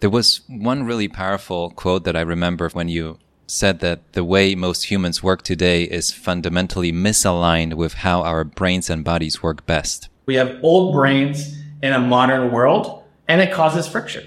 There 0.00 0.10
was 0.10 0.40
one 0.48 0.84
really 0.84 1.08
powerful 1.08 1.70
quote 1.70 2.04
that 2.04 2.16
I 2.16 2.22
remember 2.22 2.70
when 2.70 2.88
you 2.88 3.18
said 3.46 3.80
that 3.80 4.12
the 4.14 4.24
way 4.24 4.54
most 4.54 4.90
humans 4.90 5.22
work 5.22 5.42
today 5.42 5.82
is 5.84 6.10
fundamentally 6.10 6.90
misaligned 6.90 7.74
with 7.74 7.94
how 7.94 8.22
our 8.22 8.44
brains 8.44 8.88
and 8.88 9.04
bodies 9.04 9.42
work 9.42 9.66
best. 9.66 10.08
We 10.24 10.36
have 10.36 10.58
old 10.62 10.94
brains 10.94 11.54
in 11.82 11.92
a 11.92 11.98
modern 11.98 12.50
world, 12.50 13.02
and 13.28 13.42
it 13.42 13.52
causes 13.52 13.86
friction. 13.86 14.26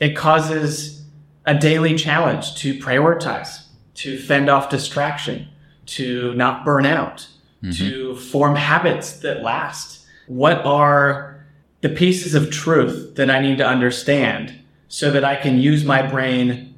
It 0.00 0.16
causes 0.16 1.04
a 1.46 1.54
daily 1.54 1.94
challenge 1.94 2.56
to 2.56 2.78
prioritize, 2.80 3.66
to 3.94 4.18
fend 4.18 4.48
off 4.48 4.68
distraction, 4.68 5.48
to 5.86 6.34
not 6.34 6.64
burn 6.64 6.86
out, 6.86 7.28
mm-hmm. 7.62 7.70
to 7.70 8.16
form 8.16 8.56
habits 8.56 9.20
that 9.20 9.42
last. 9.42 10.06
What 10.26 10.64
are 10.64 11.46
the 11.82 11.90
pieces 11.90 12.34
of 12.34 12.50
truth 12.50 13.14
that 13.14 13.30
I 13.30 13.40
need 13.40 13.58
to 13.58 13.66
understand 13.66 14.58
so 14.94 15.10
that 15.10 15.24
I 15.24 15.34
can 15.34 15.58
use 15.58 15.84
my 15.84 16.02
brain 16.02 16.72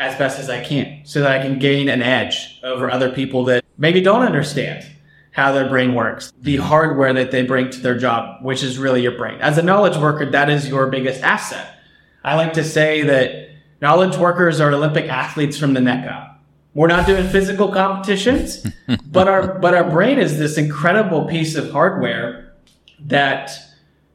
as 0.00 0.18
best 0.18 0.40
as 0.40 0.50
I 0.50 0.60
can 0.60 1.02
so 1.04 1.20
that 1.20 1.30
I 1.30 1.40
can 1.40 1.60
gain 1.60 1.88
an 1.88 2.02
edge 2.02 2.58
over 2.64 2.90
other 2.90 3.12
people 3.12 3.44
that 3.44 3.64
maybe 3.78 4.00
don't 4.00 4.22
understand 4.22 4.84
how 5.30 5.52
their 5.52 5.68
brain 5.68 5.94
works, 5.94 6.32
the 6.40 6.56
hardware 6.56 7.12
that 7.12 7.30
they 7.30 7.44
bring 7.44 7.70
to 7.70 7.78
their 7.78 7.96
job, 7.96 8.42
which 8.42 8.64
is 8.64 8.76
really 8.76 9.02
your 9.02 9.16
brain. 9.16 9.40
As 9.40 9.56
a 9.56 9.62
knowledge 9.62 9.96
worker, 9.96 10.28
that 10.32 10.50
is 10.50 10.66
your 10.66 10.88
biggest 10.88 11.22
asset. 11.22 11.76
I 12.24 12.34
like 12.34 12.54
to 12.54 12.64
say 12.64 13.02
that 13.02 13.50
knowledge 13.80 14.16
workers 14.16 14.58
are 14.58 14.72
Olympic 14.72 15.08
athletes 15.08 15.56
from 15.56 15.72
the 15.72 15.80
neck 15.80 16.10
up. 16.10 16.40
We're 16.74 16.88
not 16.88 17.06
doing 17.06 17.28
physical 17.28 17.70
competitions, 17.70 18.66
but 19.06 19.28
our 19.28 19.60
but 19.60 19.74
our 19.74 19.88
brain 19.88 20.18
is 20.18 20.40
this 20.40 20.58
incredible 20.58 21.28
piece 21.28 21.54
of 21.54 21.70
hardware 21.70 22.52
that 22.98 23.52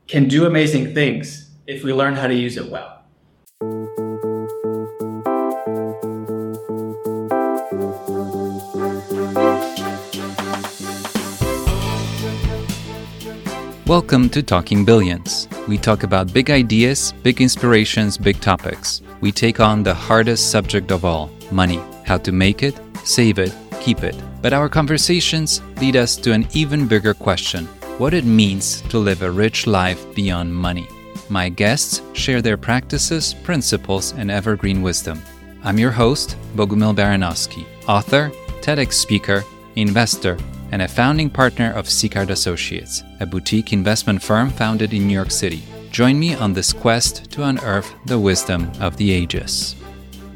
can 0.07 0.27
do 0.27 0.45
amazing 0.45 0.93
things 0.93 1.49
if 1.67 1.85
we 1.85 1.93
learn 1.93 2.15
how 2.15 2.27
to 2.27 2.35
use 2.35 2.57
it 2.57 2.69
well. 2.69 2.94
Welcome 13.87 14.29
to 14.31 14.41
Talking 14.41 14.83
Billions. 14.83 15.47
We 15.67 15.77
talk 15.77 16.01
about 16.01 16.33
big 16.33 16.49
ideas, 16.49 17.13
big 17.21 17.39
inspirations, 17.39 18.17
big 18.17 18.41
topics. 18.41 19.03
We 19.21 19.31
take 19.31 19.59
on 19.59 19.83
the 19.83 19.93
hardest 19.93 20.49
subject 20.49 20.91
of 20.91 21.05
all 21.05 21.29
money, 21.51 21.79
how 22.03 22.17
to 22.17 22.31
make 22.31 22.63
it, 22.63 22.79
save 23.03 23.37
it, 23.37 23.53
keep 23.81 24.01
it. 24.01 24.19
But 24.41 24.53
our 24.53 24.69
conversations 24.69 25.61
lead 25.79 25.95
us 25.97 26.15
to 26.15 26.31
an 26.31 26.47
even 26.53 26.87
bigger 26.87 27.13
question 27.13 27.67
what 27.99 28.15
it 28.15 28.25
means 28.25 28.81
to 28.89 28.97
live 28.97 29.21
a 29.21 29.29
rich 29.29 29.67
life 29.67 30.03
beyond 30.15 30.55
money. 30.55 30.87
My 31.29 31.47
guests 31.49 32.01
share 32.13 32.41
their 32.41 32.57
practices, 32.57 33.35
principles, 33.35 34.13
and 34.13 34.31
evergreen 34.31 34.81
wisdom. 34.81 35.21
I'm 35.63 35.77
your 35.77 35.91
host, 35.91 36.37
Bogumil 36.55 36.95
Baranowski, 36.95 37.67
author, 37.87 38.31
TEDx 38.61 38.93
speaker, 38.93 39.43
investor, 39.75 40.39
and 40.71 40.81
a 40.81 40.87
founding 40.87 41.29
partner 41.29 41.71
of 41.71 41.87
Sicart 41.87 42.29
Associates, 42.29 43.03
a 43.19 43.25
boutique 43.25 43.73
investment 43.73 44.21
firm 44.21 44.49
founded 44.49 44.93
in 44.93 45.07
New 45.07 45.13
York 45.13 45.31
City. 45.31 45.63
Join 45.91 46.19
me 46.19 46.35
on 46.35 46.53
this 46.53 46.73
quest 46.73 47.31
to 47.31 47.43
unearth 47.43 47.93
the 48.05 48.19
wisdom 48.19 48.71
of 48.79 48.97
the 48.97 49.11
ages. 49.11 49.75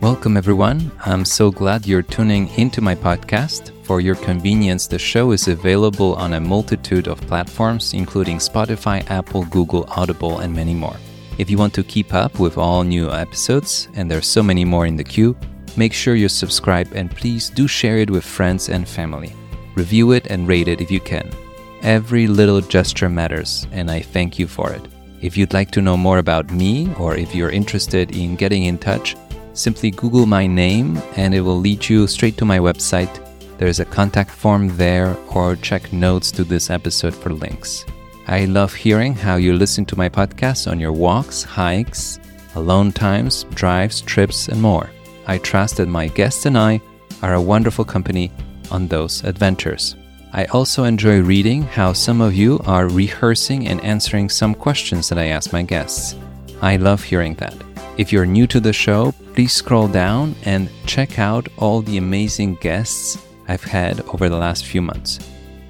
Welcome, 0.02 0.38
everyone. 0.38 0.92
I'm 1.06 1.26
so 1.26 1.52
glad 1.52 1.86
you're 1.86 2.02
tuning 2.02 2.48
into 2.58 2.80
my 2.80 2.96
podcast. 2.96 3.74
For 3.84 4.00
your 4.00 4.16
convenience, 4.16 4.88
the 4.88 4.98
show 4.98 5.32
is 5.32 5.50
available 5.50 6.16
on 6.16 6.34
a 6.34 6.40
multitude 6.40 7.08
of 7.08 7.20
platforms, 7.22 7.94
including 7.94 8.38
Spotify, 8.38 9.06
Apple, 9.10 9.44
Google, 9.46 9.86
Audible, 9.90 10.40
and 10.40 10.54
many 10.54 10.74
more. 10.74 10.96
If 11.38 11.50
you 11.50 11.58
want 11.58 11.74
to 11.74 11.84
keep 11.84 12.14
up 12.14 12.40
with 12.40 12.58
all 12.58 12.84
new 12.84 13.10
episodes, 13.10 13.90
and 13.96 14.10
there's 14.10 14.28
so 14.28 14.44
many 14.44 14.64
more 14.64 14.86
in 14.86 14.96
the 14.96 15.04
queue, 15.04 15.36
make 15.76 15.94
sure 15.94 16.16
you 16.16 16.30
subscribe 16.30 16.88
and 16.94 17.12
please 17.12 17.50
do 17.50 17.68
share 17.68 17.98
it 17.98 18.10
with 18.10 18.24
friends 18.24 18.70
and 18.70 18.88
family. 18.88 19.34
Review 19.76 20.12
it 20.12 20.28
and 20.28 20.48
rate 20.48 20.68
it 20.68 20.82
if 20.82 20.92
you 20.92 21.00
can. 21.00 21.30
Every 21.82 22.28
little 22.28 22.62
gesture 22.62 23.10
matters, 23.10 23.68
and 23.72 23.90
I 23.90 24.02
thank 24.02 24.38
you 24.38 24.48
for 24.48 24.72
it. 24.72 24.86
If 25.22 25.38
you'd 25.38 25.54
like 25.54 25.72
to 25.72 25.82
know 25.82 25.98
more 25.98 26.18
about 26.18 26.52
me, 26.52 26.94
or 26.96 27.16
if 27.16 27.34
you're 27.36 27.50
interested 27.50 28.16
in 28.16 28.36
getting 28.36 28.66
in 28.66 28.78
touch, 28.78 29.16
simply 29.54 29.92
Google 29.92 30.26
my 30.26 30.48
name 30.48 31.02
and 31.16 31.34
it 31.34 31.42
will 31.42 31.60
lead 31.60 31.88
you 31.88 32.08
straight 32.08 32.38
to 32.38 32.46
my 32.46 32.60
website. 32.60 33.14
There's 33.58 33.80
a 33.80 33.86
contact 33.86 34.32
form 34.32 34.76
there, 34.78 35.18
or 35.34 35.56
check 35.58 35.92
notes 35.92 36.32
to 36.32 36.44
this 36.44 36.70
episode 36.70 37.14
for 37.14 37.34
links. 37.34 37.86
I 38.28 38.46
love 38.46 38.74
hearing 38.74 39.14
how 39.14 39.36
you 39.36 39.54
listen 39.54 39.86
to 39.86 39.98
my 39.98 40.08
podcast 40.08 40.72
on 40.72 40.80
your 40.80 40.94
walks, 40.94 41.44
hikes, 41.44 42.20
alone 42.56 42.92
times, 42.92 43.46
drives, 43.56 44.02
trips, 44.02 44.48
and 44.48 44.62
more. 44.62 44.90
I 45.28 45.38
trust 45.40 45.78
that 45.78 45.88
my 45.88 46.08
guests 46.08 46.46
and 46.46 46.58
I 46.58 46.82
are 47.22 47.34
a 47.34 47.42
wonderful 47.42 47.86
company 47.86 48.32
on 48.72 48.88
those 48.88 49.24
adventures. 49.24 49.96
I 50.32 50.46
also 50.46 50.84
enjoy 50.84 51.22
reading 51.22 51.64
how 51.64 51.94
some 51.94 52.22
of 52.22 52.36
you 52.36 52.60
are 52.66 52.88
rehearsing 52.88 53.68
and 53.68 53.82
answering 53.82 54.30
some 54.30 54.54
questions 54.54 55.10
that 55.10 55.18
I 55.18 55.28
ask 55.28 55.52
my 55.52 55.64
guests. 55.64 56.16
I 56.62 56.76
love 56.76 57.04
hearing 57.04 57.34
that. 57.36 57.56
If 57.98 58.14
you're 58.14 58.26
new 58.26 58.46
to 58.48 58.60
the 58.60 58.72
show, 58.72 59.14
please 59.34 59.54
scroll 59.54 59.88
down 59.88 60.36
and 60.46 60.70
check 60.86 61.20
out 61.20 61.48
all 61.58 61.82
the 61.82 61.98
amazing 61.98 62.56
guests 62.62 63.18
I've 63.48 63.64
had 63.64 64.02
over 64.14 64.30
the 64.30 64.38
last 64.38 64.66
few 64.66 64.82
months. 64.82 65.20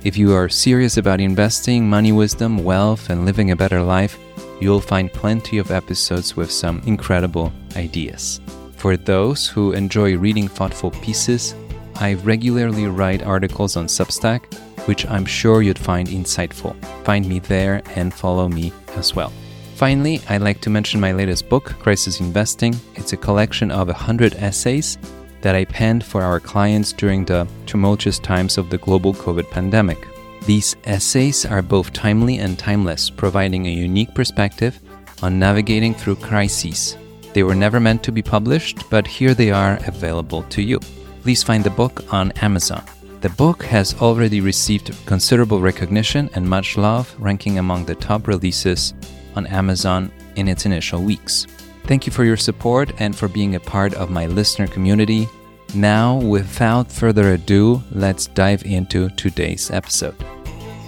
If 0.04 0.18
you 0.18 0.34
are 0.34 0.50
serious 0.50 0.98
about 0.98 1.22
investing, 1.22 1.90
money 1.90 2.12
wisdom, 2.12 2.64
wealth, 2.64 3.10
and 3.10 3.26
living 3.26 3.52
a 3.52 3.56
better 3.56 3.82
life, 3.82 4.18
you'll 4.60 4.82
find 4.82 5.12
plenty 5.12 5.58
of 5.58 5.72
episodes 5.72 6.36
with 6.36 6.52
some 6.52 6.82
incredible 6.86 7.52
ideas. 7.76 8.42
For 8.78 8.96
those 8.96 9.48
who 9.48 9.72
enjoy 9.72 10.18
reading 10.18 10.48
thoughtful 10.48 10.92
pieces, 10.92 11.56
I 12.02 12.14
regularly 12.14 12.88
write 12.88 13.24
articles 13.24 13.76
on 13.76 13.88
Substack, 13.88 14.54
which 14.88 15.06
I'm 15.08 15.26
sure 15.26 15.62
you'd 15.62 15.78
find 15.78 16.08
insightful. 16.08 16.74
Find 17.04 17.28
me 17.28 17.40
there 17.40 17.82
and 17.96 18.14
follow 18.14 18.48
me 18.48 18.72
as 18.96 19.14
well. 19.16 19.34
Finally, 19.76 20.22
I'd 20.30 20.42
like 20.42 20.62
to 20.62 20.70
mention 20.70 21.02
my 21.02 21.12
latest 21.12 21.50
book, 21.50 21.76
Crisis 21.80 22.22
Investing. 22.22 22.74
It's 22.96 23.12
a 23.12 23.18
collection 23.18 23.70
of 23.70 23.88
100 23.88 24.36
essays 24.36 24.98
that 25.42 25.56
I 25.56 25.66
penned 25.66 26.06
for 26.06 26.22
our 26.22 26.40
clients 26.40 26.94
during 26.94 27.26
the 27.26 27.46
tumultuous 27.66 28.18
times 28.18 28.58
of 28.58 28.70
the 28.70 28.78
global 28.78 29.14
COVID 29.14 29.50
pandemic. 29.50 30.08
These 30.46 30.78
essays 30.86 31.46
are 31.46 31.62
both 31.62 31.92
timely 31.92 32.38
and 32.38 32.58
timeless, 32.58 33.10
providing 33.10 33.66
a 33.66 33.72
unique 33.72 34.16
perspective 34.16 34.80
on 35.22 35.38
navigating 35.38 35.94
through 35.94 36.16
crises. 36.16 36.96
They 37.34 37.44
were 37.44 37.56
never 37.56 37.82
meant 37.82 38.04
to 38.04 38.14
be 38.14 38.22
published, 38.22 38.90
but 38.90 39.06
here 39.06 39.34
they 39.34 39.52
are 39.52 39.78
available 39.86 40.44
to 40.44 40.62
you 40.62 40.80
please 41.22 41.44
find 41.44 41.64
the 41.64 41.70
book 41.70 42.14
on 42.14 42.32
Amazon. 42.42 42.84
The 43.22 43.30
book 43.30 43.64
has 43.64 43.94
already 44.02 44.40
received 44.40 44.96
considerable 45.06 45.60
recognition 45.60 46.30
and 46.36 46.48
much 46.48 46.78
love, 46.78 47.14
ranking 47.20 47.60
among 47.60 47.86
the 47.86 47.96
top 47.96 48.28
releases 48.28 48.94
on 49.36 49.46
Amazon 49.48 50.12
in 50.38 50.48
its 50.48 50.66
initial 50.66 51.02
weeks. 51.02 51.46
Thank 51.84 52.06
you 52.06 52.14
for 52.14 52.24
your 52.24 52.38
support 52.38 52.92
and 53.00 53.16
for 53.16 53.28
being 53.28 53.56
a 53.56 53.60
part 53.60 53.94
of 53.96 54.10
my 54.10 54.28
listener 54.28 54.68
community. 54.68 55.28
Now, 55.76 56.16
without 56.16 56.92
further 56.92 57.34
ado, 57.34 57.84
let's 57.92 58.28
dive 58.28 58.64
into 58.64 59.10
today's 59.10 59.70
episode. 59.70 60.16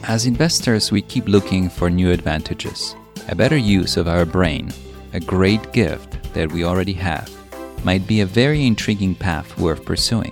As 0.03 0.25
investors, 0.25 0.91
we 0.91 1.02
keep 1.02 1.28
looking 1.28 1.70
for 1.70 1.90
new 1.90 2.12
advantages, 2.12 2.96
a 3.28 3.36
better 3.36 3.58
use 3.58 3.97
of 3.97 4.08
our 4.08 4.25
brain, 4.25 4.72
a 5.14 5.20
great 5.20 5.74
gift 5.74 6.34
that 6.34 6.52
we 6.52 6.64
already 6.64 6.94
have 6.94 7.30
might 7.84 8.06
be 8.08 8.22
a 8.22 8.25
very 8.25 8.66
intriguing 8.66 9.16
path 9.16 9.58
worth 9.58 9.86
pursuing. 9.86 10.31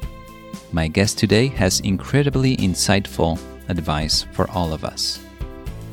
My 0.72 0.88
guest 0.88 1.18
today 1.18 1.48
has 1.48 1.80
incredibly 1.80 2.56
insightful 2.58 3.40
advice 3.70 4.26
for 4.34 4.50
all 4.52 4.74
of 4.74 4.84
us. 4.84 5.20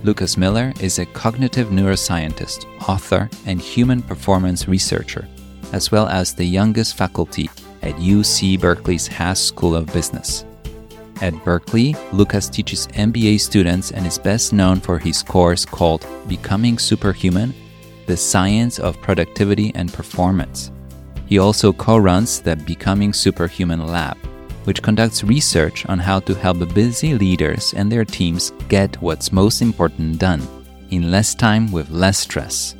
Lucas 0.04 0.36
Miller 0.36 0.72
is 0.80 0.98
a 0.98 1.06
cognitive 1.06 1.68
neuroscientist, 1.68 2.66
author, 2.88 3.28
and 3.46 3.60
human 3.60 4.02
performance 4.02 4.68
researcher, 4.68 5.26
as 5.72 5.90
well 5.90 6.06
as 6.08 6.34
the 6.34 6.44
youngest 6.44 6.96
faculty 6.96 7.50
at 7.82 7.94
UC 7.94 8.60
Berkeley's 8.60 9.06
Haas 9.06 9.40
School 9.40 9.74
of 9.74 9.92
Business. 9.92 10.44
At 11.22 11.32
Berkeley, 11.44 11.96
Lucas 12.12 12.48
teaches 12.50 12.86
MBA 12.88 13.40
students 13.40 13.90
and 13.90 14.06
is 14.06 14.18
best 14.18 14.52
known 14.52 14.80
for 14.80 14.98
his 14.98 15.22
course 15.22 15.64
called 15.64 16.06
Becoming 16.28 16.78
Superhuman 16.78 17.54
The 18.06 18.18
Science 18.18 18.78
of 18.78 19.00
Productivity 19.00 19.72
and 19.74 19.90
Performance. 19.90 20.70
He 21.26 21.38
also 21.38 21.72
co 21.72 21.96
runs 21.96 22.40
the 22.40 22.56
Becoming 22.56 23.12
Superhuman 23.12 23.86
Lab, 23.86 24.16
which 24.64 24.82
conducts 24.82 25.24
research 25.24 25.84
on 25.86 25.98
how 25.98 26.20
to 26.20 26.34
help 26.34 26.72
busy 26.74 27.14
leaders 27.14 27.74
and 27.74 27.90
their 27.90 28.04
teams 28.04 28.52
get 28.68 29.00
what's 29.02 29.32
most 29.32 29.60
important 29.60 30.18
done 30.18 30.42
in 30.90 31.10
less 31.10 31.34
time 31.34 31.72
with 31.72 31.90
less 31.90 32.18
stress. 32.18 32.76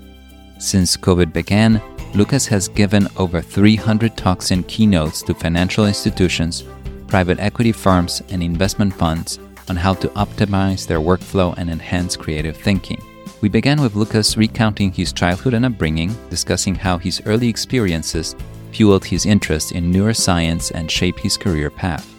Since 0.58 0.96
COVID 0.96 1.32
began, 1.32 1.82
Lucas 2.14 2.46
has 2.46 2.68
given 2.68 3.08
over 3.16 3.42
300 3.42 4.16
talks 4.16 4.52
and 4.52 4.66
keynotes 4.68 5.22
to 5.22 5.34
financial 5.34 5.86
institutions, 5.86 6.64
private 7.08 7.38
equity 7.40 7.72
firms, 7.72 8.22
and 8.30 8.42
investment 8.42 8.94
funds 8.94 9.38
on 9.68 9.76
how 9.76 9.94
to 9.94 10.08
optimize 10.10 10.86
their 10.86 11.00
workflow 11.00 11.54
and 11.58 11.68
enhance 11.68 12.16
creative 12.16 12.56
thinking. 12.56 13.02
We 13.46 13.50
began 13.50 13.80
with 13.80 13.94
Lucas 13.94 14.36
recounting 14.36 14.90
his 14.90 15.12
childhood 15.12 15.54
and 15.54 15.64
upbringing, 15.64 16.12
discussing 16.30 16.74
how 16.74 16.98
his 16.98 17.22
early 17.26 17.46
experiences 17.46 18.34
fueled 18.72 19.04
his 19.04 19.24
interest 19.24 19.70
in 19.70 19.92
neuroscience 19.92 20.72
and 20.74 20.90
shaped 20.90 21.20
his 21.20 21.36
career 21.36 21.70
path. 21.70 22.12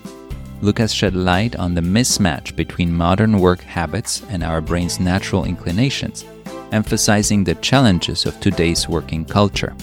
Lucas 0.62 0.94
shed 0.94 1.18
light 1.18 1.58
on 1.58 1.76
the 1.76 1.82
mismatch 1.82 2.56
between 2.56 2.94
modern 2.94 3.40
work 3.40 3.60
habits 3.60 4.24
and 4.30 4.42
our 4.42 4.62
brain's 4.62 5.02
natural 5.02 5.44
inclinations, 5.44 6.24
emphasizing 6.72 7.44
the 7.44 7.56
challenges 7.56 8.26
of 8.26 8.40
today's 8.40 8.88
working 8.88 9.26
culture. 9.26 9.76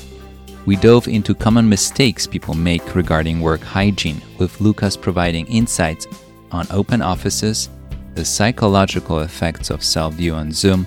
We 0.65 0.77
dove 0.77 1.09
into 1.09 1.35
common 1.35 1.69
mistakes 1.69 2.27
people 2.27 2.55
make 2.55 2.95
regarding 2.95 3.43
work 3.43 3.61
hygiene, 3.61 4.23
with 4.39 4.63
Lucas 4.63 4.97
providing 4.97 5.47
insights 5.49 6.07
on 6.51 6.67
open 6.71 7.03
offices, 7.03 7.69
the 8.15 8.25
psychological 8.25 9.19
effects 9.19 9.69
of 9.69 9.85
self 9.85 10.15
view 10.15 10.33
on 10.33 10.51
Zoom, 10.51 10.87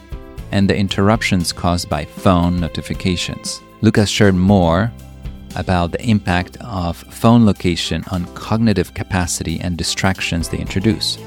and 0.51 0.69
the 0.69 0.75
interruptions 0.75 1.51
caused 1.51 1.89
by 1.89 2.05
phone 2.05 2.59
notifications. 2.59 3.61
Lucas 3.81 4.09
shared 4.09 4.35
more 4.35 4.91
about 5.55 5.91
the 5.91 6.01
impact 6.03 6.57
of 6.61 6.97
phone 6.97 7.45
location 7.45 8.03
on 8.11 8.25
cognitive 8.35 8.93
capacity 8.93 9.59
and 9.59 9.77
distractions 9.77 10.49
they 10.49 10.59
introduce. 10.59 11.17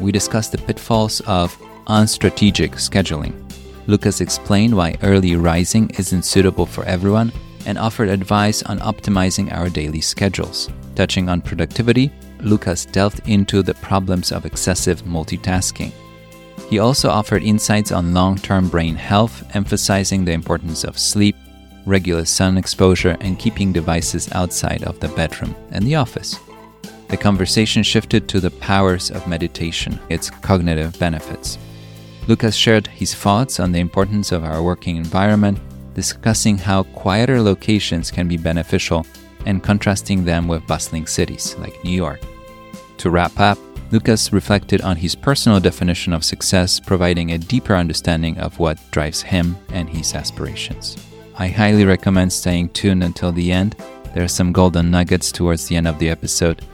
We 0.00 0.12
discussed 0.12 0.52
the 0.52 0.58
pitfalls 0.58 1.20
of 1.22 1.56
unstrategic 1.86 2.72
scheduling. 2.72 3.34
Lucas 3.86 4.20
explained 4.20 4.76
why 4.76 4.96
early 5.02 5.34
rising 5.36 5.90
isn't 5.98 6.22
suitable 6.22 6.66
for 6.66 6.84
everyone 6.84 7.32
and 7.66 7.78
offered 7.78 8.08
advice 8.08 8.62
on 8.62 8.78
optimizing 8.80 9.52
our 9.52 9.68
daily 9.68 10.00
schedules. 10.00 10.68
Touching 10.94 11.28
on 11.28 11.40
productivity, 11.40 12.10
Lucas 12.40 12.84
delved 12.84 13.20
into 13.28 13.62
the 13.62 13.74
problems 13.74 14.32
of 14.32 14.46
excessive 14.46 15.02
multitasking. 15.02 15.92
He 16.68 16.78
also 16.78 17.08
offered 17.08 17.42
insights 17.42 17.92
on 17.92 18.12
long 18.12 18.36
term 18.36 18.68
brain 18.68 18.94
health, 18.94 19.42
emphasizing 19.54 20.24
the 20.24 20.32
importance 20.32 20.84
of 20.84 20.98
sleep, 20.98 21.36
regular 21.86 22.26
sun 22.26 22.58
exposure, 22.58 23.16
and 23.20 23.38
keeping 23.38 23.72
devices 23.72 24.30
outside 24.32 24.84
of 24.84 25.00
the 25.00 25.08
bedroom 25.08 25.54
and 25.70 25.86
the 25.86 25.94
office. 25.94 26.38
The 27.08 27.16
conversation 27.16 27.82
shifted 27.82 28.28
to 28.28 28.40
the 28.40 28.50
powers 28.50 29.10
of 29.10 29.26
meditation, 29.26 29.98
its 30.10 30.28
cognitive 30.28 30.98
benefits. 30.98 31.56
Lucas 32.26 32.54
shared 32.54 32.86
his 32.86 33.14
thoughts 33.14 33.58
on 33.58 33.72
the 33.72 33.80
importance 33.80 34.30
of 34.30 34.44
our 34.44 34.62
working 34.62 34.96
environment, 34.96 35.58
discussing 35.94 36.58
how 36.58 36.82
quieter 36.82 37.40
locations 37.40 38.10
can 38.10 38.28
be 38.28 38.36
beneficial 38.36 39.06
and 39.46 39.62
contrasting 39.62 40.22
them 40.22 40.46
with 40.46 40.66
bustling 40.66 41.06
cities 41.06 41.56
like 41.58 41.82
New 41.82 41.90
York. 41.96 42.20
To 42.98 43.08
wrap 43.08 43.40
up, 43.40 43.56
Lucas 43.90 44.34
reflected 44.34 44.82
on 44.82 44.96
his 44.96 45.14
personal 45.14 45.60
definition 45.60 46.12
of 46.12 46.22
success, 46.22 46.78
providing 46.78 47.32
a 47.32 47.38
deeper 47.38 47.74
understanding 47.74 48.36
of 48.38 48.58
what 48.58 48.78
drives 48.90 49.22
him 49.22 49.56
and 49.70 49.88
his 49.88 50.14
aspirations. 50.14 50.96
I 51.36 51.48
highly 51.48 51.86
recommend 51.86 52.30
staying 52.30 52.70
tuned 52.70 53.02
until 53.02 53.32
the 53.32 53.50
end. 53.50 53.76
There 54.12 54.24
are 54.24 54.28
some 54.28 54.52
golden 54.52 54.90
nuggets 54.90 55.32
towards 55.32 55.66
the 55.68 55.76
end 55.76 55.88
of 55.88 55.98
the 55.98 56.10
episode. 56.10 56.66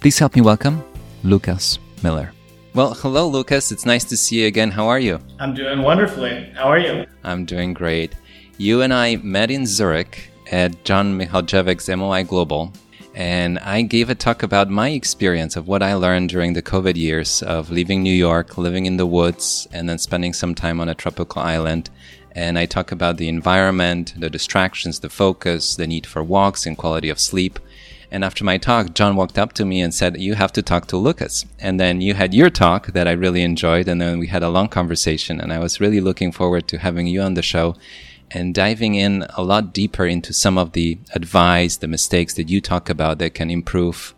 Please 0.00 0.18
help 0.18 0.34
me 0.34 0.42
welcome 0.42 0.84
Lucas 1.24 1.78
Miller. 2.02 2.32
Well, 2.74 2.92
hello, 2.92 3.28
Lucas. 3.28 3.72
It's 3.72 3.86
nice 3.86 4.04
to 4.04 4.16
see 4.16 4.42
you 4.42 4.46
again. 4.46 4.70
How 4.70 4.88
are 4.88 5.00
you? 5.00 5.20
I'm 5.40 5.54
doing 5.54 5.80
wonderfully. 5.80 6.52
How 6.54 6.64
are 6.64 6.78
you? 6.78 7.06
I'm 7.24 7.46
doing 7.46 7.72
great. 7.72 8.14
You 8.58 8.82
and 8.82 8.92
I 8.92 9.16
met 9.16 9.50
in 9.50 9.64
Zurich 9.64 10.30
at 10.52 10.84
John 10.84 11.18
Mihaljevic's 11.18 11.88
MOI 11.88 12.24
Global 12.24 12.72
and 13.18 13.58
I 13.58 13.82
gave 13.82 14.10
a 14.10 14.14
talk 14.14 14.44
about 14.44 14.70
my 14.70 14.90
experience 14.90 15.56
of 15.56 15.66
what 15.66 15.82
I 15.82 15.94
learned 15.94 16.28
during 16.28 16.52
the 16.52 16.62
COVID 16.62 16.94
years 16.94 17.42
of 17.42 17.68
leaving 17.68 18.00
New 18.00 18.14
York, 18.14 18.56
living 18.56 18.86
in 18.86 18.96
the 18.96 19.06
woods, 19.06 19.66
and 19.72 19.88
then 19.88 19.98
spending 19.98 20.32
some 20.32 20.54
time 20.54 20.80
on 20.80 20.88
a 20.88 20.94
tropical 20.94 21.42
island. 21.42 21.90
And 22.30 22.56
I 22.56 22.66
talk 22.66 22.92
about 22.92 23.16
the 23.16 23.28
environment, 23.28 24.14
the 24.16 24.30
distractions, 24.30 25.00
the 25.00 25.08
focus, 25.08 25.74
the 25.74 25.88
need 25.88 26.06
for 26.06 26.22
walks, 26.22 26.64
and 26.64 26.78
quality 26.78 27.08
of 27.08 27.18
sleep. 27.18 27.58
And 28.08 28.24
after 28.24 28.44
my 28.44 28.56
talk, 28.56 28.94
John 28.94 29.16
walked 29.16 29.36
up 29.36 29.52
to 29.54 29.64
me 29.64 29.80
and 29.80 29.92
said, 29.92 30.20
You 30.20 30.34
have 30.34 30.52
to 30.52 30.62
talk 30.62 30.86
to 30.86 30.96
Lucas. 30.96 31.44
And 31.58 31.80
then 31.80 32.00
you 32.00 32.14
had 32.14 32.32
your 32.34 32.50
talk 32.50 32.86
that 32.92 33.08
I 33.08 33.12
really 33.12 33.42
enjoyed. 33.42 33.88
And 33.88 34.00
then 34.00 34.20
we 34.20 34.28
had 34.28 34.44
a 34.44 34.48
long 34.48 34.68
conversation. 34.68 35.40
And 35.40 35.52
I 35.52 35.58
was 35.58 35.80
really 35.80 36.00
looking 36.00 36.30
forward 36.30 36.68
to 36.68 36.78
having 36.78 37.08
you 37.08 37.20
on 37.22 37.34
the 37.34 37.42
show 37.42 37.74
and 38.30 38.54
diving 38.54 38.94
in 38.94 39.26
a 39.36 39.42
lot 39.42 39.72
deeper 39.72 40.06
into 40.06 40.32
some 40.32 40.58
of 40.58 40.72
the 40.72 40.98
advice, 41.14 41.76
the 41.76 41.88
mistakes 41.88 42.34
that 42.34 42.48
you 42.48 42.60
talk 42.60 42.88
about 42.88 43.18
that 43.18 43.34
can 43.34 43.50
improve 43.50 44.14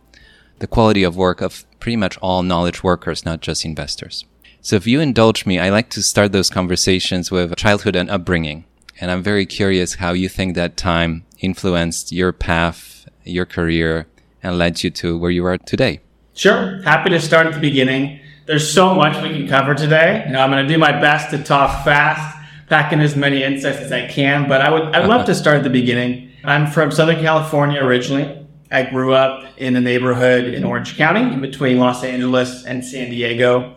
the 0.59 0.67
quality 0.67 1.03
of 1.03 1.17
work 1.17 1.41
of 1.41 1.65
pretty 1.81 1.97
much 1.97 2.19
all 2.19 2.43
knowledge 2.43 2.83
workers, 2.83 3.25
not 3.25 3.41
just 3.41 3.65
investors. 3.65 4.25
So 4.61 4.77
if 4.77 4.87
you 4.87 5.01
indulge 5.01 5.47
me, 5.47 5.59
I 5.59 5.71
like 5.71 5.89
to 5.91 6.03
start 6.03 6.33
those 6.33 6.51
conversations 6.51 7.31
with 7.31 7.57
childhood 7.57 7.97
and 7.97 8.11
upbringing. 8.11 8.65
And 9.01 9.11
I'm 9.11 9.23
very 9.23 9.47
curious 9.47 9.95
how 9.95 10.13
you 10.13 10.29
think 10.29 10.55
that 10.55 10.77
time 10.77 11.25
influenced 11.39 12.13
your 12.13 12.33
path, 12.33 13.07
your 13.25 13.47
career, 13.47 14.07
and 14.43 14.59
led 14.59 14.83
you 14.83 14.91
to 14.91 15.17
where 15.17 15.31
you 15.31 15.47
are 15.47 15.57
today. 15.57 16.01
Sure. 16.35 16.83
Happy 16.83 17.09
to 17.11 17.21
start 17.21 17.47
at 17.47 17.55
the 17.55 17.61
beginning. 17.61 18.21
There's 18.47 18.71
so 18.71 18.95
much 18.95 19.23
we 19.23 19.31
can 19.31 19.49
cover 19.49 19.75
today. 19.75 20.25
You 20.27 20.33
know, 20.33 20.41
I'm 20.41 20.51
going 20.51 20.67
to 20.67 20.73
do 20.73 20.79
my 20.79 20.93
best 20.93 21.31
to 21.31 21.43
talk 21.43 21.85
fast 21.85 22.40
pack 22.71 22.93
in 22.93 23.01
as 23.01 23.17
many 23.17 23.43
insights 23.43 23.79
as 23.79 23.93
I 23.93 24.07
can, 24.07 24.49
but 24.49 24.63
I 24.63 24.71
would 24.71 24.85
I'd 24.95 25.09
love 25.09 25.27
to 25.27 25.35
start 25.35 25.57
at 25.59 25.65
the 25.65 25.71
beginning. 25.71 26.31
I'm 26.45 26.71
from 26.71 26.91
Southern 26.93 27.21
California 27.21 27.83
originally. 27.83 28.47
I 28.71 28.85
grew 28.85 29.13
up 29.13 29.45
in 29.59 29.75
a 29.75 29.81
neighborhood 29.81 30.45
in 30.45 30.63
Orange 30.65 30.97
County 30.97 31.21
in 31.21 31.41
between 31.41 31.79
Los 31.79 32.05
Angeles 32.05 32.65
and 32.65 32.85
San 32.85 33.11
Diego. 33.11 33.75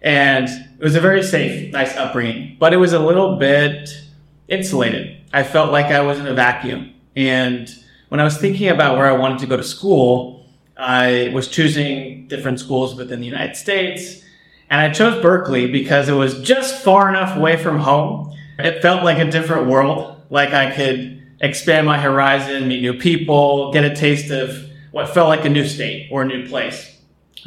And 0.00 0.48
it 0.48 0.82
was 0.82 0.94
a 0.94 1.00
very 1.00 1.24
safe, 1.24 1.72
nice 1.72 1.96
upbringing, 1.96 2.56
but 2.60 2.72
it 2.72 2.76
was 2.76 2.92
a 2.92 3.00
little 3.00 3.36
bit 3.36 3.90
insulated. 4.46 5.16
I 5.32 5.42
felt 5.42 5.72
like 5.72 5.86
I 5.86 6.00
was 6.00 6.20
in 6.20 6.26
a 6.28 6.34
vacuum. 6.34 6.94
And 7.16 7.68
when 8.08 8.20
I 8.20 8.24
was 8.24 8.38
thinking 8.38 8.68
about 8.68 8.96
where 8.96 9.06
I 9.06 9.12
wanted 9.12 9.40
to 9.40 9.46
go 9.46 9.56
to 9.56 9.64
school, 9.64 10.46
I 10.76 11.32
was 11.34 11.48
choosing 11.48 12.28
different 12.28 12.60
schools 12.60 12.94
within 12.94 13.18
the 13.18 13.26
United 13.26 13.56
States 13.56 14.22
and 14.70 14.80
I 14.80 14.92
chose 14.92 15.20
Berkeley 15.22 15.70
because 15.70 16.08
it 16.08 16.14
was 16.14 16.42
just 16.42 16.82
far 16.82 17.08
enough 17.08 17.36
away 17.36 17.56
from 17.56 17.78
home. 17.78 18.34
It 18.58 18.82
felt 18.82 19.04
like 19.04 19.18
a 19.18 19.30
different 19.30 19.68
world, 19.68 20.20
like 20.30 20.52
I 20.52 20.74
could 20.74 21.22
expand 21.40 21.86
my 21.86 21.98
horizon, 21.98 22.68
meet 22.68 22.82
new 22.82 22.94
people, 22.94 23.72
get 23.72 23.84
a 23.84 23.94
taste 23.94 24.30
of 24.30 24.68
what 24.90 25.08
felt 25.08 25.28
like 25.28 25.44
a 25.44 25.48
new 25.48 25.66
state 25.66 26.08
or 26.10 26.22
a 26.22 26.26
new 26.26 26.46
place. 26.48 26.96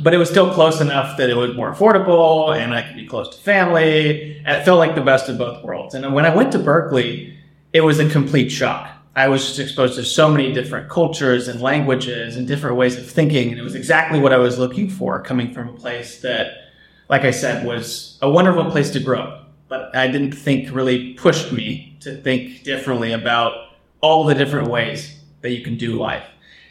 But 0.01 0.13
it 0.13 0.17
was 0.17 0.29
still 0.29 0.53
close 0.53 0.79
enough 0.79 1.17
that 1.17 1.29
it 1.29 1.35
was 1.35 1.55
more 1.55 1.73
affordable 1.73 2.57
and 2.57 2.73
I 2.73 2.81
could 2.81 2.95
be 2.95 3.05
close 3.05 3.35
to 3.35 3.41
family. 3.41 4.41
It 4.45 4.63
felt 4.63 4.79
like 4.79 4.95
the 4.95 5.01
best 5.01 5.29
of 5.29 5.37
both 5.37 5.63
worlds. 5.63 5.93
And 5.93 6.13
when 6.13 6.25
I 6.25 6.33
went 6.33 6.53
to 6.53 6.59
Berkeley, 6.59 7.37
it 7.73 7.81
was 7.81 7.99
a 7.99 8.09
complete 8.09 8.49
shock. 8.49 8.89
I 9.15 9.27
was 9.27 9.45
just 9.45 9.59
exposed 9.59 9.95
to 9.95 10.05
so 10.05 10.31
many 10.31 10.53
different 10.53 10.89
cultures 10.89 11.49
and 11.49 11.61
languages 11.61 12.37
and 12.37 12.47
different 12.47 12.77
ways 12.77 12.97
of 12.97 13.09
thinking. 13.09 13.49
And 13.49 13.59
it 13.59 13.63
was 13.63 13.75
exactly 13.75 14.19
what 14.19 14.31
I 14.31 14.37
was 14.37 14.57
looking 14.57 14.89
for 14.89 15.21
coming 15.21 15.53
from 15.53 15.67
a 15.67 15.73
place 15.73 16.21
that 16.21 16.70
like 17.11 17.25
I 17.25 17.31
said, 17.31 17.65
was 17.65 18.17
a 18.21 18.31
wonderful 18.31 18.71
place 18.71 18.89
to 18.91 18.99
grow. 18.99 19.43
But 19.67 19.93
I 19.95 20.07
didn't 20.07 20.31
think 20.31 20.73
really 20.73 21.13
pushed 21.13 21.51
me 21.51 21.97
to 21.99 22.15
think 22.15 22.63
differently 22.63 23.11
about 23.11 23.53
all 23.99 24.23
the 24.23 24.33
different 24.33 24.69
ways 24.69 25.19
that 25.41 25.51
you 25.51 25.61
can 25.61 25.77
do 25.77 25.99
life. 25.99 26.23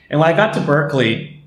And 0.08 0.18
when 0.18 0.28
I 0.28 0.36
got 0.36 0.54
to 0.54 0.60
Berkeley, 0.60 1.42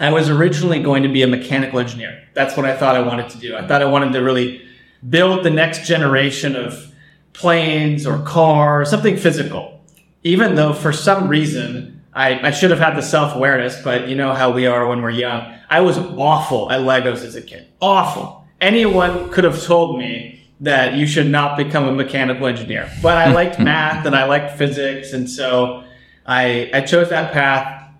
I 0.00 0.12
was 0.12 0.28
originally 0.28 0.82
going 0.82 1.04
to 1.04 1.08
be 1.08 1.22
a 1.22 1.26
mechanical 1.28 1.78
engineer. 1.78 2.24
That's 2.34 2.56
what 2.56 2.66
I 2.66 2.76
thought 2.76 2.96
I 2.96 3.00
wanted 3.00 3.30
to 3.30 3.38
do. 3.38 3.56
I 3.56 3.66
thought 3.66 3.80
I 3.80 3.86
wanted 3.86 4.12
to 4.12 4.20
really 4.20 4.62
build 5.08 5.44
the 5.44 5.50
next 5.50 5.86
generation 5.86 6.56
of 6.56 6.92
planes 7.34 8.06
or 8.06 8.18
cars, 8.22 8.90
something 8.90 9.16
physical. 9.16 9.80
Even 10.24 10.56
though 10.56 10.72
for 10.72 10.92
some 10.92 11.28
reason 11.28 12.01
I, 12.14 12.48
I 12.48 12.50
should 12.50 12.70
have 12.70 12.78
had 12.78 12.96
the 12.96 13.02
self 13.02 13.34
awareness, 13.34 13.80
but 13.82 14.08
you 14.08 14.16
know 14.16 14.34
how 14.34 14.50
we 14.50 14.66
are 14.66 14.86
when 14.86 15.02
we're 15.02 15.10
young. 15.10 15.54
I 15.70 15.80
was 15.80 15.96
awful 15.98 16.70
at 16.70 16.80
Legos 16.80 17.24
as 17.24 17.34
a 17.34 17.42
kid. 17.42 17.68
Awful. 17.80 18.46
Anyone 18.60 19.30
could 19.30 19.44
have 19.44 19.62
told 19.62 19.98
me 19.98 20.42
that 20.60 20.94
you 20.94 21.06
should 21.06 21.26
not 21.26 21.56
become 21.56 21.88
a 21.88 21.92
mechanical 21.92 22.46
engineer. 22.46 22.90
But 23.02 23.18
I 23.18 23.32
liked 23.32 23.58
math 23.60 24.06
and 24.06 24.14
I 24.14 24.24
liked 24.24 24.56
physics. 24.56 25.12
And 25.12 25.28
so 25.28 25.84
I, 26.24 26.70
I 26.72 26.82
chose 26.82 27.08
that 27.08 27.32
path, 27.32 27.90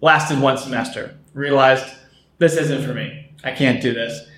lasted 0.00 0.40
one 0.40 0.56
semester, 0.56 1.16
realized 1.34 1.86
this 2.38 2.56
isn't 2.56 2.84
for 2.84 2.94
me. 2.94 3.30
I 3.44 3.50
can't 3.50 3.82
do 3.82 3.92
this. 3.92 4.28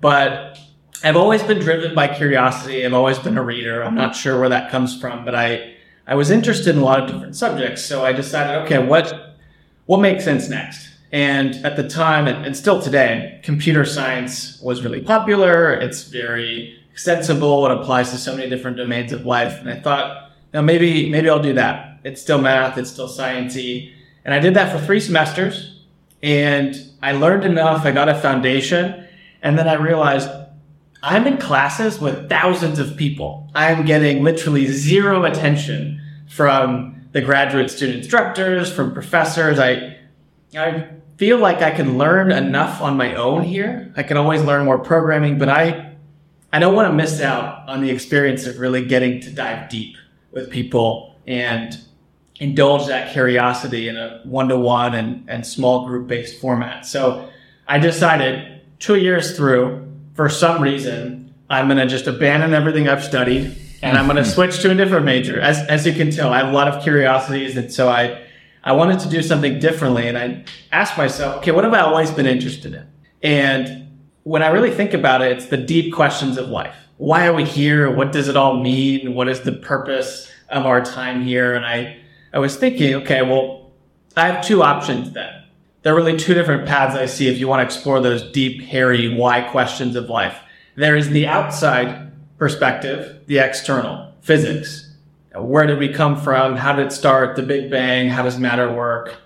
But 0.00 0.58
I've 1.02 1.16
always 1.16 1.42
been 1.42 1.58
driven 1.58 1.94
by 1.94 2.08
curiosity. 2.08 2.84
I've 2.84 2.92
always 2.92 3.18
been 3.18 3.38
a 3.38 3.42
reader. 3.42 3.82
I'm 3.82 3.94
not 3.94 4.14
sure 4.14 4.38
where 4.38 4.50
that 4.50 4.70
comes 4.70 5.00
from, 5.00 5.24
but 5.24 5.34
I, 5.34 5.74
I 6.06 6.14
was 6.14 6.30
interested 6.30 6.74
in 6.74 6.82
a 6.82 6.84
lot 6.84 7.00
of 7.00 7.10
different 7.10 7.36
subjects. 7.36 7.84
So 7.84 8.04
I 8.04 8.12
decided, 8.12 8.62
okay, 8.62 8.84
what, 8.84 9.36
what 9.86 10.00
makes 10.00 10.24
sense 10.24 10.48
next? 10.48 10.88
And 11.12 11.54
at 11.64 11.76
the 11.76 11.88
time, 11.88 12.26
and 12.26 12.56
still 12.56 12.80
today, 12.80 13.40
computer 13.44 13.84
science 13.84 14.60
was 14.62 14.82
really 14.82 15.02
popular. 15.02 15.72
It's 15.74 16.04
very 16.04 16.78
extensible. 16.90 17.66
It 17.66 17.72
applies 17.72 18.10
to 18.10 18.18
so 18.18 18.34
many 18.34 18.48
different 18.48 18.78
domains 18.78 19.12
of 19.12 19.26
life. 19.26 19.60
And 19.60 19.68
I 19.68 19.78
thought, 19.78 20.32
now 20.54 20.62
maybe, 20.62 21.10
maybe 21.10 21.28
I'll 21.28 21.42
do 21.42 21.52
that. 21.54 22.00
It's 22.04 22.20
still 22.20 22.40
math. 22.40 22.78
It's 22.78 22.90
still 22.90 23.08
sciencey. 23.08 23.92
And 24.24 24.34
I 24.34 24.38
did 24.38 24.54
that 24.54 24.72
for 24.72 24.84
three 24.84 25.00
semesters 25.00 25.80
and 26.22 26.76
I 27.02 27.12
learned 27.12 27.44
enough. 27.44 27.84
I 27.84 27.90
got 27.90 28.08
a 28.08 28.14
foundation 28.14 29.06
and 29.42 29.58
then 29.58 29.68
I 29.68 29.74
realized 29.74 30.28
I'm 31.02 31.26
in 31.26 31.38
classes 31.38 32.00
with 32.00 32.28
thousands 32.28 32.78
of 32.78 32.96
people. 32.96 33.50
I'm 33.54 33.84
getting 33.84 34.22
literally 34.22 34.66
zero 34.66 35.24
attention 35.24 36.00
from 36.28 37.08
the 37.12 37.20
graduate 37.20 37.70
student 37.70 37.98
instructors, 37.98 38.72
from 38.72 38.92
professors. 38.92 39.58
I, 39.58 39.98
I 40.56 40.88
feel 41.16 41.38
like 41.38 41.60
I 41.60 41.72
can 41.72 41.98
learn 41.98 42.30
enough 42.30 42.80
on 42.80 42.96
my 42.96 43.16
own 43.16 43.42
here. 43.42 43.92
I 43.96 44.02
can 44.04 44.16
always 44.16 44.42
learn 44.42 44.64
more 44.64 44.78
programming, 44.78 45.38
but 45.38 45.48
I, 45.48 45.92
I 46.52 46.58
don't 46.58 46.74
want 46.74 46.88
to 46.88 46.94
miss 46.94 47.20
out 47.20 47.68
on 47.68 47.82
the 47.82 47.90
experience 47.90 48.46
of 48.46 48.58
really 48.58 48.84
getting 48.84 49.20
to 49.20 49.30
dive 49.30 49.68
deep 49.68 49.96
with 50.30 50.50
people 50.50 51.16
and 51.26 51.78
indulge 52.40 52.86
that 52.86 53.12
curiosity 53.12 53.88
in 53.88 53.96
a 53.96 54.20
one-to-one 54.24 54.94
and, 54.94 55.28
and 55.28 55.46
small 55.46 55.86
group-based 55.86 56.40
format. 56.40 56.86
So 56.86 57.28
I 57.68 57.78
decided 57.78 58.62
two 58.78 58.96
years 58.96 59.36
through, 59.36 59.91
for 60.14 60.28
some 60.28 60.62
reason, 60.62 61.34
I'm 61.48 61.66
going 61.68 61.78
to 61.78 61.86
just 61.86 62.06
abandon 62.06 62.54
everything 62.54 62.88
I've 62.88 63.04
studied 63.04 63.56
and 63.82 63.98
I'm 63.98 64.06
going 64.06 64.16
to 64.22 64.24
switch 64.24 64.60
to 64.60 64.70
a 64.70 64.74
different 64.74 65.04
major. 65.04 65.40
As, 65.40 65.58
as 65.68 65.86
you 65.86 65.92
can 65.92 66.10
tell, 66.10 66.32
I 66.32 66.38
have 66.38 66.48
a 66.48 66.52
lot 66.52 66.68
of 66.68 66.82
curiosities. 66.82 67.56
And 67.56 67.72
so 67.72 67.88
I, 67.88 68.22
I 68.64 68.72
wanted 68.72 69.00
to 69.00 69.08
do 69.08 69.22
something 69.22 69.58
differently. 69.58 70.08
And 70.08 70.16
I 70.16 70.44
asked 70.70 70.96
myself, 70.96 71.38
okay, 71.38 71.50
what 71.50 71.64
have 71.64 71.74
I 71.74 71.80
always 71.80 72.10
been 72.10 72.26
interested 72.26 72.74
in? 72.74 72.86
And 73.22 73.98
when 74.24 74.42
I 74.42 74.48
really 74.48 74.70
think 74.70 74.94
about 74.94 75.22
it, 75.22 75.32
it's 75.36 75.46
the 75.46 75.56
deep 75.56 75.92
questions 75.92 76.38
of 76.38 76.48
life. 76.48 76.76
Why 76.96 77.26
are 77.26 77.34
we 77.34 77.44
here? 77.44 77.90
What 77.90 78.12
does 78.12 78.28
it 78.28 78.36
all 78.36 78.60
mean? 78.60 79.14
What 79.14 79.28
is 79.28 79.40
the 79.40 79.52
purpose 79.52 80.30
of 80.48 80.66
our 80.66 80.84
time 80.84 81.22
here? 81.24 81.54
And 81.54 81.64
I, 81.64 81.98
I 82.32 82.38
was 82.38 82.56
thinking, 82.56 82.94
okay, 82.96 83.22
well, 83.22 83.72
I 84.16 84.28
have 84.28 84.44
two 84.44 84.62
options 84.62 85.12
then 85.12 85.41
there 85.82 85.92
are 85.92 85.96
really 85.96 86.16
two 86.16 86.34
different 86.34 86.66
paths 86.66 86.94
I 86.94 87.06
see 87.06 87.28
if 87.28 87.38
you 87.38 87.48
want 87.48 87.60
to 87.60 87.64
explore 87.64 88.00
those 88.00 88.30
deep, 88.30 88.62
hairy 88.62 89.14
why 89.14 89.42
questions 89.42 89.96
of 89.96 90.08
life. 90.08 90.38
There 90.76 90.96
is 90.96 91.10
the 91.10 91.26
outside 91.26 92.12
perspective, 92.38 93.20
the 93.26 93.38
external, 93.38 94.12
physics. 94.20 94.94
Where 95.34 95.66
did 95.66 95.78
we 95.78 95.92
come 95.92 96.16
from? 96.16 96.56
How 96.56 96.72
did 96.72 96.86
it 96.86 96.92
start? 96.92 97.36
The 97.36 97.42
Big 97.42 97.70
Bang? 97.70 98.08
How 98.08 98.22
does 98.22 98.38
matter 98.38 98.72
work? 98.72 99.16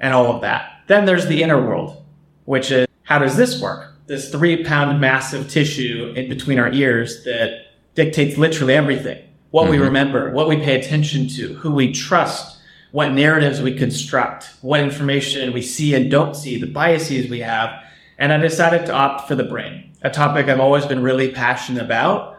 And 0.00 0.12
all 0.12 0.34
of 0.34 0.40
that. 0.40 0.82
Then 0.88 1.04
there's 1.04 1.26
the 1.26 1.42
inner 1.42 1.60
world, 1.60 2.04
which 2.44 2.72
is 2.72 2.86
how 3.04 3.18
does 3.18 3.36
this 3.36 3.60
work? 3.60 3.94
This 4.06 4.30
three 4.30 4.64
pound 4.64 5.00
massive 5.00 5.48
tissue 5.48 6.12
in 6.16 6.28
between 6.28 6.58
our 6.58 6.72
ears 6.72 7.22
that 7.24 7.66
dictates 7.94 8.36
literally 8.36 8.74
everything. 8.74 9.22
What 9.50 9.64
mm-hmm. 9.64 9.70
we 9.72 9.78
remember, 9.78 10.32
what 10.32 10.48
we 10.48 10.56
pay 10.56 10.80
attention 10.80 11.28
to, 11.28 11.54
who 11.54 11.70
we 11.70 11.92
trust, 11.92 12.51
what 12.92 13.12
narratives 13.12 13.60
we 13.60 13.74
construct, 13.74 14.50
what 14.60 14.80
information 14.80 15.52
we 15.52 15.62
see 15.62 15.94
and 15.94 16.10
don't 16.10 16.36
see, 16.36 16.60
the 16.60 16.66
biases 16.66 17.28
we 17.28 17.40
have. 17.40 17.82
And 18.18 18.32
I 18.32 18.36
decided 18.36 18.86
to 18.86 18.92
opt 18.92 19.26
for 19.26 19.34
the 19.34 19.44
brain, 19.44 19.92
a 20.02 20.10
topic 20.10 20.48
I've 20.48 20.60
always 20.60 20.86
been 20.86 21.02
really 21.02 21.32
passionate 21.32 21.82
about. 21.82 22.38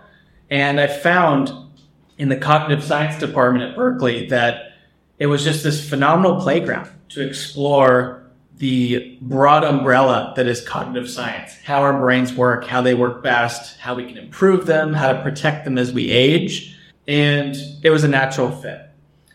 And 0.50 0.80
I 0.80 0.88
found 0.88 1.52
in 2.20 2.30
the 2.30 2.38
cognitive 2.38 2.84
science 2.84 3.20
department 3.20 3.70
at 3.70 3.76
Berkeley 3.76 4.28
that 4.28 4.74
it 5.18 5.26
was 5.26 5.44
just 5.44 5.64
this 5.64 5.88
phenomenal 5.90 6.40
playground 6.40 6.90
to 7.10 7.26
explore 7.26 8.24
the 8.58 9.18
broad 9.22 9.64
umbrella 9.64 10.34
that 10.36 10.46
is 10.48 10.62
cognitive 10.62 11.10
science, 11.10 11.58
how 11.64 11.82
our 11.82 12.00
brains 12.00 12.34
work, 12.34 12.66
how 12.66 12.82
they 12.82 12.94
work 12.94 13.24
best, 13.24 13.80
how 13.80 13.96
we 13.96 14.06
can 14.06 14.18
improve 14.18 14.68
them, 14.68 14.94
how 14.94 15.12
to 15.12 15.22
protect 15.24 15.66
them 15.66 15.80
as 15.80 15.92
we 15.92 16.12
age. 16.12 16.78
And 17.08 17.56
it 17.82 17.90
was 17.90 18.04
a 18.04 18.08
natural 18.08 18.52
fit. 18.52 18.93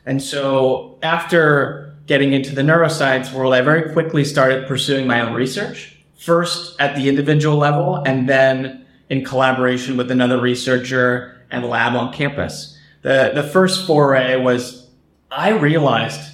And 0.08 0.22
so 0.22 0.98
after 1.02 1.94
getting 2.06 2.32
into 2.32 2.54
the 2.54 2.62
neuroscience 2.62 3.30
world, 3.30 3.52
I 3.52 3.60
very 3.60 3.92
quickly 3.92 4.24
started 4.24 4.66
pursuing 4.66 5.06
my 5.06 5.20
own 5.20 5.34
research, 5.34 5.98
first 6.18 6.80
at 6.80 6.96
the 6.96 7.10
individual 7.10 7.58
level 7.58 8.02
and 8.06 8.26
then 8.26 8.86
in 9.10 9.22
collaboration 9.22 9.98
with 9.98 10.10
another 10.10 10.40
researcher 10.40 11.38
and 11.50 11.66
lab 11.66 11.94
on 11.94 12.14
campus. 12.14 12.78
The, 13.02 13.32
the 13.34 13.42
first 13.42 13.86
foray 13.86 14.36
was 14.36 14.88
I 15.30 15.50
realized 15.50 16.32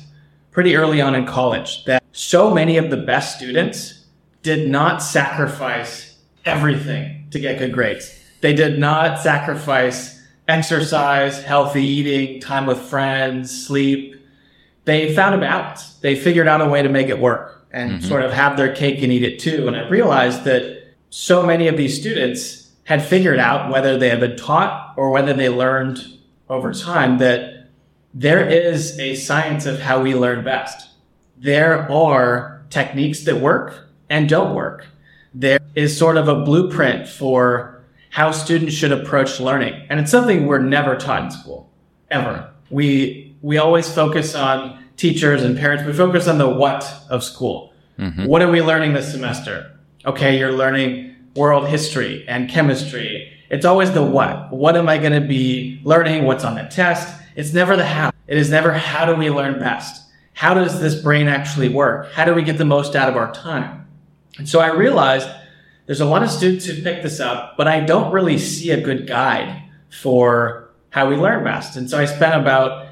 pretty 0.53 0.77
early 0.77 1.01
on 1.01 1.17
in 1.17 1.27
college 1.27 1.85
that 1.87 2.01
so 2.13 2.55
many 2.55 2.77
of 2.77 2.91
the 2.91 2.97
best 2.97 3.37
students 3.37 4.05
did 4.45 4.71
not 4.71 5.03
sacrifice 5.03 6.17
everything 6.45 7.27
to 7.33 7.41
get 7.41 7.59
good 7.59 7.73
grades. 7.73 8.17
They 8.41 8.53
did 8.53 8.79
not 8.79 9.19
sacrifice 9.19 10.14
exercise, 10.49 11.43
healthy 11.43 11.85
eating, 11.85 12.41
time 12.41 12.67
with 12.67 12.79
friends, 12.79 13.67
sleep. 13.67 14.17
They 14.85 15.15
found 15.15 15.35
a 15.35 15.39
balance. 15.39 15.95
They 15.97 16.15
figured 16.15 16.49
out 16.49 16.61
a 16.61 16.67
way 16.69 16.83
to 16.83 16.89
make 16.89 17.09
it 17.09 17.19
work 17.19 17.67
and 17.73 17.93
mm-hmm. 17.93 18.09
sort 18.09 18.23
of 18.23 18.33
have 18.33 18.57
their 18.57 18.75
cake 18.75 19.03
and 19.03 19.13
eat 19.13 19.23
it 19.23 19.39
too. 19.39 19.67
And 19.67 19.77
I 19.77 19.89
realized 19.89 20.45
that 20.45 20.95
so 21.11 21.45
many 21.45 21.69
of 21.69 21.77
these 21.77 21.99
students 21.99 22.71
had 22.85 23.03
figured 23.03 23.39
out 23.39 23.71
whether 23.71 23.99
they 23.99 24.11
had 24.11 24.21
been 24.21 24.37
taught 24.37 24.95
or 24.97 25.11
whether 25.11 25.33
they 25.33 25.49
learned 25.49 26.05
over 26.49 26.73
time 26.73 27.19
that 27.19 27.69
there 28.13 28.47
is 28.47 28.99
a 28.99 29.15
science 29.15 29.67
of 29.67 29.81
how 29.81 30.03
we 30.03 30.15
learn 30.15 30.45
best. 30.45 30.91
There 31.39 31.91
are 31.91 32.65
techniques 32.71 33.25
that 33.25 33.37
work 33.37 33.89
and 34.11 34.29
don't 34.29 34.55
work. 34.55 34.87
There 35.33 35.59
is 35.75 35.97
sort 35.97 36.17
of 36.17 36.29
a 36.29 36.45
blueprint 36.45 37.09
for 37.09 37.74
how 38.15 38.31
students 38.31 38.73
should 38.73 38.93
approach 38.93 39.41
learning. 39.41 39.75
And 39.91 39.99
it's 39.99 40.13
something 40.13 40.47
we're 40.47 40.61
never 40.61 40.95
taught 40.95 41.25
in 41.25 41.31
school, 41.33 41.69
ever. 42.13 42.49
We, 42.71 43.35
we 43.43 43.59
always 43.59 43.93
focus 43.93 44.37
on 44.37 44.85
teachers 44.97 45.43
and 45.43 45.59
parents. 45.59 45.85
We 45.85 45.93
focus 45.93 46.29
on 46.29 46.39
the 46.39 46.49
what 46.49 46.89
of 47.11 47.25
school. 47.25 47.73
Mm-hmm. 47.99 48.27
What 48.27 48.41
are 48.41 48.49
we 48.49 48.63
learning 48.63 48.93
this 48.93 49.11
semester? 49.11 49.77
Okay, 50.07 50.39
you're 50.39 50.53
learning 50.53 51.17
world 51.35 51.67
history 51.67 52.25
and 52.29 52.49
chemistry. 52.49 53.33
It's 53.51 53.65
always 53.65 53.91
the 53.91 54.05
what. 54.05 54.53
What 54.53 54.77
am 54.77 54.89
I 54.89 54.99
going 54.99 55.21
to 55.21 55.27
be 55.27 55.81
learning? 55.83 56.25
What's 56.25 56.45
on 56.45 56.55
the 56.55 56.69
test? 56.71 57.21
It's 57.35 57.53
never 57.53 57.77
the 57.77 57.85
how. 57.85 58.13
It 58.29 58.39
is 58.39 58.49
never 58.49 58.73
how 58.73 59.07
do 59.07 59.17
we 59.17 59.29
learn 59.29 59.59
best? 59.59 60.09
How 60.35 60.55
does 60.55 60.81
this 60.81 60.95
brain 61.03 61.27
actually 61.27 61.69
work? 61.69 62.13
How 62.13 62.25
do 62.25 62.33
we 62.33 62.43
get 62.45 62.59
the 62.59 62.65
most 62.65 62.95
out 62.95 63.09
of 63.09 63.17
our 63.17 63.35
time? 63.35 63.89
And 64.39 64.49
so 64.49 64.61
I 64.61 64.69
realized 64.69 65.29
there's 65.87 66.01
a 66.01 66.05
lot 66.05 66.23
of 66.23 66.31
students 66.31 66.65
who 66.65 66.83
pick 66.83 67.03
this 67.03 67.21
up, 67.21 67.57
but 67.57 67.69
I 67.69 67.81
don't 67.81 68.13
really 68.13 68.39
see 68.39 68.71
a 68.71 68.81
good 68.81 69.07
guide 69.07 69.63
for 69.91 70.71
how 70.91 71.09
we 71.09 71.17
learn 71.17 71.45
best. 71.45 71.77
And 71.77 71.89
so 71.91 71.99
I 71.99 72.05
spent 72.05 72.41
about 72.41 72.89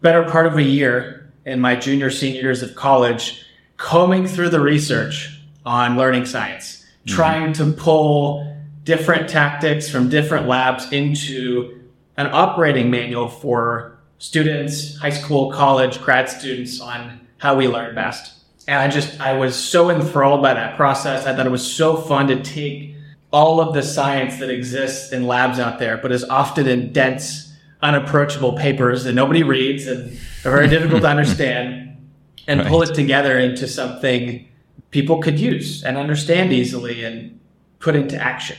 better 0.00 0.24
part 0.24 0.46
of 0.46 0.56
a 0.56 0.62
year 0.62 1.32
in 1.44 1.60
my 1.60 1.76
junior 1.76 2.10
senior 2.10 2.40
years 2.40 2.62
of 2.62 2.74
college 2.74 3.44
combing 3.76 4.26
through 4.26 4.48
the 4.48 4.60
research 4.60 5.40
on 5.64 5.96
learning 5.96 6.26
science, 6.26 6.84
mm-hmm. 7.04 7.14
trying 7.14 7.52
to 7.54 7.72
pull 7.72 8.56
different 8.84 9.28
tactics 9.28 9.88
from 9.88 10.08
different 10.08 10.48
labs 10.48 10.90
into 10.92 11.80
an 12.16 12.28
operating 12.32 12.90
manual 12.90 13.28
for 13.28 13.98
students, 14.18 14.96
high 14.98 15.10
school, 15.10 15.50
college, 15.52 16.00
grad 16.02 16.28
students 16.28 16.80
on 16.80 17.20
how 17.38 17.56
we 17.56 17.68
learn 17.68 17.94
best. 17.94 18.41
And 18.72 18.80
I 18.80 18.88
just, 18.88 19.20
I 19.20 19.34
was 19.34 19.54
so 19.54 19.90
enthralled 19.90 20.40
by 20.40 20.54
that 20.54 20.76
process. 20.76 21.26
I 21.26 21.36
thought 21.36 21.44
it 21.44 21.52
was 21.52 21.70
so 21.70 21.94
fun 21.94 22.28
to 22.28 22.42
take 22.42 22.94
all 23.30 23.60
of 23.60 23.74
the 23.74 23.82
science 23.82 24.38
that 24.38 24.48
exists 24.48 25.12
in 25.12 25.26
labs 25.26 25.58
out 25.58 25.78
there, 25.78 25.98
but 25.98 26.10
is 26.10 26.24
often 26.24 26.66
in 26.66 26.90
dense, 26.90 27.52
unapproachable 27.82 28.54
papers 28.54 29.04
that 29.04 29.12
nobody 29.12 29.42
reads 29.42 29.86
and 29.86 30.18
are 30.46 30.52
very 30.52 30.68
difficult 30.70 31.02
to 31.02 31.08
understand 31.08 31.98
and 32.46 32.60
right. 32.60 32.68
pull 32.68 32.80
it 32.80 32.94
together 32.94 33.38
into 33.38 33.68
something 33.68 34.48
people 34.90 35.20
could 35.20 35.38
use 35.38 35.84
and 35.84 35.98
understand 35.98 36.50
easily 36.50 37.04
and 37.04 37.38
put 37.78 37.94
into 37.94 38.16
action. 38.16 38.56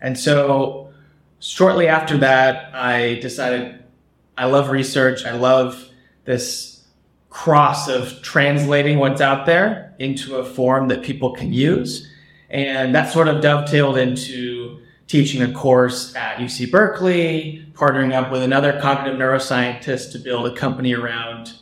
And 0.00 0.16
so 0.16 0.92
shortly 1.40 1.88
after 1.88 2.16
that, 2.18 2.72
I 2.72 3.14
decided 3.14 3.82
I 4.38 4.44
love 4.44 4.70
research. 4.70 5.24
I 5.24 5.32
love 5.32 5.88
this 6.24 6.75
cross 7.36 7.86
of 7.86 8.22
translating 8.22 8.98
what's 8.98 9.20
out 9.20 9.44
there 9.44 9.94
into 9.98 10.36
a 10.36 10.44
form 10.44 10.88
that 10.88 11.02
people 11.02 11.34
can 11.34 11.52
use. 11.52 12.10
And 12.48 12.94
that 12.94 13.12
sort 13.12 13.28
of 13.28 13.42
dovetailed 13.42 13.98
into 13.98 14.80
teaching 15.06 15.42
a 15.42 15.52
course 15.52 16.16
at 16.16 16.38
UC 16.38 16.70
Berkeley, 16.70 17.62
partnering 17.74 18.14
up 18.14 18.32
with 18.32 18.42
another 18.42 18.80
cognitive 18.80 19.20
neuroscientist 19.20 20.12
to 20.12 20.18
build 20.18 20.46
a 20.46 20.56
company 20.56 20.94
around 20.94 21.52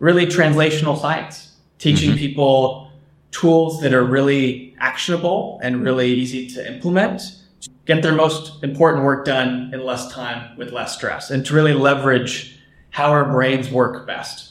really 0.00 0.26
translational 0.26 1.00
science, 1.00 1.52
teaching 1.78 2.10
mm-hmm. 2.10 2.18
people 2.18 2.90
tools 3.30 3.80
that 3.82 3.94
are 3.94 4.04
really 4.04 4.74
actionable 4.80 5.60
and 5.62 5.84
really 5.84 6.12
easy 6.12 6.48
to 6.48 6.74
implement, 6.74 7.20
to 7.60 7.70
get 7.86 8.02
their 8.02 8.16
most 8.16 8.64
important 8.64 9.04
work 9.04 9.24
done 9.24 9.70
in 9.72 9.84
less 9.84 10.12
time 10.12 10.56
with 10.58 10.72
less 10.72 10.92
stress, 10.96 11.30
and 11.30 11.46
to 11.46 11.54
really 11.54 11.72
leverage 11.72 12.58
how 12.90 13.10
our 13.10 13.30
brains 13.30 13.70
work 13.70 14.08
best. 14.08 14.49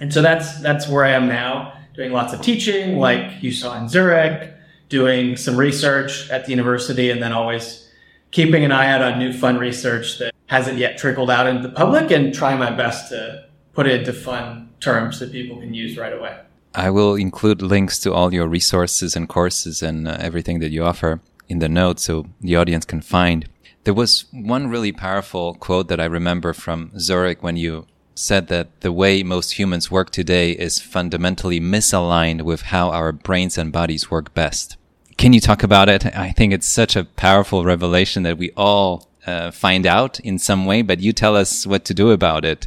And 0.00 0.12
so 0.12 0.22
that's 0.22 0.60
that's 0.60 0.88
where 0.88 1.04
I 1.04 1.10
am 1.10 1.28
now, 1.28 1.72
doing 1.94 2.12
lots 2.12 2.32
of 2.32 2.40
teaching, 2.40 2.98
like 2.98 3.42
you 3.42 3.52
saw 3.52 3.76
in 3.80 3.88
Zurich, 3.88 4.52
doing 4.88 5.36
some 5.36 5.56
research 5.56 6.30
at 6.30 6.44
the 6.44 6.50
university, 6.50 7.10
and 7.10 7.22
then 7.22 7.32
always 7.32 7.88
keeping 8.30 8.64
an 8.64 8.72
eye 8.72 8.90
out 8.90 9.02
on 9.02 9.18
new 9.18 9.32
fun 9.32 9.58
research 9.58 10.18
that 10.18 10.32
hasn't 10.46 10.78
yet 10.78 10.98
trickled 10.98 11.30
out 11.30 11.46
into 11.46 11.66
the 11.66 11.74
public, 11.74 12.10
and 12.10 12.34
trying 12.34 12.58
my 12.58 12.70
best 12.70 13.10
to 13.10 13.44
put 13.72 13.86
it 13.86 14.00
into 14.00 14.12
fun 14.12 14.70
terms 14.80 15.18
that 15.18 15.32
people 15.32 15.58
can 15.58 15.74
use 15.74 15.96
right 15.98 16.12
away. 16.12 16.38
I 16.74 16.90
will 16.90 17.14
include 17.16 17.62
links 17.62 17.98
to 18.00 18.12
all 18.12 18.32
your 18.32 18.46
resources 18.46 19.16
and 19.16 19.28
courses 19.28 19.82
and 19.82 20.06
uh, 20.06 20.16
everything 20.20 20.60
that 20.60 20.70
you 20.70 20.84
offer. 20.84 21.20
in 21.48 21.58
the 21.60 21.68
notes 21.68 22.04
so 22.04 22.26
the 22.40 22.56
audience 22.56 22.84
can 22.84 23.00
find. 23.00 23.48
There 23.84 23.94
was 23.94 24.26
one 24.32 24.68
really 24.68 24.92
powerful 24.92 25.54
quote 25.54 25.88
that 25.88 26.00
I 26.00 26.04
remember 26.04 26.52
from 26.52 26.92
Zurich 26.98 27.42
when 27.42 27.56
you 27.56 27.86
said 28.18 28.48
that 28.48 28.80
the 28.80 28.92
way 28.92 29.22
most 29.22 29.58
humans 29.58 29.90
work 29.90 30.10
today 30.10 30.52
is 30.52 30.80
fundamentally 30.80 31.60
misaligned 31.60 32.42
with 32.42 32.62
how 32.62 32.90
our 32.90 33.12
brains 33.12 33.56
and 33.56 33.72
bodies 33.72 34.10
work 34.10 34.34
best. 34.34 34.76
Can 35.16 35.32
you 35.32 35.40
talk 35.40 35.62
about 35.62 35.88
it? 35.88 36.04
I 36.06 36.30
think 36.30 36.52
it's 36.52 36.66
such 36.66 36.96
a 36.96 37.04
powerful 37.04 37.64
revelation 37.64 38.24
that 38.24 38.38
we 38.38 38.50
all 38.56 39.08
uh, 39.26 39.50
find 39.50 39.86
out 39.86 40.18
in 40.20 40.38
some 40.38 40.66
way, 40.66 40.82
but 40.82 41.00
you 41.00 41.12
tell 41.12 41.36
us 41.36 41.66
what 41.66 41.84
to 41.86 41.94
do 41.94 42.10
about 42.10 42.44
it 42.44 42.66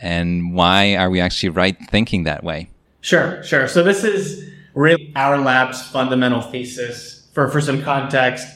and 0.00 0.54
why 0.54 0.96
are 0.96 1.10
we 1.10 1.20
actually 1.20 1.50
right 1.50 1.76
thinking 1.90 2.24
that 2.24 2.42
way? 2.42 2.70
Sure, 3.00 3.42
sure. 3.42 3.68
So 3.68 3.82
this 3.82 4.04
is 4.04 4.50
really 4.74 5.12
our 5.16 5.38
lab's 5.38 5.82
fundamental 5.82 6.40
thesis. 6.40 7.28
For, 7.32 7.48
for 7.48 7.60
some 7.60 7.82
context, 7.82 8.46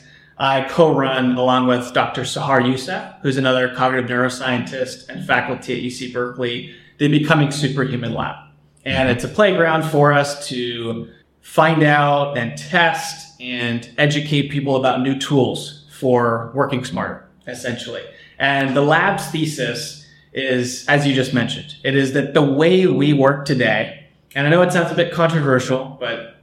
I 0.44 0.68
co-run 0.68 1.36
along 1.36 1.68
with 1.68 1.94
Dr. 1.94 2.20
Sahar 2.20 2.60
Yousef, 2.60 3.18
who's 3.22 3.38
another 3.38 3.74
cognitive 3.74 4.10
neuroscientist 4.10 5.08
and 5.08 5.26
faculty 5.26 5.72
at 5.72 5.82
UC 5.82 6.12
Berkeley, 6.12 6.74
the 6.98 7.08
Becoming 7.08 7.50
Superhuman 7.50 8.12
Lab. 8.12 8.36
And 8.84 9.08
it's 9.08 9.24
a 9.24 9.28
playground 9.28 9.84
for 9.84 10.12
us 10.12 10.46
to 10.48 11.10
find 11.40 11.82
out 11.82 12.36
and 12.36 12.58
test 12.58 13.40
and 13.40 13.90
educate 13.96 14.50
people 14.50 14.76
about 14.76 15.00
new 15.00 15.18
tools 15.18 15.86
for 15.98 16.52
working 16.54 16.84
smarter, 16.84 17.26
essentially. 17.46 18.02
And 18.38 18.76
the 18.76 18.82
lab's 18.82 19.26
thesis 19.30 20.06
is, 20.34 20.84
as 20.88 21.06
you 21.06 21.14
just 21.14 21.32
mentioned, 21.32 21.76
it 21.84 21.96
is 21.96 22.12
that 22.12 22.34
the 22.34 22.42
way 22.42 22.86
we 22.86 23.14
work 23.14 23.46
today, 23.46 24.08
and 24.34 24.46
I 24.46 24.50
know 24.50 24.60
it 24.60 24.72
sounds 24.72 24.92
a 24.92 24.94
bit 24.94 25.10
controversial, 25.10 25.96
but 25.98 26.36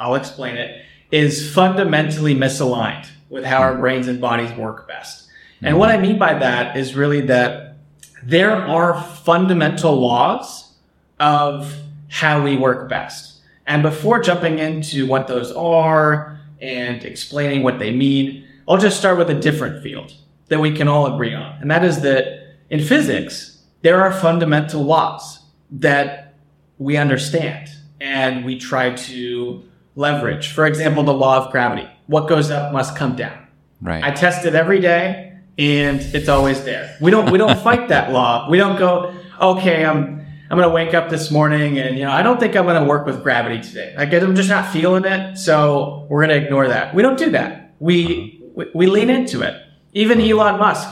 I'll 0.00 0.14
explain 0.14 0.56
it, 0.56 0.80
is 1.10 1.52
fundamentally 1.52 2.34
misaligned 2.34 3.08
with 3.34 3.44
how 3.44 3.58
our 3.58 3.76
brains 3.76 4.06
and 4.06 4.20
bodies 4.20 4.52
work 4.52 4.86
best. 4.86 5.28
And 5.60 5.76
what 5.76 5.90
I 5.90 5.96
mean 5.96 6.18
by 6.20 6.38
that 6.38 6.76
is 6.76 6.94
really 6.94 7.22
that 7.22 7.78
there 8.22 8.54
are 8.54 9.02
fundamental 9.02 9.96
laws 9.96 10.72
of 11.18 11.74
how 12.08 12.44
we 12.44 12.56
work 12.56 12.88
best. 12.88 13.40
And 13.66 13.82
before 13.82 14.20
jumping 14.20 14.60
into 14.60 15.08
what 15.08 15.26
those 15.26 15.50
are 15.50 16.38
and 16.60 17.04
explaining 17.04 17.64
what 17.64 17.80
they 17.80 17.90
mean, 17.90 18.46
I'll 18.68 18.78
just 18.78 18.98
start 18.98 19.18
with 19.18 19.28
a 19.30 19.34
different 19.34 19.82
field 19.82 20.14
that 20.46 20.60
we 20.60 20.72
can 20.72 20.86
all 20.86 21.12
agree 21.12 21.34
on. 21.34 21.60
And 21.60 21.68
that 21.72 21.84
is 21.84 22.02
that 22.02 22.54
in 22.70 22.78
physics, 22.78 23.58
there 23.82 24.00
are 24.00 24.12
fundamental 24.12 24.84
laws 24.84 25.40
that 25.72 26.34
we 26.78 26.96
understand 26.96 27.68
and 28.00 28.44
we 28.44 28.60
try 28.60 28.94
to 28.94 29.64
leverage. 29.96 30.52
For 30.52 30.66
example, 30.66 31.02
the 31.02 31.12
law 31.12 31.44
of 31.44 31.50
gravity. 31.50 31.88
What 32.06 32.28
goes 32.28 32.50
up 32.50 32.72
must 32.72 32.96
come 32.96 33.16
down. 33.16 33.46
Right. 33.80 34.02
I 34.02 34.10
test 34.10 34.44
it 34.46 34.54
every 34.54 34.80
day 34.80 35.34
and 35.58 36.00
it's 36.00 36.28
always 36.28 36.64
there. 36.64 36.96
We 37.00 37.10
don't 37.10 37.30
we 37.30 37.38
don't 37.38 37.58
fight 37.58 37.88
that 37.88 38.12
law. 38.12 38.48
We 38.50 38.58
don't 38.58 38.78
go, 38.78 39.14
okay, 39.40 39.84
I'm 39.84 40.24
I'm 40.50 40.58
gonna 40.58 40.70
wake 40.70 40.94
up 40.94 41.10
this 41.10 41.30
morning 41.30 41.78
and 41.78 41.96
you 41.96 42.04
know 42.04 42.10
I 42.10 42.22
don't 42.22 42.40
think 42.40 42.56
I'm 42.56 42.66
gonna 42.66 42.84
work 42.84 43.06
with 43.06 43.22
gravity 43.22 43.60
today. 43.62 43.94
I 43.96 44.04
guess 44.04 44.22
I'm 44.22 44.34
just 44.34 44.48
not 44.48 44.72
feeling 44.72 45.04
it, 45.04 45.36
so 45.36 46.06
we're 46.08 46.22
gonna 46.22 46.34
ignore 46.34 46.68
that. 46.68 46.94
We 46.94 47.02
don't 47.02 47.18
do 47.18 47.30
that. 47.30 47.74
We 47.78 48.42
we, 48.54 48.66
we 48.74 48.86
lean 48.86 49.10
into 49.10 49.42
it. 49.42 49.60
Even 49.92 50.20
Elon 50.20 50.58
Musk 50.58 50.88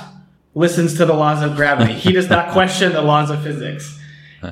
listens 0.55 0.97
to 0.99 1.07
the 1.07 1.15
laws 1.15 1.43
of 1.43 1.57
gravity. 1.57 1.93
He 1.93 2.13
does 2.13 2.29
not 2.29 2.53
question 2.53 2.93
the 2.93 3.03
laws 3.03 3.31
of 3.31 3.43
physics. 3.43 3.99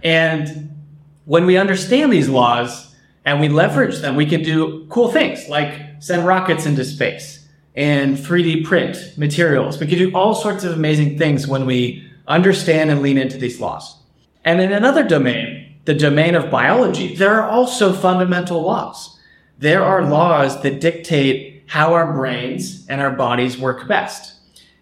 And 0.03 0.77
when 1.25 1.47
we 1.47 1.57
understand 1.57 2.13
these 2.13 2.29
laws 2.29 2.90
and 3.25 3.41
we 3.41 3.49
leverage 3.49 3.99
them, 3.99 4.17
we 4.17 4.27
can 4.27 4.43
do 4.43 4.87
cool 4.89 5.11
things 5.11 5.49
like 5.49 5.75
send 6.01 6.27
rockets 6.27 6.67
into 6.67 6.85
space 6.85 7.47
and 7.75 8.17
3D 8.17 8.65
print 8.65 8.97
materials. 9.17 9.79
We 9.79 9.87
can 9.87 9.99
do 9.99 10.13
all 10.15 10.35
sorts 10.35 10.65
of 10.65 10.73
amazing 10.73 11.19
things 11.19 11.47
when 11.47 11.67
we 11.67 12.07
understand 12.27 12.91
and 12.91 13.03
lean 13.03 13.19
into 13.19 13.39
these 13.39 13.61
laws. 13.61 13.97
And 14.45 14.61
in 14.61 14.73
another 14.73 15.05
domain, 15.05 15.77
the 15.85 15.95
domain 15.95 16.35
of 16.35 16.51
biology, 16.51 17.15
there 17.15 17.41
are 17.41 17.49
also 17.49 17.93
fundamental 17.93 18.63
laws. 18.63 19.19
There 19.59 19.85
are 19.85 20.05
laws 20.05 20.63
that 20.63 20.81
dictate 20.81 21.65
how 21.67 21.93
our 21.93 22.13
brains 22.13 22.87
and 22.89 23.01
our 23.01 23.11
bodies 23.11 23.59
work 23.59 23.87
best. 23.87 24.35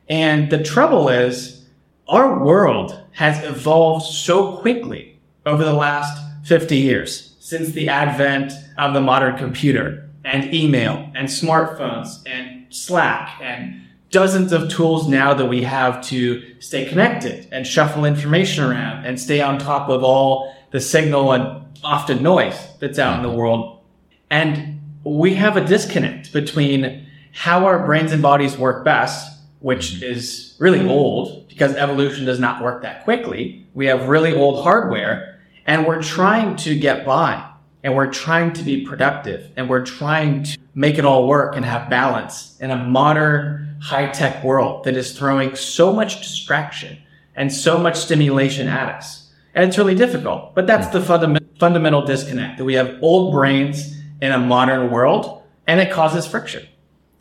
And 0.08 0.50
the 0.50 0.62
trouble 0.62 1.08
is, 1.08 1.66
our 2.08 2.42
world 2.42 2.98
has 3.12 3.44
evolved 3.44 4.06
so 4.06 4.56
quickly 4.56 5.18
over 5.44 5.64
the 5.64 5.72
last 5.72 6.18
50 6.44 6.76
years 6.76 7.27
since 7.48 7.70
the 7.70 7.88
advent 7.88 8.52
of 8.76 8.92
the 8.92 9.00
modern 9.00 9.34
computer 9.38 10.06
and 10.22 10.52
email 10.52 11.10
and 11.14 11.28
smartphones 11.28 12.20
and 12.26 12.66
Slack 12.68 13.40
and 13.40 13.80
dozens 14.10 14.52
of 14.52 14.68
tools 14.68 15.08
now 15.08 15.32
that 15.32 15.46
we 15.46 15.62
have 15.62 16.04
to 16.08 16.42
stay 16.60 16.84
connected 16.84 17.48
and 17.50 17.66
shuffle 17.66 18.04
information 18.04 18.64
around 18.64 19.06
and 19.06 19.18
stay 19.18 19.40
on 19.40 19.58
top 19.58 19.88
of 19.88 20.04
all 20.04 20.54
the 20.72 20.80
signal 20.80 21.32
and 21.32 21.64
often 21.82 22.22
noise 22.22 22.54
that's 22.80 22.98
out 22.98 23.16
in 23.16 23.22
the 23.22 23.34
world. 23.34 23.80
And 24.28 24.82
we 25.02 25.34
have 25.36 25.56
a 25.56 25.64
disconnect 25.64 26.34
between 26.34 27.06
how 27.32 27.64
our 27.64 27.86
brains 27.86 28.12
and 28.12 28.20
bodies 28.20 28.58
work 28.58 28.84
best, 28.84 29.40
which 29.60 30.02
is 30.02 30.54
really 30.58 30.86
old 30.86 31.48
because 31.48 31.74
evolution 31.76 32.26
does 32.26 32.38
not 32.38 32.62
work 32.62 32.82
that 32.82 33.04
quickly. 33.04 33.66
We 33.72 33.86
have 33.86 34.10
really 34.10 34.34
old 34.34 34.62
hardware 34.62 35.37
and 35.68 35.86
we're 35.86 36.02
trying 36.02 36.56
to 36.56 36.74
get 36.74 37.04
by 37.04 37.46
and 37.84 37.94
we're 37.94 38.10
trying 38.10 38.54
to 38.54 38.62
be 38.62 38.86
productive 38.86 39.52
and 39.54 39.68
we're 39.68 39.84
trying 39.84 40.42
to 40.42 40.58
make 40.74 40.98
it 40.98 41.04
all 41.04 41.28
work 41.28 41.54
and 41.54 41.64
have 41.64 41.90
balance 41.90 42.58
in 42.58 42.70
a 42.70 42.76
modern 42.76 43.76
high 43.80 44.06
tech 44.06 44.42
world 44.42 44.82
that 44.84 44.96
is 44.96 45.16
throwing 45.16 45.54
so 45.54 45.92
much 45.92 46.22
distraction 46.22 46.96
and 47.36 47.52
so 47.52 47.76
much 47.76 47.96
stimulation 47.96 48.66
at 48.66 48.88
us. 48.88 49.30
And 49.54 49.68
it's 49.68 49.76
really 49.76 49.94
difficult, 49.94 50.54
but 50.54 50.66
that's 50.66 50.88
the 50.88 51.02
funda- 51.02 51.42
fundamental 51.60 52.02
disconnect 52.02 52.56
that 52.56 52.64
we 52.64 52.74
have 52.74 52.98
old 53.02 53.32
brains 53.32 53.94
in 54.22 54.32
a 54.32 54.38
modern 54.38 54.90
world 54.90 55.42
and 55.66 55.80
it 55.80 55.92
causes 55.92 56.26
friction. 56.26 56.66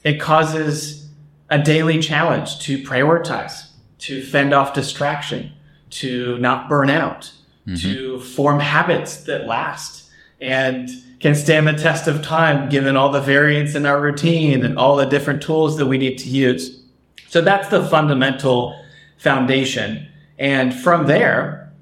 It 0.06 0.22
causes 0.22 1.10
a 1.50 1.62
daily 1.62 2.00
challenge 2.00 2.60
to 2.60 2.82
prioritize, 2.82 3.72
to 4.00 4.24
fend 4.24 4.54
off 4.54 4.74
distraction, 4.74 5.52
to 5.90 6.38
not 6.38 6.70
burn 6.70 6.90
out, 6.90 7.32
mm-hmm. 7.68 7.76
to 7.76 8.20
form 8.20 8.60
habits 8.60 9.18
that 9.26 9.46
last 9.46 10.10
and 10.40 10.90
can 11.20 11.36
stand 11.36 11.68
the 11.68 11.74
test 11.74 12.08
of 12.08 12.22
time 12.22 12.70
given 12.70 12.96
all 12.96 13.12
the 13.12 13.22
variance 13.22 13.76
in 13.76 13.86
our 13.86 14.00
routine 14.00 14.64
and 14.64 14.78
all 14.78 14.96
the 14.96 15.06
different 15.06 15.42
tools 15.42 15.78
that 15.78 15.86
we 15.86 15.98
need 15.98 16.18
to 16.18 16.30
use. 16.30 16.84
So 17.28 17.42
that's 17.42 17.70
the 17.70 17.86
fundamental 17.88 18.80
foundation. 19.18 20.08
And 20.38 20.74
from 20.74 21.08
there, 21.08 21.74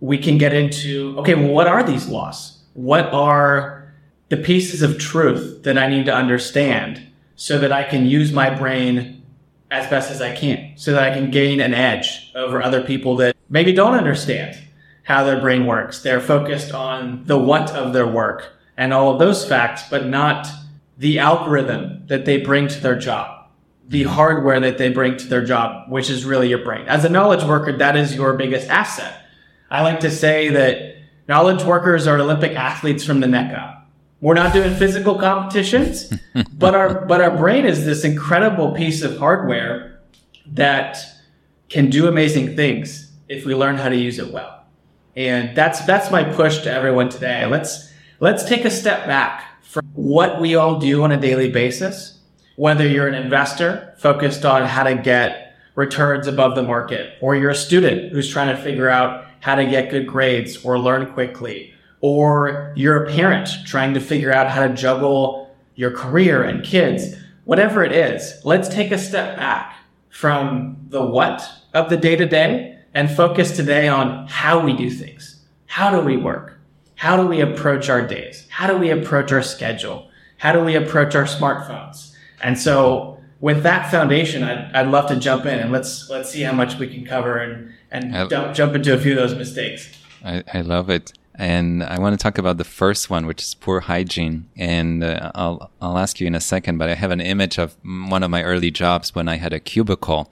we 0.00 0.18
can 0.18 0.38
get 0.38 0.52
into, 0.52 1.16
okay, 1.18 1.34
well, 1.34 1.52
what 1.52 1.66
are 1.66 1.82
these 1.82 2.08
laws? 2.08 2.58
What 2.74 3.12
are 3.12 3.92
the 4.28 4.36
pieces 4.36 4.82
of 4.82 4.98
truth 4.98 5.62
that 5.62 5.78
I 5.78 5.88
need 5.88 6.06
to 6.06 6.14
understand 6.14 7.06
so 7.36 7.58
that 7.58 7.72
I 7.72 7.84
can 7.84 8.06
use 8.06 8.32
my 8.32 8.50
brain 8.50 9.22
as 9.70 9.88
best 9.88 10.10
as 10.10 10.20
I 10.20 10.34
can, 10.34 10.72
so 10.76 10.92
that 10.92 11.12
I 11.12 11.14
can 11.14 11.30
gain 11.30 11.60
an 11.60 11.74
edge 11.74 12.32
over 12.34 12.60
other 12.60 12.82
people 12.82 13.14
that 13.16 13.36
maybe 13.48 13.72
don't 13.72 13.94
understand 13.94 14.58
how 15.10 15.24
their 15.24 15.40
brain 15.40 15.66
works. 15.66 16.02
They're 16.02 16.20
focused 16.20 16.72
on 16.72 17.24
the 17.24 17.36
what 17.36 17.72
of 17.72 17.92
their 17.92 18.06
work 18.06 18.52
and 18.76 18.94
all 18.94 19.12
of 19.12 19.18
those 19.18 19.44
facts, 19.44 19.82
but 19.90 20.06
not 20.06 20.46
the 20.96 21.18
algorithm 21.18 22.06
that 22.06 22.24
they 22.24 22.38
bring 22.38 22.68
to 22.68 22.80
their 22.80 22.96
job, 22.96 23.48
the 23.88 24.04
hardware 24.04 24.60
that 24.60 24.78
they 24.78 24.88
bring 24.88 25.16
to 25.16 25.26
their 25.26 25.44
job, 25.44 25.90
which 25.90 26.08
is 26.10 26.24
really 26.24 26.48
your 26.48 26.64
brain. 26.64 26.86
As 26.86 27.04
a 27.04 27.08
knowledge 27.08 27.42
worker, 27.42 27.76
that 27.78 27.96
is 27.96 28.14
your 28.14 28.34
biggest 28.34 28.68
asset. 28.68 29.26
I 29.68 29.82
like 29.82 29.98
to 30.00 30.12
say 30.12 30.48
that 30.50 30.98
knowledge 31.26 31.64
workers 31.64 32.06
are 32.06 32.16
Olympic 32.16 32.52
athletes 32.52 33.04
from 33.04 33.18
the 33.18 33.26
neck 33.26 33.52
up. 33.52 33.88
We're 34.20 34.34
not 34.34 34.52
doing 34.52 34.74
physical 34.76 35.18
competitions, 35.18 36.12
but 36.52 36.76
our, 36.76 37.04
but 37.06 37.20
our 37.20 37.36
brain 37.36 37.66
is 37.66 37.84
this 37.84 38.04
incredible 38.04 38.74
piece 38.74 39.02
of 39.02 39.18
hardware 39.18 40.00
that 40.52 40.98
can 41.68 41.90
do 41.90 42.06
amazing 42.06 42.54
things 42.54 43.10
if 43.28 43.44
we 43.44 43.56
learn 43.56 43.74
how 43.76 43.88
to 43.88 43.96
use 43.96 44.20
it 44.20 44.32
well. 44.32 44.59
And 45.16 45.56
that's 45.56 45.84
that's 45.84 46.10
my 46.10 46.24
push 46.24 46.62
to 46.62 46.72
everyone 46.72 47.08
today. 47.08 47.46
Let's 47.46 47.92
let's 48.20 48.44
take 48.44 48.64
a 48.64 48.70
step 48.70 49.06
back 49.06 49.62
from 49.62 49.86
what 49.94 50.40
we 50.40 50.54
all 50.54 50.78
do 50.78 51.02
on 51.02 51.12
a 51.12 51.20
daily 51.20 51.50
basis. 51.50 52.18
Whether 52.56 52.86
you're 52.86 53.08
an 53.08 53.14
investor 53.14 53.94
focused 53.98 54.44
on 54.44 54.66
how 54.66 54.82
to 54.82 54.94
get 54.94 55.56
returns 55.74 56.26
above 56.26 56.54
the 56.54 56.62
market, 56.62 57.14
or 57.20 57.34
you're 57.34 57.50
a 57.50 57.54
student 57.54 58.12
who's 58.12 58.30
trying 58.30 58.54
to 58.54 58.62
figure 58.62 58.88
out 58.88 59.24
how 59.40 59.54
to 59.54 59.64
get 59.64 59.90
good 59.90 60.06
grades 60.06 60.62
or 60.64 60.78
learn 60.78 61.12
quickly, 61.12 61.72
or 62.00 62.72
you're 62.76 63.04
a 63.04 63.10
parent 63.10 63.48
trying 63.64 63.94
to 63.94 64.00
figure 64.00 64.32
out 64.32 64.48
how 64.48 64.66
to 64.66 64.74
juggle 64.74 65.54
your 65.74 65.90
career 65.90 66.42
and 66.42 66.62
kids, 66.62 67.14
whatever 67.44 67.82
it 67.82 67.92
is, 67.92 68.34
let's 68.44 68.68
take 68.68 68.92
a 68.92 68.98
step 68.98 69.36
back 69.36 69.74
from 70.10 70.76
the 70.88 71.02
what 71.02 71.48
of 71.72 71.88
the 71.88 71.96
day 71.96 72.16
to 72.16 72.26
day 72.26 72.78
and 72.94 73.10
focus 73.10 73.56
today 73.56 73.88
on 73.88 74.26
how 74.28 74.60
we 74.60 74.72
do 74.72 74.90
things. 74.90 75.40
How 75.66 75.90
do 75.90 76.00
we 76.00 76.16
work? 76.16 76.58
How 76.96 77.16
do 77.16 77.26
we 77.26 77.40
approach 77.40 77.88
our 77.88 78.06
days? 78.06 78.46
How 78.50 78.66
do 78.66 78.76
we 78.76 78.90
approach 78.90 79.32
our 79.32 79.42
schedule? 79.42 80.08
How 80.38 80.52
do 80.52 80.60
we 80.60 80.74
approach 80.74 81.14
our 81.14 81.24
smartphones? 81.24 82.14
And 82.42 82.58
so 82.58 83.18
with 83.40 83.62
that 83.62 83.90
foundation, 83.90 84.42
I'd, 84.42 84.72
I'd 84.74 84.88
love 84.88 85.08
to 85.08 85.16
jump 85.16 85.46
in 85.46 85.58
and 85.58 85.72
let's 85.72 86.10
let's 86.10 86.30
see 86.30 86.42
how 86.42 86.52
much 86.52 86.78
we 86.78 86.88
can 86.88 87.04
cover 87.04 87.38
and 87.38 87.72
and 87.90 88.16
I- 88.16 88.26
jump, 88.26 88.54
jump 88.54 88.74
into 88.74 88.94
a 88.94 88.98
few 88.98 89.12
of 89.12 89.18
those 89.18 89.34
mistakes. 89.34 89.90
I, 90.24 90.44
I 90.52 90.60
love 90.60 90.90
it. 90.90 91.12
And 91.36 91.82
I 91.82 91.98
want 91.98 92.18
to 92.18 92.22
talk 92.22 92.36
about 92.36 92.58
the 92.58 92.64
first 92.64 93.08
one, 93.08 93.24
which 93.24 93.40
is 93.40 93.54
poor 93.54 93.80
hygiene. 93.80 94.50
And 94.58 95.02
uh, 95.02 95.32
I'll, 95.34 95.70
I'll 95.80 95.96
ask 95.96 96.20
you 96.20 96.26
in 96.26 96.34
a 96.34 96.40
second, 96.40 96.76
but 96.76 96.90
I 96.90 96.94
have 96.94 97.10
an 97.10 97.22
image 97.22 97.58
of 97.58 97.76
one 97.82 98.22
of 98.22 98.30
my 98.30 98.42
early 98.42 98.70
jobs 98.70 99.14
when 99.14 99.26
I 99.26 99.36
had 99.36 99.54
a 99.54 99.58
cubicle 99.58 100.30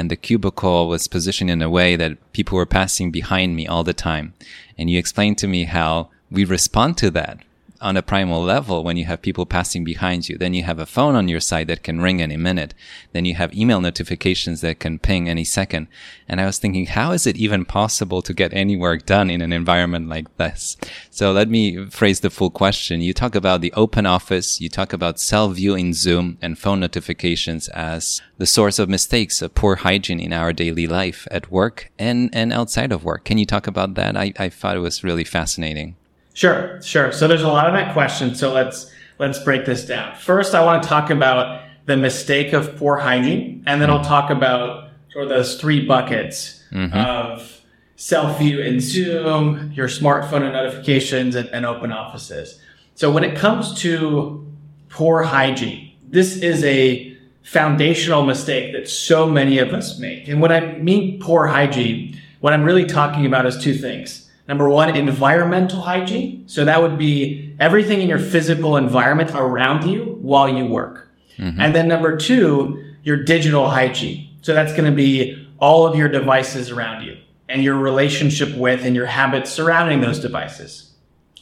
and 0.00 0.10
the 0.10 0.16
cubicle 0.16 0.88
was 0.88 1.08
positioned 1.08 1.50
in 1.50 1.60
a 1.60 1.68
way 1.68 1.94
that 1.94 2.32
people 2.32 2.56
were 2.56 2.64
passing 2.64 3.10
behind 3.10 3.54
me 3.54 3.66
all 3.66 3.84
the 3.84 3.92
time. 3.92 4.32
And 4.78 4.88
you 4.88 4.98
explained 4.98 5.36
to 5.38 5.46
me 5.46 5.64
how 5.64 6.08
we 6.30 6.46
respond 6.46 6.96
to 6.98 7.10
that 7.10 7.40
on 7.80 7.96
a 7.96 8.02
primal 8.02 8.42
level 8.42 8.84
when 8.84 8.96
you 8.96 9.06
have 9.06 9.22
people 9.22 9.46
passing 9.46 9.84
behind 9.84 10.28
you. 10.28 10.36
Then 10.36 10.54
you 10.54 10.64
have 10.64 10.78
a 10.78 10.86
phone 10.86 11.14
on 11.14 11.28
your 11.28 11.40
side 11.40 11.68
that 11.68 11.82
can 11.82 12.00
ring 12.00 12.20
any 12.20 12.36
minute. 12.36 12.74
Then 13.12 13.24
you 13.24 13.34
have 13.34 13.54
email 13.54 13.80
notifications 13.80 14.60
that 14.60 14.80
can 14.80 14.98
ping 14.98 15.28
any 15.28 15.44
second. 15.44 15.88
And 16.28 16.40
I 16.40 16.46
was 16.46 16.58
thinking, 16.58 16.86
how 16.86 17.12
is 17.12 17.26
it 17.26 17.36
even 17.36 17.64
possible 17.64 18.22
to 18.22 18.34
get 18.34 18.52
any 18.52 18.76
work 18.76 19.06
done 19.06 19.30
in 19.30 19.40
an 19.40 19.52
environment 19.52 20.08
like 20.08 20.36
this? 20.36 20.76
So 21.10 21.32
let 21.32 21.48
me 21.48 21.86
phrase 21.86 22.20
the 22.20 22.30
full 22.30 22.50
question. 22.50 23.00
You 23.00 23.14
talk 23.14 23.34
about 23.34 23.60
the 23.60 23.72
open 23.72 24.06
office. 24.06 24.60
You 24.60 24.68
talk 24.68 24.92
about 24.92 25.20
self 25.20 25.56
view 25.56 25.74
in 25.74 25.94
Zoom 25.94 26.38
and 26.42 26.58
phone 26.58 26.80
notifications 26.80 27.68
as 27.68 28.20
the 28.38 28.46
source 28.46 28.78
of 28.78 28.88
mistakes 28.88 29.42
of 29.42 29.54
poor 29.54 29.76
hygiene 29.76 30.20
in 30.20 30.32
our 30.32 30.52
daily 30.52 30.86
life 30.86 31.26
at 31.30 31.50
work 31.50 31.90
and, 31.98 32.30
and 32.34 32.52
outside 32.52 32.92
of 32.92 33.04
work. 33.04 33.24
Can 33.24 33.38
you 33.38 33.46
talk 33.46 33.66
about 33.66 33.94
that? 33.94 34.16
I, 34.16 34.32
I 34.38 34.48
thought 34.48 34.76
it 34.76 34.80
was 34.80 35.04
really 35.04 35.24
fascinating. 35.24 35.96
Sure, 36.34 36.80
sure. 36.82 37.12
So 37.12 37.28
there's 37.28 37.42
a 37.42 37.48
lot 37.48 37.66
of 37.66 37.72
that 37.74 37.92
question. 37.92 38.34
So 38.34 38.52
let's 38.52 38.90
let's 39.18 39.38
break 39.38 39.66
this 39.66 39.84
down. 39.86 40.16
First, 40.16 40.54
I 40.54 40.64
want 40.64 40.82
to 40.82 40.88
talk 40.88 41.10
about 41.10 41.62
the 41.86 41.96
mistake 41.96 42.52
of 42.52 42.76
poor 42.76 42.96
hygiene, 42.96 43.64
and 43.66 43.80
then 43.80 43.90
I'll 43.90 44.04
talk 44.04 44.30
about 44.30 44.90
sort 45.10 45.24
of 45.24 45.30
those 45.30 45.60
three 45.60 45.86
buckets 45.86 46.62
mm-hmm. 46.72 46.96
of 46.96 47.60
self 47.96 48.38
view 48.38 48.60
in 48.60 48.80
Zoom, 48.80 49.72
your 49.72 49.88
smartphone 49.88 50.42
and 50.42 50.52
notifications, 50.52 51.34
and, 51.34 51.48
and 51.50 51.66
open 51.66 51.92
offices. 51.92 52.60
So 52.94 53.10
when 53.10 53.24
it 53.24 53.36
comes 53.36 53.74
to 53.80 54.46
poor 54.88 55.22
hygiene, 55.22 55.92
this 56.08 56.36
is 56.36 56.64
a 56.64 57.16
foundational 57.42 58.24
mistake 58.24 58.72
that 58.72 58.88
so 58.88 59.28
many 59.28 59.58
of 59.58 59.72
us 59.74 59.98
make. 59.98 60.28
And 60.28 60.40
when 60.40 60.52
I 60.52 60.78
mean 60.78 61.20
poor 61.20 61.46
hygiene, 61.46 62.18
what 62.40 62.52
I'm 62.52 62.62
really 62.62 62.84
talking 62.84 63.26
about 63.26 63.46
is 63.46 63.58
two 63.58 63.74
things. 63.74 64.29
Number 64.50 64.68
one, 64.68 64.96
environmental 64.96 65.80
hygiene. 65.80 66.42
So 66.48 66.64
that 66.64 66.82
would 66.82 66.98
be 66.98 67.54
everything 67.60 68.00
in 68.00 68.08
your 68.08 68.18
physical 68.18 68.76
environment 68.76 69.30
around 69.32 69.88
you 69.88 70.18
while 70.22 70.48
you 70.48 70.66
work. 70.66 71.08
Mm-hmm. 71.38 71.60
And 71.60 71.72
then 71.72 71.86
number 71.86 72.16
two, 72.16 72.96
your 73.04 73.22
digital 73.22 73.70
hygiene. 73.70 74.28
So 74.42 74.52
that's 74.52 74.72
going 74.72 74.90
to 74.90 74.96
be 74.96 75.48
all 75.60 75.86
of 75.86 75.94
your 75.94 76.08
devices 76.08 76.68
around 76.68 77.04
you 77.04 77.16
and 77.48 77.62
your 77.62 77.76
relationship 77.76 78.52
with 78.56 78.84
and 78.84 78.96
your 78.96 79.06
habits 79.06 79.52
surrounding 79.52 80.00
those 80.00 80.18
devices. 80.18 80.94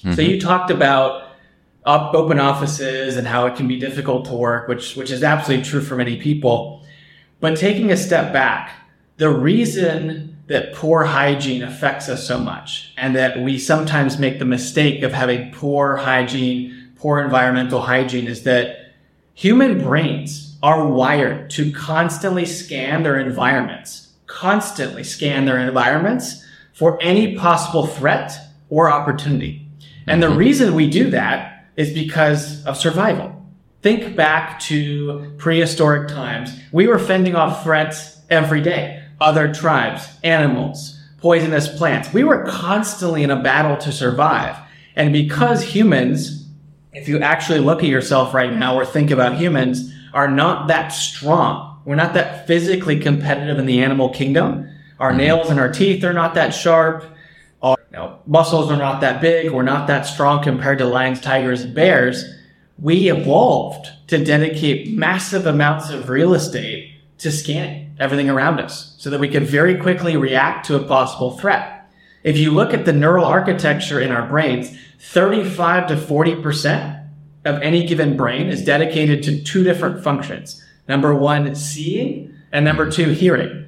So 0.02 0.08
mm-hmm. 0.10 0.20
you 0.20 0.38
talked 0.38 0.70
about 0.70 1.30
up 1.86 2.14
open 2.14 2.38
offices 2.38 3.16
and 3.16 3.26
how 3.26 3.46
it 3.46 3.56
can 3.56 3.66
be 3.66 3.78
difficult 3.78 4.26
to 4.26 4.34
work, 4.34 4.68
which 4.68 4.96
which 4.96 5.10
is 5.10 5.22
absolutely 5.22 5.64
true 5.64 5.80
for 5.80 5.96
many 5.96 6.20
people. 6.20 6.84
But 7.40 7.56
taking 7.56 7.90
a 7.90 7.96
step 7.96 8.34
back, 8.34 8.70
the 9.16 9.30
reason 9.30 10.37
that 10.48 10.74
poor 10.74 11.04
hygiene 11.04 11.62
affects 11.62 12.08
us 12.08 12.26
so 12.26 12.38
much 12.38 12.92
and 12.96 13.14
that 13.14 13.38
we 13.38 13.58
sometimes 13.58 14.18
make 14.18 14.38
the 14.38 14.44
mistake 14.44 15.02
of 15.02 15.12
having 15.12 15.52
poor 15.52 15.96
hygiene, 15.96 16.92
poor 16.96 17.20
environmental 17.20 17.82
hygiene 17.82 18.26
is 18.26 18.42
that 18.42 18.92
human 19.34 19.78
brains 19.78 20.56
are 20.62 20.88
wired 20.88 21.50
to 21.50 21.70
constantly 21.72 22.46
scan 22.46 23.02
their 23.02 23.18
environments, 23.18 24.08
constantly 24.26 25.04
scan 25.04 25.44
their 25.44 25.58
environments 25.58 26.44
for 26.72 27.00
any 27.02 27.36
possible 27.36 27.86
threat 27.86 28.32
or 28.70 28.90
opportunity. 28.90 29.66
And 30.06 30.22
the 30.22 30.28
mm-hmm. 30.28 30.38
reason 30.38 30.74
we 30.74 30.88
do 30.88 31.10
that 31.10 31.66
is 31.76 31.92
because 31.92 32.64
of 32.64 32.76
survival. 32.76 33.34
Think 33.82 34.16
back 34.16 34.58
to 34.60 35.34
prehistoric 35.36 36.08
times. 36.08 36.58
We 36.72 36.86
were 36.86 36.98
fending 36.98 37.36
off 37.36 37.62
threats 37.62 38.18
every 38.30 38.62
day. 38.62 38.97
Other 39.20 39.52
tribes, 39.52 40.06
animals, 40.22 40.98
poisonous 41.18 41.68
plants. 41.68 42.12
We 42.12 42.24
were 42.24 42.44
constantly 42.46 43.22
in 43.22 43.30
a 43.30 43.42
battle 43.42 43.76
to 43.78 43.92
survive. 43.92 44.56
And 44.96 45.12
because 45.12 45.62
humans, 45.62 46.46
if 46.92 47.08
you 47.08 47.18
actually 47.18 47.60
look 47.60 47.82
at 47.82 47.88
yourself 47.88 48.34
right 48.34 48.52
now 48.52 48.76
or 48.76 48.84
think 48.84 49.10
about 49.10 49.36
humans, 49.36 49.92
are 50.14 50.28
not 50.28 50.68
that 50.68 50.88
strong. 50.88 51.80
We're 51.84 51.94
not 51.94 52.14
that 52.14 52.46
physically 52.46 52.98
competitive 52.98 53.58
in 53.58 53.66
the 53.66 53.80
animal 53.82 54.10
kingdom. 54.10 54.70
Our 54.98 55.10
mm-hmm. 55.10 55.18
nails 55.18 55.50
and 55.50 55.60
our 55.60 55.72
teeth 55.72 56.04
are 56.04 56.12
not 56.12 56.34
that 56.34 56.50
sharp. 56.50 57.04
Our 57.62 57.76
you 57.90 57.96
know, 57.96 58.18
muscles 58.26 58.70
are 58.70 58.76
not 58.76 59.00
that 59.00 59.20
big. 59.20 59.50
We're 59.50 59.62
not 59.62 59.86
that 59.88 60.02
strong 60.02 60.42
compared 60.42 60.78
to 60.78 60.86
lions, 60.86 61.20
tigers, 61.20 61.66
bears. 61.66 62.24
We 62.78 63.10
evolved 63.10 63.88
to 64.08 64.24
dedicate 64.24 64.92
massive 64.92 65.46
amounts 65.46 65.90
of 65.90 66.08
real 66.08 66.34
estate 66.34 66.94
to 67.18 67.32
scanning 67.32 67.87
everything 67.98 68.30
around 68.30 68.60
us 68.60 68.94
so 68.98 69.10
that 69.10 69.20
we 69.20 69.28
could 69.28 69.44
very 69.44 69.76
quickly 69.76 70.16
react 70.16 70.66
to 70.66 70.76
a 70.76 70.82
possible 70.82 71.36
threat. 71.38 71.90
If 72.22 72.36
you 72.36 72.50
look 72.50 72.74
at 72.74 72.84
the 72.84 72.92
neural 72.92 73.24
architecture 73.24 74.00
in 74.00 74.10
our 74.10 74.26
brains, 74.26 74.76
35 75.00 75.88
to 75.88 75.96
40% 75.96 77.06
of 77.44 77.62
any 77.62 77.86
given 77.86 78.16
brain 78.16 78.48
is 78.48 78.64
dedicated 78.64 79.22
to 79.24 79.42
two 79.42 79.62
different 79.62 80.02
functions. 80.02 80.64
Number 80.88 81.14
one, 81.14 81.54
seeing, 81.54 82.34
and 82.52 82.64
number 82.64 82.90
two, 82.90 83.10
hearing. 83.10 83.66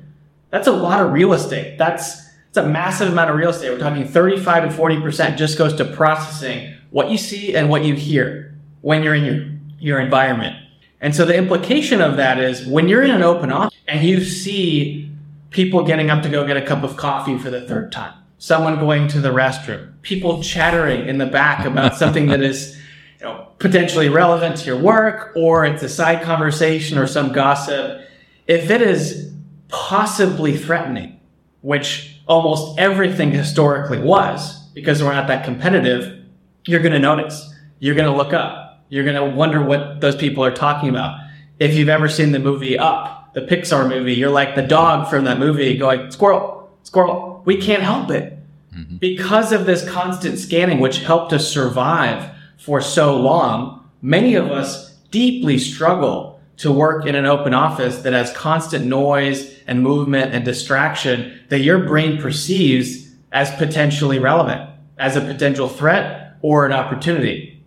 That's 0.50 0.66
a 0.66 0.72
lot 0.72 1.00
of 1.00 1.12
real 1.12 1.32
estate. 1.32 1.78
That's, 1.78 2.28
that's 2.52 2.66
a 2.66 2.68
massive 2.68 3.08
amount 3.08 3.30
of 3.30 3.36
real 3.36 3.50
estate. 3.50 3.70
We're 3.70 3.78
talking 3.78 4.06
35 4.06 4.70
to 4.70 4.76
40% 4.76 5.36
just 5.36 5.56
goes 5.56 5.74
to 5.74 5.84
processing 5.84 6.74
what 6.90 7.10
you 7.10 7.18
see 7.18 7.54
and 7.54 7.68
what 7.68 7.84
you 7.84 7.94
hear 7.94 8.54
when 8.80 9.02
you're 9.02 9.14
in 9.14 9.24
your, 9.24 9.46
your 9.78 10.00
environment. 10.00 10.56
And 11.00 11.14
so 11.14 11.24
the 11.24 11.36
implication 11.36 12.00
of 12.00 12.16
that 12.16 12.38
is 12.38 12.66
when 12.66 12.88
you're 12.88 13.02
in 13.02 13.10
an 13.10 13.22
open 13.22 13.52
office 13.52 13.69
and 13.90 14.06
you 14.06 14.24
see 14.24 15.10
people 15.50 15.84
getting 15.84 16.10
up 16.10 16.22
to 16.22 16.28
go 16.28 16.46
get 16.46 16.56
a 16.56 16.64
cup 16.64 16.84
of 16.84 16.96
coffee 16.96 17.36
for 17.36 17.50
the 17.50 17.66
third 17.66 17.90
time, 17.90 18.14
someone 18.38 18.78
going 18.78 19.08
to 19.08 19.20
the 19.20 19.30
restroom, 19.30 19.92
people 20.02 20.42
chattering 20.42 21.08
in 21.08 21.18
the 21.18 21.26
back 21.26 21.66
about 21.66 21.96
something 21.96 22.28
that 22.28 22.40
is 22.40 22.80
you 23.18 23.26
know, 23.26 23.48
potentially 23.58 24.08
relevant 24.08 24.56
to 24.58 24.66
your 24.66 24.78
work 24.78 25.32
or 25.34 25.66
it's 25.66 25.82
a 25.82 25.88
side 25.88 26.22
conversation 26.22 26.98
or 26.98 27.08
some 27.08 27.32
gossip. 27.32 28.06
If 28.46 28.70
it 28.70 28.80
is 28.80 29.32
possibly 29.68 30.56
threatening, 30.56 31.18
which 31.62 32.16
almost 32.28 32.78
everything 32.78 33.32
historically 33.32 33.98
was 33.98 34.56
because 34.72 35.02
we're 35.02 35.12
not 35.12 35.26
that 35.26 35.44
competitive, 35.44 36.24
you're 36.64 36.80
going 36.80 36.92
to 36.92 37.00
notice. 37.00 37.52
You're 37.80 37.96
going 37.96 38.10
to 38.10 38.16
look 38.16 38.32
up. 38.32 38.84
You're 38.88 39.04
going 39.04 39.16
to 39.16 39.36
wonder 39.36 39.60
what 39.62 40.00
those 40.00 40.14
people 40.14 40.44
are 40.44 40.52
talking 40.52 40.88
about. 40.88 41.18
If 41.58 41.74
you've 41.74 41.88
ever 41.88 42.08
seen 42.08 42.30
the 42.30 42.38
movie 42.38 42.78
Up, 42.78 43.19
the 43.32 43.42
Pixar 43.42 43.88
movie, 43.88 44.14
you're 44.14 44.30
like 44.30 44.54
the 44.54 44.62
dog 44.62 45.08
from 45.08 45.24
that 45.24 45.38
movie 45.38 45.76
going, 45.76 46.10
squirrel, 46.10 46.70
squirrel. 46.82 47.42
We 47.44 47.60
can't 47.60 47.82
help 47.82 48.10
it 48.10 48.38
mm-hmm. 48.74 48.96
because 48.96 49.52
of 49.52 49.66
this 49.66 49.88
constant 49.88 50.38
scanning, 50.38 50.80
which 50.80 50.98
helped 50.98 51.32
us 51.32 51.48
survive 51.48 52.30
for 52.58 52.80
so 52.80 53.16
long. 53.16 53.88
Many 54.02 54.34
of 54.34 54.50
us 54.50 54.94
deeply 55.10 55.58
struggle 55.58 56.40
to 56.58 56.70
work 56.70 57.06
in 57.06 57.14
an 57.14 57.24
open 57.24 57.54
office 57.54 58.02
that 58.02 58.12
has 58.12 58.32
constant 58.32 58.84
noise 58.84 59.58
and 59.66 59.82
movement 59.82 60.34
and 60.34 60.44
distraction 60.44 61.40
that 61.48 61.60
your 61.60 61.78
brain 61.78 62.20
perceives 62.20 63.14
as 63.32 63.50
potentially 63.52 64.18
relevant, 64.18 64.68
as 64.98 65.16
a 65.16 65.20
potential 65.20 65.68
threat 65.68 66.36
or 66.42 66.66
an 66.66 66.72
opportunity. 66.72 67.62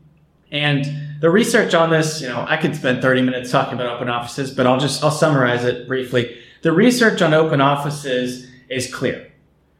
And 0.52 0.86
the 1.24 1.30
research 1.30 1.74
on 1.74 1.90
this, 1.90 2.20
you 2.20 2.28
know, 2.28 2.46
I 2.50 2.58
could 2.58 2.76
spend 2.76 3.02
30 3.02 3.22
minutes 3.22 3.50
talking 3.50 3.76
about 3.76 3.96
open 3.96 4.10
offices, 4.10 4.54
but 4.54 4.68
I'll 4.68 4.78
just, 4.78 5.02
I'll 5.02 5.10
summarize 5.10 5.64
it 5.64 5.88
briefly. 5.88 6.38
The 6.64 6.74
research 6.74 7.22
on 7.22 7.34
open 7.34 7.62
offices 7.62 8.46
is 8.70 8.94
clear. 8.94 9.32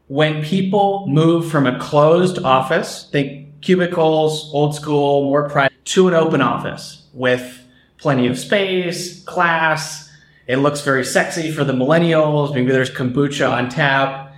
When 0.06 0.42
people 0.42 1.06
move 1.06 1.50
from 1.50 1.66
a 1.66 1.78
closed 1.78 2.38
office, 2.38 3.10
think 3.12 3.60
cubicles, 3.60 4.54
old 4.54 4.74
school, 4.74 5.24
more 5.24 5.46
private, 5.46 5.84
to 5.84 6.08
an 6.08 6.14
open 6.14 6.40
office 6.40 7.06
with 7.12 7.62
plenty 7.98 8.26
of 8.26 8.38
space, 8.38 9.22
class. 9.24 10.10
It 10.46 10.56
looks 10.56 10.80
very 10.80 11.04
sexy 11.04 11.52
for 11.52 11.62
the 11.62 11.74
millennials. 11.74 12.54
Maybe 12.54 12.72
there's 12.72 12.90
kombucha 12.90 13.50
on 13.50 13.68
tap. 13.68 14.32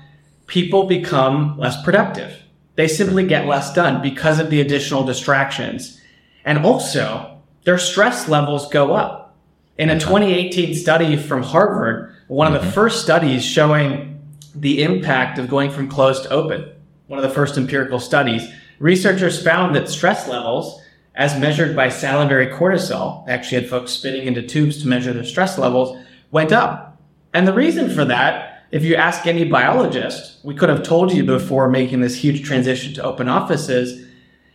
People 0.48 0.88
become 0.88 1.56
less 1.56 1.80
productive. 1.84 2.42
They 2.74 2.88
simply 2.88 3.24
get 3.24 3.46
less 3.46 3.72
done 3.72 4.02
because 4.02 4.40
of 4.40 4.50
the 4.50 4.60
additional 4.60 5.04
distractions. 5.04 6.00
And 6.46 6.64
also, 6.64 7.40
their 7.64 7.76
stress 7.76 8.28
levels 8.28 8.68
go 8.70 8.94
up. 8.94 9.36
In 9.76 9.90
a 9.90 9.98
2018 9.98 10.74
study 10.74 11.16
from 11.16 11.42
Harvard, 11.42 12.14
one 12.28 12.46
of 12.46 12.54
the 12.54 12.60
mm-hmm. 12.60 12.70
first 12.70 13.02
studies 13.02 13.44
showing 13.44 14.22
the 14.54 14.82
impact 14.82 15.38
of 15.38 15.48
going 15.48 15.70
from 15.70 15.88
closed 15.88 16.22
to 16.22 16.30
open, 16.30 16.72
one 17.08 17.18
of 17.18 17.28
the 17.28 17.34
first 17.34 17.58
empirical 17.58 17.98
studies, 17.98 18.48
researchers 18.78 19.42
found 19.42 19.74
that 19.74 19.88
stress 19.88 20.28
levels 20.28 20.80
as 21.16 21.38
measured 21.38 21.74
by 21.74 21.88
salivary 21.88 22.46
cortisol, 22.46 23.26
actually 23.26 23.60
had 23.60 23.70
folks 23.70 23.90
spitting 23.90 24.26
into 24.26 24.42
tubes 24.42 24.82
to 24.82 24.88
measure 24.88 25.12
their 25.12 25.24
stress 25.24 25.58
levels, 25.58 25.98
went 26.30 26.52
up. 26.52 27.00
And 27.34 27.48
the 27.48 27.54
reason 27.54 27.90
for 27.90 28.04
that, 28.04 28.64
if 28.70 28.84
you 28.84 28.94
ask 28.96 29.26
any 29.26 29.44
biologist, 29.44 30.44
we 30.44 30.54
could 30.54 30.68
have 30.68 30.82
told 30.82 31.12
you 31.12 31.24
before 31.24 31.68
making 31.68 32.00
this 32.00 32.16
huge 32.16 32.44
transition 32.44 32.92
to 32.94 33.02
open 33.02 33.28
offices, 33.28 34.06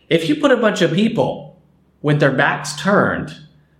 if 0.08 0.28
you 0.28 0.36
put 0.36 0.52
a 0.52 0.56
bunch 0.56 0.82
of 0.82 0.92
people 0.92 1.51
with 2.02 2.20
their 2.20 2.32
backs 2.32 2.74
turned 2.76 3.34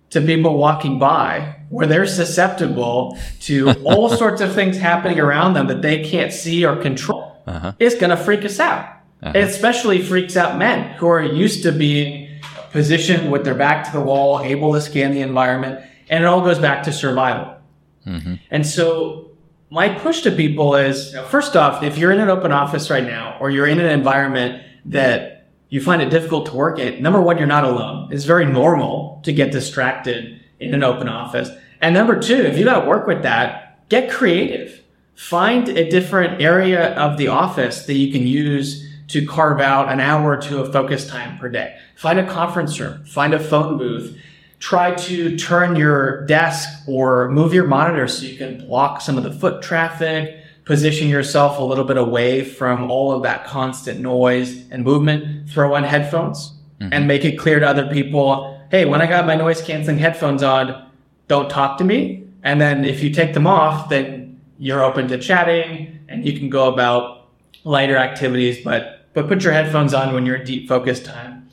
to 0.09 0.21
people 0.21 0.57
walking 0.57 0.99
by 0.99 1.55
where 1.69 1.87
they're 1.87 2.05
susceptible 2.05 3.17
to 3.41 3.71
all 3.83 4.09
sorts 4.09 4.41
of 4.41 4.53
things 4.53 4.77
happening 4.77 5.19
around 5.19 5.53
them 5.53 5.67
that 5.67 5.81
they 5.81 6.03
can't 6.03 6.31
see 6.31 6.65
or 6.65 6.75
control, 6.75 7.41
uh-huh. 7.47 7.73
it's 7.79 7.95
going 7.95 8.11
to 8.11 8.17
freak 8.17 8.45
us 8.45 8.59
out. 8.59 8.85
Uh-huh. 9.23 9.31
It 9.35 9.43
especially 9.45 10.01
freaks 10.01 10.37
out 10.37 10.57
men 10.57 10.93
who 10.97 11.07
are 11.07 11.23
used 11.23 11.63
to 11.63 11.71
being 11.71 12.29
positioned 12.71 13.31
with 13.31 13.43
their 13.43 13.55
back 13.55 13.85
to 13.85 13.91
the 13.91 14.01
wall, 14.01 14.39
able 14.41 14.73
to 14.73 14.81
scan 14.81 15.13
the 15.13 15.21
environment, 15.21 15.83
and 16.09 16.23
it 16.23 16.27
all 16.27 16.41
goes 16.41 16.59
back 16.59 16.83
to 16.83 16.91
survival. 16.91 17.55
Mm-hmm. 18.05 18.35
And 18.51 18.67
so 18.67 19.31
my 19.69 19.89
push 19.89 20.21
to 20.21 20.31
people 20.31 20.75
is, 20.75 21.09
you 21.09 21.15
know, 21.15 21.25
first 21.25 21.55
off, 21.55 21.81
if 21.81 21.97
you're 21.97 22.11
in 22.11 22.19
an 22.19 22.29
open 22.29 22.51
office 22.51 22.89
right 22.91 23.03
now, 23.03 23.37
or 23.39 23.49
you're 23.49 23.65
in 23.65 23.79
an 23.79 23.87
environment 23.87 24.63
that 24.85 25.32
you 25.73 25.81
find 25.81 26.03
it 26.03 26.11
difficult 26.11 26.45
to 26.45 26.53
work 26.53 26.77
in, 26.77 27.01
number 27.01 27.19
one, 27.19 27.35
you're 27.35 27.47
not 27.47 27.63
alone. 27.63 28.07
It's 28.11 28.25
very 28.25 28.45
normal 28.45 29.19
to 29.23 29.33
get 29.33 29.51
distracted 29.51 30.39
in 30.59 30.75
an 30.75 30.83
open 30.83 31.09
office. 31.09 31.49
And 31.81 31.95
number 31.95 32.19
two, 32.19 32.35
if 32.35 32.59
you 32.59 32.63
got 32.63 32.81
to 32.81 32.87
work 32.87 33.07
with 33.07 33.23
that, 33.23 33.89
get 33.89 34.11
creative. 34.11 34.83
Find 35.15 35.67
a 35.67 35.89
different 35.89 36.39
area 36.39 36.93
of 36.93 37.17
the 37.17 37.29
office 37.29 37.87
that 37.87 37.95
you 37.95 38.11
can 38.11 38.27
use 38.27 38.87
to 39.07 39.25
carve 39.25 39.59
out 39.59 39.91
an 39.91 39.99
hour 39.99 40.37
or 40.37 40.37
two 40.39 40.59
of 40.59 40.71
focus 40.71 41.07
time 41.07 41.39
per 41.39 41.49
day. 41.49 41.75
Find 41.95 42.19
a 42.19 42.31
conference 42.31 42.79
room, 42.79 43.03
find 43.05 43.33
a 43.33 43.39
phone 43.39 43.79
booth, 43.79 44.15
try 44.59 44.93
to 44.93 45.35
turn 45.39 45.75
your 45.75 46.23
desk 46.27 46.69
or 46.87 47.29
move 47.29 47.51
your 47.51 47.65
monitor 47.65 48.07
so 48.07 48.27
you 48.27 48.37
can 48.37 48.59
block 48.67 49.01
some 49.01 49.17
of 49.17 49.23
the 49.23 49.33
foot 49.33 49.63
traffic, 49.63 50.42
position 50.65 51.09
yourself 51.09 51.57
a 51.57 51.63
little 51.63 51.83
bit 51.83 51.97
away 51.97 52.43
from 52.43 52.89
all 52.89 53.11
of 53.11 53.23
that 53.23 53.45
constant 53.45 53.99
noise 53.99 54.69
and 54.69 54.83
movement. 54.83 55.49
Throw 55.49 55.75
on 55.75 55.83
headphones 55.83 56.53
mm-hmm. 56.79 56.93
and 56.93 57.07
make 57.07 57.25
it 57.25 57.37
clear 57.37 57.59
to 57.59 57.67
other 57.67 57.87
people, 57.87 58.61
hey, 58.71 58.85
when 58.85 59.01
I 59.01 59.07
got 59.07 59.25
my 59.25 59.35
noise 59.35 59.61
canceling 59.61 59.97
headphones 59.97 60.43
on, 60.43 60.89
don't 61.27 61.49
talk 61.49 61.77
to 61.79 61.83
me. 61.83 62.27
And 62.43 62.59
then 62.59 62.85
if 62.85 63.03
you 63.03 63.09
take 63.09 63.33
them 63.33 63.47
off, 63.47 63.89
then 63.89 64.41
you're 64.57 64.83
open 64.83 65.07
to 65.09 65.17
chatting 65.17 65.99
and 66.07 66.25
you 66.25 66.37
can 66.37 66.49
go 66.49 66.71
about 66.71 67.29
lighter 67.63 67.97
activities, 67.97 68.63
but 68.63 68.99
but 69.13 69.27
put 69.27 69.43
your 69.43 69.53
headphones 69.53 69.93
on 69.93 70.13
when 70.13 70.25
you're 70.25 70.37
in 70.37 70.45
deep 70.45 70.67
focus 70.67 71.01
time. 71.01 71.49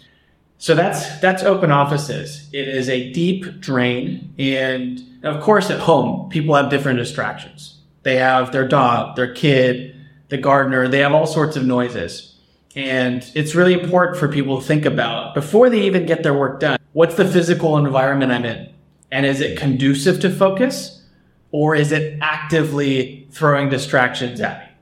So 0.59 0.75
that's 0.75 1.19
that's 1.21 1.43
open 1.43 1.71
offices. 1.71 2.49
It 2.53 2.69
is 2.69 2.89
a 2.89 3.13
deep 3.13 3.61
drain, 3.61 4.35
and 4.39 5.01
of 5.23 5.43
course, 5.43 5.71
at 5.71 5.81
home, 5.81 6.29
people 6.29 6.55
have 6.55 6.71
different 6.71 6.99
distractions. 6.99 7.80
They 8.03 8.17
have 8.17 8.53
their 8.53 8.67
dog, 8.67 9.17
their 9.17 9.33
kid, 9.35 9.95
the 10.29 10.39
gardener. 10.39 10.89
They 10.89 11.01
have 11.01 11.13
all 11.13 11.27
sorts 11.27 11.57
of 11.57 11.67
noises, 11.67 12.37
and 12.75 13.29
it's 13.35 13.55
really 13.55 13.75
important 13.75 14.17
for 14.17 14.29
people 14.29 14.61
to 14.61 14.67
think 14.67 14.87
about 14.87 15.35
before 15.35 15.69
they 15.69 15.83
even 15.83 16.07
get 16.07 16.23
their 16.23 16.35
work 16.35 16.61
done. 16.61 16.79
What's 16.93 17.15
the 17.15 17.29
physical 17.29 17.77
environment 17.77 18.33
I'm 18.33 18.45
in, 18.45 18.73
and 19.11 19.27
is 19.27 19.41
it 19.41 19.59
conducive 19.59 20.21
to 20.21 20.31
focus, 20.31 21.03
or 21.51 21.75
is 21.75 21.93
it 21.93 22.19
actively 22.23 23.29
throwing 23.31 23.69
distractions 23.69 24.41
at 24.41 24.61
me? 24.61 24.73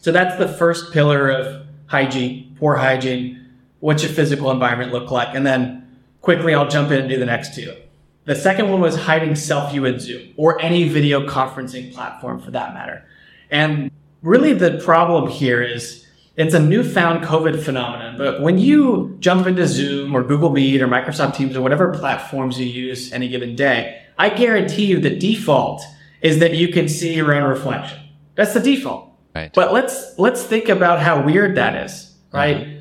So 0.00 0.10
that's 0.10 0.36
the 0.38 0.48
first 0.48 0.92
pillar 0.92 1.30
of 1.30 1.66
hygiene, 1.86 2.56
poor 2.58 2.76
hygiene. 2.76 3.46
What's 3.80 4.02
your 4.02 4.12
physical 4.12 4.50
environment 4.50 4.92
look 4.92 5.10
like? 5.10 5.34
And 5.34 5.46
then 5.46 5.98
quickly, 6.20 6.54
I'll 6.54 6.68
jump 6.68 6.90
in 6.90 7.00
and 7.00 7.08
do 7.08 7.18
the 7.18 7.26
next 7.26 7.54
two. 7.54 7.74
The 8.28 8.34
second 8.34 8.70
one 8.70 8.82
was 8.82 8.94
hiding 8.94 9.34
self 9.36 9.72
view 9.72 9.86
in 9.86 9.98
Zoom 9.98 10.34
or 10.36 10.60
any 10.60 10.86
video 10.86 11.26
conferencing 11.26 11.94
platform 11.94 12.40
for 12.40 12.50
that 12.50 12.74
matter. 12.74 13.02
And 13.50 13.90
really, 14.20 14.52
the 14.52 14.82
problem 14.84 15.30
here 15.30 15.62
is 15.62 16.06
it's 16.36 16.52
a 16.52 16.60
newfound 16.60 17.24
COVID 17.24 17.58
phenomenon. 17.58 18.18
But 18.18 18.42
when 18.42 18.58
you 18.58 19.16
jump 19.18 19.46
into 19.46 19.66
Zoom 19.66 20.14
or 20.14 20.22
Google 20.22 20.50
Meet 20.50 20.82
or 20.82 20.88
Microsoft 20.88 21.36
Teams 21.36 21.56
or 21.56 21.62
whatever 21.62 21.90
platforms 21.94 22.60
you 22.60 22.66
use 22.66 23.14
any 23.14 23.28
given 23.28 23.56
day, 23.56 24.02
I 24.18 24.28
guarantee 24.28 24.84
you 24.84 25.00
the 25.00 25.16
default 25.16 25.82
is 26.20 26.38
that 26.40 26.52
you 26.52 26.68
can 26.68 26.86
see 26.86 27.14
your 27.14 27.34
own 27.34 27.44
reflection. 27.44 27.98
That's 28.34 28.52
the 28.52 28.60
default. 28.60 29.10
Right. 29.34 29.50
But 29.54 29.72
let's 29.72 30.18
let's 30.18 30.42
think 30.42 30.68
about 30.68 31.00
how 31.00 31.24
weird 31.24 31.56
that 31.56 31.82
is, 31.82 32.14
right? 32.30 32.56
Uh-huh. 32.56 32.77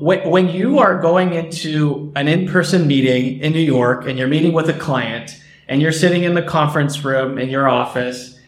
When, 0.00 0.28
when 0.28 0.48
you 0.48 0.78
are 0.78 1.00
going 1.00 1.32
into 1.32 2.12
an 2.14 2.28
in-person 2.28 2.86
meeting 2.86 3.40
in 3.40 3.52
New 3.52 3.60
York 3.60 4.06
and 4.06 4.18
you're 4.18 4.28
meeting 4.28 4.52
with 4.52 4.68
a 4.68 4.74
client 4.74 5.42
and 5.66 5.80
you're 5.80 5.92
sitting 5.92 6.24
in 6.24 6.34
the 6.34 6.42
conference 6.42 7.04
room 7.04 7.38
in 7.38 7.48
your 7.48 7.66
office, 7.66 8.38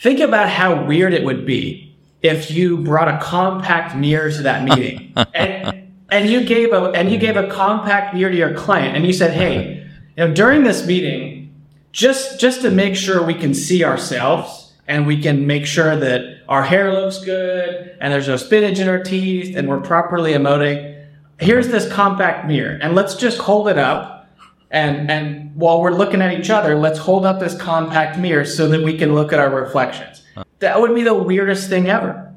think 0.00 0.18
about 0.18 0.48
how 0.48 0.84
weird 0.84 1.14
it 1.14 1.24
would 1.24 1.46
be 1.46 1.96
if 2.20 2.50
you 2.50 2.78
brought 2.78 3.06
a 3.06 3.18
compact 3.22 3.94
mirror 3.94 4.30
to 4.30 4.42
that 4.42 4.64
meeting 4.64 5.12
and, 5.34 5.88
and 6.10 6.28
you 6.28 6.44
gave 6.44 6.72
a 6.72 6.90
and 6.90 7.12
you 7.12 7.18
gave 7.18 7.36
a 7.36 7.46
compact 7.46 8.12
mirror 8.14 8.32
to 8.32 8.36
your 8.36 8.54
client 8.54 8.96
and 8.96 9.06
you 9.06 9.12
said, 9.12 9.32
"Hey, 9.32 9.86
you 10.16 10.26
know, 10.26 10.34
during 10.34 10.64
this 10.64 10.84
meeting, 10.84 11.54
just 11.92 12.40
just 12.40 12.62
to 12.62 12.70
make 12.70 12.96
sure 12.96 13.24
we 13.24 13.34
can 13.34 13.54
see 13.54 13.84
ourselves." 13.84 14.68
and 14.88 15.06
we 15.06 15.20
can 15.20 15.46
make 15.46 15.66
sure 15.66 15.94
that 15.94 16.37
our 16.48 16.62
hair 16.62 16.92
looks 16.92 17.24
good 17.24 17.96
and 18.00 18.12
there's 18.12 18.28
no 18.28 18.36
spinach 18.36 18.78
in 18.78 18.88
our 18.88 19.02
teeth 19.02 19.56
and 19.56 19.68
we're 19.68 19.80
properly 19.80 20.32
emoting. 20.32 21.06
Here's 21.38 21.68
this 21.68 21.90
compact 21.92 22.46
mirror 22.46 22.78
and 22.80 22.94
let's 22.94 23.14
just 23.14 23.38
hold 23.38 23.68
it 23.68 23.78
up 23.78 24.28
and, 24.70 25.10
and 25.10 25.54
while 25.56 25.80
we're 25.80 25.92
looking 25.92 26.20
at 26.20 26.38
each 26.38 26.50
other, 26.50 26.74
let's 26.76 26.98
hold 26.98 27.24
up 27.24 27.40
this 27.40 27.56
compact 27.58 28.18
mirror 28.18 28.44
so 28.44 28.68
that 28.68 28.82
we 28.82 28.98
can 28.98 29.14
look 29.14 29.32
at 29.32 29.38
our 29.38 29.50
reflections. 29.50 30.22
That 30.58 30.80
would 30.80 30.94
be 30.94 31.02
the 31.02 31.14
weirdest 31.14 31.68
thing 31.68 31.88
ever. 31.88 32.34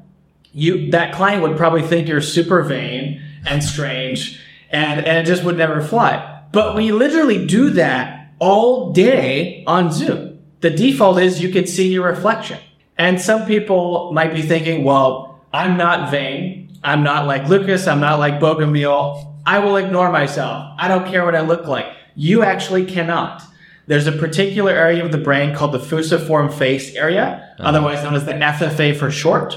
You, 0.52 0.90
that 0.90 1.14
client 1.14 1.42
would 1.42 1.56
probably 1.56 1.82
think 1.82 2.08
you're 2.08 2.20
super 2.20 2.62
vain 2.62 3.22
and 3.46 3.62
strange 3.62 4.40
and, 4.70 5.04
and 5.04 5.18
it 5.18 5.30
just 5.30 5.44
would 5.44 5.56
never 5.56 5.82
fly. 5.82 6.42
But 6.52 6.76
we 6.76 6.92
literally 6.92 7.46
do 7.46 7.70
that 7.70 8.34
all 8.38 8.92
day 8.92 9.64
on 9.66 9.90
Zoom 9.90 10.32
the 10.62 10.70
default 10.70 11.18
is 11.20 11.42
you 11.42 11.50
can 11.50 11.66
see 11.66 11.92
your 11.92 12.06
reflection. 12.06 12.58
And 12.98 13.20
some 13.20 13.46
people 13.46 14.12
might 14.12 14.34
be 14.34 14.42
thinking, 14.42 14.84
well, 14.84 15.40
I'm 15.52 15.76
not 15.76 16.10
vain. 16.10 16.78
I'm 16.84 17.02
not 17.02 17.26
like 17.26 17.48
Lucas. 17.48 17.86
I'm 17.86 18.00
not 18.00 18.18
like 18.18 18.40
Bogumil. 18.40 19.40
I 19.44 19.58
will 19.58 19.76
ignore 19.76 20.10
myself. 20.10 20.74
I 20.78 20.88
don't 20.88 21.08
care 21.08 21.24
what 21.24 21.34
I 21.34 21.40
look 21.40 21.66
like. 21.66 21.86
You 22.14 22.42
actually 22.42 22.84
cannot. 22.84 23.42
There's 23.86 24.06
a 24.06 24.12
particular 24.12 24.70
area 24.70 25.04
of 25.04 25.10
the 25.10 25.18
brain 25.18 25.54
called 25.54 25.72
the 25.72 25.80
fusiform 25.80 26.50
face 26.50 26.94
area, 26.94 27.54
uh-huh. 27.58 27.68
otherwise 27.68 28.04
known 28.04 28.14
as 28.14 28.24
the 28.24 28.32
FFA 28.32 28.96
for 28.96 29.10
short. 29.10 29.56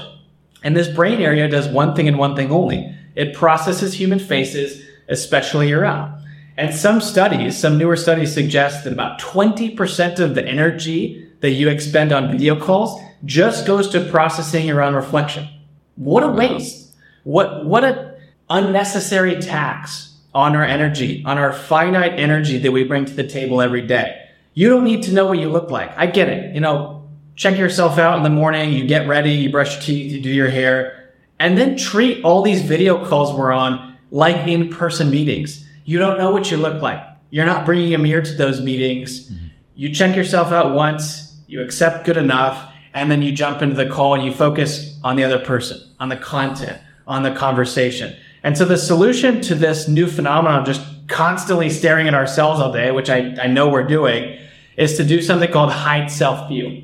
And 0.62 0.76
this 0.76 0.88
brain 0.88 1.20
area 1.20 1.48
does 1.48 1.68
one 1.68 1.94
thing 1.94 2.08
and 2.08 2.18
one 2.18 2.34
thing 2.34 2.50
only. 2.50 2.92
It 3.14 3.34
processes 3.34 3.94
human 3.94 4.18
faces, 4.18 4.84
especially 5.08 5.68
your 5.68 5.86
own. 5.86 6.12
And 6.56 6.74
some 6.74 7.00
studies, 7.00 7.56
some 7.56 7.78
newer 7.78 7.96
studies 7.96 8.32
suggest 8.32 8.84
that 8.84 8.92
about 8.92 9.20
20% 9.20 10.18
of 10.18 10.34
the 10.34 10.44
energy 10.44 11.25
that 11.40 11.50
you 11.50 11.68
expend 11.68 12.12
on 12.12 12.30
video 12.30 12.58
calls 12.58 13.00
just 13.24 13.66
goes 13.66 13.88
to 13.90 14.00
processing 14.10 14.66
your 14.66 14.82
own 14.82 14.94
reflection. 14.94 15.48
What 15.96 16.22
a 16.22 16.28
waste. 16.28 16.94
What, 17.24 17.64
what 17.64 17.84
a 17.84 18.18
unnecessary 18.48 19.40
tax 19.40 20.14
on 20.34 20.54
our 20.54 20.64
energy, 20.64 21.22
on 21.24 21.38
our 21.38 21.52
finite 21.52 22.18
energy 22.18 22.58
that 22.58 22.72
we 22.72 22.84
bring 22.84 23.04
to 23.06 23.14
the 23.14 23.26
table 23.26 23.60
every 23.60 23.82
day. 23.82 24.28
You 24.54 24.68
don't 24.68 24.84
need 24.84 25.02
to 25.04 25.12
know 25.12 25.26
what 25.26 25.38
you 25.38 25.48
look 25.48 25.70
like. 25.70 25.96
I 25.96 26.06
get 26.06 26.28
it. 26.28 26.54
You 26.54 26.60
know, 26.60 27.08
check 27.34 27.58
yourself 27.58 27.98
out 27.98 28.16
in 28.16 28.22
the 28.22 28.30
morning, 28.30 28.72
you 28.72 28.86
get 28.86 29.08
ready, 29.08 29.32
you 29.32 29.50
brush 29.50 29.74
your 29.74 29.82
teeth, 29.82 30.12
you 30.12 30.20
do 30.20 30.30
your 30.30 30.50
hair, 30.50 31.12
and 31.38 31.58
then 31.58 31.76
treat 31.76 32.24
all 32.24 32.42
these 32.42 32.62
video 32.62 33.04
calls 33.06 33.34
we're 33.34 33.52
on 33.52 33.96
like 34.10 34.46
in-person 34.46 35.10
meetings 35.10 35.66
you 35.86 36.00
don't 36.00 36.18
know 36.18 36.32
what 36.32 36.50
you 36.50 36.58
look 36.58 36.82
like. 36.82 37.00
You're 37.30 37.46
not 37.46 37.64
bringing 37.64 37.94
a 37.94 37.98
mirror 37.98 38.20
to 38.20 38.34
those 38.34 38.60
meetings. 38.60 39.30
Mm-hmm. 39.30 39.46
You 39.76 39.94
check 39.94 40.16
yourself 40.16 40.52
out 40.52 40.74
once, 40.74 41.25
you 41.46 41.62
accept 41.62 42.04
good 42.06 42.16
enough, 42.16 42.72
and 42.94 43.10
then 43.10 43.22
you 43.22 43.32
jump 43.32 43.62
into 43.62 43.76
the 43.76 43.88
call 43.88 44.14
and 44.14 44.24
you 44.24 44.32
focus 44.32 44.98
on 45.04 45.16
the 45.16 45.24
other 45.24 45.38
person, 45.38 45.80
on 46.00 46.08
the 46.08 46.16
content, 46.16 46.80
on 47.06 47.22
the 47.22 47.34
conversation. 47.34 48.16
And 48.42 48.56
so 48.56 48.64
the 48.64 48.78
solution 48.78 49.40
to 49.42 49.54
this 49.54 49.88
new 49.88 50.06
phenomenon 50.06 50.60
of 50.60 50.66
just 50.66 50.82
constantly 51.08 51.70
staring 51.70 52.08
at 52.08 52.14
ourselves 52.14 52.60
all 52.60 52.72
day, 52.72 52.90
which 52.90 53.10
I, 53.10 53.36
I 53.42 53.46
know 53.46 53.68
we're 53.68 53.86
doing, 53.86 54.38
is 54.76 54.96
to 54.96 55.04
do 55.04 55.22
something 55.22 55.50
called 55.50 55.72
hide 55.72 56.10
self 56.10 56.48
view. 56.48 56.82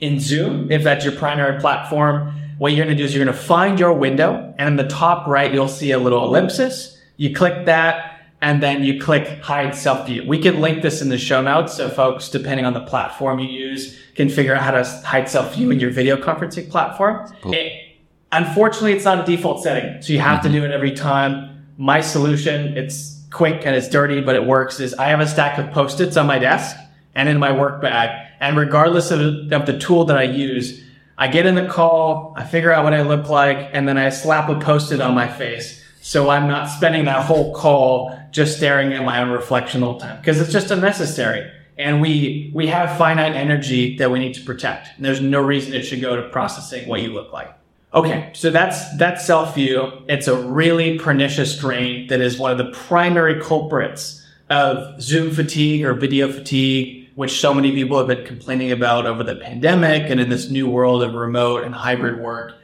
In 0.00 0.20
Zoom, 0.20 0.70
if 0.70 0.84
that's 0.84 1.04
your 1.04 1.14
primary 1.14 1.60
platform, 1.60 2.32
what 2.58 2.72
you're 2.72 2.84
going 2.84 2.96
to 2.96 3.00
do 3.00 3.04
is 3.04 3.14
you're 3.14 3.24
going 3.24 3.36
to 3.36 3.42
find 3.42 3.80
your 3.80 3.92
window, 3.92 4.54
and 4.58 4.68
in 4.68 4.76
the 4.76 4.88
top 4.88 5.26
right, 5.26 5.52
you'll 5.52 5.68
see 5.68 5.92
a 5.92 5.98
little 5.98 6.24
ellipsis. 6.24 6.98
You 7.16 7.34
click 7.34 7.66
that, 7.66 8.07
and 8.40 8.62
then 8.62 8.84
you 8.84 9.00
click 9.00 9.40
hide 9.42 9.74
self 9.74 10.06
view. 10.06 10.24
We 10.26 10.38
can 10.38 10.60
link 10.60 10.82
this 10.82 11.02
in 11.02 11.08
the 11.08 11.18
show 11.18 11.42
notes 11.42 11.74
so 11.74 11.88
folks, 11.88 12.28
depending 12.28 12.66
on 12.66 12.72
the 12.72 12.84
platform 12.84 13.38
you 13.38 13.48
use, 13.48 13.98
can 14.14 14.28
figure 14.28 14.54
out 14.54 14.62
how 14.62 14.70
to 14.72 14.84
hide 15.04 15.28
self 15.28 15.54
view 15.54 15.70
in 15.70 15.80
your 15.80 15.90
video 15.90 16.16
conferencing 16.16 16.70
platform. 16.70 17.32
It, 17.46 17.96
unfortunately, 18.32 18.92
it's 18.92 19.04
not 19.04 19.20
a 19.20 19.24
default 19.24 19.62
setting, 19.62 20.00
so 20.02 20.12
you 20.12 20.20
have 20.20 20.40
mm-hmm. 20.40 20.52
to 20.52 20.60
do 20.60 20.64
it 20.64 20.70
every 20.70 20.92
time. 20.92 21.66
My 21.76 22.00
solution, 22.00 22.76
it's 22.76 23.24
quick 23.30 23.66
and 23.66 23.74
it's 23.76 23.88
dirty, 23.88 24.20
but 24.20 24.34
it 24.34 24.44
works 24.44 24.80
is 24.80 24.94
I 24.94 25.08
have 25.08 25.20
a 25.20 25.26
stack 25.26 25.58
of 25.58 25.70
post-its 25.70 26.16
on 26.16 26.26
my 26.26 26.38
desk 26.38 26.76
and 27.14 27.28
in 27.28 27.38
my 27.38 27.52
work 27.52 27.80
bag. 27.82 28.26
And 28.40 28.56
regardless 28.56 29.10
of, 29.10 29.52
of 29.52 29.66
the 29.66 29.78
tool 29.78 30.04
that 30.06 30.16
I 30.16 30.22
use, 30.22 30.82
I 31.16 31.26
get 31.26 31.46
in 31.46 31.56
the 31.56 31.66
call, 31.66 32.32
I 32.36 32.44
figure 32.44 32.72
out 32.72 32.84
what 32.84 32.94
I 32.94 33.02
look 33.02 33.28
like, 33.28 33.70
and 33.72 33.88
then 33.88 33.98
I 33.98 34.08
slap 34.10 34.48
a 34.48 34.58
post-it 34.60 35.00
on 35.00 35.14
my 35.14 35.26
face. 35.26 35.84
So 36.08 36.30
I'm 36.30 36.48
not 36.48 36.70
spending 36.70 37.04
that 37.04 37.26
whole 37.26 37.54
call 37.54 38.18
just 38.30 38.56
staring 38.56 38.94
at 38.94 39.04
my 39.04 39.20
own 39.20 39.28
reflection 39.28 39.82
all 39.82 39.98
the 39.98 40.06
time 40.06 40.16
because 40.16 40.40
it's 40.40 40.50
just 40.50 40.70
unnecessary. 40.70 41.52
And 41.76 42.00
we, 42.00 42.50
we 42.54 42.66
have 42.68 42.96
finite 42.96 43.34
energy 43.34 43.94
that 43.98 44.10
we 44.10 44.18
need 44.18 44.32
to 44.32 44.40
protect. 44.40 44.88
And 44.96 45.04
there's 45.04 45.20
no 45.20 45.42
reason 45.42 45.74
it 45.74 45.82
should 45.82 46.00
go 46.00 46.16
to 46.16 46.30
processing 46.30 46.88
what 46.88 47.02
you 47.02 47.12
look 47.12 47.30
like. 47.34 47.54
Okay, 47.92 48.30
so 48.32 48.50
that's 48.50 48.96
that's 48.96 49.26
self 49.26 49.54
view. 49.54 50.02
It's 50.08 50.28
a 50.28 50.42
really 50.42 50.98
pernicious 50.98 51.58
drain 51.58 52.06
that 52.06 52.22
is 52.22 52.38
one 52.38 52.52
of 52.52 52.56
the 52.56 52.72
primary 52.72 53.38
culprits 53.42 54.26
of 54.48 55.02
Zoom 55.02 55.30
fatigue 55.30 55.84
or 55.84 55.92
video 55.92 56.32
fatigue, 56.32 57.10
which 57.16 57.38
so 57.38 57.52
many 57.52 57.72
people 57.72 57.98
have 57.98 58.06
been 58.06 58.24
complaining 58.24 58.72
about 58.72 59.04
over 59.04 59.22
the 59.22 59.36
pandemic 59.36 60.10
and 60.10 60.20
in 60.20 60.30
this 60.30 60.48
new 60.48 60.70
world 60.70 61.02
of 61.02 61.12
remote 61.12 61.64
and 61.64 61.74
hybrid 61.74 62.18
work. 62.18 62.54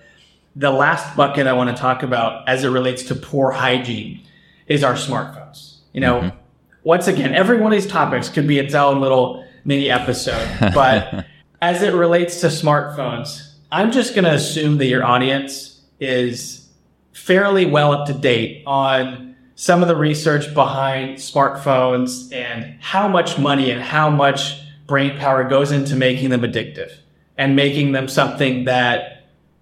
The 0.57 0.71
last 0.71 1.17
bucket 1.17 1.47
I 1.47 1.53
want 1.53 1.75
to 1.75 1.81
talk 1.81 2.03
about 2.03 2.49
as 2.49 2.65
it 2.65 2.69
relates 2.69 3.03
to 3.05 3.15
poor 3.15 3.51
hygiene 3.51 4.23
is 4.67 4.85
our 4.85 4.95
smartphones. 4.95 5.79
You 5.93 6.01
know, 6.01 6.21
mm-hmm. 6.21 6.39
once 6.83 7.09
again, 7.09 7.35
every 7.35 7.59
one 7.59 7.73
of 7.73 7.81
these 7.81 7.91
topics 7.91 8.29
could 8.29 8.47
be 8.47 8.59
its 8.59 8.75
own 8.75 9.01
little 9.01 9.47
mini 9.65 9.91
episode, 9.91 10.47
but 10.75 11.27
as 11.63 11.83
it 11.83 11.95
relates 11.95 12.41
to 12.41 12.49
smartphones, 12.49 13.55
I'm 13.73 13.91
just 13.91 14.15
going 14.15 14.25
to 14.25 14.33
assume 14.33 14.79
that 14.79 14.87
your 14.87 15.05
audience 15.05 15.81
is 15.99 16.69
fairly 17.13 17.67
well 17.67 17.93
up 17.93 18.07
to 18.07 18.13
date 18.13 18.63
on 18.67 19.35
some 19.55 19.83
of 19.83 19.89
the 19.89 19.97
research 19.97 20.53
behind 20.53 21.17
smartphones 21.17 22.33
and 22.33 22.77
how 22.81 23.09
much 23.09 23.39
money 23.39 23.71
and 23.71 23.81
how 23.81 24.11
much 24.11 24.61
brain 24.87 25.17
power 25.17 25.45
goes 25.45 25.73
into 25.73 25.97
making 25.97 26.31
them 26.31 26.43
addictive 26.43 26.93
and 27.39 27.57
making 27.57 27.93
them 27.93 28.09
something 28.09 28.65
that 28.65 29.14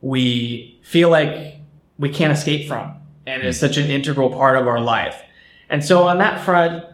we 0.02 0.78
feel 0.82 1.08
like 1.08 1.56
we 1.98 2.10
can't 2.10 2.32
escape 2.32 2.68
from 2.68 2.94
and 3.26 3.42
is 3.42 3.58
hmm. 3.58 3.66
such 3.66 3.78
an 3.78 3.90
integral 3.90 4.28
part 4.28 4.58
of 4.58 4.68
our 4.68 4.80
life. 4.80 5.22
And 5.70 5.82
so 5.82 6.06
on 6.06 6.18
that 6.18 6.44
front, 6.44 6.84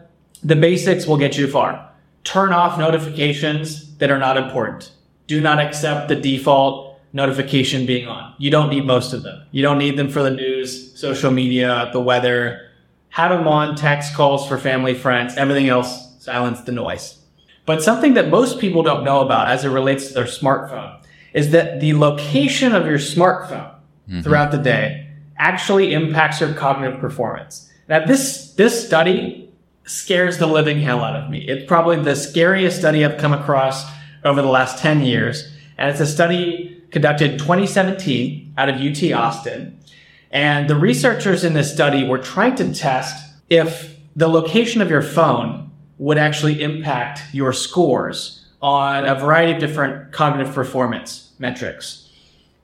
the 0.41 0.55
basics 0.55 1.05
will 1.05 1.17
get 1.17 1.37
you 1.37 1.47
far. 1.47 1.89
Turn 2.23 2.53
off 2.53 2.79
notifications 2.79 3.97
that 3.97 4.11
are 4.11 4.19
not 4.19 4.37
important. 4.37 4.91
Do 5.27 5.41
not 5.41 5.59
accept 5.59 6.07
the 6.07 6.15
default 6.15 6.99
notification 7.11 7.85
being 7.85 8.07
on. 8.07 8.33
You 8.37 8.51
don't 8.51 8.69
need 8.69 8.85
most 8.85 9.13
of 9.13 9.23
them. 9.23 9.43
You 9.51 9.63
don't 9.63 9.79
need 9.79 9.97
them 9.97 10.09
for 10.09 10.21
the 10.21 10.29
news, 10.29 10.97
social 10.97 11.31
media, 11.31 11.89
the 11.91 11.99
weather. 11.99 12.69
Have 13.09 13.31
them 13.31 13.47
on, 13.47 13.75
text 13.75 14.13
calls 14.13 14.47
for 14.47 14.57
family, 14.57 14.93
friends, 14.93 15.35
everything 15.35 15.67
else, 15.67 16.15
silence 16.19 16.61
the 16.61 16.71
noise. 16.71 17.17
But 17.65 17.83
something 17.83 18.13
that 18.13 18.29
most 18.29 18.59
people 18.59 18.83
don't 18.83 19.03
know 19.03 19.21
about 19.21 19.49
as 19.49 19.65
it 19.65 19.69
relates 19.69 20.07
to 20.07 20.13
their 20.13 20.25
smartphone 20.25 20.98
is 21.33 21.51
that 21.51 21.79
the 21.79 21.93
location 21.93 22.73
of 22.73 22.85
your 22.85 22.97
smartphone 22.97 23.73
mm-hmm. 24.07 24.21
throughout 24.21 24.51
the 24.51 24.57
day 24.57 25.07
actually 25.37 25.93
impacts 25.93 26.41
your 26.41 26.53
cognitive 26.53 26.99
performance. 26.99 27.71
Now, 27.87 28.05
this, 28.05 28.53
this 28.53 28.85
study 28.85 29.51
scares 29.85 30.37
the 30.37 30.47
living 30.47 30.79
hell 30.79 31.01
out 31.01 31.15
of 31.15 31.29
me. 31.29 31.39
It's 31.39 31.65
probably 31.67 32.01
the 32.01 32.15
scariest 32.15 32.77
study 32.77 33.03
I've 33.03 33.17
come 33.17 33.33
across 33.33 33.85
over 34.23 34.41
the 34.41 34.47
last 34.47 34.77
10 34.77 35.01
years. 35.01 35.51
And 35.77 35.89
it's 35.89 35.99
a 35.99 36.05
study 36.05 36.83
conducted 36.91 37.31
in 37.31 37.37
2017 37.39 38.53
out 38.57 38.69
of 38.69 38.75
UT 38.75 39.11
Austin. 39.13 39.79
And 40.31 40.69
the 40.69 40.75
researchers 40.75 41.43
in 41.43 41.53
this 41.53 41.73
study 41.73 42.07
were 42.07 42.19
trying 42.19 42.55
to 42.55 42.73
test 42.73 43.33
if 43.49 43.97
the 44.15 44.27
location 44.27 44.81
of 44.81 44.89
your 44.89 45.01
phone 45.01 45.71
would 45.97 46.17
actually 46.17 46.61
impact 46.61 47.21
your 47.33 47.53
scores 47.53 48.38
on 48.61 49.05
a 49.05 49.15
variety 49.15 49.53
of 49.53 49.59
different 49.59 50.11
cognitive 50.11 50.53
performance 50.53 51.31
metrics. 51.39 52.09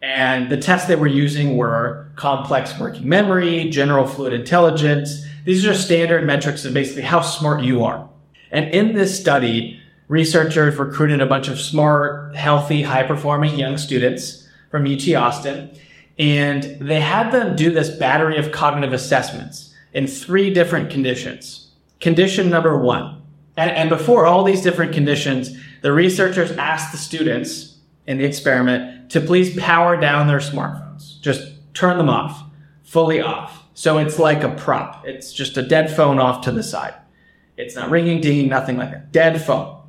And 0.02 0.50
the 0.50 0.58
tests 0.58 0.88
they 0.88 0.96
were 0.96 1.08
using 1.08 1.58
were 1.58 2.08
complex 2.16 2.78
working 2.80 3.08
memory, 3.08 3.70
general 3.70 4.06
fluid 4.06 4.34
intelligence. 4.34 5.26
These 5.46 5.66
are 5.66 5.74
standard 5.74 6.26
metrics 6.26 6.66
of 6.66 6.74
basically 6.74 7.04
how 7.04 7.22
smart 7.22 7.64
you 7.64 7.84
are. 7.84 8.08
And 8.52 8.70
in 8.74 8.94
this 8.94 9.20
study, 9.20 9.80
researchers 10.08 10.78
recruited 10.78 11.22
a 11.22 11.26
bunch 11.26 11.48
of 11.48 11.60
smart, 11.60 12.36
healthy, 12.36 12.84
high 12.84 13.04
performing 13.04 13.58
young 13.58 13.78
students 13.78 14.48
from 14.70 14.86
UT 14.86 15.08
Austin. 15.16 15.72
And 16.20 16.64
they 16.80 17.00
had 17.00 17.32
them 17.32 17.56
do 17.56 17.72
this 17.72 17.90
battery 17.90 18.38
of 18.38 18.52
cognitive 18.52 18.94
assessments 18.94 19.74
in 19.94 20.08
three 20.08 20.54
different 20.54 20.90
conditions. 20.90 21.72
Condition 22.00 22.50
number 22.50 22.78
one. 22.78 23.22
And, 23.58 23.72
and 23.72 23.90
before 23.90 24.26
all 24.26 24.44
these 24.44 24.62
different 24.62 24.94
conditions, 24.94 25.58
the 25.86 25.94
researchers 25.94 26.50
asked 26.54 26.92
the 26.92 26.98
students 26.98 27.78
in 28.08 28.18
the 28.18 28.24
experiment 28.24 29.12
to 29.12 29.22
please 29.22 29.56
power 29.56 29.96
down 29.96 30.26
their 30.26 30.40
smartphones. 30.40 31.22
Just 31.22 31.48
turn 31.76 32.00
them 32.00 32.10
off, 32.10 32.42
fully 32.82 33.22
off. 33.22 33.66
So 33.76 34.00
it's 34.00 34.18
like 34.18 34.42
a 34.42 34.50
prop. 34.50 35.06
It's 35.06 35.32
just 35.32 35.58
a 35.58 35.62
dead 35.62 35.96
phone 35.96 36.18
off 36.18 36.44
to 36.46 36.52
the 36.52 36.64
side. 36.64 36.96
It's 37.56 37.76
not 37.76 37.92
ringing, 37.92 38.20
dinging, 38.20 38.50
nothing 38.50 38.78
like 38.78 38.90
that. 38.90 39.12
Dead 39.12 39.40
phone. 39.40 39.80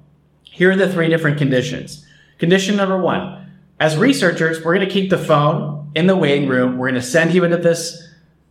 Here 0.42 0.70
are 0.70 0.76
the 0.76 0.92
three 0.92 1.08
different 1.08 1.38
conditions. 1.38 2.04
Condition 2.36 2.76
number 2.76 3.00
one, 3.00 3.50
as 3.80 3.96
researchers, 3.96 4.62
we're 4.62 4.74
going 4.74 4.86
to 4.86 4.92
keep 4.92 5.08
the 5.08 5.16
phone 5.16 5.92
in 5.94 6.08
the 6.08 6.14
waiting 6.14 6.46
room. 6.46 6.76
We're 6.76 6.90
going 6.90 7.00
to 7.00 7.08
send 7.08 7.32
you 7.32 7.42
into 7.42 7.56
this 7.56 8.06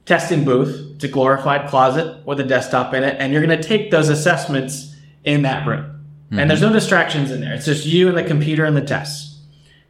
testing 0.07 0.45
booth. 0.45 0.95
It's 0.95 1.03
a 1.03 1.09
glorified 1.09 1.69
closet 1.69 2.25
with 2.25 2.39
a 2.39 2.43
desktop 2.43 2.95
in 2.95 3.03
it, 3.03 3.17
and 3.19 3.31
you're 3.31 3.45
going 3.45 3.61
to 3.61 3.67
take 3.67 3.91
those 3.91 4.09
assessments 4.09 4.95
in 5.23 5.43
that 5.43 5.67
room. 5.67 5.94
Mm-hmm. 6.27 6.39
And 6.39 6.49
there's 6.49 6.61
no 6.61 6.73
distractions 6.73 7.31
in 7.31 7.41
there. 7.41 7.53
It's 7.53 7.65
just 7.65 7.85
you 7.85 8.07
and 8.07 8.17
the 8.17 8.23
computer 8.23 8.65
and 8.65 8.75
the 8.75 8.81
tests. 8.81 9.39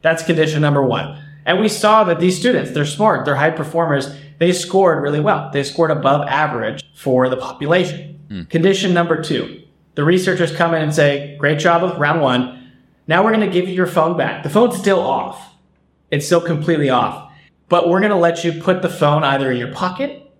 That's 0.02 0.24
condition 0.24 0.62
number 0.62 0.84
one. 0.84 1.22
And 1.46 1.60
we 1.60 1.70
saw 1.70 2.04
that 2.06 2.20
these 2.20 2.38
students, 2.38 2.72
they're 2.72 2.86
smart, 2.86 3.26
they're 3.26 3.36
high 3.36 3.52
performers, 3.52 4.16
they 4.40 4.52
scored 4.52 5.02
really 5.02 5.20
well. 5.20 5.50
They 5.54 5.64
scored 5.64 5.92
above 5.92 6.28
average 6.28 6.84
for 6.96 7.30
the 7.30 7.38
population. 7.38 8.20
Mm. 8.30 8.50
Condition 8.50 8.94
number 8.94 9.22
two, 9.22 9.64
the 9.94 10.04
researchers 10.04 10.56
come 10.56 10.74
in 10.74 10.82
and 10.82 10.94
say, 10.94 11.38
great 11.40 11.60
job 11.60 11.84
with 11.84 11.98
round 11.98 12.22
one. 12.22 12.72
Now 13.08 13.24
we're 13.24 13.34
going 13.34 13.48
to 13.48 13.54
give 13.54 13.70
you 13.70 13.76
your 13.76 13.88
phone 13.88 14.18
back. 14.18 14.44
The 14.44 14.50
phone's 14.50 14.78
still 14.78 15.00
off. 15.00 15.54
It's 16.12 16.26
still 16.26 16.42
completely 16.42 16.90
off. 16.90 17.32
But 17.70 17.90
we're 17.90 18.00
going 18.00 18.12
to 18.12 18.18
let 18.18 18.44
you 18.44 18.62
put 18.62 18.82
the 18.82 18.90
phone 18.90 19.24
either 19.24 19.52
in 19.52 19.58
your 19.58 19.72
pocket 19.72 20.32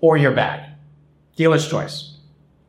or 0.00 0.16
your 0.16 0.32
bag. 0.32 0.68
Dealer's 1.36 1.68
choice. 1.68 2.16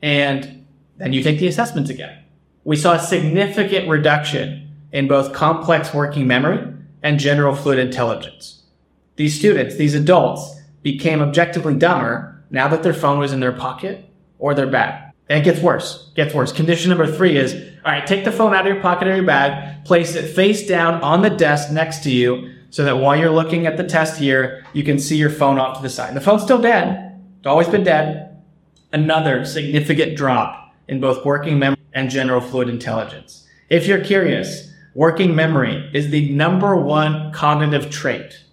And 0.02 0.66
then 0.98 1.14
you 1.14 1.24
take 1.24 1.40
the 1.40 1.48
assessments 1.48 1.90
again. 1.90 2.23
We 2.66 2.78
saw 2.78 2.94
a 2.94 3.00
significant 3.00 3.90
reduction 3.90 4.72
in 4.92 5.08
both 5.08 5.34
complex 5.34 5.94
working 5.94 6.28
memory 6.28 6.66
and 7.02 7.20
general 7.20 7.56
fluid 7.56 7.80
intelligence. 7.80 8.64
These 9.18 9.38
students, 9.38 9.76
these 9.76 9.96
adults, 9.96 10.62
became 10.82 11.22
objectively 11.22 11.76
dumber 11.76 12.44
now 12.50 12.68
that 12.70 12.84
their 12.84 12.94
phone 12.94 13.20
was 13.20 13.34
in 13.34 13.42
their 13.42 13.52
pocket 13.52 14.06
or 14.40 14.54
their 14.54 14.68
bag. 14.68 15.12
And 15.30 15.40
it 15.40 15.46
gets 15.46 15.60
worse. 15.60 16.12
Gets 16.16 16.34
worse. 16.34 16.52
Condition 16.52 16.90
number 16.90 17.08
three 17.08 17.38
is, 17.38 17.54
all 17.86 17.92
right, 17.92 18.06
take 18.06 18.24
the 18.24 18.32
phone 18.32 18.54
out 18.54 18.66
of 18.66 18.74
your 18.74 18.82
pocket 18.82 19.08
or 19.08 19.16
your 19.16 19.26
bag, 19.26 19.84
place 19.84 20.16
it 20.16 20.34
face 20.34 20.66
down 20.68 21.02
on 21.02 21.22
the 21.22 21.30
desk 21.30 21.72
next 21.72 22.04
to 22.04 22.12
you 22.12 22.54
so 22.70 22.84
that 22.86 22.98
while 22.98 23.18
you're 23.18 23.30
looking 23.30 23.68
at 23.68 23.78
the 23.78 23.84
test 23.84 24.20
here, 24.20 24.66
you 24.74 24.84
can 24.84 25.00
see 25.00 25.18
your 25.18 25.30
phone 25.30 25.60
off 25.60 25.78
to 25.78 25.84
the 25.84 25.90
side. 25.90 26.14
The 26.14 26.22
phone's 26.22 26.44
still 26.44 26.62
dead. 26.62 27.22
It's 27.40 27.48
always 27.48 27.68
been 27.68 27.84
dead. 27.84 28.42
Another 28.92 29.46
significant 29.46 30.16
drop 30.16 30.74
in 30.88 31.00
both 31.00 31.26
working 31.26 31.60
memory 31.60 31.83
and 31.94 32.10
general 32.10 32.42
fluid 32.42 32.70
intelligence. 32.70 33.48
If 33.70 33.88
you're 33.88 34.04
curious, 34.04 34.72
working 34.94 35.36
memory 35.36 35.90
is 35.94 36.10
the 36.10 36.30
number 36.32 36.76
one 36.76 37.32
cognitive 37.32 37.90
trait 37.90 38.44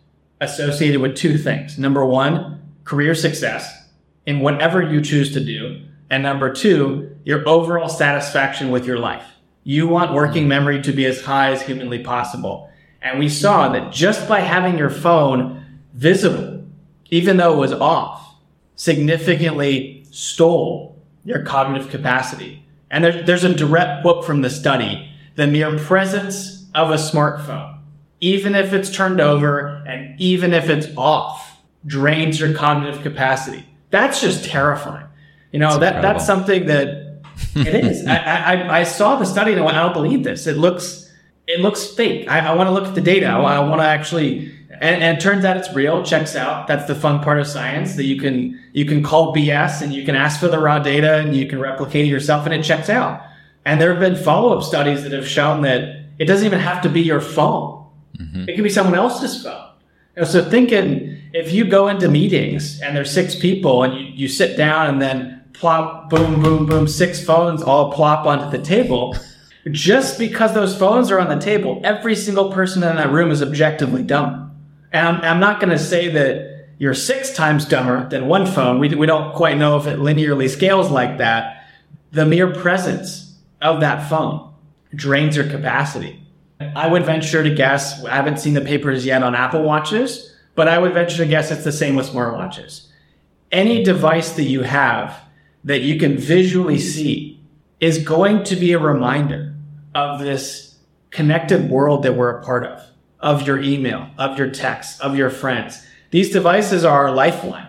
associated 0.40 1.00
with 1.00 1.16
two 1.16 1.36
things. 1.36 1.78
Number 1.78 2.04
one, 2.04 2.62
career 2.84 3.14
success 3.14 3.88
in 4.26 4.40
whatever 4.40 4.82
you 4.82 5.00
choose 5.00 5.32
to 5.32 5.44
do. 5.44 5.82
And 6.08 6.22
number 6.22 6.52
two, 6.52 7.16
your 7.24 7.48
overall 7.48 7.88
satisfaction 7.88 8.70
with 8.70 8.86
your 8.86 8.98
life. 8.98 9.24
You 9.62 9.86
want 9.86 10.14
working 10.14 10.48
memory 10.48 10.80
to 10.82 10.92
be 10.92 11.04
as 11.04 11.22
high 11.22 11.52
as 11.52 11.62
humanly 11.62 12.02
possible. 12.02 12.70
And 13.02 13.18
we 13.18 13.28
saw 13.28 13.68
that 13.70 13.92
just 13.92 14.28
by 14.28 14.40
having 14.40 14.78
your 14.78 14.90
phone 14.90 15.64
visible, 15.94 16.64
even 17.10 17.36
though 17.36 17.54
it 17.54 17.58
was 17.58 17.72
off, 17.72 18.34
significantly 18.76 20.06
stole 20.10 20.98
your 21.24 21.42
cognitive 21.42 21.90
capacity. 21.90 22.64
And 22.90 23.04
there, 23.04 23.22
there's 23.22 23.44
a 23.44 23.54
direct 23.54 24.02
quote 24.02 24.24
from 24.24 24.42
the 24.42 24.50
study. 24.50 25.12
The 25.36 25.46
mere 25.46 25.78
presence 25.78 26.66
of 26.74 26.90
a 26.90 26.94
smartphone, 26.94 27.78
even 28.20 28.54
if 28.54 28.72
it's 28.72 28.94
turned 28.94 29.20
over 29.20 29.82
and 29.86 30.20
even 30.20 30.52
if 30.52 30.68
it's 30.68 30.88
off, 30.96 31.58
drains 31.86 32.38
your 32.38 32.52
cognitive 32.52 33.02
capacity. 33.02 33.64
That's 33.90 34.20
just 34.20 34.44
terrifying. 34.44 35.06
You 35.52 35.60
know, 35.60 35.78
that 35.78 35.96
incredible. 35.96 36.02
that's 36.02 36.26
something 36.26 36.66
that 36.66 37.22
it 37.54 37.74
is. 37.74 38.06
I, 38.06 38.16
I, 38.16 38.80
I, 38.80 38.82
saw 38.84 39.16
the 39.16 39.24
study 39.24 39.52
and 39.52 39.60
I 39.60 39.64
went, 39.64 39.76
I 39.76 39.82
don't 39.82 39.94
believe 39.94 40.24
this. 40.24 40.46
It 40.46 40.56
looks, 40.58 41.10
it 41.46 41.60
looks 41.60 41.86
fake. 41.86 42.28
I, 42.28 42.40
I 42.40 42.54
want 42.54 42.68
to 42.68 42.72
look 42.72 42.84
at 42.84 42.94
the 42.94 43.00
data. 43.00 43.26
I, 43.26 43.56
I 43.56 43.58
want 43.60 43.80
to 43.80 43.86
actually 43.86 44.54
And, 44.80 45.02
and 45.02 45.18
it 45.18 45.20
turns 45.20 45.44
out 45.44 45.58
it's 45.58 45.72
real. 45.74 46.02
Checks 46.02 46.34
out. 46.34 46.66
That's 46.66 46.86
the 46.86 46.94
fun 46.94 47.22
part 47.22 47.38
of 47.38 47.46
science 47.46 47.96
that 47.96 48.04
you 48.04 48.18
can 48.18 48.58
you 48.72 48.86
can 48.86 49.02
call 49.02 49.34
BS 49.34 49.82
and 49.82 49.92
you 49.92 50.04
can 50.04 50.16
ask 50.16 50.40
for 50.40 50.48
the 50.48 50.58
raw 50.58 50.78
data 50.78 51.18
and 51.18 51.36
you 51.36 51.46
can 51.46 51.60
replicate 51.60 52.06
it 52.06 52.08
yourself 52.08 52.46
and 52.46 52.54
it 52.54 52.64
checks 52.64 52.88
out. 52.88 53.22
And 53.66 53.80
there 53.80 53.90
have 53.90 54.00
been 54.00 54.16
follow 54.16 54.56
up 54.56 54.64
studies 54.64 55.02
that 55.02 55.12
have 55.12 55.28
shown 55.28 55.62
that 55.62 56.06
it 56.18 56.24
doesn't 56.24 56.46
even 56.46 56.60
have 56.60 56.82
to 56.82 56.88
be 56.88 57.02
your 57.02 57.20
phone. 57.20 57.86
Mm-hmm. 58.18 58.48
It 58.48 58.54
can 58.54 58.64
be 58.64 58.70
someone 58.70 58.94
else's 58.94 59.42
phone. 59.42 59.68
So 60.24 60.42
thinking 60.48 61.18
if 61.32 61.52
you 61.52 61.66
go 61.66 61.88
into 61.88 62.08
meetings 62.08 62.80
and 62.80 62.96
there's 62.96 63.10
six 63.10 63.34
people 63.34 63.82
and 63.82 63.94
you, 63.94 64.00
you 64.14 64.28
sit 64.28 64.56
down 64.56 64.88
and 64.88 65.00
then 65.00 65.44
plop, 65.52 66.08
boom, 66.08 66.42
boom, 66.42 66.66
boom, 66.66 66.88
six 66.88 67.22
phones 67.22 67.62
all 67.62 67.92
plop 67.92 68.26
onto 68.26 68.50
the 68.56 68.62
table 68.62 69.14
just 69.70 70.18
because 70.18 70.54
those 70.54 70.76
phones 70.76 71.10
are 71.10 71.20
on 71.20 71.28
the 71.28 71.42
table, 71.42 71.80
every 71.84 72.16
single 72.16 72.50
person 72.50 72.82
in 72.82 72.96
that 72.96 73.10
room 73.10 73.30
is 73.30 73.42
objectively 73.42 74.02
dumb. 74.02 74.49
And 74.92 75.06
I'm, 75.06 75.20
I'm 75.22 75.40
not 75.40 75.60
going 75.60 75.70
to 75.70 75.78
say 75.78 76.08
that 76.08 76.68
you're 76.78 76.94
six 76.94 77.32
times 77.32 77.64
dumber 77.66 78.08
than 78.08 78.26
one 78.26 78.46
phone. 78.46 78.78
We, 78.78 78.94
we 78.94 79.06
don't 79.06 79.34
quite 79.34 79.58
know 79.58 79.76
if 79.76 79.86
it 79.86 79.98
linearly 79.98 80.48
scales 80.48 80.90
like 80.90 81.18
that. 81.18 81.64
The 82.12 82.24
mere 82.24 82.52
presence 82.52 83.38
of 83.60 83.80
that 83.80 84.08
phone 84.08 84.52
drains 84.94 85.36
your 85.36 85.48
capacity. 85.48 86.20
I 86.60 86.88
would 86.88 87.04
venture 87.04 87.42
to 87.42 87.54
guess, 87.54 88.04
I 88.04 88.16
haven't 88.16 88.38
seen 88.38 88.54
the 88.54 88.60
papers 88.60 89.06
yet 89.06 89.22
on 89.22 89.34
Apple 89.34 89.62
Watches, 89.62 90.34
but 90.54 90.68
I 90.68 90.78
would 90.78 90.92
venture 90.92 91.18
to 91.18 91.26
guess 91.26 91.50
it's 91.50 91.64
the 91.64 91.72
same 91.72 91.96
with 91.96 92.08
smartwatches. 92.08 92.88
Any 93.52 93.82
device 93.82 94.32
that 94.32 94.44
you 94.44 94.62
have 94.62 95.18
that 95.64 95.80
you 95.82 95.98
can 95.98 96.16
visually 96.18 96.78
see 96.78 97.40
is 97.80 97.98
going 97.98 98.44
to 98.44 98.56
be 98.56 98.72
a 98.72 98.78
reminder 98.78 99.54
of 99.94 100.20
this 100.20 100.78
connected 101.10 101.70
world 101.70 102.02
that 102.02 102.14
we're 102.14 102.38
a 102.38 102.44
part 102.44 102.64
of, 102.64 102.82
of 103.20 103.46
your 103.46 103.60
email, 103.60 104.08
of 104.18 104.38
your 104.38 104.50
text, 104.50 105.00
of 105.00 105.16
your 105.16 105.30
friends. 105.30 105.86
These 106.10 106.30
devices 106.30 106.84
are 106.84 107.06
our 107.06 107.14
lifeline. 107.14 107.68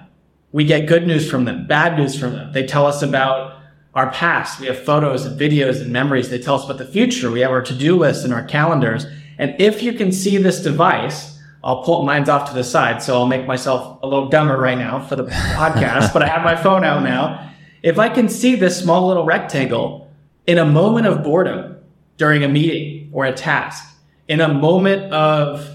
We 0.52 0.66
get 0.66 0.88
good 0.88 1.06
news 1.06 1.30
from 1.30 1.46
them, 1.46 1.68
bad 1.68 1.98
news 1.98 2.20
from 2.20 2.34
them. 2.34 2.52
They 2.54 2.66
tell 2.66 2.86
us 2.86 3.02
about 3.02 3.58
our 3.94 4.12
past. 4.12 4.60
We 4.60 4.68
have 4.68 4.80
photos 4.84 5.26
and 5.26 5.40
videos 5.40 5.82
and 5.82 5.92
memories. 5.92 6.30
They 6.30 6.40
tell 6.40 6.56
us 6.56 6.66
about 6.66 6.78
the 6.78 6.86
future. 6.86 7.30
We 7.30 7.42
have 7.42 7.52
our 7.52 7.62
to-do 7.62 7.98
list 7.98 8.24
and 8.24 8.34
our 8.34 8.44
calendars. 8.44 9.06
And 9.38 9.60
if 9.60 9.84
you 9.84 9.94
can 9.94 10.12
see 10.12 10.38
this 10.38 10.62
device, 10.62 11.40
I'll 11.64 11.84
pull 11.84 12.04
mine's 12.04 12.30
off 12.30 12.50
to 12.50 12.56
the 12.56 12.64
side, 12.64 13.04
so 13.04 13.16
I'll 13.16 13.28
make 13.28 13.46
myself 13.46 14.00
a 14.02 14.08
little 14.08 14.30
dumber 14.30 14.58
right 14.58 14.78
now 14.78 15.00
for 15.00 15.16
the 15.16 15.26
podcast, 15.26 16.12
but 16.12 16.24
I 16.24 16.28
have 16.28 16.44
my 16.44 16.56
phone 16.56 16.84
out 16.84 17.04
now. 17.04 17.52
If 17.84 18.00
I 18.00 18.10
can 18.10 18.30
see 18.30 18.56
this 18.56 18.80
small 18.80 19.08
little 19.08 19.26
rectangle 19.26 20.12
in 20.48 20.58
a 20.58 20.66
moment 20.66 21.08
of 21.08 21.24
boredom 21.24 21.78
during 22.18 22.44
a 22.44 22.48
meeting 22.48 23.10
or 23.14 23.26
a 23.26 23.34
task, 23.34 23.91
in 24.28 24.42
a 24.42 24.54
moment 24.54 25.12
of 25.14 25.68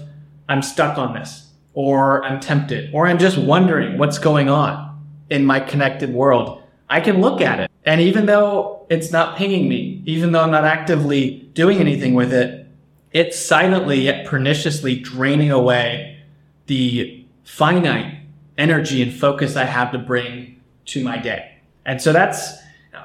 I'm 0.49 0.61
stuck 0.61 0.97
on 0.97 1.13
this, 1.13 1.51
or 1.73 2.23
I'm 2.23 2.39
tempted, 2.39 2.93
or 2.93 3.07
I'm 3.07 3.19
just 3.19 3.37
wondering 3.37 3.97
what's 3.97 4.17
going 4.17 4.49
on 4.49 4.87
in 5.29 5.45
my 5.45 5.59
connected 5.59 6.13
world, 6.13 6.63
I 6.89 7.01
can 7.01 7.21
look 7.21 7.41
at 7.41 7.59
it. 7.59 7.71
And 7.85 8.01
even 8.01 8.25
though 8.25 8.85
it's 8.89 9.11
not 9.11 9.37
pinging 9.37 9.67
me, 9.67 10.01
even 10.05 10.31
though 10.31 10.41
I'm 10.41 10.51
not 10.51 10.63
actively 10.63 11.49
doing 11.53 11.79
anything 11.79 12.13
with 12.13 12.33
it, 12.33 12.67
it's 13.11 13.37
silently 13.37 14.01
yet 14.01 14.25
perniciously 14.25 14.95
draining 14.99 15.51
away 15.51 16.19
the 16.67 17.25
finite 17.43 18.19
energy 18.57 19.01
and 19.01 19.13
focus 19.13 19.55
I 19.55 19.65
have 19.65 19.91
to 19.91 19.97
bring 19.97 20.61
to 20.85 21.03
my 21.03 21.17
day. 21.17 21.57
And 21.85 22.01
so 22.01 22.11
that's 22.11 22.53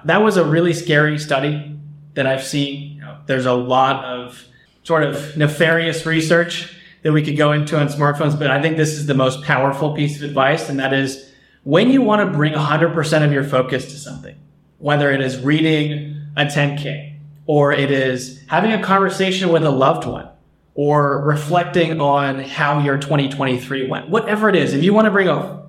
that 0.04 0.22
was 0.22 0.36
a 0.36 0.44
really 0.44 0.72
scary 0.72 1.18
study 1.18 1.78
that 2.14 2.26
I've 2.26 2.42
seen. 2.42 3.04
There's 3.26 3.46
a 3.46 3.52
lot 3.52 4.04
of 4.04 4.44
sort 4.82 5.04
of 5.04 5.36
nefarious 5.36 6.04
research 6.06 6.74
that 7.02 7.12
we 7.12 7.22
could 7.22 7.36
go 7.36 7.52
into 7.52 7.78
on 7.78 7.88
smartphones, 7.88 8.38
but 8.38 8.50
I 8.50 8.60
think 8.62 8.76
this 8.76 8.92
is 8.92 9.06
the 9.06 9.14
most 9.14 9.42
powerful 9.42 9.94
piece 9.94 10.16
of 10.16 10.22
advice, 10.22 10.68
and 10.68 10.78
that 10.78 10.92
is 10.92 11.32
when 11.64 11.90
you 11.90 12.02
want 12.02 12.20
to 12.20 12.36
bring 12.36 12.52
100% 12.52 13.24
of 13.24 13.32
your 13.32 13.44
focus 13.44 13.86
to 13.86 13.98
something, 13.98 14.36
whether 14.78 15.10
it 15.10 15.20
is 15.20 15.38
reading 15.38 16.16
a 16.36 16.44
10K, 16.44 17.16
or 17.46 17.72
it 17.72 17.90
is 17.90 18.42
having 18.48 18.72
a 18.72 18.82
conversation 18.82 19.50
with 19.50 19.64
a 19.64 19.70
loved 19.70 20.06
one, 20.06 20.28
or 20.74 21.22
reflecting 21.24 22.00
on 22.00 22.40
how 22.40 22.80
your 22.80 22.96
2023 22.96 23.88
went, 23.88 24.08
whatever 24.08 24.48
it 24.48 24.56
is, 24.56 24.74
if 24.74 24.82
you 24.82 24.94
want 24.94 25.04
to 25.04 25.10
bring 25.10 25.28
a, 25.28 25.62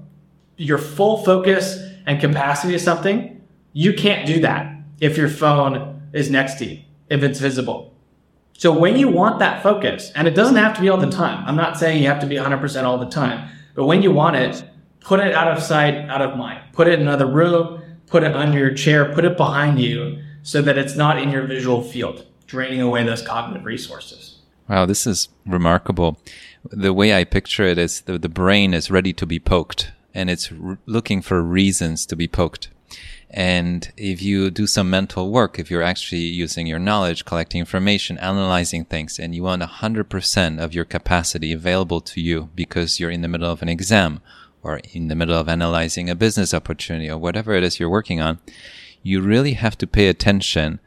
your 0.58 0.78
full 0.78 1.24
focus 1.24 1.80
and 2.06 2.22
capacity 2.22 2.74
to 2.74 2.80
something, 2.80 3.42
you 3.74 3.94
can't 3.94 4.26
do 4.26 4.42
that 4.42 4.76
if 5.00 5.18
your 5.18 5.30
phone 5.30 6.02
is 6.14 6.30
next 6.30 6.56
to 6.60 6.66
you, 6.66 6.80
if 7.10 7.24
it's 7.24 7.40
visible. 7.40 7.94
So 8.58 8.72
when 8.72 8.98
you 8.98 9.08
want 9.08 9.40
that 9.40 9.64
focus, 9.64 10.12
and 10.16 10.28
it 10.28 10.36
doesn't 10.36 10.56
have 10.56 10.76
to 10.76 10.82
be 10.82 10.90
all 10.90 10.98
the 10.98 11.10
time, 11.10 11.44
I'm 11.48 11.56
not 11.56 11.78
saying 11.78 12.02
you 12.02 12.08
have 12.08 12.22
to 12.22 12.28
be 12.28 12.36
100% 12.36 12.84
all 12.84 12.98
the 12.98 13.10
time, 13.10 13.50
but 13.76 13.86
when 13.86 14.02
you 14.02 14.12
want 14.12 14.36
it, 14.36 14.64
put 15.02 15.20
it 15.20 15.34
out 15.34 15.48
of 15.48 15.62
sight, 15.62 15.96
out 16.10 16.22
of 16.22 16.38
mind. 16.38 16.62
Put 16.72 16.88
it 16.88 16.94
in 16.94 17.02
another 17.02 17.26
room, 17.26 17.82
put 18.08 18.24
it 18.24 18.36
under 18.36 18.58
your 18.58 18.74
chair, 18.74 19.14
put 19.14 19.26
it 19.26 19.38
behind 19.38 19.80
you 19.80 20.22
so 20.44 20.62
that 20.62 20.78
it's 20.78 20.96
not 20.96 21.18
in 21.18 21.30
your 21.30 21.46
visual 21.48 21.82
field, 21.82 22.26
draining 22.48 22.82
away 22.82 23.04
those 23.04 23.22
cognitive 23.22 23.66
resources. 23.66 24.40
Wow, 24.70 24.86
this 24.86 25.06
is 25.06 25.30
remarkable. 25.46 26.18
The 26.70 26.94
way 26.94 27.14
I 27.14 27.24
picture 27.26 27.64
it 27.64 27.78
is 27.78 28.02
the, 28.02 28.18
the 28.18 28.30
brain 28.30 28.74
is 28.74 28.90
ready 28.90 29.14
to 29.14 29.26
be 29.26 29.40
poked 29.40 29.92
and 30.14 30.30
it's 30.30 30.52
r- 30.52 30.78
looking 30.86 31.22
for 31.22 31.42
reasons 31.42 32.06
to 32.06 32.16
be 32.16 32.28
poked. 32.28 32.70
And 33.36 33.92
if 33.98 34.22
you 34.22 34.52
do 34.52 34.68
some 34.68 34.92
mental 34.92 35.32
work, 35.32 35.58
if 35.58 35.72
you're 35.72 35.82
actually 35.82 36.22
using 36.22 36.68
your 36.68 36.78
knowledge, 36.78 37.26
collecting 37.26 37.60
information, 37.60 38.20
analyzing 38.20 38.86
things, 38.86 39.18
and 39.18 39.34
you 39.34 39.42
want 39.42 39.64
100% 39.64 40.64
of 40.64 40.74
your 40.76 40.86
capacity 40.86 41.52
available 41.52 42.00
to 42.02 42.22
you 42.22 42.50
because 42.54 43.00
you're 43.00 43.10
in 43.10 43.22
the 43.22 43.28
middle 43.28 43.50
of 43.50 43.64
an 43.64 43.70
exam 43.70 44.22
or 44.62 44.80
in 44.94 45.08
the 45.08 45.16
middle 45.16 45.36
of 45.36 45.50
analyzing 45.50 46.12
a 46.12 46.16
business 46.16 46.54
opportunity 46.54 47.10
or 47.10 47.18
whatever 47.18 47.54
it 47.54 47.64
is 47.64 47.80
you're 47.80 47.90
working 47.90 48.22
on, 48.22 48.38
you 49.02 49.20
really 49.20 49.54
have 49.54 49.80
to 49.80 49.88
pay 49.88 50.08
attention 50.08 50.80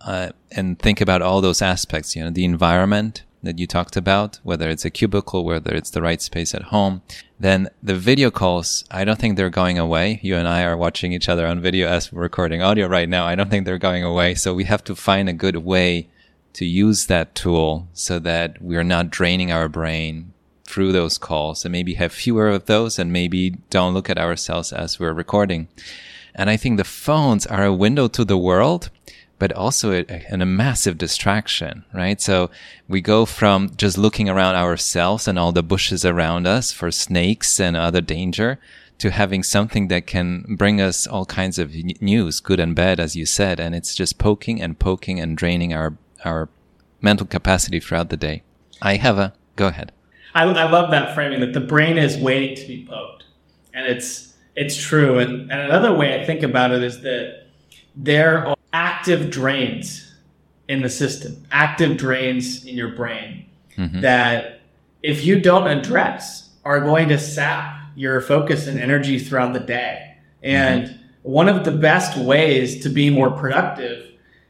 uh, 0.00 0.30
and 0.50 0.78
think 0.78 1.02
about 1.02 1.20
all 1.20 1.42
those 1.42 1.60
aspects, 1.60 2.16
you 2.16 2.24
know, 2.24 2.30
the 2.30 2.46
environment, 2.46 3.24
that 3.42 3.58
you 3.58 3.66
talked 3.66 3.96
about, 3.96 4.38
whether 4.42 4.68
it's 4.68 4.84
a 4.84 4.90
cubicle, 4.90 5.44
whether 5.44 5.74
it's 5.74 5.90
the 5.90 6.02
right 6.02 6.20
space 6.20 6.54
at 6.54 6.64
home, 6.64 7.02
then 7.38 7.68
the 7.82 7.94
video 7.94 8.30
calls, 8.30 8.84
I 8.90 9.04
don't 9.04 9.18
think 9.18 9.36
they're 9.36 9.50
going 9.50 9.78
away. 9.78 10.20
You 10.22 10.36
and 10.36 10.46
I 10.46 10.62
are 10.64 10.76
watching 10.76 11.12
each 11.12 11.28
other 11.28 11.46
on 11.46 11.60
video 11.60 11.88
as 11.88 12.12
we're 12.12 12.22
recording 12.22 12.60
audio 12.60 12.86
right 12.86 13.08
now. 13.08 13.26
I 13.26 13.34
don't 13.34 13.50
think 13.50 13.64
they're 13.64 13.78
going 13.78 14.04
away. 14.04 14.34
So 14.34 14.54
we 14.54 14.64
have 14.64 14.84
to 14.84 14.94
find 14.94 15.28
a 15.28 15.32
good 15.32 15.56
way 15.56 16.08
to 16.52 16.64
use 16.66 17.06
that 17.06 17.34
tool 17.34 17.88
so 17.94 18.18
that 18.18 18.60
we're 18.60 18.84
not 18.84 19.10
draining 19.10 19.50
our 19.50 19.68
brain 19.68 20.32
through 20.64 20.92
those 20.92 21.18
calls 21.18 21.64
and 21.64 21.72
maybe 21.72 21.94
have 21.94 22.12
fewer 22.12 22.48
of 22.48 22.66
those 22.66 22.98
and 22.98 23.12
maybe 23.12 23.50
don't 23.70 23.94
look 23.94 24.10
at 24.10 24.18
ourselves 24.18 24.72
as 24.72 25.00
we're 25.00 25.12
recording. 25.12 25.68
And 26.34 26.48
I 26.48 26.56
think 26.56 26.76
the 26.76 26.84
phones 26.84 27.46
are 27.46 27.64
a 27.64 27.72
window 27.72 28.06
to 28.08 28.24
the 28.24 28.38
world 28.38 28.90
but 29.40 29.52
also 29.54 29.90
a, 29.90 30.04
a, 30.08 30.26
a, 30.30 30.46
massive 30.46 30.98
distraction, 30.98 31.82
right? 31.94 32.20
So 32.20 32.50
we 32.86 33.00
go 33.00 33.24
from 33.24 33.74
just 33.74 33.96
looking 33.96 34.28
around 34.28 34.54
ourselves 34.54 35.26
and 35.26 35.38
all 35.38 35.50
the 35.50 35.62
bushes 35.62 36.04
around 36.04 36.46
us 36.46 36.72
for 36.72 36.90
snakes 36.90 37.58
and 37.58 37.74
other 37.74 38.02
danger 38.02 38.60
to 38.98 39.10
having 39.10 39.42
something 39.42 39.88
that 39.88 40.06
can 40.06 40.44
bring 40.58 40.78
us 40.78 41.06
all 41.06 41.24
kinds 41.24 41.58
of 41.58 41.74
news, 42.02 42.38
good 42.38 42.60
and 42.60 42.76
bad, 42.76 43.00
as 43.00 43.16
you 43.16 43.24
said. 43.24 43.58
And 43.58 43.74
it's 43.74 43.94
just 43.94 44.18
poking 44.18 44.60
and 44.60 44.78
poking 44.78 45.18
and 45.18 45.38
draining 45.38 45.72
our, 45.72 45.96
our 46.22 46.50
mental 47.00 47.26
capacity 47.26 47.80
throughout 47.80 48.10
the 48.10 48.18
day. 48.18 48.42
I 48.82 48.96
have 48.96 49.18
a, 49.18 49.32
go 49.56 49.68
ahead. 49.68 49.90
I, 50.34 50.44
I 50.44 50.70
love 50.70 50.90
that 50.90 51.14
framing 51.14 51.40
that 51.40 51.54
the 51.54 51.60
brain 51.60 51.96
is 51.96 52.18
waiting 52.18 52.54
to 52.56 52.66
be 52.68 52.86
poked. 52.86 53.24
And 53.72 53.86
it's, 53.86 54.34
it's 54.54 54.76
true. 54.76 55.18
And, 55.18 55.50
and 55.50 55.62
another 55.62 55.94
way 55.94 56.20
I 56.20 56.26
think 56.26 56.42
about 56.42 56.72
it 56.72 56.82
is 56.82 57.00
that 57.00 57.46
there 57.96 58.46
are 58.46 58.56
active 58.72 59.30
drains 59.30 60.12
in 60.68 60.82
the 60.82 60.88
system, 60.88 61.44
active 61.50 61.96
drains 61.96 62.64
in 62.64 62.76
your 62.76 62.94
brain 62.94 63.46
mm-hmm. 63.76 64.00
that 64.00 64.60
if 65.02 65.24
you 65.24 65.40
don't 65.40 65.66
address 65.66 66.50
are 66.64 66.80
going 66.80 67.08
to 67.08 67.18
sap 67.18 67.80
your 67.96 68.20
focus 68.20 68.66
and 68.66 68.78
energy 68.78 69.18
throughout 69.18 69.52
the 69.52 69.60
day. 69.60 70.16
And 70.42 70.84
mm-hmm. 70.84 70.96
one 71.22 71.48
of 71.48 71.64
the 71.64 71.72
best 71.72 72.16
ways 72.18 72.82
to 72.82 72.88
be 72.88 73.10
more 73.10 73.30
productive 73.30 74.06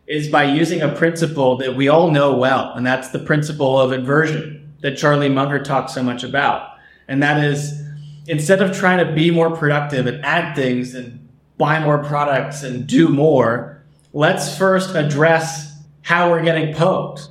is 0.06 0.28
by 0.28 0.44
using 0.44 0.82
a 0.82 0.92
principle 0.94 1.56
that 1.58 1.76
we 1.76 1.88
all 1.88 2.10
know 2.10 2.36
well, 2.36 2.72
and 2.74 2.84
that's 2.84 3.10
the 3.10 3.18
principle 3.20 3.78
of 3.80 3.92
inversion 3.92 4.72
that 4.80 4.96
Charlie 4.96 5.28
Munger 5.28 5.62
talks 5.62 5.94
so 5.94 6.02
much 6.02 6.24
about. 6.24 6.70
And 7.06 7.22
that 7.22 7.44
is 7.44 7.80
instead 8.26 8.60
of 8.60 8.76
trying 8.76 9.04
to 9.04 9.12
be 9.12 9.30
more 9.30 9.56
productive 9.56 10.06
and 10.06 10.24
add 10.24 10.54
things 10.54 10.94
and 10.94 11.28
buy 11.58 11.78
more 11.78 12.02
products 12.02 12.62
and 12.62 12.86
do 12.86 13.08
more, 13.08 13.69
let's 14.12 14.56
first 14.56 14.94
address 14.94 15.78
how 16.02 16.30
we're 16.30 16.42
getting 16.42 16.74
poked, 16.74 17.28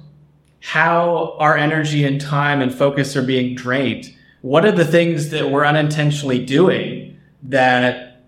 how 0.62 1.36
our 1.40 1.58
energy 1.58 2.06
and 2.06 2.20
time 2.22 2.62
and 2.62 2.74
focus 2.74 3.16
are 3.16 3.24
being 3.24 3.56
drained. 3.56 4.16
What 4.42 4.66
are 4.66 4.72
the 4.72 4.86
things 4.86 5.30
that 5.30 5.50
we're 5.50 5.66
unintentionally 5.66 6.46
doing 6.46 7.20
that 7.44 8.24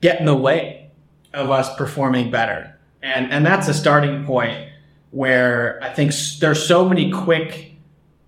get 0.00 0.20
in 0.20 0.26
the 0.26 0.34
way 0.34 0.90
of 1.32 1.50
us 1.50 1.74
performing 1.76 2.30
better? 2.30 2.78
And, 3.02 3.30
and 3.32 3.44
that's 3.44 3.68
a 3.68 3.74
starting 3.74 4.24
point 4.24 4.68
where 5.10 5.78
I 5.82 5.90
think 5.90 6.12
there's 6.40 6.66
so 6.66 6.88
many 6.88 7.10
quick, 7.10 7.74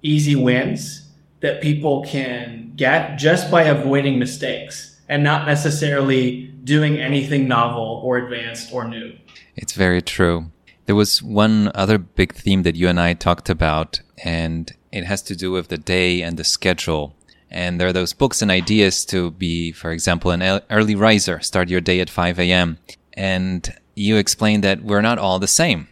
easy 0.02 0.36
wins 0.36 1.08
that 1.40 1.60
people 1.60 2.04
can 2.04 2.72
get 2.76 3.18
just 3.18 3.50
by 3.50 3.62
avoiding 3.64 4.18
mistakes 4.18 4.98
and 5.08 5.22
not 5.22 5.46
necessarily 5.46 6.46
doing 6.64 6.98
anything 6.98 7.48
novel 7.48 8.00
or 8.04 8.18
advanced 8.18 8.72
or 8.72 8.86
new. 8.86 9.12
It's 9.56 9.72
very 9.72 10.02
true. 10.02 10.50
There 10.84 10.94
was 10.94 11.22
one 11.22 11.72
other 11.74 11.98
big 11.98 12.34
theme 12.34 12.62
that 12.62 12.76
you 12.76 12.88
and 12.88 13.00
I 13.00 13.14
talked 13.14 13.48
about, 13.48 14.00
and 14.22 14.72
it 14.92 15.04
has 15.04 15.22
to 15.22 15.36
do 15.36 15.50
with 15.50 15.68
the 15.68 15.78
day 15.78 16.22
and 16.22 16.36
the 16.36 16.44
schedule. 16.44 17.16
And 17.50 17.80
there 17.80 17.88
are 17.88 17.92
those 17.92 18.12
books 18.12 18.42
and 18.42 18.50
ideas 18.50 19.04
to 19.06 19.30
be, 19.30 19.72
for 19.72 19.90
example, 19.90 20.30
an 20.30 20.60
early 20.70 20.94
riser, 20.94 21.40
start 21.40 21.68
your 21.68 21.80
day 21.80 22.00
at 22.00 22.10
5 22.10 22.38
a.m. 22.38 22.78
And 23.14 23.74
you 23.94 24.16
explained 24.16 24.62
that 24.64 24.82
we're 24.82 25.00
not 25.00 25.18
all 25.18 25.38
the 25.38 25.48
same. 25.48 25.88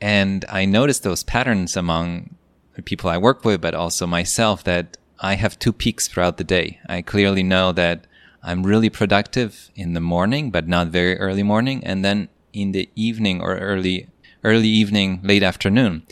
And 0.00 0.44
I 0.48 0.64
noticed 0.64 1.02
those 1.02 1.24
patterns 1.24 1.76
among 1.76 2.36
the 2.74 2.82
people 2.82 3.10
I 3.10 3.18
work 3.18 3.44
with, 3.44 3.60
but 3.60 3.74
also 3.74 4.06
myself 4.06 4.62
that 4.64 4.96
I 5.18 5.34
have 5.34 5.58
two 5.58 5.72
peaks 5.72 6.06
throughout 6.06 6.36
the 6.36 6.44
day. 6.44 6.78
I 6.88 7.02
clearly 7.02 7.42
know 7.42 7.72
that 7.72 8.06
I'm 8.42 8.64
really 8.64 8.90
productive 8.90 9.70
in 9.74 9.94
the 9.94 10.00
morning, 10.00 10.50
but 10.50 10.68
not 10.68 10.88
very 10.88 11.18
early 11.18 11.42
morning. 11.42 11.82
And 11.84 12.04
then 12.04 12.28
in 12.60 12.72
the 12.72 12.88
evening 12.94 13.40
or 13.40 13.56
early, 13.56 14.08
early 14.44 14.68
evening, 14.68 15.20
late 15.22 15.42
afternoon. 15.42 16.02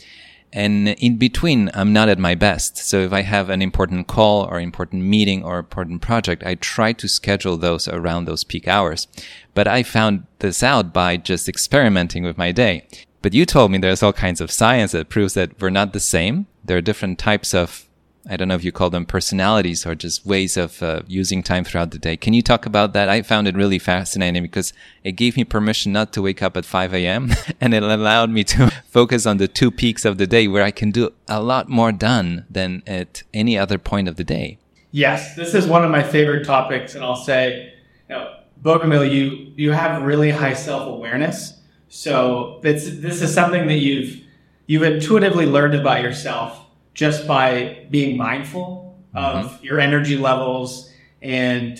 And 0.53 0.89
in 0.89 1.17
between, 1.17 1.69
I'm 1.73 1.91
not 1.91 2.09
at 2.09 2.17
my 2.17 2.33
best. 2.33 2.77
So 2.77 2.99
if 3.01 3.11
I 3.11 3.21
have 3.21 3.49
an 3.49 3.61
important 3.61 4.07
call 4.07 4.45
or 4.45 4.59
important 4.59 5.03
meeting 5.03 5.43
or 5.43 5.59
important 5.59 6.01
project, 6.01 6.43
I 6.45 6.55
try 6.55 6.93
to 6.93 7.07
schedule 7.07 7.57
those 7.57 7.87
around 7.87 8.25
those 8.25 8.43
peak 8.43 8.67
hours. 8.67 9.07
But 9.53 9.67
I 9.67 9.83
found 9.83 10.25
this 10.39 10.63
out 10.63 10.93
by 10.93 11.17
just 11.17 11.49
experimenting 11.49 12.23
with 12.23 12.37
my 12.37 12.51
day. 12.51 12.87
But 13.21 13.33
you 13.33 13.45
told 13.45 13.71
me 13.71 13.77
there's 13.77 14.01
all 14.01 14.13
kinds 14.13 14.39
of 14.39 14.51
science 14.51 14.93
that 14.93 15.09
proves 15.09 15.33
that 15.33 15.59
we're 15.61 15.69
not 15.69 15.91
the 15.91 15.99
same. 15.99 16.47
There 16.63 16.77
are 16.77 16.81
different 16.81 17.19
types 17.19 17.53
of 17.53 17.86
I 18.29 18.35
don't 18.35 18.49
know 18.49 18.55
if 18.55 18.63
you 18.63 18.71
call 18.71 18.89
them 18.89 19.05
personalities 19.05 19.85
or 19.85 19.95
just 19.95 20.25
ways 20.25 20.57
of 20.57 20.83
uh, 20.83 21.01
using 21.07 21.41
time 21.41 21.63
throughout 21.63 21.91
the 21.91 21.97
day. 21.97 22.17
Can 22.17 22.33
you 22.33 22.41
talk 22.41 22.65
about 22.65 22.93
that? 22.93 23.07
I 23.07 23.21
found 23.21 23.47
it 23.47 23.55
really 23.55 23.79
fascinating 23.79 24.43
because 24.43 24.73
it 25.03 25.13
gave 25.13 25.37
me 25.37 25.45
permission 25.45 25.93
not 25.93 26.11
to 26.13 26.21
wake 26.21 26.43
up 26.43 26.57
at 26.57 26.65
5 26.65 26.93
a.m. 26.93 27.31
and 27.61 27.73
it 27.73 27.83
allowed 27.83 28.29
me 28.29 28.43
to 28.45 28.69
focus 28.89 29.25
on 29.25 29.37
the 29.37 29.47
two 29.47 29.71
peaks 29.71 30.03
of 30.03 30.17
the 30.17 30.27
day 30.27 30.47
where 30.47 30.63
I 30.63 30.71
can 30.71 30.91
do 30.91 31.13
a 31.27 31.41
lot 31.41 31.69
more 31.69 31.91
done 31.91 32.45
than 32.49 32.83
at 32.85 33.23
any 33.33 33.57
other 33.57 33.77
point 33.77 34.09
of 34.09 34.17
the 34.17 34.23
day. 34.23 34.59
Yes, 34.91 35.35
this 35.35 35.53
is 35.53 35.65
one 35.65 35.85
of 35.85 35.91
my 35.91 36.03
favorite 36.03 36.45
topics. 36.45 36.95
And 36.95 37.03
I'll 37.03 37.15
say, 37.15 37.73
you 38.09 38.15
know, 38.15 38.35
Bogumil, 38.61 39.09
you, 39.09 39.53
you 39.55 39.71
have 39.71 40.01
really 40.01 40.31
high 40.31 40.53
self-awareness. 40.53 41.53
So 41.89 42.59
this, 42.63 42.89
this 42.99 43.21
is 43.21 43.33
something 43.33 43.67
that 43.67 43.77
you've, 43.77 44.21
you've 44.65 44.83
intuitively 44.83 45.45
learned 45.45 45.75
about 45.75 46.01
yourself 46.01 46.66
just 46.97 47.27
by 47.27 47.85
being 47.91 48.17
mindful 48.17 48.99
of 49.13 49.45
mm-hmm. 49.45 49.63
your 49.63 49.79
energy 49.79 50.17
levels 50.17 50.91
and 51.21 51.79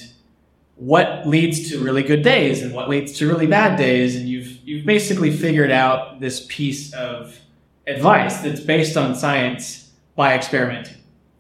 what 0.76 1.28
leads 1.28 1.72
to 1.72 1.84
really 1.84 2.04
good 2.04 2.22
days 2.22 2.62
and 2.62 2.72
what 2.72 2.88
leads 2.88 3.14
to 3.14 3.28
really 3.28 3.48
bad 3.48 3.78
days. 3.80 4.16
And 4.16 4.30
you've 4.30 4.60
you've 4.64 4.86
basically 4.86 5.36
figured 5.36 5.72
out 5.72 6.20
this 6.20 6.46
piece 6.48 6.94
of 6.94 7.36
advice 7.88 8.42
that's 8.42 8.60
based 8.60 8.96
on 8.96 9.16
science 9.16 9.92
by 10.16 10.36
experimenting. 10.36 10.98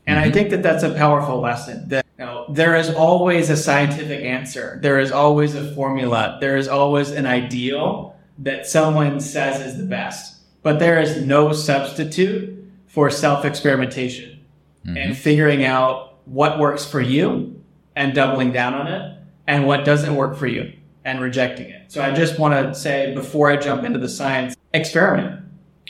And 0.07 0.17
mm-hmm. 0.17 0.30
i 0.30 0.32
think 0.32 0.49
that 0.49 0.63
that's 0.63 0.84
a 0.84 0.95
powerful 0.95 1.39
lesson. 1.39 1.88
That 1.89 2.03
you 2.17 2.25
know, 2.25 2.47
there 2.49 2.75
is 2.75 2.89
always 2.89 3.51
a 3.51 3.57
scientific 3.57 4.23
answer. 4.23 4.80
There 4.82 4.99
is 4.99 5.11
always 5.11 5.53
a 5.53 5.71
formula. 5.75 6.39
There 6.41 6.57
is 6.57 6.67
always 6.67 7.11
an 7.11 7.28
ideal 7.28 8.15
that 8.39 8.65
someone 8.65 9.19
says 9.19 9.61
is 9.61 9.78
the 9.78 9.86
best. 9.86 10.34
But 10.63 10.80
there 10.80 10.99
is 10.99 11.23
no 11.23 11.53
substitute 11.53 12.56
for 12.97 13.11
self 13.11 13.45
experimentation 13.45 14.43
mm-hmm. 14.83 14.97
and 14.97 15.15
figuring 15.15 15.63
out 15.63 16.17
what 16.25 16.57
works 16.57 16.83
for 16.83 16.99
you 16.99 17.63
and 17.95 18.15
doubling 18.15 18.51
down 18.51 18.73
on 18.73 18.87
it 18.87 19.19
and 19.45 19.67
what 19.67 19.85
doesn't 19.85 20.15
work 20.15 20.35
for 20.35 20.47
you 20.47 20.73
and 21.05 21.21
rejecting 21.21 21.69
it. 21.69 21.91
So 21.91 22.01
I 22.01 22.11
just 22.11 22.39
want 22.39 22.55
to 22.55 22.73
say 22.73 23.13
before 23.13 23.51
I 23.51 23.57
jump 23.57 23.83
into 23.83 23.99
the 23.99 24.09
science, 24.09 24.55
experiment 24.73 25.45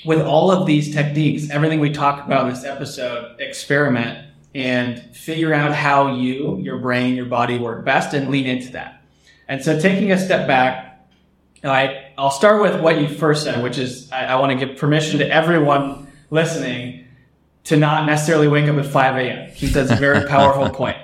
with 0.06 0.20
all 0.20 0.52
of 0.52 0.66
these 0.68 0.94
techniques, 0.94 1.50
everything 1.50 1.80
we 1.80 1.92
talk 1.92 2.26
about 2.26 2.46
in 2.46 2.54
this 2.54 2.66
episode, 2.66 3.40
experiment 3.40 4.28
and 4.54 5.16
figure 5.16 5.54
out 5.54 5.74
how 5.74 6.14
you, 6.14 6.58
your 6.58 6.78
brain, 6.78 7.16
your 7.16 7.28
body 7.28 7.58
work 7.58 7.86
best 7.86 8.14
and 8.14 8.30
lean 8.30 8.48
into 8.48 8.74
that. 8.74 9.02
And 9.48 9.64
so 9.64 9.80
taking 9.80 10.12
a 10.12 10.20
step 10.20 10.46
back, 10.46 11.08
I, 11.64 12.12
I'll 12.18 12.32
start 12.32 12.62
with 12.62 12.82
what 12.82 13.00
you 13.00 13.08
first 13.08 13.46
said, 13.46 13.64
which 13.64 13.78
is 13.78 14.12
I, 14.12 14.26
I 14.26 14.36
want 14.42 14.60
to 14.60 14.66
give 14.66 14.78
permission 14.78 15.20
to 15.20 15.30
everyone 15.32 16.07
listening 16.30 17.06
to 17.66 17.78
not 17.78 18.06
necessarily 18.06 18.48
wake 18.48 18.68
up 18.68 18.78
at 18.78 18.86
5 18.86 19.16
a.m. 19.18 19.50
He 19.52 19.68
says 19.68 19.92
a 19.92 19.96
very 19.96 20.28
powerful 20.30 20.70
point. 20.70 20.98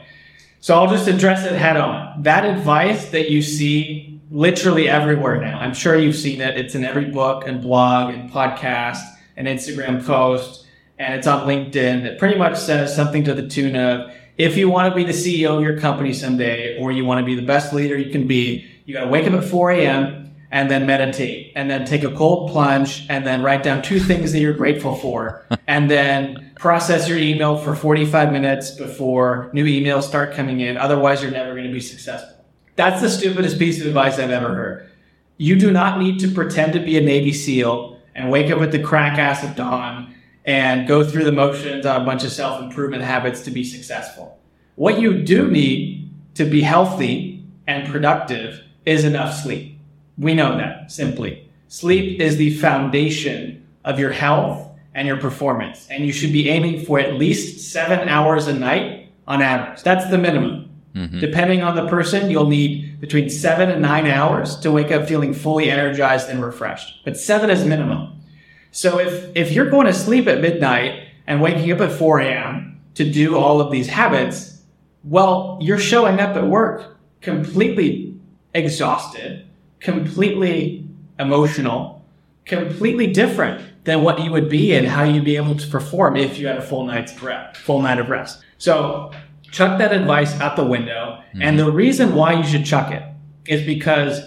So 0.59 0.75
I'll 0.75 0.89
just 0.89 1.07
address 1.07 1.45
it 1.45 1.51
head 1.53 1.75
on. 1.75 2.23
That 2.23 2.45
advice 2.45 3.09
that 3.09 3.29
you 3.29 3.41
see 3.41 4.21
literally 4.31 4.87
everywhere 4.87 5.41
now, 5.41 5.59
I'm 5.59 5.73
sure 5.73 5.97
you've 5.97 6.15
seen 6.15 6.39
it. 6.39 6.57
It's 6.57 6.73
in 6.73 6.85
every 6.85 7.05
book 7.05 7.45
and 7.45 7.61
blog 7.61 8.13
and 8.13 8.31
podcast 8.31 9.01
and 9.35 9.45
Instagram 9.47 10.05
post, 10.05 10.65
and 10.97 11.13
it's 11.13 11.27
on 11.27 11.47
LinkedIn. 11.47 12.05
It 12.05 12.17
pretty 12.17 12.37
much 12.37 12.57
says 12.57 12.95
something 12.95 13.25
to 13.25 13.33
the 13.33 13.47
tune 13.47 13.75
of, 13.75 14.13
if 14.37 14.55
you 14.55 14.69
want 14.69 14.89
to 14.89 14.95
be 14.95 15.03
the 15.03 15.11
CEO 15.11 15.57
of 15.57 15.61
your 15.61 15.79
company 15.79 16.13
someday, 16.13 16.79
or 16.79 16.91
you 16.91 17.03
want 17.03 17.19
to 17.19 17.25
be 17.25 17.35
the 17.35 17.45
best 17.45 17.73
leader 17.73 17.97
you 17.97 18.09
can 18.09 18.25
be, 18.25 18.65
you 18.85 18.93
got 18.93 19.03
to 19.03 19.09
wake 19.09 19.27
up 19.27 19.33
at 19.33 19.43
4 19.43 19.71
a.m 19.71 20.22
and 20.53 20.69
then 20.69 20.85
meditate 20.85 21.51
and 21.55 21.67
then 21.67 21.83
take 21.83 22.03
a 22.03 22.11
cold 22.11 22.51
plunge 22.51 23.07
and 23.09 23.25
then 23.25 23.41
write 23.41 23.63
down 23.63 23.81
two 23.81 23.99
things 23.99 24.31
that 24.31 24.39
you're 24.39 24.53
grateful 24.53 24.95
for 24.95 25.43
and 25.67 25.89
then 25.89 26.51
process 26.55 27.09
your 27.09 27.17
email 27.17 27.57
for 27.57 27.75
45 27.75 28.31
minutes 28.31 28.69
before 28.69 29.49
new 29.51 29.65
emails 29.65 30.03
start 30.03 30.35
coming 30.35 30.59
in. 30.59 30.77
Otherwise, 30.77 31.23
you're 31.23 31.31
never 31.31 31.53
going 31.53 31.65
to 31.65 31.73
be 31.73 31.81
successful. 31.81 32.45
That's 32.75 33.01
the 33.01 33.09
stupidest 33.09 33.57
piece 33.57 33.81
of 33.81 33.87
advice 33.87 34.19
I've 34.19 34.29
ever 34.29 34.53
heard. 34.53 34.91
You 35.37 35.55
do 35.55 35.71
not 35.71 35.99
need 35.99 36.19
to 36.19 36.27
pretend 36.27 36.73
to 36.73 36.79
be 36.79 36.99
a 36.99 37.01
Navy 37.01 37.33
SEAL 37.33 37.99
and 38.13 38.29
wake 38.29 38.51
up 38.51 38.59
with 38.59 38.71
the 38.71 38.81
crack 38.81 39.17
ass 39.17 39.43
of 39.43 39.55
dawn 39.55 40.13
and 40.45 40.87
go 40.87 41.03
through 41.03 41.23
the 41.23 41.31
motions 41.31 41.83
on 41.87 41.99
a 41.99 42.05
bunch 42.05 42.23
of 42.23 42.31
self 42.31 42.61
improvement 42.61 43.01
habits 43.01 43.41
to 43.41 43.51
be 43.51 43.63
successful. 43.63 44.39
What 44.75 44.99
you 44.99 45.23
do 45.23 45.49
need 45.49 46.11
to 46.35 46.45
be 46.45 46.61
healthy 46.61 47.43
and 47.65 47.91
productive 47.91 48.61
is 48.85 49.03
enough 49.03 49.33
sleep. 49.33 49.72
We 50.17 50.33
know 50.33 50.57
that 50.57 50.91
simply. 50.91 51.49
Sleep 51.67 52.19
is 52.19 52.37
the 52.37 52.55
foundation 52.57 53.65
of 53.83 53.99
your 53.99 54.11
health 54.11 54.69
and 54.93 55.07
your 55.07 55.17
performance. 55.17 55.87
And 55.89 56.05
you 56.05 56.11
should 56.11 56.31
be 56.31 56.49
aiming 56.49 56.85
for 56.85 56.99
at 56.99 57.15
least 57.15 57.71
seven 57.71 58.07
hours 58.07 58.47
a 58.47 58.53
night 58.53 59.09
on 59.27 59.41
average. 59.41 59.81
That's 59.83 60.09
the 60.09 60.17
minimum. 60.17 60.69
Mm-hmm. 60.95 61.19
Depending 61.19 61.63
on 61.63 61.75
the 61.75 61.87
person, 61.87 62.29
you'll 62.29 62.47
need 62.47 63.01
between 63.01 63.29
seven 63.29 63.71
and 63.71 63.81
nine 63.81 64.05
hours 64.05 64.57
to 64.57 64.71
wake 64.71 64.91
up 64.91 65.07
feeling 65.07 65.33
fully 65.33 65.71
energized 65.71 66.29
and 66.29 66.43
refreshed. 66.43 67.03
But 67.03 67.17
seven 67.17 67.49
is 67.49 67.65
minimum. 67.65 68.21
So 68.71 68.99
if, 68.99 69.35
if 69.35 69.51
you're 69.51 69.69
going 69.69 69.87
to 69.87 69.93
sleep 69.93 70.27
at 70.27 70.41
midnight 70.41 71.07
and 71.25 71.41
waking 71.41 71.71
up 71.71 71.81
at 71.81 71.91
4 71.91 72.19
a.m. 72.19 72.79
to 72.95 73.09
do 73.09 73.37
all 73.37 73.59
of 73.59 73.71
these 73.71 73.87
habits, 73.87 74.61
well, 75.03 75.57
you're 75.61 75.79
showing 75.79 76.19
up 76.19 76.35
at 76.35 76.45
work 76.45 76.97
completely 77.21 78.15
exhausted 78.53 79.47
completely 79.83 80.87
emotional, 81.19 82.03
completely 82.45 83.07
different 83.07 83.83
than 83.83 84.01
what 84.01 84.21
you 84.21 84.31
would 84.31 84.49
be 84.49 84.73
and 84.73 84.87
how 84.87 85.03
you'd 85.03 85.25
be 85.25 85.35
able 85.35 85.55
to 85.55 85.67
perform 85.67 86.15
if 86.15 86.39
you 86.39 86.47
had 86.47 86.57
a 86.57 86.61
full 86.61 86.85
night's 86.85 87.21
rest, 87.21 87.57
full 87.57 87.81
night 87.81 87.99
of 87.99 88.09
rest. 88.09 88.41
So 88.57 89.11
chuck 89.51 89.77
that 89.77 89.91
advice 89.91 90.39
out 90.39 90.55
the 90.55 90.65
window. 90.65 91.21
Mm-hmm. 91.29 91.41
And 91.41 91.59
the 91.59 91.71
reason 91.71 92.15
why 92.15 92.33
you 92.33 92.43
should 92.43 92.65
chuck 92.65 92.91
it 92.91 93.03
is 93.45 93.65
because 93.65 94.21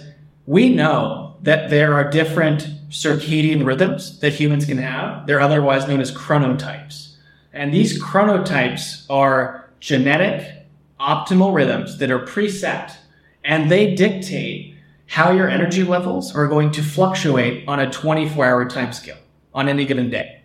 we 0.45 0.69
know 0.69 1.35
that 1.41 1.69
there 1.69 1.93
are 1.95 2.09
different 2.09 2.67
circadian 2.89 3.65
rhythms 3.65 4.19
that 4.19 4.33
humans 4.33 4.65
can 4.65 4.77
have. 4.77 5.25
They're 5.25 5.41
otherwise 5.41 5.87
known 5.87 5.99
as 5.99 6.11
chronotypes. 6.11 7.15
And 7.51 7.73
these 7.73 8.01
chronotypes 8.01 9.05
are 9.09 9.69
genetic 9.79 10.67
optimal 10.99 11.53
rhythms 11.53 11.97
that 11.97 12.11
are 12.11 12.19
preset 12.19 12.95
and 13.43 13.71
they 13.71 13.95
dictate 13.95 14.76
how 15.07 15.31
your 15.31 15.49
energy 15.49 15.83
levels 15.83 16.35
are 16.35 16.47
going 16.47 16.71
to 16.71 16.83
fluctuate 16.83 17.67
on 17.67 17.79
a 17.79 17.89
24 17.89 18.45
hour 18.45 18.65
time 18.65 18.93
scale 18.93 19.17
on 19.53 19.67
any 19.67 19.85
given 19.85 20.09
day. 20.09 20.41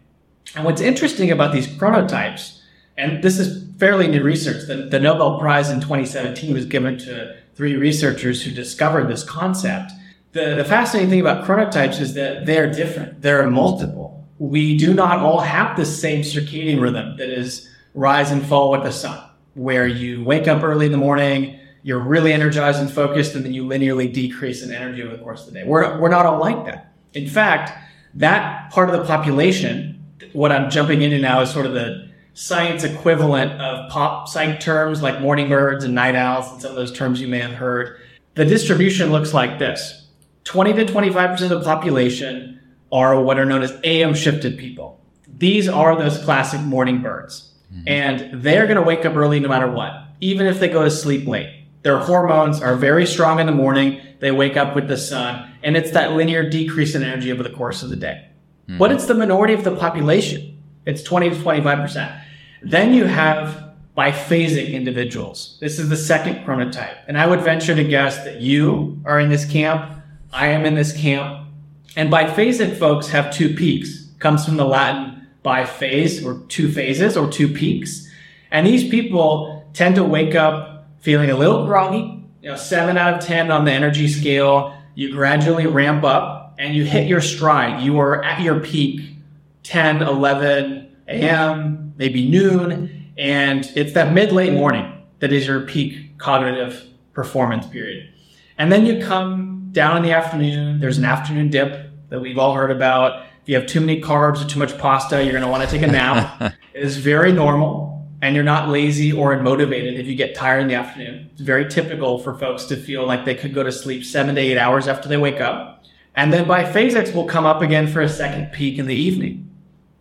And 0.55 0.65
what's 0.65 0.81
interesting 0.81 1.31
about 1.31 1.53
these 1.53 1.67
chronotypes, 1.67 2.61
and 2.97 3.23
this 3.23 3.39
is 3.39 3.69
fairly 3.79 4.07
new 4.09 4.23
research, 4.23 4.67
the, 4.67 4.89
the 4.91 5.01
Nobel 5.01 5.39
Prize 5.39 5.71
in 5.71 5.81
2017 5.81 6.55
was 6.55 6.65
given 6.67 6.99
to 6.99 7.37
three 7.55 7.77
researchers 7.77 8.43
who 8.43 8.51
discovered 8.51 9.09
this 9.09 9.25
concept. 9.25 9.93
The, 10.33 10.55
the 10.55 10.65
fascinating 10.65 11.11
thing 11.11 11.21
about 11.21 11.45
chronotypes 11.45 12.01
is 12.01 12.15
that 12.15 12.47
they're 12.47 12.71
different. 12.71 13.23
There 13.23 13.43
are 13.43 13.51
multiple. 13.51 14.27
We 14.39 14.77
do 14.77 14.95
not 14.95 15.19
all 15.19 15.41
have 15.41 15.77
the 15.77 15.85
same 15.85 16.23
circadian 16.23 16.81
rhythm 16.81 17.17
that 17.17 17.29
is 17.29 17.69
rise 17.95 18.31
and 18.31 18.45
fall 18.45 18.71
with 18.71 18.83
the 18.83 18.93
sun, 18.93 19.23
where 19.55 19.87
you 19.87 20.25
wake 20.25 20.49
up 20.49 20.63
early 20.63 20.87
in 20.87 20.93
the 20.93 20.99
morning, 20.99 21.59
you're 21.83 22.01
really 22.01 22.33
energized 22.33 22.80
and 22.80 22.91
focused, 22.91 23.35
and 23.35 23.45
then 23.45 23.53
you 23.53 23.64
linearly 23.64 24.12
decrease 24.12 24.62
in 24.62 24.72
energy 24.72 25.03
over 25.03 25.16
the 25.16 25.22
course 25.22 25.47
of 25.47 25.53
the 25.53 25.61
day. 25.61 25.66
We're, 25.66 26.01
we're 26.01 26.09
not 26.09 26.26
all 26.26 26.39
like 26.39 26.64
that. 26.66 26.93
In 27.14 27.28
fact, 27.28 27.72
that 28.14 28.70
part 28.70 28.89
of 28.89 28.99
the 28.99 29.05
population, 29.05 30.05
what 30.33 30.53
I'm 30.53 30.70
jumping 30.70 31.03
into 31.03 31.18
now 31.18 31.41
is 31.41 31.51
sort 31.51 31.66
of 31.66 31.72
the, 31.72 32.12
science 32.35 32.83
equivalent 32.83 33.53
of 33.61 33.91
pop 33.91 34.28
psych 34.28 34.61
terms 34.61 35.03
like 35.03 35.20
morning 35.20 35.49
birds 35.49 35.85
and 35.85 35.95
night 35.95 36.14
owls 36.14 36.51
and 36.51 36.62
some 36.62 36.70
of 36.70 36.76
those 36.76 36.93
terms 36.93 37.20
you 37.20 37.28
may 37.28 37.39
have 37.39 37.53
heard. 37.53 38.01
The 38.35 38.45
distribution 38.45 39.11
looks 39.11 39.35
like 39.35 39.59
this 39.59 40.09
20 40.45 40.72
to 40.74 40.85
25% 40.87 41.43
of 41.43 41.51
the 41.51 41.62
population 41.62 42.61
are 42.91 43.22
what 43.22 43.39
are 43.39 43.45
known 43.45 43.62
as 43.62 43.78
AM 43.85 44.14
shifted 44.14 44.59
people. 44.59 45.01
These 45.28 45.68
are 45.68 45.97
those 45.97 46.18
classic 46.24 46.61
morning 46.61 47.03
birds. 47.03 47.53
Mm-hmm. 47.72 47.89
And 47.89 48.43
they're 48.43 48.66
going 48.66 48.76
to 48.76 48.83
wake 48.83 49.05
up 49.05 49.16
early 49.16 49.41
no 49.41 49.49
matter 49.49 49.70
what, 49.70 49.93
even 50.20 50.47
if 50.47 50.61
they 50.61 50.68
go 50.68 50.85
to 50.85 50.91
sleep 50.91 51.26
late. 51.26 51.62
Their 51.83 51.99
hormones 51.99 52.61
are 52.62 52.76
very 52.76 53.07
strong 53.07 53.41
in 53.41 53.47
the 53.47 53.53
morning. 53.53 54.01
They 54.20 54.30
wake 54.30 54.57
up 54.57 54.74
with 54.74 54.89
the 54.89 54.97
sun, 54.97 55.53
and 55.62 55.76
it's 55.76 55.91
that 55.93 56.12
linear 56.12 56.49
decrease 56.49 56.95
in 56.95 57.03
energy 57.03 57.33
over 57.33 57.43
the 57.43 57.51
course 57.51 57.83
of 57.83 57.91
the 57.91 57.97
day. 57.97 58.28
Mm-hmm. 58.68 58.78
But 58.78 58.93
it's 58.93 59.07
the 59.07 59.14
minority 59.14 59.53
of 59.53 59.64
the 59.64 59.74
population. 59.74 60.62
It's 60.87 61.03
20 61.03 61.30
to 61.30 61.37
25%. 61.37 62.20
Then 62.62 62.95
you 62.95 63.05
have 63.05 63.72
biphasic 63.97 64.72
individuals. 64.72 65.59
This 65.61 65.78
is 65.78 65.89
the 65.89 65.97
second 65.97 66.47
chronotype. 66.47 66.97
And 67.09 67.18
I 67.18 67.26
would 67.26 67.41
venture 67.41 67.74
to 67.74 67.85
guess 67.85 68.24
that 68.24 68.41
you 68.41 69.01
are 69.05 69.20
in 69.20 69.28
this 69.28 69.45
camp. 69.45 69.91
I 70.33 70.49
am 70.49 70.64
in 70.64 70.74
this 70.74 70.97
camp. 70.97 71.49
And 71.97 72.11
biphasic 72.11 72.78
folks 72.78 73.09
have 73.09 73.33
two 73.33 73.55
peaks. 73.55 74.09
Comes 74.18 74.45
from 74.45 74.57
the 74.57 74.64
Latin 74.64 75.26
biphase 75.45 76.24
or 76.24 76.47
two 76.47 76.70
phases 76.70 77.16
or 77.16 77.28
two 77.28 77.49
peaks. 77.49 78.09
And 78.51 78.66
these 78.66 78.89
people 78.89 79.68
tend 79.72 79.97
to 79.97 80.05
wake 80.05 80.35
up 80.35 80.72
feeling 81.03 81.31
a 81.31 81.37
little 81.37 81.67
groggy, 81.67 82.25
you 82.41 82.49
know, 82.49 82.57
seven 82.57 82.97
out 82.97 83.15
of 83.15 83.25
10 83.25 83.51
on 83.51 83.65
the 83.65 83.73
energy 83.73 84.09
scale. 84.09 84.75
You 84.95 85.13
gradually 85.13 85.67
ramp 85.67 86.05
up 86.05 86.55
and 86.59 86.75
you 86.75 86.85
hit 86.85 87.09
your 87.09 87.21
stride. 87.21 87.83
You 87.83 87.99
are 87.99 88.25
at 88.25 88.41
your 88.41 88.61
peak 88.61 89.17
10, 89.65 90.03
11 90.03 90.97
a.m., 91.09 91.93
maybe 91.97 92.29
noon. 92.29 93.13
And 93.19 93.71
it's 93.75 93.93
that 93.95 94.13
mid 94.13 94.33
late 94.33 94.53
morning 94.53 94.91
that 95.19 95.33
is 95.33 95.47
your 95.47 95.63
peak 95.63 96.19
cognitive 96.19 96.85
performance 97.13 97.67
period. 97.67 98.09
And 98.57 98.71
then 98.71 98.87
you 98.87 99.05
come 99.05 99.69
down 99.73 99.97
in 99.97 100.03
the 100.05 100.13
afternoon. 100.13 100.79
There's 100.79 100.99
an 100.99 101.05
afternoon 101.05 101.51
dip 101.51 101.91
that 102.11 102.21
we've 102.21 102.39
all 102.39 102.55
heard 102.55 102.71
about. 102.71 103.27
If 103.43 103.49
you 103.49 103.57
have 103.57 103.67
too 103.67 103.81
many 103.81 104.01
carbs 104.01 104.45
or 104.45 104.49
too 104.49 104.61
much 104.61 104.79
pasta, 104.79 105.23
you're 105.23 105.33
going 105.33 105.43
to 105.43 105.51
want 105.51 105.69
to 105.69 105.71
take 105.71 105.83
a 105.83 105.91
nap. 105.91 106.55
it 106.75 106.83
is 106.83 106.97
very 106.97 107.33
normal 107.33 107.91
and 108.23 108.37
you're 108.37 108.45
not 108.45 108.68
lazy 108.68 109.12
or 109.12 109.37
unmotivated 109.37 109.99
if 109.99 110.07
you 110.07 110.14
get 110.14 110.35
tired 110.35 110.61
in 110.61 110.68
the 110.68 110.77
afternoon. 110.77 111.29
It's 111.33 111.41
very 111.41 111.68
typical 111.68 112.20
for 112.20 112.39
folks 112.39 112.64
to 112.66 112.77
feel 112.77 113.05
like 113.05 113.25
they 113.25 113.35
could 113.35 113.53
go 113.53 113.64
to 113.64 113.73
sleep 113.73 114.05
seven 114.05 114.37
to 114.37 114.41
eight 114.41 114.57
hours 114.57 114.87
after 114.87 115.09
they 115.09 115.16
wake 115.16 115.41
up. 115.41 115.85
And 116.14 116.33
then 116.33 116.45
biphasics 116.45 117.12
will 117.12 117.25
come 117.25 117.45
up 117.45 117.62
again 117.62 117.89
for 117.89 118.01
a 118.01 118.09
second 118.09 118.53
peak 118.53 118.79
in 118.79 118.87
the 118.87 118.95
evening. 118.95 119.51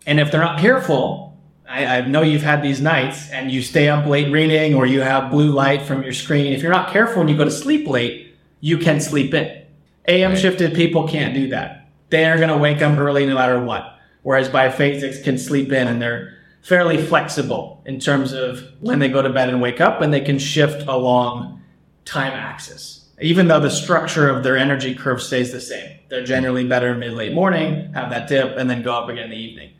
And 0.05 0.19
if 0.19 0.31
they're 0.31 0.41
not 0.41 0.59
careful, 0.59 1.35
I, 1.67 1.85
I 1.85 2.01
know 2.01 2.21
you've 2.21 2.43
had 2.43 2.61
these 2.61 2.79
nights 2.79 3.31
and 3.31 3.51
you 3.51 3.63
stay 3.63 3.89
up 3.89 4.05
late 4.05 4.31
reading 4.31 4.75
or 4.75 4.85
you 4.85 5.01
have 5.01 5.31
blue 5.31 5.51
light 5.51 5.81
from 5.81 6.03
your 6.03 6.13
screen. 6.13 6.53
If 6.53 6.61
you're 6.61 6.71
not 6.71 6.93
careful 6.93 7.21
and 7.21 7.29
you 7.29 7.35
go 7.35 7.45
to 7.45 7.51
sleep 7.51 7.87
late, 7.87 8.35
you 8.59 8.77
can 8.77 9.01
sleep 9.01 9.33
in. 9.33 9.63
AM 10.07 10.35
shifted 10.35 10.75
people 10.75 11.07
can't 11.07 11.33
do 11.33 11.49
that. 11.49 11.89
They 12.09 12.25
are 12.25 12.37
going 12.37 12.49
to 12.49 12.57
wake 12.57 12.83
up 12.83 12.99
early 12.99 13.25
no 13.25 13.33
matter 13.33 13.59
what. 13.63 13.97
Whereas 14.21 14.49
biphasics 14.49 15.23
can 15.23 15.39
sleep 15.39 15.71
in 15.71 15.87
and 15.87 15.99
they're 15.99 16.37
fairly 16.61 17.03
flexible 17.03 17.81
in 17.85 17.99
terms 17.99 18.33
of 18.33 18.63
when 18.79 18.99
they 18.99 19.09
go 19.09 19.21
to 19.21 19.29
bed 19.29 19.49
and 19.49 19.61
wake 19.61 19.81
up 19.81 20.01
and 20.01 20.13
they 20.13 20.21
can 20.21 20.37
shift 20.37 20.87
along 20.87 21.61
time 22.05 22.33
axis. 22.33 23.09
Even 23.21 23.47
though 23.47 23.59
the 23.59 23.69
structure 23.69 24.29
of 24.29 24.43
their 24.43 24.57
energy 24.57 24.95
curve 24.95 25.21
stays 25.21 25.51
the 25.51 25.61
same. 25.61 25.97
They're 26.09 26.23
generally 26.23 26.67
better 26.67 26.95
mid 26.95 27.13
late 27.13 27.33
morning, 27.33 27.93
have 27.93 28.09
that 28.09 28.27
dip, 28.27 28.57
and 28.57 28.69
then 28.69 28.81
go 28.81 28.93
up 28.93 29.09
again 29.09 29.25
in 29.25 29.29
the 29.31 29.37
evening. 29.37 29.71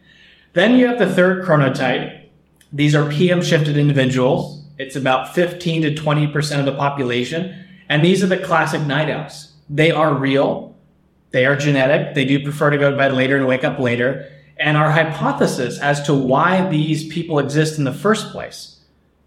Then 0.54 0.76
you 0.76 0.88
have 0.88 1.00
the 1.00 1.12
third 1.12 1.44
chronotype. 1.46 2.28
These 2.72 2.96
are 2.96 3.10
PM 3.10 3.42
shifted 3.42 3.78
individuals. 3.78 4.64
It's 4.78 4.96
about 4.96 5.34
15 5.36 5.82
to 5.84 5.94
20% 5.94 6.60
of 6.60 6.66
the 6.66 6.74
population. 6.74 7.66
And 7.90 8.04
these 8.04 8.24
are 8.24 8.28
the 8.28 8.38
classic 8.38 8.82
night 8.82 9.10
owls. 9.10 9.54
They 9.70 9.92
are 9.92 10.14
real. 10.14 10.76
They 11.32 11.46
are 11.46 11.56
genetic. 11.56 12.16
They 12.16 12.26
do 12.26 12.44
prefer 12.44 12.70
to 12.70 12.78
go 12.78 12.92
to 12.92 12.98
bed 12.98 13.14
later 13.14 13.38
and 13.38 13.48
wake 13.48 13.64
up 13.64 13.80
later 13.80 14.30
and 14.62 14.78
our 14.78 14.92
hypothesis 14.92 15.80
as 15.80 16.02
to 16.04 16.14
why 16.14 16.68
these 16.70 17.08
people 17.08 17.40
exist 17.40 17.78
in 17.78 17.84
the 17.84 17.94
first 17.94 18.32
place. 18.32 18.80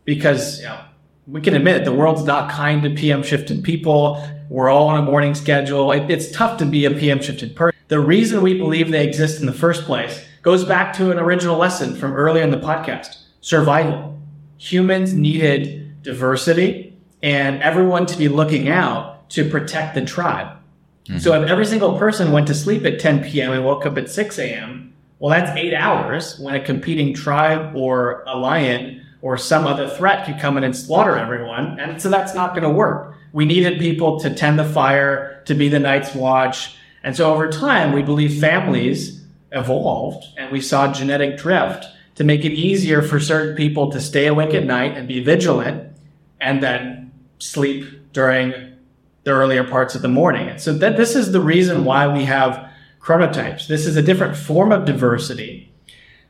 Because 0.04 0.60
you 0.60 0.66
know, 0.66 0.80
we 1.26 1.40
can 1.40 1.54
admit 1.54 1.76
it, 1.76 1.84
the 1.84 1.92
world's 1.92 2.24
not 2.24 2.50
kind 2.50 2.82
to 2.82 2.90
PM 2.90 3.22
shifted 3.22 3.64
people. 3.64 4.26
We're 4.48 4.70
all 4.70 4.88
on 4.88 4.98
a 4.98 5.02
morning 5.02 5.34
schedule. 5.34 5.90
It, 5.92 6.10
it's 6.10 6.30
tough 6.30 6.58
to 6.58 6.66
be 6.66 6.84
a 6.84 6.90
PM 6.90 7.20
shifted 7.20 7.56
person. 7.56 7.78
The 7.88 8.00
reason 8.00 8.42
we 8.42 8.56
believe 8.56 8.90
they 8.90 9.06
exist 9.06 9.40
in 9.40 9.46
the 9.46 9.52
first 9.52 9.84
place 9.84 10.24
goes 10.42 10.64
back 10.64 10.92
to 10.94 11.10
an 11.10 11.18
original 11.18 11.56
lesson 11.56 11.96
from 11.96 12.12
earlier 12.12 12.44
in 12.44 12.50
the 12.50 12.58
podcast 12.58 13.18
survival. 13.40 14.18
Humans 14.58 15.14
needed 15.14 16.02
diversity 16.02 16.96
and 17.22 17.62
everyone 17.62 18.06
to 18.06 18.16
be 18.16 18.28
looking 18.28 18.68
out 18.68 19.28
to 19.30 19.48
protect 19.48 19.94
the 19.94 20.04
tribe. 20.04 20.48
Mm-hmm. 21.06 21.18
So 21.18 21.40
if 21.40 21.48
every 21.48 21.66
single 21.66 21.98
person 21.98 22.32
went 22.32 22.46
to 22.46 22.54
sleep 22.54 22.84
at 22.84 23.00
10 23.00 23.24
p.m. 23.24 23.52
and 23.52 23.64
woke 23.64 23.84
up 23.84 23.98
at 23.98 24.10
6 24.10 24.38
a.m., 24.38 24.93
well, 25.18 25.30
that's 25.30 25.56
eight 25.56 25.74
hours 25.74 26.38
when 26.38 26.54
a 26.54 26.64
competing 26.64 27.14
tribe 27.14 27.74
or 27.74 28.24
a 28.26 28.36
lion 28.36 29.04
or 29.22 29.38
some 29.38 29.66
other 29.66 29.88
threat 29.88 30.26
could 30.26 30.38
come 30.38 30.56
in 30.58 30.64
and 30.64 30.76
slaughter 30.76 31.16
everyone. 31.16 31.78
And 31.80 32.00
so 32.00 32.10
that's 32.10 32.34
not 32.34 32.50
going 32.50 32.64
to 32.64 32.70
work. 32.70 33.14
We 33.32 33.44
needed 33.44 33.78
people 33.78 34.20
to 34.20 34.34
tend 34.34 34.58
the 34.58 34.64
fire, 34.64 35.42
to 35.46 35.54
be 35.54 35.68
the 35.68 35.78
night's 35.78 36.14
watch. 36.14 36.76
And 37.02 37.16
so 37.16 37.32
over 37.32 37.50
time, 37.50 37.92
we 37.92 38.02
believe 38.02 38.40
families 38.40 39.22
evolved 39.52 40.24
and 40.36 40.52
we 40.52 40.60
saw 40.60 40.92
genetic 40.92 41.38
drift 41.38 41.86
to 42.16 42.24
make 42.24 42.44
it 42.44 42.52
easier 42.52 43.02
for 43.02 43.18
certain 43.18 43.56
people 43.56 43.90
to 43.92 44.00
stay 44.00 44.26
awake 44.26 44.54
at 44.54 44.64
night 44.64 44.96
and 44.96 45.08
be 45.08 45.22
vigilant 45.22 45.92
and 46.40 46.62
then 46.62 47.12
sleep 47.38 48.12
during 48.12 48.52
the 49.24 49.30
earlier 49.30 49.64
parts 49.64 49.94
of 49.94 50.02
the 50.02 50.08
morning. 50.08 50.48
And 50.48 50.60
so 50.60 50.72
that 50.74 50.96
this 50.96 51.16
is 51.16 51.32
the 51.32 51.40
reason 51.40 51.84
why 51.84 52.06
we 52.06 52.24
have 52.24 52.70
chronotypes. 53.04 53.66
This 53.66 53.86
is 53.86 53.96
a 53.96 54.02
different 54.02 54.34
form 54.34 54.72
of 54.72 54.86
diversity 54.86 55.70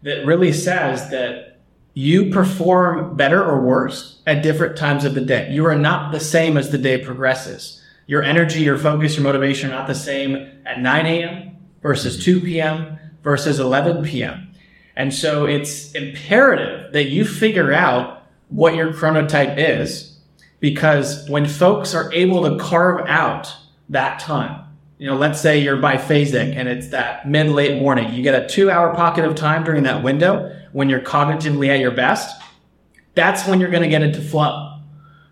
that 0.03 0.27
really 0.27 0.53
says 0.53 1.09
that 1.11 1.61
you 1.95 2.31
perform 2.31 3.16
better 3.16 3.43
or 3.43 3.61
worse 3.61 4.20
at 4.27 4.43
different 4.43 4.77
times 4.77 5.05
of 5.05 5.14
the 5.14 5.20
day. 5.20 5.53
You 5.53 5.64
are 5.66 5.77
not 5.77 6.11
the 6.11 6.18
same 6.18 6.57
as 6.57 6.70
the 6.70 6.79
day 6.79 6.99
progresses. 6.99 7.81
Your 8.09 8.22
energy, 8.22 8.61
your 8.61 8.77
focus, 8.77 9.14
your 9.14 9.22
motivation 9.22 9.70
are 9.70 9.75
not 9.75 9.87
the 9.87 9.95
same 9.95 10.35
at 10.66 10.81
9 10.81 11.07
a.m. 11.07 11.57
versus 11.81 12.22
2 12.25 12.41
p.m. 12.41 12.99
versus 13.22 13.61
11 13.61 14.05
p.m. 14.05 14.53
And 14.97 15.14
so 15.14 15.47
it's 15.47 15.93
imperative 15.93 16.93
that 16.93 17.05
you 17.05 17.25
figure 17.25 17.72
out 17.72 18.25
what 18.49 18.75
your 18.75 18.93
chronotype 18.93 19.55
is 19.57 20.18
because 20.59 21.29
when 21.29 21.47
folks 21.47 21.95
are 21.95 22.12
able 22.12 22.49
to 22.49 22.62
carve 22.62 23.07
out 23.07 23.55
that 23.89 24.18
time, 24.18 24.64
you 24.99 25.09
know, 25.09 25.16
let's 25.16 25.40
say 25.40 25.59
you're 25.59 25.76
biphasic 25.76 26.55
and 26.55 26.68
it's 26.68 26.88
that 26.88 27.28
mid 27.28 27.49
late 27.49 27.80
morning. 27.80 28.12
You 28.12 28.22
get 28.22 28.40
a 28.40 28.49
two 28.49 28.70
hour 28.70 28.95
pocket 28.95 29.24
of 29.24 29.34
time 29.34 29.64
during 29.64 29.82
that 29.84 30.03
window 30.03 30.57
when 30.72 30.88
you're 30.88 31.01
cognitively 31.01 31.68
at 31.68 31.80
your 31.80 31.90
best. 31.90 32.40
That's 33.14 33.47
when 33.47 33.61
you're 33.61 33.70
going 33.70 33.82
to 33.82 33.88
get 33.88 34.03
into 34.03 34.20
flow. 34.20 34.78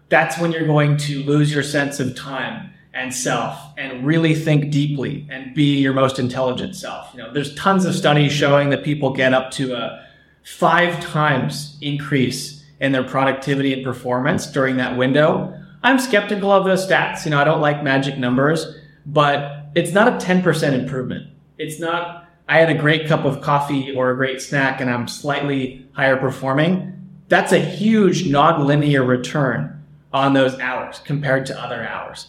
That's 0.08 0.38
when 0.38 0.52
you're 0.52 0.66
going 0.66 0.96
to 0.98 1.22
lose 1.22 1.52
your 1.52 1.62
sense 1.62 2.00
of 2.00 2.14
time 2.14 2.70
and 2.92 3.14
self 3.14 3.58
and 3.78 4.04
really 4.06 4.34
think 4.34 4.70
deeply 4.70 5.26
and 5.30 5.54
be 5.54 5.78
your 5.78 5.94
most 5.94 6.18
intelligent 6.18 6.76
self. 6.76 7.08
You 7.14 7.22
know, 7.22 7.32
there's 7.32 7.54
tons 7.54 7.84
of 7.84 7.94
studies 7.94 8.32
showing 8.32 8.70
that 8.70 8.84
people 8.84 9.14
get 9.14 9.32
up 9.32 9.50
to 9.52 9.74
a 9.74 10.06
five 10.44 11.00
times 11.00 11.78
increase 11.80 12.64
in 12.80 12.92
their 12.92 13.04
productivity 13.04 13.72
and 13.72 13.84
performance 13.84 14.46
during 14.46 14.76
that 14.76 14.96
window. 14.96 15.56
I'm 15.82 15.98
skeptical 15.98 16.50
of 16.52 16.64
those 16.64 16.86
stats. 16.86 17.24
You 17.24 17.30
know, 17.30 17.40
I 17.40 17.44
don't 17.44 17.60
like 17.60 17.82
magic 17.82 18.18
numbers 18.18 18.76
but 19.06 19.66
it's 19.74 19.92
not 19.92 20.08
a 20.08 20.24
10% 20.24 20.72
improvement. 20.72 21.28
It's 21.58 21.80
not, 21.80 22.26
I 22.48 22.58
had 22.58 22.70
a 22.70 22.74
great 22.74 23.06
cup 23.06 23.24
of 23.24 23.40
coffee 23.40 23.94
or 23.94 24.10
a 24.10 24.16
great 24.16 24.40
snack 24.40 24.80
and 24.80 24.90
I'm 24.90 25.08
slightly 25.08 25.86
higher 25.92 26.16
performing. 26.16 26.88
That's 27.28 27.52
a 27.52 27.58
huge 27.58 28.24
nonlinear 28.24 29.06
return 29.06 29.82
on 30.12 30.34
those 30.34 30.58
hours 30.58 31.00
compared 31.04 31.46
to 31.46 31.60
other 31.60 31.86
hours. 31.86 32.28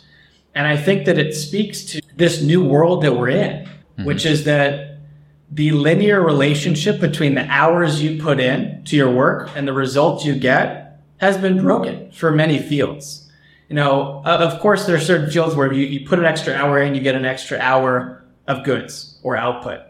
And 0.55 0.67
I 0.67 0.78
think 0.78 1.05
that 1.05 1.17
it 1.17 1.34
speaks 1.34 1.84
to 1.86 2.01
this 2.15 2.41
new 2.41 2.63
world 2.63 3.03
that 3.03 3.13
we're 3.13 3.30
in, 3.30 3.65
mm-hmm. 3.65 4.05
which 4.05 4.26
is 4.26 4.45
that 4.45 4.97
the 5.51 5.71
linear 5.71 6.21
relationship 6.21 6.99
between 6.99 7.36
the 7.36 7.45
hours 7.47 8.01
you 8.01 8.21
put 8.21 8.39
in 8.39 8.84
to 8.86 8.95
your 8.95 9.11
work 9.11 9.49
and 9.55 9.67
the 9.67 9.74
results 9.74 10.26
you 10.26 10.36
get 10.36 11.01
has 11.17 11.38
been 11.38 11.61
broken 11.61 12.11
for 12.11 12.32
many 12.32 12.57
fields 12.57 13.22
you 13.74 13.78
know, 13.78 14.21
uh, 14.24 14.38
of 14.38 14.59
course, 14.59 14.86
there 14.86 14.95
are 14.95 14.99
certain 14.99 15.32
fields 15.32 15.55
where 15.55 15.74
you, 15.74 15.88
you 15.88 16.07
put 16.07 16.19
an 16.19 16.26
extra 16.26 16.53
hour 16.53 16.80
in, 16.80 16.93
you 16.93 17.01
get 17.01 17.15
an 17.15 17.26
extra 17.26 17.57
hour 17.57 18.24
of 18.47 18.63
goods 18.63 19.19
or 19.24 19.36
output. 19.36 19.82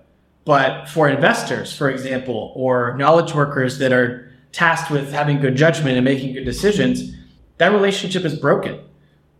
But 0.45 0.88
for 0.88 1.09
investors, 1.09 1.75
for 1.75 1.89
example, 1.89 2.53
or 2.55 2.95
knowledge 2.95 3.36
workers 3.36 3.79
that 3.79 3.91
are 3.91 4.31
tasked 4.53 4.89
with 4.89 5.11
having 5.11 5.41
good 5.41 5.57
judgment 5.57 5.97
and 5.97 6.05
making 6.05 6.31
good 6.31 6.45
decisions, 6.45 7.13
that 7.57 7.73
relationship 7.73 8.23
is 8.23 8.39
broken. 8.39 8.79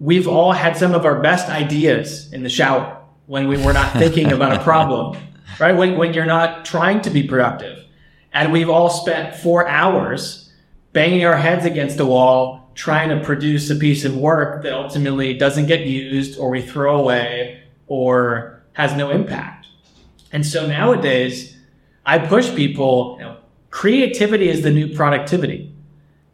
We've 0.02 0.28
all 0.28 0.52
had 0.52 0.76
some 0.76 0.94
of 0.94 1.06
our 1.06 1.22
best 1.22 1.48
ideas 1.48 2.34
in 2.34 2.44
the 2.44 2.50
shower 2.50 3.02
when 3.28 3.48
we 3.48 3.56
were 3.56 3.72
not 3.72 3.94
thinking 3.98 4.34
about 4.34 4.60
a 4.60 4.62
problem, 4.62 5.18
right? 5.58 5.72
When, 5.72 5.98
when 5.98 6.14
you're 6.14 6.26
not 6.26 6.66
trying 6.66 7.02
to 7.04 7.10
be 7.10 7.24
productive. 7.26 7.86
And 8.34 8.52
we've 8.52 8.70
all 8.70 8.90
spent 8.90 9.38
four 9.38 9.66
hours 9.70 10.52
banging 10.92 11.24
our 11.24 11.38
heads 11.38 11.64
against 11.64 11.98
a 12.02 12.06
wall 12.06 12.63
trying 12.76 13.10
to 13.10 13.24
produce 13.24 13.70
a 13.70 13.76
piece 13.76 14.06
of 14.06 14.16
work 14.16 14.64
that 14.64 14.74
ultimately 14.74 15.34
doesn't 15.34 15.68
get 15.68 15.86
used 15.86 16.40
or 16.40 16.50
we 16.50 16.62
throw 16.62 16.98
away 16.98 17.64
or 17.88 18.64
has 18.74 18.94
no 18.96 19.10
impact. 19.10 19.68
And 20.32 20.46
so 20.46 20.66
nowadays, 20.66 21.56
I 22.06 22.20
push 22.20 22.54
people, 22.56 23.18
you 23.20 23.26
know, 23.26 23.38
creativity 23.70 24.50
is 24.50 24.62
the 24.64 24.72
new 24.72 24.94
productivity. 24.96 25.74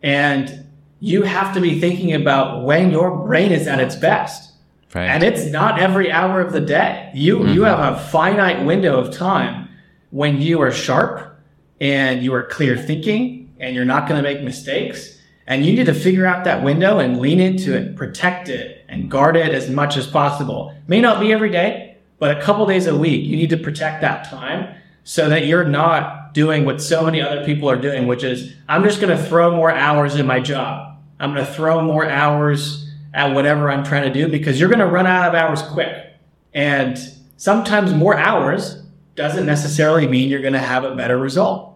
And 0.02 0.66
you 1.00 1.24
have 1.24 1.54
to 1.54 1.62
be 1.62 1.80
thinking 1.80 2.14
about 2.14 2.64
when 2.64 2.92
your 2.92 3.26
brain 3.26 3.52
is 3.52 3.68
at 3.68 3.80
its 3.80 3.96
best. 3.96 4.54
Right. 4.94 5.06
And 5.06 5.24
it's 5.24 5.46
not 5.46 5.80
every 5.80 6.12
hour 6.12 6.42
of 6.42 6.52
the 6.52 6.62
day. 6.62 7.12
You 7.14 7.40
mm-hmm. 7.40 7.54
you 7.54 7.64
have 7.64 7.80
a 7.80 8.00
finite 8.00 8.66
window 8.66 9.00
of 9.00 9.16
time 9.16 9.70
when 10.10 10.42
you 10.42 10.62
are 10.62 10.72
sharp 10.72 11.40
and 11.80 12.24
you 12.24 12.34
are 12.34 12.44
clear 12.44 12.76
thinking 12.76 13.54
and 13.60 13.76
you're 13.76 13.86
not 13.86 14.08
going 14.08 14.22
to 14.22 14.28
make 14.28 14.42
mistakes. 14.44 15.19
And 15.50 15.66
you 15.66 15.74
need 15.74 15.88
to 15.88 15.96
figure 15.96 16.28
out 16.28 16.44
that 16.44 16.64
window 16.64 17.00
and 17.00 17.20
lean 17.20 17.40
into 17.40 17.76
it, 17.76 17.96
protect 17.96 18.50
it, 18.50 18.86
and 18.88 19.10
guard 19.10 19.36
it 19.36 19.52
as 19.52 19.68
much 19.68 19.98
as 19.98 20.06
possible. 20.06 20.76
May 20.88 21.02
not 21.02 21.20
be 21.20 21.34
every 21.34 21.50
day, 21.50 21.98
but 22.20 22.38
a 22.38 22.42
couple 22.42 22.68
days 22.68 22.86
a 22.86 22.96
week, 22.96 23.26
you 23.26 23.36
need 23.36 23.50
to 23.50 23.58
protect 23.58 24.02
that 24.02 24.30
time 24.30 24.76
so 25.04 25.28
that 25.28 25.48
you're 25.48 25.66
not 25.66 26.36
doing 26.36 26.66
what 26.66 26.80
so 26.80 27.04
many 27.04 27.20
other 27.20 27.44
people 27.46 27.68
are 27.68 27.82
doing, 27.82 28.06
which 28.06 28.24
is 28.24 28.54
I'm 28.68 28.84
just 28.84 29.02
going 29.02 29.18
to 29.18 29.22
throw 29.22 29.56
more 29.56 29.72
hours 29.72 30.16
in 30.18 30.28
my 30.28 30.40
job. 30.40 30.96
I'm 31.20 31.34
going 31.34 31.44
to 31.44 31.52
throw 31.52 31.82
more 31.82 32.08
hours 32.08 32.88
at 33.16 33.34
whatever 33.34 33.72
I'm 33.72 33.84
trying 33.84 34.04
to 34.04 34.14
do 34.14 34.30
because 34.30 34.60
you're 34.60 34.70
going 34.70 34.80
to 34.80 34.86
run 34.86 35.08
out 35.08 35.30
of 35.30 35.34
hours 35.34 35.64
quick. 35.64 36.14
And 36.54 36.96
sometimes 37.38 37.92
more 37.92 38.16
hours 38.16 38.84
doesn't 39.16 39.48
necessarily 39.48 40.08
mean 40.08 40.30
you're 40.30 40.42
going 40.42 40.54
to 40.54 40.60
have 40.60 40.84
a 40.84 40.96
better 40.96 41.18
result. 41.18 41.76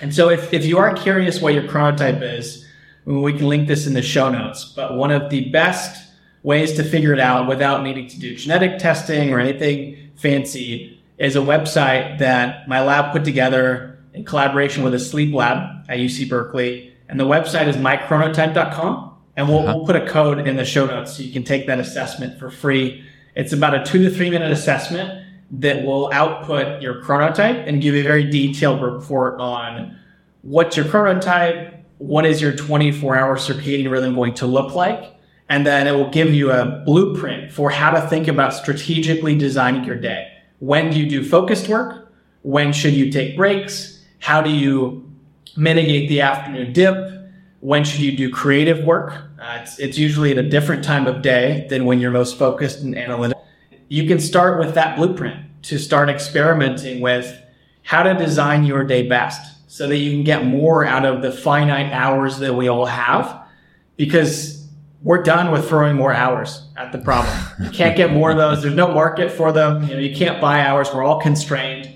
And 0.00 0.12
so 0.12 0.30
if, 0.30 0.52
if 0.52 0.66
you 0.66 0.78
are 0.78 0.92
curious 0.94 1.40
what 1.40 1.54
your 1.54 1.62
chronotype 1.62 2.20
is, 2.20 2.63
we 3.04 3.32
can 3.32 3.48
link 3.48 3.68
this 3.68 3.86
in 3.86 3.94
the 3.94 4.02
show 4.02 4.30
notes. 4.30 4.64
But 4.64 4.96
one 4.96 5.10
of 5.10 5.30
the 5.30 5.50
best 5.50 6.12
ways 6.42 6.72
to 6.74 6.84
figure 6.84 7.12
it 7.12 7.20
out 7.20 7.48
without 7.48 7.82
needing 7.82 8.08
to 8.08 8.18
do 8.18 8.36
genetic 8.36 8.78
testing 8.78 9.32
or 9.32 9.40
anything 9.40 10.10
fancy 10.16 11.02
is 11.18 11.36
a 11.36 11.40
website 11.40 12.18
that 12.18 12.68
my 12.68 12.82
lab 12.82 13.12
put 13.12 13.24
together 13.24 13.98
in 14.12 14.24
collaboration 14.24 14.82
with 14.82 14.94
a 14.94 14.98
sleep 14.98 15.34
lab 15.34 15.84
at 15.88 15.98
UC 15.98 16.28
Berkeley. 16.28 16.92
And 17.08 17.18
the 17.18 17.24
website 17.24 17.66
is 17.66 17.76
mychronotype.com. 17.76 19.12
And 19.36 19.48
we'll, 19.48 19.60
uh-huh. 19.60 19.76
we'll 19.76 19.86
put 19.86 19.96
a 19.96 20.06
code 20.06 20.46
in 20.46 20.56
the 20.56 20.64
show 20.64 20.86
notes 20.86 21.16
so 21.16 21.22
you 21.22 21.32
can 21.32 21.44
take 21.44 21.66
that 21.66 21.80
assessment 21.80 22.38
for 22.38 22.50
free. 22.50 23.04
It's 23.34 23.52
about 23.52 23.74
a 23.74 23.84
two 23.84 24.02
to 24.04 24.10
three 24.10 24.30
minute 24.30 24.52
assessment 24.52 25.26
that 25.50 25.84
will 25.84 26.10
output 26.12 26.80
your 26.80 27.02
chronotype 27.02 27.66
and 27.66 27.82
give 27.82 27.94
you 27.94 28.00
a 28.00 28.04
very 28.04 28.30
detailed 28.30 28.80
report 28.82 29.40
on 29.40 29.98
what's 30.42 30.76
your 30.76 30.86
chronotype, 30.86 31.83
what 31.98 32.26
is 32.26 32.40
your 32.40 32.52
24 32.52 33.16
hour 33.16 33.36
circadian 33.36 33.90
rhythm 33.90 34.14
going 34.14 34.34
to 34.34 34.46
look 34.46 34.74
like, 34.74 35.14
and 35.48 35.66
then 35.66 35.86
it 35.86 35.92
will 35.92 36.10
give 36.10 36.32
you 36.32 36.50
a 36.50 36.82
blueprint 36.84 37.52
for 37.52 37.70
how 37.70 37.90
to 37.90 38.00
think 38.08 38.28
about 38.28 38.54
strategically 38.54 39.36
designing 39.36 39.84
your 39.84 39.96
day. 39.96 40.32
When 40.58 40.90
do 40.90 40.98
you 40.98 41.08
do 41.08 41.24
focused 41.24 41.68
work? 41.68 42.12
When 42.42 42.72
should 42.72 42.94
you 42.94 43.10
take 43.10 43.36
breaks? 43.36 44.02
How 44.20 44.40
do 44.40 44.50
you 44.50 45.10
mitigate 45.56 46.08
the 46.08 46.20
afternoon 46.20 46.72
dip? 46.72 46.96
When 47.60 47.84
should 47.84 48.00
you 48.00 48.16
do 48.16 48.30
creative 48.30 48.84
work? 48.84 49.12
Uh, 49.40 49.58
it's, 49.62 49.78
it's 49.78 49.98
usually 49.98 50.32
at 50.32 50.38
a 50.38 50.48
different 50.48 50.84
time 50.84 51.06
of 51.06 51.22
day 51.22 51.66
than 51.70 51.84
when 51.84 52.00
you're 52.00 52.10
most 52.10 52.38
focused 52.38 52.80
and 52.80 52.96
analytical. 52.96 53.42
You 53.88 54.06
can 54.06 54.18
start 54.18 54.58
with 54.58 54.74
that 54.74 54.96
blueprint 54.96 55.40
to 55.64 55.78
start 55.78 56.08
experimenting 56.08 57.00
with 57.00 57.40
how 57.82 58.02
to 58.02 58.14
design 58.14 58.64
your 58.64 58.84
day 58.84 59.06
best 59.06 59.53
so 59.74 59.88
that 59.88 59.96
you 59.96 60.12
can 60.12 60.22
get 60.22 60.46
more 60.46 60.84
out 60.84 61.04
of 61.04 61.20
the 61.20 61.32
finite 61.32 61.92
hours 61.92 62.38
that 62.38 62.54
we 62.54 62.68
all 62.68 62.86
have. 62.86 63.44
Because 63.96 64.68
we're 65.02 65.24
done 65.24 65.50
with 65.50 65.68
throwing 65.68 65.96
more 65.96 66.12
hours 66.12 66.68
at 66.76 66.92
the 66.92 66.98
problem. 66.98 67.36
You 67.60 67.70
can't 67.70 67.96
get 67.96 68.12
more 68.12 68.30
of 68.30 68.36
those. 68.36 68.62
There's 68.62 68.76
no 68.76 68.94
market 68.94 69.32
for 69.32 69.50
them. 69.50 69.82
You 69.88 69.94
know, 69.94 69.98
you 69.98 70.14
can't 70.14 70.40
buy 70.40 70.60
hours. 70.60 70.90
We're 70.94 71.02
all 71.02 71.20
constrained 71.20 71.90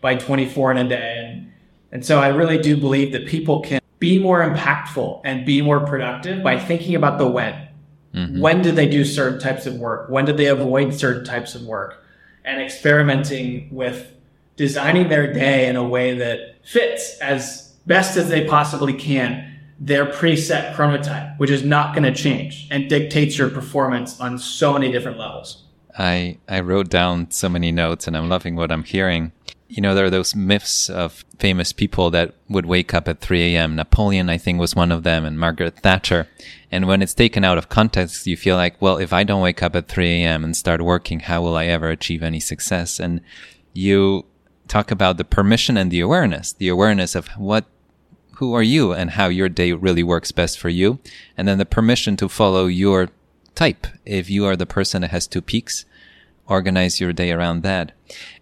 by 0.00 0.14
24 0.14 0.70
in 0.70 0.76
a 0.76 0.88
day. 0.88 1.24
And, 1.26 1.52
and 1.90 2.06
so 2.06 2.20
I 2.20 2.28
really 2.28 2.56
do 2.56 2.76
believe 2.76 3.10
that 3.10 3.26
people 3.26 3.62
can 3.62 3.80
be 3.98 4.20
more 4.20 4.48
impactful 4.48 5.22
and 5.24 5.44
be 5.44 5.60
more 5.60 5.80
productive 5.80 6.40
by 6.40 6.60
thinking 6.60 6.94
about 6.94 7.18
the 7.18 7.26
when. 7.26 7.66
Mm-hmm. 8.14 8.38
When 8.38 8.62
did 8.62 8.76
they 8.76 8.88
do 8.88 9.04
certain 9.04 9.40
types 9.40 9.66
of 9.66 9.74
work? 9.74 10.08
When 10.08 10.24
did 10.24 10.36
they 10.36 10.46
avoid 10.46 10.94
certain 10.94 11.24
types 11.24 11.56
of 11.56 11.62
work? 11.62 12.00
And 12.44 12.62
experimenting 12.62 13.70
with 13.72 14.13
designing 14.56 15.08
their 15.08 15.32
day 15.32 15.68
in 15.68 15.76
a 15.76 15.84
way 15.84 16.16
that 16.18 16.64
fits 16.64 17.18
as 17.20 17.74
best 17.86 18.16
as 18.16 18.28
they 18.28 18.46
possibly 18.46 18.94
can 18.94 19.50
their 19.78 20.06
preset 20.06 20.74
chronotype, 20.74 21.38
which 21.38 21.50
is 21.50 21.64
not 21.64 21.94
going 21.94 22.04
to 22.04 22.14
change 22.14 22.68
and 22.70 22.88
dictates 22.88 23.36
your 23.36 23.50
performance 23.50 24.20
on 24.20 24.38
so 24.38 24.72
many 24.72 24.90
different 24.90 25.18
levels. 25.18 25.64
I, 25.98 26.38
I 26.48 26.60
wrote 26.60 26.88
down 26.88 27.30
so 27.30 27.48
many 27.48 27.72
notes 27.72 28.06
and 28.06 28.16
I'm 28.16 28.28
loving 28.28 28.56
what 28.56 28.72
I'm 28.72 28.84
hearing. 28.84 29.32
You 29.68 29.82
know, 29.82 29.94
there 29.94 30.04
are 30.04 30.10
those 30.10 30.34
myths 30.34 30.88
of 30.88 31.24
famous 31.38 31.72
people 31.72 32.10
that 32.10 32.34
would 32.48 32.66
wake 32.66 32.94
up 32.94 33.08
at 33.08 33.20
3 33.20 33.54
a.m. 33.54 33.74
Napoleon, 33.74 34.30
I 34.30 34.38
think, 34.38 34.60
was 34.60 34.76
one 34.76 34.92
of 34.92 35.02
them, 35.02 35.24
and 35.24 35.40
Margaret 35.40 35.80
Thatcher. 35.80 36.28
And 36.70 36.86
when 36.86 37.02
it's 37.02 37.14
taken 37.14 37.44
out 37.44 37.58
of 37.58 37.70
context, 37.70 38.26
you 38.26 38.36
feel 38.36 38.56
like, 38.56 38.80
well, 38.80 38.98
if 38.98 39.12
I 39.12 39.24
don't 39.24 39.40
wake 39.40 39.62
up 39.62 39.74
at 39.74 39.88
3 39.88 40.22
a.m. 40.22 40.44
and 40.44 40.56
start 40.56 40.82
working, 40.82 41.20
how 41.20 41.42
will 41.42 41.56
I 41.56 41.66
ever 41.66 41.88
achieve 41.88 42.22
any 42.22 42.40
success? 42.40 43.00
And 43.00 43.20
you 43.72 44.26
talk 44.68 44.90
about 44.90 45.16
the 45.16 45.24
permission 45.24 45.76
and 45.76 45.90
the 45.90 46.00
awareness, 46.00 46.52
the 46.52 46.68
awareness 46.68 47.14
of 47.14 47.28
what 47.28 47.66
who 48.36 48.52
are 48.52 48.62
you 48.62 48.92
and 48.92 49.10
how 49.10 49.28
your 49.28 49.48
day 49.48 49.72
really 49.72 50.02
works 50.02 50.32
best 50.32 50.58
for 50.58 50.68
you. 50.68 50.98
And 51.36 51.46
then 51.46 51.58
the 51.58 51.66
permission 51.66 52.16
to 52.16 52.28
follow 52.28 52.66
your 52.66 53.10
type. 53.54 53.86
If 54.04 54.28
you 54.28 54.44
are 54.46 54.56
the 54.56 54.66
person 54.66 55.02
that 55.02 55.10
has 55.10 55.26
two 55.26 55.42
peaks, 55.42 55.84
organize 56.46 57.00
your 57.00 57.12
day 57.12 57.30
around 57.30 57.62
that. 57.62 57.92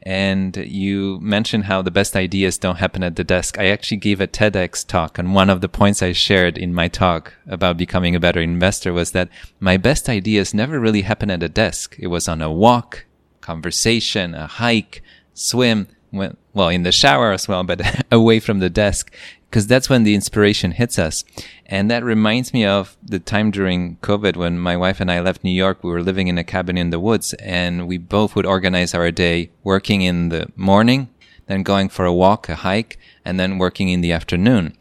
And 0.03 0.57
you 0.57 1.21
mentioned 1.21 1.65
how 1.67 1.83
the 1.83 1.91
best 1.91 2.17
ideas 2.17 2.59
don't 2.59 2.79
happen 2.79 3.03
at 3.03 3.17
the 3.17 3.25
desk. 3.25 3.59
I 3.59 3.67
actually 3.67 3.99
gave 3.99 4.21
a 4.21 4.27
TEDx 4.27 4.87
talk 4.87 5.19
and 5.19 5.35
one 5.35 5.51
of 5.51 5.61
the 5.61 5.69
points 5.69 6.03
I 6.03 6.13
shared 6.13 6.59
in 6.59 6.75
my 6.75 6.89
talk 6.89 7.35
about 7.47 7.77
becoming 7.77 8.17
a 8.17 8.21
better 8.21 8.41
investor 8.41 8.93
was 8.93 9.13
that 9.13 9.29
my 9.61 9.77
best 9.77 10.09
ideas 10.09 10.55
never 10.55 10.81
really 10.81 11.03
happen 11.03 11.31
at 11.31 11.43
a 11.43 11.49
desk. 11.49 11.97
It 11.99 12.09
was 12.09 12.29
on 12.29 12.43
a 12.43 12.51
walk, 12.51 13.05
conversation, 13.41 14.35
a 14.35 14.47
hike, 14.47 15.03
swim, 15.35 15.89
well, 16.13 16.69
in 16.69 16.83
the 16.83 16.93
shower 16.93 17.33
as 17.33 17.49
well, 17.49 17.65
but 17.65 18.05
away 18.13 18.39
from 18.39 18.59
the 18.59 18.71
desk 18.71 19.13
because 19.53 19.67
that's 19.67 19.91
when 19.91 20.03
the 20.03 20.15
inspiration 20.15 20.73
hits 20.73 20.99
us. 20.99 21.25
And 21.67 21.91
that 21.91 22.03
reminds 22.03 22.55
me 22.55 22.65
of 22.65 22.97
the 23.03 23.19
time 23.19 23.51
during 23.51 23.97
COVID 23.97 24.35
when 24.35 24.59
my 24.59 24.79
wife 24.79 24.99
and 24.99 25.11
I 25.11 25.21
left 25.21 25.45
New 25.45 25.51
York. 25.51 25.85
We 25.85 25.91
were 25.91 26.03
living 26.03 26.29
in 26.29 26.39
a 26.39 26.45
cabin 26.45 26.79
in 26.79 26.89
the 26.89 26.99
woods 26.99 27.35
and 27.35 27.87
we 27.87 27.99
both 27.99 28.35
would 28.35 28.47
organize 28.47 28.95
our 28.95 29.11
day 29.11 29.51
working 29.63 30.01
in 30.01 30.31
the 30.31 30.51
morning, 30.57 31.11
then 31.49 31.63
going 31.65 31.91
for 31.91 32.07
a 32.07 32.15
walk, 32.15 32.49
a 32.49 32.55
hike, 32.55 32.99
and 33.27 33.39
then 33.39 33.59
working 33.59 33.91
in 33.91 34.01
the 34.01 34.13
afternoon. 34.13 34.75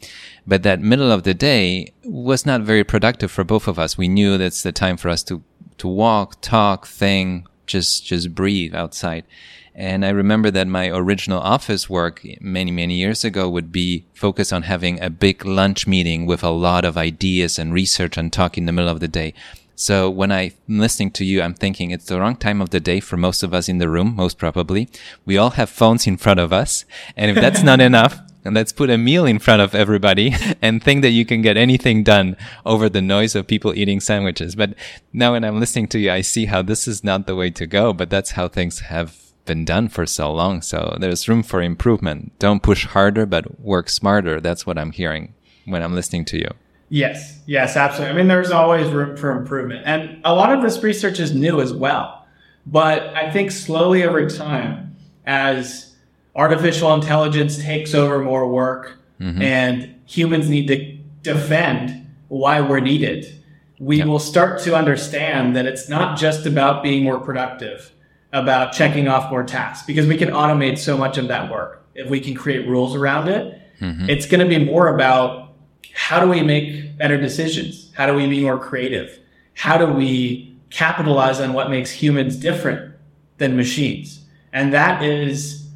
But 0.47 0.63
that 0.63 0.79
middle 0.79 1.11
of 1.11 1.23
the 1.23 1.33
day 1.33 1.91
was 2.05 2.45
not 2.45 2.61
very 2.61 2.85
productive 2.85 3.29
for 3.29 3.43
both 3.43 3.67
of 3.67 3.77
us. 3.77 3.97
We 3.97 4.07
knew 4.07 4.37
that's 4.37 4.63
the 4.63 4.71
time 4.71 4.95
for 4.95 5.09
us 5.09 5.21
to, 5.23 5.43
to 5.79 5.87
walk, 5.89 6.39
talk, 6.39 6.87
think, 6.87 7.45
just, 7.67 8.05
just 8.05 8.33
breathe 8.33 8.73
outside. 8.73 9.25
And 9.73 10.05
I 10.05 10.09
remember 10.09 10.51
that 10.51 10.67
my 10.67 10.89
original 10.89 11.39
office 11.39 11.89
work 11.89 12.25
many, 12.41 12.71
many 12.71 12.95
years 12.95 13.23
ago 13.23 13.49
would 13.49 13.71
be 13.71 14.05
focused 14.13 14.51
on 14.51 14.63
having 14.63 15.01
a 15.01 15.09
big 15.09 15.45
lunch 15.45 15.87
meeting 15.87 16.25
with 16.25 16.43
a 16.43 16.49
lot 16.49 16.83
of 16.83 16.97
ideas 16.97 17.57
and 17.57 17.73
research 17.73 18.17
and 18.17 18.33
talk 18.33 18.57
in 18.57 18.65
the 18.65 18.73
middle 18.73 18.91
of 18.91 18.99
the 18.99 19.07
day. 19.07 19.33
So 19.75 20.09
when 20.09 20.31
I'm 20.31 20.51
listening 20.67 21.11
to 21.11 21.25
you, 21.25 21.41
I'm 21.41 21.55
thinking 21.55 21.89
it's 21.89 22.05
the 22.05 22.19
wrong 22.19 22.35
time 22.35 22.61
of 22.61 22.69
the 22.69 22.79
day 22.79 22.99
for 22.99 23.17
most 23.17 23.41
of 23.41 23.53
us 23.53 23.67
in 23.67 23.79
the 23.79 23.89
room, 23.89 24.15
most 24.15 24.37
probably. 24.37 24.89
We 25.25 25.37
all 25.37 25.51
have 25.51 25.69
phones 25.69 26.05
in 26.05 26.17
front 26.17 26.39
of 26.39 26.53
us. 26.53 26.85
And 27.15 27.31
if 27.31 27.37
that's 27.41 27.63
not 27.63 27.81
enough, 27.89 28.19
and 28.43 28.55
let's 28.55 28.71
put 28.71 28.89
a 28.89 28.97
meal 28.97 29.25
in 29.25 29.39
front 29.39 29.61
of 29.61 29.73
everybody 29.73 30.35
and 30.61 30.83
think 30.83 31.01
that 31.03 31.11
you 31.11 31.25
can 31.25 31.41
get 31.41 31.57
anything 31.57 32.03
done 32.03 32.35
over 32.65 32.89
the 32.89 33.01
noise 33.01 33.35
of 33.35 33.47
people 33.47 33.73
eating 33.73 33.99
sandwiches. 33.99 34.55
But 34.55 34.75
now 35.13 35.31
when 35.31 35.43
I'm 35.43 35.59
listening 35.59 35.87
to 35.89 35.99
you, 35.99 36.11
I 36.11 36.21
see 36.21 36.45
how 36.45 36.61
this 36.61 36.87
is 36.87 37.03
not 37.03 37.25
the 37.25 37.35
way 37.35 37.49
to 37.51 37.65
go, 37.65 37.93
but 37.93 38.09
that's 38.09 38.31
how 38.31 38.47
things 38.47 38.81
have 38.81 39.30
been 39.45 39.65
done 39.65 39.89
for 39.89 40.05
so 40.05 40.31
long. 40.31 40.61
So 40.61 40.97
there's 40.99 41.27
room 41.27 41.43
for 41.43 41.61
improvement. 41.61 42.31
Don't 42.39 42.61
push 42.61 42.85
harder, 42.85 43.25
but 43.25 43.59
work 43.59 43.89
smarter. 43.89 44.39
That's 44.39 44.65
what 44.65 44.77
I'm 44.77 44.91
hearing 44.91 45.33
when 45.65 45.83
I'm 45.83 45.93
listening 45.93 46.25
to 46.25 46.37
you. 46.37 46.49
Yes, 46.89 47.39
yes, 47.45 47.77
absolutely. 47.77 48.13
I 48.13 48.17
mean, 48.17 48.27
there's 48.27 48.51
always 48.51 48.91
room 48.91 49.15
for 49.15 49.31
improvement. 49.31 49.83
And 49.85 50.19
a 50.25 50.33
lot 50.33 50.53
of 50.53 50.61
this 50.61 50.83
research 50.83 51.19
is 51.19 51.33
new 51.33 51.61
as 51.61 51.73
well. 51.73 52.27
But 52.65 53.15
I 53.15 53.31
think 53.31 53.51
slowly 53.51 54.03
over 54.03 54.29
time, 54.29 54.95
as 55.25 55.95
artificial 56.35 56.93
intelligence 56.93 57.57
takes 57.57 57.93
over 57.93 58.19
more 58.19 58.47
work 58.47 58.97
mm-hmm. 59.19 59.41
and 59.41 59.95
humans 60.05 60.49
need 60.49 60.67
to 60.67 60.97
defend 61.23 62.07
why 62.27 62.61
we're 62.61 62.79
needed, 62.79 63.41
we 63.79 64.03
will 64.03 64.19
start 64.19 64.61
to 64.61 64.75
understand 64.75 65.55
that 65.55 65.65
it's 65.65 65.89
not 65.89 66.17
just 66.17 66.45
about 66.45 66.83
being 66.83 67.03
more 67.03 67.19
productive 67.19 67.91
about 68.33 68.73
checking 68.73 69.07
off 69.07 69.29
more 69.29 69.43
tasks 69.43 69.85
because 69.85 70.07
we 70.07 70.17
can 70.17 70.29
automate 70.29 70.77
so 70.77 70.97
much 70.97 71.17
of 71.17 71.27
that 71.27 71.51
work 71.51 71.85
if 71.95 72.09
we 72.09 72.19
can 72.19 72.33
create 72.33 72.67
rules 72.67 72.95
around 72.95 73.27
it. 73.27 73.61
Mm-hmm. 73.79 74.09
It's 74.09 74.25
going 74.25 74.39
to 74.39 74.45
be 74.45 74.63
more 74.63 74.93
about 74.93 75.53
how 75.93 76.19
do 76.19 76.29
we 76.29 76.41
make 76.41 76.97
better 76.97 77.19
decisions? 77.19 77.91
How 77.95 78.05
do 78.05 78.13
we 78.13 78.27
be 78.27 78.41
more 78.41 78.57
creative? 78.57 79.19
How 79.53 79.77
do 79.77 79.87
we 79.87 80.57
capitalize 80.69 81.41
on 81.41 81.53
what 81.53 81.69
makes 81.69 81.91
humans 81.91 82.37
different 82.37 82.95
than 83.37 83.57
machines? 83.57 84.23
And 84.53 84.73
that 84.73 85.03
is 85.03 85.67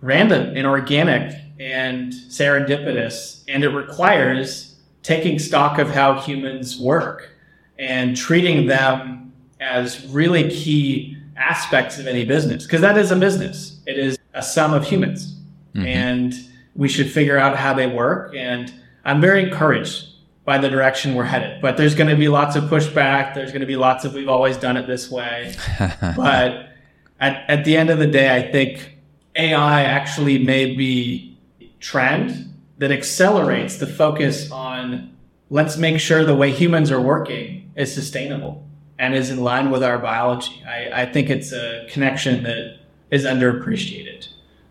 random 0.00 0.56
and 0.56 0.66
organic 0.66 1.36
and 1.58 2.12
serendipitous. 2.12 3.44
And 3.48 3.64
it 3.64 3.70
requires 3.70 4.76
taking 5.02 5.38
stock 5.38 5.78
of 5.78 5.90
how 5.90 6.20
humans 6.20 6.78
work 6.78 7.30
and 7.78 8.16
treating 8.16 8.66
them 8.66 9.32
as 9.60 10.06
really 10.06 10.48
key 10.50 11.17
aspects 11.38 11.98
of 11.98 12.06
any 12.06 12.24
business. 12.24 12.64
Because 12.64 12.80
that 12.80 12.98
is 12.98 13.10
a 13.10 13.16
business, 13.16 13.80
it 13.86 13.98
is 13.98 14.18
a 14.34 14.42
sum 14.42 14.74
of 14.74 14.84
humans. 14.86 15.36
Mm-hmm. 15.74 15.86
And 15.86 16.34
we 16.74 16.88
should 16.88 17.10
figure 17.10 17.38
out 17.38 17.56
how 17.56 17.74
they 17.74 17.86
work. 17.86 18.34
And 18.34 18.72
I'm 19.04 19.20
very 19.20 19.42
encouraged 19.42 20.06
by 20.44 20.58
the 20.58 20.68
direction 20.68 21.14
we're 21.14 21.24
headed. 21.24 21.60
But 21.60 21.76
there's 21.76 21.94
going 21.94 22.10
to 22.10 22.16
be 22.16 22.28
lots 22.28 22.56
of 22.56 22.64
pushback. 22.64 23.34
There's 23.34 23.50
going 23.50 23.60
to 23.60 23.66
be 23.66 23.76
lots 23.76 24.04
of 24.04 24.14
we've 24.14 24.28
always 24.28 24.56
done 24.56 24.76
it 24.76 24.86
this 24.86 25.10
way. 25.10 25.54
but 26.16 26.70
at, 27.20 27.44
at 27.48 27.64
the 27.64 27.76
end 27.76 27.90
of 27.90 27.98
the 27.98 28.06
day, 28.06 28.34
I 28.34 28.50
think 28.50 28.98
AI 29.36 29.84
actually 29.84 30.38
may 30.38 30.74
be 30.74 31.38
trend 31.80 32.54
that 32.78 32.90
accelerates 32.90 33.76
the 33.76 33.86
focus 33.86 34.50
on 34.50 35.16
let's 35.50 35.76
make 35.76 36.00
sure 36.00 36.24
the 36.24 36.34
way 36.34 36.50
humans 36.50 36.90
are 36.90 37.00
working 37.00 37.70
is 37.76 37.92
sustainable 37.92 38.67
and 38.98 39.14
is 39.14 39.30
in 39.30 39.38
line 39.38 39.70
with 39.70 39.82
our 39.82 39.98
biology. 39.98 40.62
I, 40.66 41.02
I 41.02 41.06
think 41.06 41.30
it's 41.30 41.52
a 41.52 41.86
connection 41.90 42.42
that 42.42 42.78
is 43.10 43.24
underappreciated. 43.24 44.28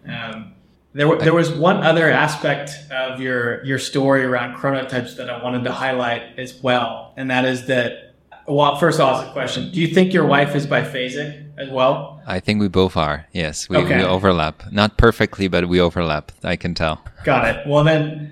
Um, 0.07 0.53
there, 0.93 1.15
there 1.17 1.33
was 1.33 1.51
one 1.51 1.83
other 1.83 2.09
aspect 2.09 2.71
of 2.91 3.21
your 3.21 3.63
your 3.63 3.77
story 3.77 4.23
around 4.23 4.55
chronotypes 4.55 5.15
that 5.17 5.29
I 5.29 5.41
wanted 5.43 5.63
to 5.65 5.71
highlight 5.71 6.39
as 6.39 6.61
well, 6.61 7.13
and 7.15 7.29
that 7.29 7.45
is 7.45 7.67
that. 7.67 8.03
Well, 8.47 8.77
first 8.77 8.99
of 8.99 9.05
all, 9.05 9.21
as 9.21 9.27
a 9.27 9.31
question: 9.31 9.71
Do 9.71 9.79
you 9.79 9.87
think 9.93 10.13
your 10.13 10.25
wife 10.25 10.55
is 10.55 10.65
biphasic 10.65 11.51
as 11.57 11.69
well? 11.69 12.21
I 12.25 12.39
think 12.39 12.61
we 12.61 12.67
both 12.67 12.95
are. 12.95 13.27
Yes, 13.31 13.69
we, 13.69 13.77
okay. 13.77 13.97
we 13.97 14.03
overlap. 14.03 14.71
Not 14.71 14.97
perfectly, 14.97 15.47
but 15.47 15.67
we 15.67 15.79
overlap. 15.79 16.31
I 16.43 16.55
can 16.55 16.73
tell. 16.73 17.01
Got 17.23 17.47
it. 17.47 17.67
Well, 17.67 17.83
then 17.83 18.31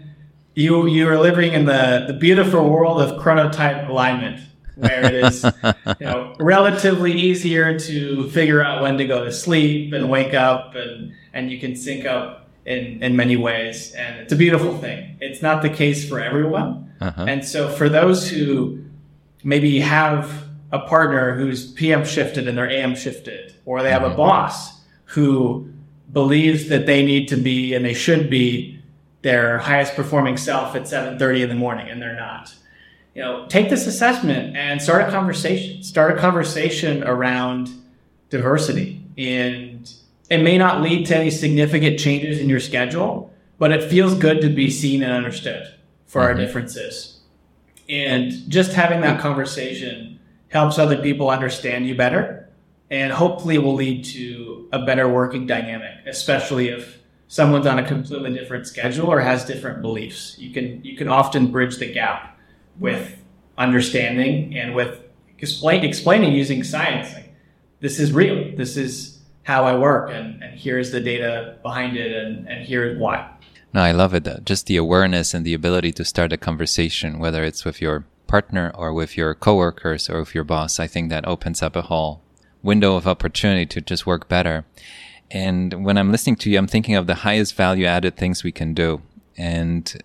you 0.56 0.88
you 0.88 1.08
are 1.10 1.20
living 1.20 1.54
in 1.54 1.66
the 1.66 2.06
the 2.08 2.14
beautiful 2.14 2.68
world 2.68 3.02
of 3.02 3.22
chronotype 3.22 3.90
alignment, 3.90 4.40
where 4.76 5.06
it 5.06 5.14
is 5.14 5.44
you 6.00 6.06
know 6.06 6.36
relatively 6.40 7.14
easier 7.14 7.80
to 7.80 8.30
figure 8.30 8.62
out 8.64 8.82
when 8.82 8.98
to 8.98 9.06
go 9.06 9.24
to 9.24 9.32
sleep 9.32 9.94
and 9.94 10.10
wake 10.10 10.34
up, 10.34 10.76
and 10.76 11.14
and 11.34 11.52
you 11.52 11.60
can 11.60 11.76
sync 11.76 12.06
up 12.06 12.48
in, 12.66 13.02
in 13.04 13.16
many 13.16 13.38
ways. 13.38 13.94
And 13.94 14.20
it's 14.20 14.34
a 14.34 14.36
beautiful 14.36 14.78
thing. 14.78 15.18
It's 15.22 15.42
not 15.42 15.62
the 15.62 15.70
case 15.70 16.08
for 16.08 16.20
everyone. 16.20 16.94
Uh-huh. 17.00 17.26
And 17.28 17.46
so 17.46 17.70
for 17.70 17.90
those 17.90 18.30
who 18.30 18.84
maybe 19.44 19.80
have 19.80 20.46
a 20.72 20.80
partner 20.80 21.36
who's 21.36 21.72
PM 21.74 22.04
shifted 22.06 22.48
and 22.48 22.58
they're 22.58 22.70
AM 22.70 22.96
shifted, 22.96 23.54
or 23.66 23.82
they 23.82 23.92
have 23.92 24.04
a 24.04 24.08
mm-hmm. 24.08 24.18
boss 24.18 24.82
who 25.06 25.72
believes 26.12 26.70
that 26.70 26.86
they 26.86 27.06
need 27.06 27.28
to 27.28 27.38
be 27.38 27.74
and 27.74 27.86
they 27.86 27.94
should 27.94 28.30
be 28.30 28.80
their 29.22 29.58
highest 29.58 29.96
performing 29.96 30.38
self 30.38 30.76
at 30.76 30.84
7.30 30.84 31.44
in 31.44 31.50
the 31.50 31.56
morning 31.56 31.90
and 31.90 32.02
they're 32.02 32.16
not 32.16 32.54
you 33.16 33.22
know 33.22 33.48
take 33.48 33.70
this 33.70 33.88
assessment 33.88 34.56
and 34.56 34.80
start 34.80 35.08
a 35.08 35.12
conversation 35.12 35.82
start 35.82 36.16
a 36.16 36.20
conversation 36.20 37.04
around 37.04 37.70
diversity 38.30 39.02
and 39.18 39.92
it 40.30 40.42
may 40.42 40.58
not 40.58 40.82
lead 40.82 41.06
to 41.08 41.18
any 41.18 41.30
significant 41.30 42.00
changes 42.00 42.40
in 42.40 42.50
your 42.50 42.60
schedule, 42.60 43.32
but 43.58 43.72
it 43.72 43.84
feels 43.84 44.16
good 44.16 44.42
to 44.42 44.50
be 44.50 44.70
seen 44.70 45.04
and 45.04 45.12
understood 45.12 45.68
for 46.06 46.22
mm-hmm. 46.22 46.28
our 46.28 46.34
differences. 46.34 47.20
And 47.88 48.32
just 48.50 48.74
having 48.74 49.02
that 49.02 49.20
conversation 49.20 50.20
helps 50.50 50.80
other 50.80 50.98
people 50.98 51.30
understand 51.30 51.88
you 51.88 51.96
better 51.96 52.50
and 52.90 53.12
hopefully 53.12 53.58
will 53.58 53.76
lead 53.76 54.06
to 54.06 54.68
a 54.72 54.86
better 54.86 55.08
working 55.08 55.46
dynamic, 55.46 55.94
especially 56.08 56.70
if 56.70 57.00
someone's 57.28 57.68
on 57.68 57.78
a 57.78 57.88
completely 57.88 58.34
different 58.34 58.66
schedule 58.66 59.08
or 59.08 59.20
has 59.20 59.46
different 59.46 59.82
beliefs. 59.82 60.38
You 60.40 60.52
can 60.52 60.84
you 60.84 60.96
can 60.98 61.08
often 61.08 61.52
bridge 61.52 61.78
the 61.78 61.92
gap 61.92 62.35
with 62.80 63.18
understanding 63.58 64.58
and 64.58 64.76
with 64.76 65.02
explain, 65.40 65.84
explaining 65.84 66.34
using 66.34 66.64
science. 66.64 67.14
Like, 67.14 67.34
this 67.80 68.00
is 68.00 68.12
real. 68.12 68.56
This 68.56 68.78
is 68.78 69.20
how 69.44 69.66
I 69.66 69.78
work 69.78 70.10
and, 70.12 70.42
and 70.42 70.60
here's 70.60 70.92
the 70.92 71.00
data 71.00 71.58
behind 71.62 71.98
it 71.98 72.12
and, 72.12 72.48
and 72.48 72.66
here's 72.66 72.98
why. 72.98 73.30
No, 73.74 73.82
I 73.82 73.92
love 73.92 74.14
it. 74.14 74.28
Just 74.46 74.68
the 74.68 74.78
awareness 74.78 75.34
and 75.34 75.46
the 75.46 75.54
ability 75.54 75.92
to 75.94 76.06
start 76.06 76.34
a 76.34 76.38
conversation, 76.38 77.20
whether 77.20 77.44
it's 77.44 77.66
with 77.66 77.82
your 77.82 78.06
partner 78.26 78.72
or 78.74 78.94
with 78.94 79.18
your 79.18 79.36
coworkers 79.36 80.10
or 80.10 80.20
with 80.20 80.34
your 80.34 80.44
boss. 80.44 80.80
I 80.80 80.88
think 80.88 81.10
that 81.10 81.28
opens 81.28 81.62
up 81.62 81.76
a 81.76 81.84
whole 81.84 82.22
window 82.64 82.96
of 82.96 83.08
opportunity 83.08 83.66
to 83.68 83.82
just 83.82 84.06
work 84.06 84.28
better. 84.28 84.66
And 85.30 85.86
when 85.86 85.98
I'm 85.98 86.12
listening 86.12 86.38
to 86.38 86.50
you, 86.50 86.58
I'm 86.58 86.68
thinking 86.68 86.96
of 86.96 87.06
the 87.06 87.16
highest 87.16 87.56
value 87.56 87.86
added 87.86 88.18
things 88.18 88.44
we 88.44 88.52
can 88.52 88.74
do. 88.74 89.02
And 89.38 90.02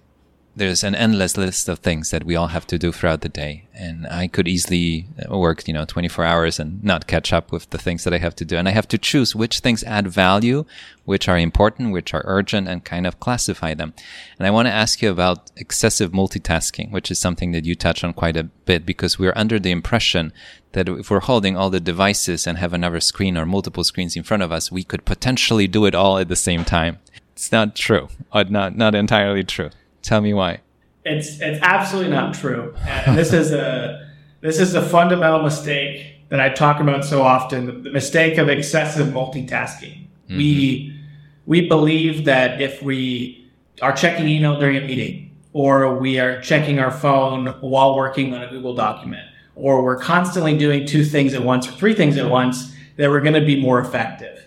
there's 0.61 0.85
an 0.85 0.95
endless 0.95 1.39
list 1.39 1.71
of 1.71 1.79
things 1.79 2.11
that 2.11 2.25
we 2.25 2.37
all 2.37 2.49
have 2.49 2.67
to 2.67 2.79
do 2.79 2.93
throughout 2.93 3.23
the 3.23 3.31
day. 3.31 3.65
And 3.73 4.07
I 4.07 4.29
could 4.29 4.47
easily 4.47 5.07
uh, 5.19 5.39
work, 5.39 5.67
you 5.67 5.73
know, 5.73 5.87
24 5.87 6.23
hours 6.23 6.61
and 6.61 6.85
not 6.85 7.07
catch 7.07 7.33
up 7.33 7.51
with 7.51 7.71
the 7.71 7.79
things 7.79 8.05
that 8.05 8.13
I 8.13 8.19
have 8.19 8.37
to 8.37 8.45
do. 8.45 8.59
And 8.59 8.69
I 8.69 8.73
have 8.73 8.87
to 8.89 8.99
choose 8.99 9.35
which 9.35 9.61
things 9.61 9.83
add 9.85 10.09
value, 10.09 10.67
which 11.07 11.31
are 11.31 11.39
important, 11.39 11.93
which 11.93 12.13
are 12.13 12.23
urgent 12.27 12.69
and 12.69 12.85
kind 12.85 13.07
of 13.07 13.19
classify 13.21 13.73
them. 13.73 13.95
And 14.39 14.47
I 14.47 14.51
want 14.51 14.69
to 14.69 14.73
ask 14.73 15.01
you 15.01 15.11
about 15.11 15.51
excessive 15.57 16.13
multitasking, 16.13 16.91
which 16.91 17.11
is 17.11 17.19
something 17.19 17.53
that 17.53 17.65
you 17.65 17.75
touch 17.75 18.05
on 18.05 18.13
quite 18.13 18.37
a 18.37 18.45
bit 18.45 18.85
because 18.85 19.19
we're 19.19 19.33
under 19.37 19.59
the 19.59 19.71
impression 19.71 20.31
that 20.73 20.91
if 20.91 21.11
we're 21.11 21.21
holding 21.21 21.57
all 21.57 21.71
the 21.71 21.81
devices 21.81 22.47
and 22.47 22.59
have 22.59 22.75
another 22.75 23.01
screen 23.01 23.39
or 23.39 23.47
multiple 23.47 23.83
screens 23.83 24.15
in 24.15 24.25
front 24.25 24.43
of 24.43 24.53
us, 24.53 24.71
we 24.71 24.85
could 24.85 25.07
potentially 25.07 25.67
do 25.67 25.87
it 25.87 25.95
all 25.95 26.19
at 26.19 26.29
the 26.29 26.37
same 26.37 26.67
time. 26.67 26.99
It's 27.33 27.51
not 27.51 27.75
true, 27.75 28.09
not, 28.35 28.77
not 28.77 28.95
entirely 28.95 29.43
true. 29.43 29.71
Tell 30.03 30.21
me 30.21 30.33
why. 30.35 30.61
It's 31.05 31.41
it's 31.41 31.61
absolutely 31.63 32.11
not 32.11 32.35
true, 32.35 32.75
and 32.87 33.17
this 33.17 33.33
is 33.33 33.53
a 33.53 34.11
this 34.41 34.59
is 34.59 34.75
a 34.75 34.83
fundamental 34.83 35.43
mistake 35.43 36.29
that 36.29 36.41
I 36.41 36.51
talk 36.51 36.81
about 36.81 37.05
so 37.05 37.23
often. 37.23 37.83
The 37.83 37.91
mistake 37.91 38.39
of 38.39 38.49
excessive 38.49 39.09
multitasking. 39.09 40.07
Mm-hmm. 40.29 40.37
We 40.37 41.01
we 41.47 41.69
believe 41.69 42.27
that 42.27 42.61
if 42.61 42.83
we 42.83 43.51
are 43.83 43.93
checking 43.93 44.29
email 44.29 44.59
during 44.61 44.77
a 44.77 44.83
meeting, 44.83 45.37
or 45.53 45.97
we 45.97 46.19
are 46.21 46.41
checking 46.43 46.79
our 46.79 46.91
phone 46.91 47.47
while 47.61 47.97
working 47.97 48.35
on 48.35 48.43
a 48.43 48.51
Google 48.51 48.75
document, 48.75 49.27
or 49.55 49.83
we're 49.83 49.99
constantly 49.99 50.57
doing 50.57 50.87
two 50.87 51.05
things 51.05 51.35
at 51.35 51.43
once 51.43 51.67
or 51.69 51.73
three 51.73 51.95
things 51.95 52.17
at 52.17 52.29
once, 52.31 52.75
that 52.97 53.09
we're 53.11 53.21
going 53.21 53.35
to 53.35 53.45
be 53.45 53.61
more 53.61 53.81
effective. 53.81 54.47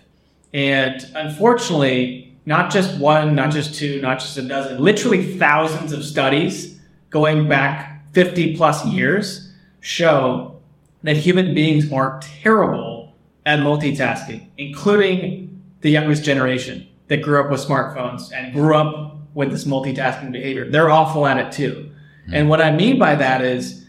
And 0.52 1.04
unfortunately, 1.16 2.33
not 2.46 2.70
just 2.70 2.98
one, 2.98 3.34
not 3.34 3.50
just 3.50 3.74
two, 3.74 4.00
not 4.00 4.18
just 4.18 4.36
a 4.36 4.42
dozen, 4.42 4.78
literally 4.82 5.36
thousands 5.36 5.92
of 5.92 6.04
studies 6.04 6.78
going 7.10 7.48
back 7.48 8.12
50 8.12 8.56
plus 8.56 8.84
years 8.86 9.52
show 9.80 10.60
that 11.02 11.16
human 11.16 11.54
beings 11.54 11.90
are 11.92 12.20
terrible 12.22 13.14
at 13.46 13.58
multitasking, 13.60 14.46
including 14.58 15.62
the 15.80 15.90
youngest 15.90 16.24
generation 16.24 16.86
that 17.08 17.22
grew 17.22 17.40
up 17.40 17.50
with 17.50 17.60
smartphones 17.60 18.32
and 18.32 18.52
grew 18.52 18.74
up 18.74 19.16
with 19.34 19.50
this 19.50 19.64
multitasking 19.64 20.32
behavior. 20.32 20.70
They're 20.70 20.90
awful 20.90 21.26
at 21.26 21.36
it 21.38 21.52
too. 21.52 21.90
Mm-hmm. 22.22 22.34
And 22.34 22.48
what 22.48 22.62
I 22.62 22.70
mean 22.70 22.98
by 22.98 23.14
that 23.16 23.42
is 23.42 23.84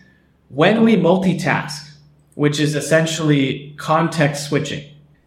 when 0.50 0.84
we 0.84 0.96
multitask, 0.96 1.90
which 2.34 2.60
is 2.60 2.76
essentially 2.76 3.74
context 3.78 4.50
switching, 4.50 4.84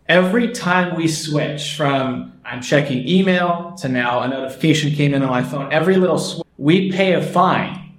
every 0.09 0.49
time 0.53 0.97
we 0.97 1.07
switch 1.07 1.77
from 1.77 2.33
I'm 2.45 2.63
checking 2.63 3.07
email 3.07 3.75
to 3.79 3.89
now 3.89 4.21
a 4.21 4.29
notification 4.29 4.93
came 4.93 5.13
in 5.13 5.23
on 5.23 5.29
my 5.29 5.43
phone, 5.43 5.71
every 5.73 5.97
little 5.97 6.19
switch, 6.19 6.47
we 6.57 6.91
pay 6.91 7.13
a 7.13 7.23
fine, 7.23 7.95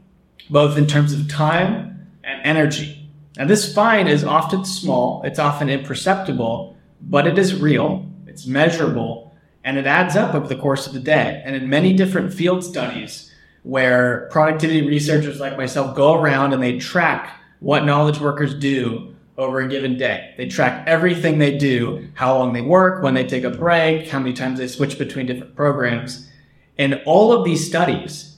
both 0.49 0.77
in 0.77 0.87
terms 0.87 1.13
of 1.13 1.29
time 1.29 2.09
and 2.23 2.41
energy. 2.43 3.07
Now, 3.37 3.45
this 3.45 3.73
fine 3.73 4.07
is 4.07 4.23
often 4.23 4.65
small, 4.65 5.21
it's 5.23 5.39
often 5.39 5.69
imperceptible, 5.69 6.75
but 6.99 7.27
it 7.27 7.37
is 7.37 7.61
real, 7.61 8.05
it's 8.27 8.47
measurable, 8.47 9.33
and 9.63 9.77
it 9.77 9.85
adds 9.85 10.15
up 10.15 10.33
over 10.33 10.47
the 10.47 10.55
course 10.55 10.87
of 10.87 10.93
the 10.93 10.99
day. 10.99 11.41
And 11.45 11.55
in 11.55 11.69
many 11.69 11.93
different 11.93 12.33
field 12.33 12.63
studies, 12.63 13.31
where 13.63 14.27
productivity 14.31 14.87
researchers 14.87 15.39
like 15.39 15.57
myself 15.57 15.95
go 15.95 16.13
around 16.13 16.53
and 16.53 16.63
they 16.63 16.79
track 16.79 17.39
what 17.59 17.85
knowledge 17.85 18.19
workers 18.19 18.55
do 18.55 19.15
over 19.39 19.61
a 19.61 19.67
given 19.67 19.97
day. 19.97 20.33
They 20.37 20.47
track 20.47 20.83
everything 20.85 21.39
they 21.39 21.57
do, 21.57 22.09
how 22.13 22.37
long 22.37 22.53
they 22.53 22.61
work, 22.61 23.01
when 23.01 23.13
they 23.13 23.25
take 23.25 23.45
a 23.45 23.49
break, 23.49 24.09
how 24.09 24.19
many 24.19 24.33
times 24.33 24.59
they 24.59 24.67
switch 24.67 24.99
between 24.99 25.25
different 25.25 25.55
programs. 25.55 26.29
And 26.77 27.01
all 27.05 27.31
of 27.31 27.45
these 27.45 27.65
studies, 27.65 28.37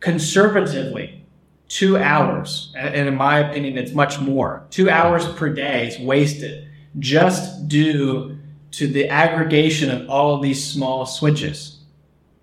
conservatively, 0.00 1.24
two 1.68 1.96
hours, 1.96 2.72
and 2.76 3.08
in 3.08 3.14
my 3.14 3.38
opinion, 3.38 3.78
it's 3.78 3.92
much 3.92 4.20
more, 4.20 4.66
two 4.70 4.90
hours 4.90 5.26
per 5.34 5.48
day 5.48 5.88
is 5.88 5.98
wasted 5.98 6.68
just 6.98 7.68
due 7.68 8.36
to 8.72 8.86
the 8.86 9.08
aggregation 9.08 9.90
of 9.90 10.08
all 10.10 10.34
of 10.34 10.42
these 10.42 10.64
small 10.64 11.06
switches. 11.06 11.78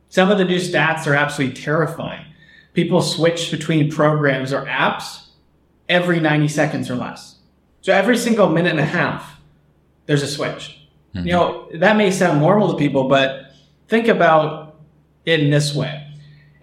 Some 0.09 0.31
of 0.31 0.37
the 0.37 0.45
new 0.45 0.57
stats 0.59 1.07
are 1.07 1.15
absolutely 1.15 1.61
terrifying. 1.61 2.25
People 2.73 3.01
switch 3.01 3.51
between 3.51 3.91
programs 3.91 4.53
or 4.53 4.65
apps 4.65 5.27
every 5.89 6.19
90 6.19 6.47
seconds 6.47 6.89
or 6.89 6.95
less. 6.95 7.39
So 7.83 7.91
every 7.91 8.17
single 8.17 8.47
minute 8.47 8.71
and 8.71 8.79
a 8.79 8.85
half, 8.85 9.41
there's 10.05 10.23
a 10.23 10.27
switch. 10.27 10.79
Mm-hmm. 11.13 11.27
You 11.27 11.33
know, 11.33 11.69
that 11.73 11.97
may 11.97 12.11
sound 12.11 12.39
normal 12.39 12.71
to 12.71 12.77
people, 12.77 13.09
but 13.09 13.51
think 13.89 14.07
about 14.07 14.77
it 15.25 15.41
in 15.41 15.51
this 15.51 15.75
way. 15.75 16.07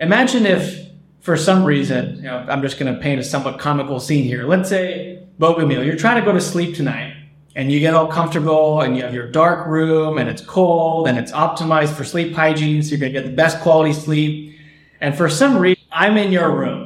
Imagine 0.01 0.47
if 0.47 0.89
for 1.21 1.37
some 1.37 1.63
reason, 1.63 2.17
you 2.17 2.23
know, 2.23 2.47
I'm 2.49 2.63
just 2.63 2.79
going 2.79 2.95
to 2.95 2.99
paint 2.99 3.21
a 3.21 3.23
somewhat 3.23 3.59
comical 3.59 4.01
scene 4.01 4.25
here. 4.25 4.47
Let's 4.47 4.71
say, 4.71 5.23
Bogumil, 5.39 5.85
you're 5.85 5.97
trying 5.97 6.19
to 6.19 6.25
go 6.25 6.33
to 6.33 6.41
sleep 6.41 6.75
tonight 6.75 7.15
and 7.55 7.71
you 7.71 7.81
get 7.81 7.93
all 7.93 8.07
comfortable 8.07 8.81
and 8.81 8.97
you 8.97 9.03
have 9.03 9.13
your 9.13 9.31
dark 9.31 9.67
room 9.67 10.17
and 10.17 10.27
it's 10.27 10.41
cold 10.41 11.07
and 11.07 11.19
it's 11.19 11.33
optimized 11.33 11.93
for 11.93 12.05
sleep 12.05 12.33
hygiene. 12.33 12.83
So 12.83 12.93
you're 12.93 12.99
going 12.99 13.13
to 13.13 13.21
get 13.21 13.27
the 13.27 13.37
best 13.37 13.61
quality 13.61 13.93
sleep. 13.93 14.57
And 15.03 15.15
for 15.15 15.29
some 15.29 15.59
reason, 15.59 15.85
I'm 15.93 16.17
in 16.17 16.33
your 16.33 16.57
room 16.57 16.80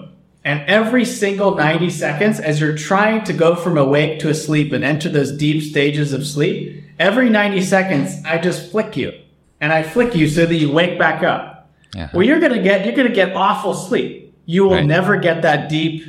and 0.44 0.62
every 0.68 1.04
single 1.04 1.54
90 1.54 1.90
seconds, 1.90 2.38
as 2.38 2.60
you're 2.60 2.76
trying 2.76 3.24
to 3.24 3.32
go 3.32 3.54
from 3.54 3.78
awake 3.78 4.18
to 4.20 4.28
asleep 4.28 4.72
and 4.72 4.84
enter 4.84 5.08
those 5.08 5.32
deep 5.32 5.62
stages 5.62 6.12
of 6.12 6.26
sleep, 6.26 6.84
every 6.98 7.30
90 7.30 7.62
seconds, 7.62 8.22
I 8.24 8.38
just 8.38 8.70
flick 8.70 8.96
you 8.96 9.12
and 9.60 9.72
I 9.72 9.82
flick 9.82 10.14
you 10.14 10.28
so 10.28 10.44
that 10.44 10.54
you 10.54 10.70
wake 10.70 10.98
back 10.98 11.22
up. 11.22 11.70
Uh-huh. 11.96 12.08
Well, 12.12 12.22
you're 12.26 12.40
going 12.40 12.52
to 12.52 12.62
get, 12.62 12.84
you're 12.84 12.94
going 12.94 13.08
to 13.08 13.14
get 13.14 13.34
awful 13.34 13.72
sleep 13.74 14.24
you 14.46 14.64
will 14.64 14.76
right. 14.76 14.86
never 14.86 15.16
get 15.16 15.42
that 15.42 15.68
deep 15.68 16.04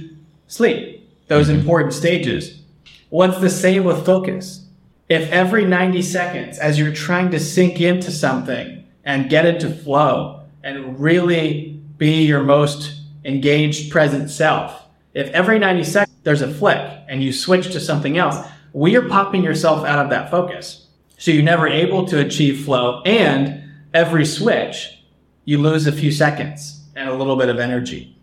sleep, 0.48 1.08
those 1.28 1.48
mm-hmm. 1.48 1.60
important 1.60 1.94
stages. 1.94 2.60
Well, 3.10 3.32
it's 3.32 3.40
the 3.40 3.50
same 3.50 3.84
with 3.84 4.06
focus. 4.06 4.66
If 5.08 5.32
every 5.32 5.66
90 5.66 6.02
seconds, 6.02 6.58
as 6.58 6.80
you're 6.80 6.94
trying 6.94 7.32
to 7.32 7.40
sink 7.40 7.80
into 7.80 8.12
something 8.12 8.86
and 9.04 9.30
get 9.30 9.46
into 9.46 9.70
flow 9.70 10.42
and 10.64 11.00
really 11.00 11.80
be 11.98 12.26
your 12.26 12.44
most 12.44 12.95
engaged 13.26 13.91
present 13.91 14.30
self, 14.30 14.84
if 15.13 15.30
every 15.30 15.59
90 15.59 15.84
seconds 15.84 16.17
there's 16.23 16.41
a 16.41 16.53
flick 16.53 16.80
and 17.07 17.23
you 17.23 17.34
switch 17.34 17.71
to 17.73 17.80
something 17.80 18.17
else, 18.17 18.38
we 18.73 18.95
are 18.95 19.07
popping 19.07 19.43
yourself 19.43 19.86
out 19.86 19.99
of 19.99 20.09
that 20.11 20.32
focus. 20.32 20.88
So 21.17 21.32
you're 21.32 21.43
never 21.43 21.67
able 21.67 22.05
to 22.07 22.19
achieve 22.19 22.65
flow 22.65 23.01
and 23.03 23.63
every 23.93 24.26
switch, 24.26 24.99
you 25.45 25.57
lose 25.57 25.88
a 25.88 25.91
few 25.91 26.11
seconds 26.11 26.84
and 26.95 27.09
a 27.09 27.13
little 27.13 27.36
bit 27.36 27.49
of 27.49 27.59
energy. 27.59 28.15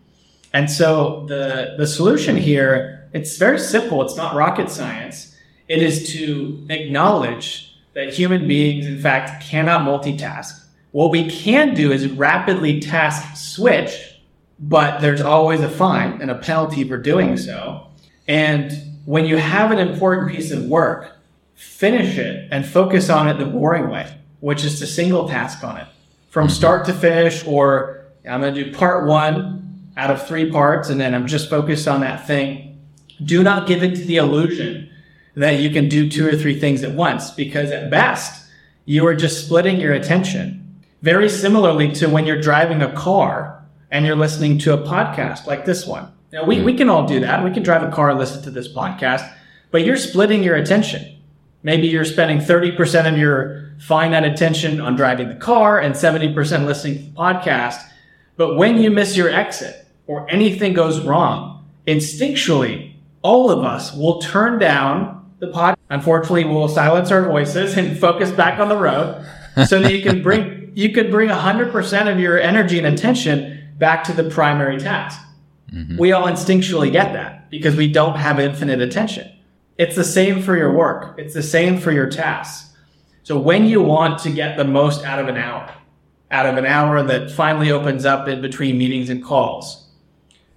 And 0.53 0.71
so 0.71 1.25
the, 1.29 1.75
the 1.79 1.87
solution 1.87 2.37
here, 2.37 3.09
it's 3.13 3.39
very 3.39 3.59
simple. 3.59 4.03
It's 4.03 4.17
not 4.17 4.35
rocket 4.35 4.71
science. 4.71 5.37
It 5.69 5.83
is 5.83 6.13
to 6.13 6.67
acknowledge 6.69 7.75
that 7.95 8.13
human 8.13 8.47
beings, 8.47 8.87
in 8.87 8.99
fact, 9.01 9.43
cannot 9.43 9.83
multitask. 9.83 10.63
What 10.91 11.11
we 11.11 11.31
can 11.31 11.75
do 11.75 11.93
is 11.93 12.09
rapidly 12.09 12.81
task 12.81 13.37
switch, 13.37 14.12
but 14.59 15.01
there's 15.01 15.21
always 15.21 15.61
a 15.61 15.69
fine 15.69 16.21
and 16.21 16.31
a 16.31 16.37
penalty 16.37 16.85
for 16.85 16.97
doing 16.97 17.37
so. 17.37 17.89
And 18.29 18.73
when 19.05 19.27
you 19.27 19.37
have 19.37 19.71
an 19.73 19.79
important 19.79 20.33
piece 20.33 20.51
of 20.51 20.65
work, 20.65 21.17
finish 21.55 22.19
it 22.19 22.49
and 22.51 22.67
focus 22.67 23.11
on 23.11 23.29
it 23.29 23.39
the 23.39 23.45
boring 23.45 23.89
way, 23.89 24.13
which 24.41 24.65
is 24.65 24.79
to 24.79 24.87
single 24.87 25.29
task 25.29 25.65
on 25.65 25.77
it 25.77 25.87
from 26.29 26.47
mm-hmm. 26.47 26.55
start 26.55 26.85
to 26.87 26.93
finish, 26.93 27.47
or 27.47 28.07
I'm 28.29 28.41
going 28.41 28.55
to 28.55 28.65
do 28.65 28.73
part 28.73 29.07
one 29.07 29.91
out 29.97 30.11
of 30.11 30.27
three 30.27 30.51
parts 30.51 30.89
and 30.89 31.01
then 31.01 31.15
I'm 31.15 31.27
just 31.27 31.51
focused 31.51 31.89
on 31.89 32.01
that 32.01 32.27
thing. 32.27 32.81
Do 33.23 33.43
not 33.43 33.67
give 33.67 33.83
into 33.83 34.05
the 34.05 34.17
illusion 34.17 34.91
that 35.35 35.61
you 35.61 35.71
can 35.71 35.89
do 35.89 36.09
two 36.09 36.27
or 36.27 36.37
three 36.37 36.59
things 36.59 36.83
at 36.83 36.93
once 36.93 37.31
because 37.31 37.71
at 37.71 37.91
best 37.91 38.47
you 38.85 39.07
are 39.07 39.15
just 39.15 39.45
splitting 39.45 39.81
your 39.81 39.93
attention. 39.93 40.59
Very 41.03 41.29
similarly 41.29 41.93
to 41.93 42.09
when 42.09 42.27
you're 42.27 42.41
driving 42.41 42.81
a 42.81 42.93
car 42.93 43.52
and 43.93 44.07
you're 44.07 44.17
listening 44.17 44.59
to 44.59 44.73
a 44.73 44.79
podcast 44.79 45.47
like 45.47 45.67
this 45.67 45.87
one. 45.87 46.11
Now 46.33 46.45
we, 46.45 46.63
we 46.63 46.75
can 46.75 46.89
all 46.89 47.07
do 47.07 47.21
that. 47.21 47.45
We 47.45 47.53
can 47.53 47.63
drive 47.63 47.83
a 47.83 47.93
car 47.93 48.11
and 48.11 48.19
listen 48.19 48.43
to 48.43 48.51
this 48.51 48.67
podcast, 48.67 49.31
but 49.71 49.85
you're 49.85 49.99
splitting 49.99 50.43
your 50.43 50.57
attention. 50.57 51.19
Maybe 51.63 51.87
you're 51.87 52.07
spending 52.07 52.39
30% 52.39 53.13
of 53.13 53.19
your 53.19 53.77
finite 53.79 54.25
attention 54.25 54.81
on 54.81 54.97
driving 54.97 55.29
the 55.29 55.37
car 55.37 55.79
and 55.79 55.95
70% 55.95 56.35
listening 56.65 56.95
to 56.95 57.03
the 57.03 57.11
podcast. 57.11 57.81
But 58.37 58.57
when 58.57 58.79
you 58.79 58.91
miss 58.91 59.17
your 59.17 59.29
exit, 59.29 59.87
or 60.07 60.29
anything 60.31 60.73
goes 60.73 61.01
wrong, 61.01 61.65
instinctually, 61.87 62.95
all 63.23 63.51
of 63.51 63.65
us 63.65 63.95
will 63.95 64.21
turn 64.21 64.59
down 64.59 65.33
the 65.39 65.49
pod. 65.49 65.77
Unfortunately, 65.91 66.45
we'll 66.45 66.69
silence 66.69 67.11
our 67.11 67.29
voices 67.29 67.77
and 67.77 67.99
focus 67.99 68.31
back 68.31 68.59
on 68.59 68.69
the 68.69 68.77
road 68.77 69.25
so 69.67 69.81
that 69.81 69.93
you 69.93 70.03
can 70.03 70.23
bring, 70.23 70.73
you 70.75 70.91
could 70.91 71.11
bring 71.11 71.29
100% 71.29 72.13
of 72.13 72.19
your 72.19 72.41
energy 72.41 72.79
and 72.79 72.87
attention 72.87 73.62
back 73.79 74.05
to 74.05 74.13
the 74.13 74.31
primary 74.31 74.79
task. 74.79 75.21
Mm-hmm. 75.73 75.97
We 75.99 76.13
all 76.13 76.27
instinctually 76.27 76.93
get 76.93 77.13
that 77.15 77.51
because 77.51 77.77
we 77.77 77.91
don't 77.91 78.17
have 78.17 78.39
infinite 78.39 78.81
attention. 78.81 79.31
It's 79.79 79.97
the 79.97 80.05
same 80.05 80.43
for 80.43 80.57
your 80.57 80.73
work. 80.73 81.19
It's 81.19 81.35
the 81.35 81.43
same 81.43 81.79
for 81.79 81.93
your 81.93 82.09
tasks. 82.11 82.75
So 83.23 83.39
when 83.39 83.65
you 83.67 83.81
want 83.81 84.19
to 84.21 84.31
get 84.31 84.57
the 84.57 84.65
most 84.65 85.05
out 85.05 85.19
of 85.19 85.29
an 85.29 85.37
hour, 85.37 85.73
out 86.31 86.47
of 86.47 86.57
an 86.57 86.67
hour 86.67 87.03
that 87.03 87.31
finally 87.31 87.71
opens 87.71 88.05
up 88.05 88.29
in 88.29 88.43
between 88.43 88.79
meetings 88.79 89.11
and 89.11 89.25
calls, 89.25 89.89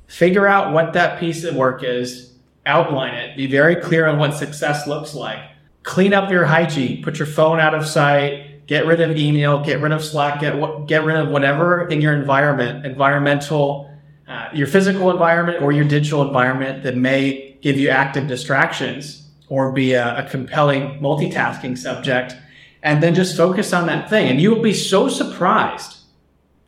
figure 0.08 0.48
out 0.48 0.74
what 0.74 0.94
that 0.94 1.20
piece 1.20 1.44
of 1.44 1.56
work 1.56 1.84
is, 1.84 2.34
outline 2.66 3.14
it, 3.14 3.38
be 3.38 3.48
very 3.48 3.76
clear 3.76 4.08
on 4.08 4.18
what 4.18 4.34
success 4.34 4.88
looks 4.88 5.14
like. 5.14 5.40
Clean 5.84 6.14
up 6.14 6.32
your 6.32 6.46
hygiene, 6.46 7.04
put 7.04 7.20
your 7.20 7.28
phone 7.28 7.60
out 7.60 7.76
of 7.76 7.86
sight, 7.86 8.55
get 8.68 8.86
rid 8.86 9.02
of 9.02 9.16
email, 9.18 9.64
get 9.64 9.82
rid 9.82 9.92
of 9.92 10.04
Slack, 10.04 10.40
get, 10.40 10.88
get 10.88 11.04
rid 11.04 11.16
of 11.16 11.30
whatever 11.30 11.88
in 11.88 12.02
your 12.02 12.14
environment, 12.14 12.86
environmental, 12.86 13.92
uh, 14.28 14.50
your 14.54 14.68
physical 14.68 15.12
environment 15.12 15.62
or 15.62 15.72
your 15.72 15.86
digital 15.86 16.26
environment 16.26 16.84
that 16.84 16.96
may 16.96 17.58
give 17.62 17.78
you 17.78 17.90
active 17.90 18.28
distractions 18.28 19.30
or 19.50 19.72
be 19.72 19.94
a, 19.94 20.26
a 20.26 20.30
compelling 20.30 21.00
multitasking 21.00 21.78
subject. 21.78 22.36
And 22.82 23.02
then 23.02 23.16
just 23.16 23.38
focus 23.38 23.74
on 23.74 23.88
that 23.88 24.10
thing. 24.10 24.30
And 24.30 24.42
you 24.42 24.54
will 24.54 24.62
be 24.62 24.74
so 24.74 25.10
surprised 25.10 25.98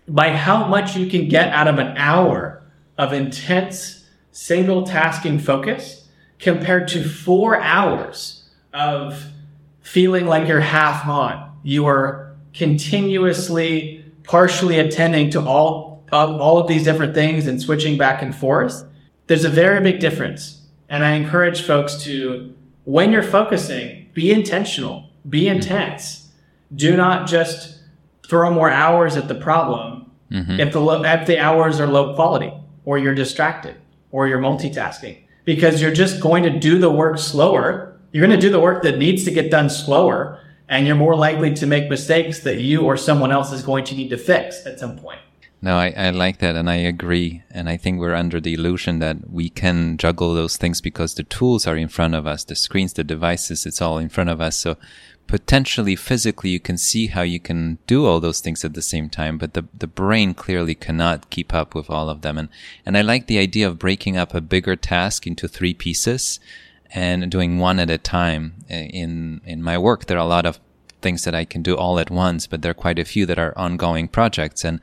by 0.07 0.29
how 0.29 0.67
much 0.67 0.95
you 0.95 1.07
can 1.07 1.27
get 1.27 1.51
out 1.51 1.67
of 1.67 1.79
an 1.79 1.97
hour 1.97 2.63
of 2.97 3.13
intense 3.13 4.05
single 4.31 4.83
tasking 4.83 5.39
focus 5.39 6.07
compared 6.39 6.87
to 6.87 7.07
four 7.07 7.59
hours 7.59 8.47
of 8.73 9.25
feeling 9.81 10.27
like 10.27 10.47
you're 10.47 10.59
half 10.59 11.07
on. 11.07 11.46
You 11.67 11.85
are 11.87 12.33
continuously 12.53 14.05
partially 14.23 14.79
attending 14.79 15.29
to 15.31 15.41
all, 15.41 16.01
all 16.13 16.59
of 16.59 16.69
these 16.69 16.85
different 16.85 17.13
things 17.13 17.45
and 17.45 17.61
switching 17.61 17.97
back 17.97 18.21
and 18.21 18.33
forth. 18.33 18.85
There's 19.27 19.43
a 19.43 19.49
very 19.49 19.81
big 19.81 19.99
difference. 19.99 20.61
And 20.87 21.03
I 21.03 21.15
encourage 21.15 21.63
folks 21.63 22.01
to, 22.05 22.55
when 22.85 23.11
you're 23.11 23.21
focusing, 23.21 24.07
be 24.13 24.31
intentional, 24.31 25.09
be 25.27 25.49
intense. 25.49 26.31
Do 26.73 26.95
not 26.95 27.27
just 27.27 27.81
throw 28.29 28.49
more 28.49 28.71
hours 28.71 29.17
at 29.17 29.27
the 29.27 29.35
problem 29.35 30.09
mm-hmm. 30.31 30.61
if 30.61 30.71
the, 30.71 30.81
if 31.03 31.27
the 31.27 31.37
hours 31.37 31.81
are 31.81 31.87
low 31.87 32.15
quality 32.15 32.53
or 32.85 32.97
you're 32.97 33.13
distracted 33.13 33.75
or 34.11 34.25
you're 34.25 34.39
multitasking 34.39 35.17
because 35.43 35.81
you're 35.81 35.91
just 35.91 36.21
going 36.21 36.43
to 36.43 36.49
do 36.49 36.79
the 36.79 36.89
work 36.89 37.19
slower. 37.19 37.99
You're 38.13 38.25
going 38.25 38.39
to 38.39 38.41
do 38.41 38.53
the 38.53 38.61
work 38.61 38.83
that 38.83 38.97
needs 38.97 39.25
to 39.25 39.31
get 39.31 39.51
done 39.51 39.69
slower 39.69 40.39
and 40.69 40.85
you're 40.85 40.95
more 40.95 41.15
likely 41.15 41.53
to 41.53 41.65
make 41.65 41.89
mistakes 41.89 42.39
that 42.41 42.59
you 42.59 42.81
or 42.81 42.97
someone 42.97 43.31
else 43.31 43.51
is 43.51 43.63
going 43.63 43.85
to 43.85 43.95
need 43.95 44.09
to 44.09 44.17
fix 44.17 44.65
at 44.65 44.79
some 44.79 44.97
point. 44.97 45.19
No, 45.61 45.75
I, 45.77 45.93
I 45.97 46.09
like 46.11 46.37
that 46.39 46.55
and 46.55 46.69
I 46.69 46.75
agree. 46.75 47.43
And 47.49 47.67
I 47.67 47.77
think 47.77 47.99
we're 47.99 48.13
under 48.13 48.39
the 48.39 48.53
illusion 48.53 48.99
that 48.99 49.29
we 49.29 49.49
can 49.49 49.97
juggle 49.97 50.33
those 50.33 50.55
things 50.55 50.81
because 50.81 51.15
the 51.15 51.23
tools 51.23 51.65
are 51.65 51.75
in 51.75 51.87
front 51.87 52.13
of 52.13 52.27
us, 52.27 52.43
the 52.43 52.55
screens, 52.55 52.93
the 52.93 53.03
devices, 53.03 53.65
it's 53.65 53.81
all 53.81 53.97
in 53.97 54.09
front 54.09 54.29
of 54.29 54.39
us. 54.39 54.55
So 54.57 54.77
potentially 55.25 55.95
physically 55.95 56.51
you 56.51 56.59
can 56.59 56.77
see 56.77 57.07
how 57.07 57.23
you 57.23 57.39
can 57.39 57.79
do 57.87 58.05
all 58.05 58.19
those 58.19 58.39
things 58.39 58.63
at 58.63 58.75
the 58.75 58.81
same 58.81 59.09
time, 59.09 59.37
but 59.37 59.55
the, 59.55 59.65
the 59.77 59.87
brain 59.87 60.33
clearly 60.33 60.75
cannot 60.75 61.29
keep 61.31 61.53
up 61.53 61.73
with 61.73 61.89
all 61.89 62.09
of 62.09 62.21
them. 62.21 62.37
And, 62.37 62.49
and 62.85 62.95
I 62.95 63.01
like 63.01 63.25
the 63.25 63.39
idea 63.39 63.67
of 63.67 63.79
breaking 63.79 64.15
up 64.15 64.35
a 64.35 64.41
bigger 64.41 64.75
task 64.75 65.25
into 65.25 65.47
three 65.47 65.73
pieces 65.73 66.39
and 66.93 67.29
doing 67.31 67.59
one 67.59 67.79
at 67.79 67.89
a 67.89 67.97
time. 67.97 68.65
Uh, 68.69 68.75
in, 68.75 69.41
in 69.45 69.61
my 69.61 69.77
work, 69.77 70.05
there 70.05 70.17
are 70.17 70.25
a 70.25 70.25
lot 70.25 70.45
of 70.45 70.59
things 71.01 71.23
that 71.23 71.35
I 71.35 71.45
can 71.45 71.61
do 71.61 71.75
all 71.75 71.99
at 71.99 72.09
once, 72.09 72.47
but 72.47 72.61
there 72.61 72.71
are 72.71 72.83
quite 72.85 72.99
a 72.99 73.05
few 73.05 73.25
that 73.25 73.39
are 73.39 73.57
ongoing 73.57 74.07
projects. 74.07 74.63
And 74.63 74.79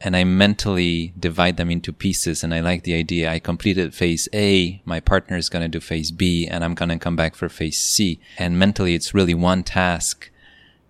and 0.00 0.16
I 0.16 0.24
mentally 0.24 1.14
divide 1.18 1.56
them 1.56 1.70
into 1.70 1.90
pieces. 1.90 2.44
And 2.44 2.52
I 2.52 2.60
like 2.60 2.82
the 2.82 2.94
idea. 2.94 3.32
I 3.32 3.38
completed 3.38 3.94
phase 3.94 4.28
A. 4.34 4.82
My 4.84 5.00
partner 5.00 5.38
is 5.38 5.48
going 5.48 5.62
to 5.62 5.68
do 5.68 5.80
phase 5.80 6.10
B 6.10 6.46
and 6.46 6.62
I'm 6.62 6.74
going 6.74 6.90
to 6.90 6.98
come 6.98 7.16
back 7.16 7.34
for 7.34 7.48
phase 7.48 7.80
C. 7.80 8.20
And 8.36 8.58
mentally, 8.58 8.94
it's 8.94 9.14
really 9.14 9.32
one 9.32 9.62
task 9.62 10.30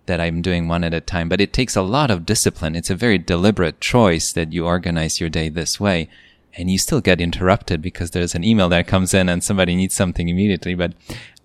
that 0.05 0.19
I'm 0.19 0.41
doing 0.41 0.67
one 0.67 0.83
at 0.83 0.93
a 0.93 1.01
time, 1.01 1.29
but 1.29 1.41
it 1.41 1.53
takes 1.53 1.75
a 1.75 1.81
lot 1.81 2.11
of 2.11 2.25
discipline. 2.25 2.75
It's 2.75 2.89
a 2.89 2.95
very 2.95 3.17
deliberate 3.17 3.79
choice 3.79 4.33
that 4.33 4.53
you 4.53 4.65
organize 4.65 5.19
your 5.19 5.29
day 5.29 5.49
this 5.49 5.79
way. 5.79 6.09
And 6.57 6.71
you 6.71 6.77
still 6.77 7.01
get 7.01 7.19
interrupted 7.19 7.81
because 7.81 8.11
there's 8.11 8.35
an 8.35 8.43
email 8.43 8.69
that 8.69 8.87
comes 8.87 9.13
in 9.13 9.27
and 9.27 9.43
somebody 9.43 9.75
needs 9.75 9.93
something 9.93 10.29
immediately. 10.29 10.73
But 10.73 10.93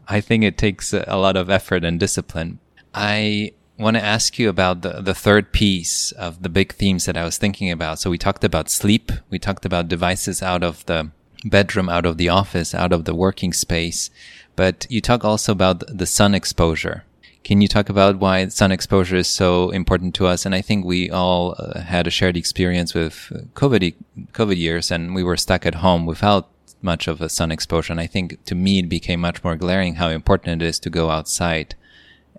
I 0.08 0.20
think 0.20 0.44
it 0.44 0.58
takes 0.58 0.92
a 0.92 1.16
lot 1.16 1.36
of 1.36 1.50
effort 1.50 1.84
and 1.84 1.98
discipline. 1.98 2.58
I 2.94 3.52
want 3.78 3.96
to 3.96 4.04
ask 4.04 4.38
you 4.38 4.48
about 4.48 4.82
the, 4.82 5.00
the 5.00 5.14
third 5.14 5.52
piece 5.52 6.12
of 6.12 6.42
the 6.42 6.48
big 6.48 6.72
themes 6.74 7.06
that 7.06 7.16
I 7.16 7.24
was 7.24 7.38
thinking 7.38 7.70
about. 7.70 7.98
So 7.98 8.11
we 8.11 8.18
talked 8.18 8.44
about 8.44 8.68
sleep. 8.68 9.11
We 9.30 9.38
talked 9.38 9.64
about 9.64 9.88
devices 9.88 10.42
out 10.42 10.62
of 10.62 10.84
the 10.86 11.11
bedroom, 11.44 11.88
out 11.88 12.06
of 12.06 12.18
the 12.18 12.28
office, 12.28 12.74
out 12.74 12.92
of 12.92 13.04
the 13.04 13.14
working 13.14 13.52
space. 13.52 14.11
But 14.54 14.86
you 14.90 15.00
talk 15.00 15.24
also 15.24 15.52
about 15.52 15.82
the 15.86 16.06
sun 16.06 16.34
exposure. 16.34 17.04
Can 17.43 17.61
you 17.61 17.68
talk 17.68 17.88
about 17.88 18.18
why 18.18 18.47
sun 18.49 18.70
exposure 18.70 19.16
is 19.16 19.28
so 19.28 19.70
important 19.70 20.14
to 20.16 20.26
us? 20.26 20.45
And 20.45 20.55
I 20.55 20.61
think 20.61 20.84
we 20.84 21.11
all 21.11 21.55
uh, 21.59 21.80
had 21.80 22.07
a 22.07 22.11
shared 22.11 22.36
experience 22.36 22.95
with 22.95 23.32
COVID, 23.55 23.95
COVID 24.32 24.57
years 24.57 24.91
and 24.91 25.14
we 25.14 25.22
were 25.22 25.36
stuck 25.36 25.64
at 25.64 25.76
home 25.76 26.07
without 26.07 26.49
much 26.82 27.09
of 27.09 27.20
a 27.20 27.28
sun 27.28 27.51
exposure. 27.51 27.93
And 27.93 28.01
I 28.01 28.07
think 28.07 28.45
to 28.45 28.55
me, 28.55 28.80
it 28.80 28.88
became 28.88 29.20
much 29.20 29.43
more 29.43 29.57
glaring 29.57 29.95
how 29.95 30.09
important 30.09 30.62
it 30.62 30.66
is 30.66 30.78
to 30.80 30.91
go 30.91 31.11
outside 31.11 31.74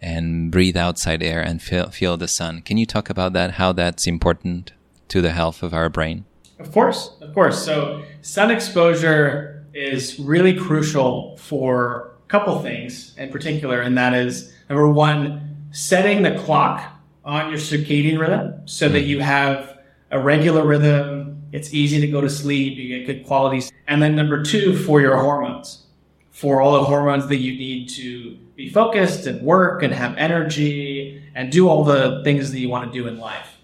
and 0.02 0.52
breathe 0.52 0.78
outside 0.78 1.22
air 1.22 1.42
and 1.42 1.62
feel, 1.62 1.90
feel 1.90 2.18
the 2.18 2.28
sun. 2.28 2.62
Can 2.62 2.78
you 2.78 2.86
talk 2.86 3.10
about 3.10 3.34
that? 3.34 3.52
How 3.52 3.72
that's 3.72 4.08
important 4.08 4.74
to 5.10 5.22
the 5.22 5.32
health 5.32 5.62
of 5.62 5.74
our 5.74 5.90
brain? 5.90 6.26
Of 6.60 6.72
course, 6.72 7.12
of 7.22 7.34
course. 7.34 7.64
So 7.64 8.04
sun 8.22 8.52
exposure 8.52 9.66
is 9.74 10.20
really 10.20 10.58
crucial 10.58 11.38
for 11.38 12.14
a 12.26 12.30
couple 12.30 12.60
things 12.60 13.16
in 13.18 13.32
particular, 13.32 13.82
and 13.82 13.98
that 13.98 14.14
is 14.14 14.54
number 14.72 14.88
one, 14.88 15.68
setting 15.72 16.24
the 16.24 16.32
clock 16.40 16.82
on 17.26 17.50
your 17.50 17.60
circadian 17.60 18.18
rhythm 18.18 18.66
so 18.66 18.88
that 18.88 19.02
you 19.02 19.20
have 19.20 19.78
a 20.12 20.18
regular 20.18 20.66
rhythm. 20.66 21.44
It's 21.52 21.74
easy 21.74 22.00
to 22.00 22.08
go 22.08 22.22
to 22.22 22.30
sleep. 22.30 22.78
You 22.78 22.98
get 22.98 23.06
good 23.06 23.26
quality. 23.28 23.70
And 23.90 24.02
then 24.02 24.16
number 24.16 24.42
two, 24.42 24.78
for 24.78 25.02
your 25.02 25.18
hormones, 25.18 25.88
for 26.30 26.62
all 26.62 26.72
the 26.72 26.86
hormones 26.86 27.28
that 27.28 27.40
you 27.40 27.52
need 27.52 27.90
to 27.90 28.38
be 28.56 28.70
focused 28.70 29.28
and 29.28 29.42
work 29.42 29.84
and 29.84 29.94
have 29.94 30.16
energy 30.16 31.22
and 31.36 31.52
do 31.52 31.68
all 31.68 31.84
the 31.84 32.22
things 32.24 32.50
that 32.52 32.60
you 32.60 32.70
want 32.70 32.94
to 32.94 32.98
do 32.98 33.10
in 33.10 33.20
life. 33.20 33.58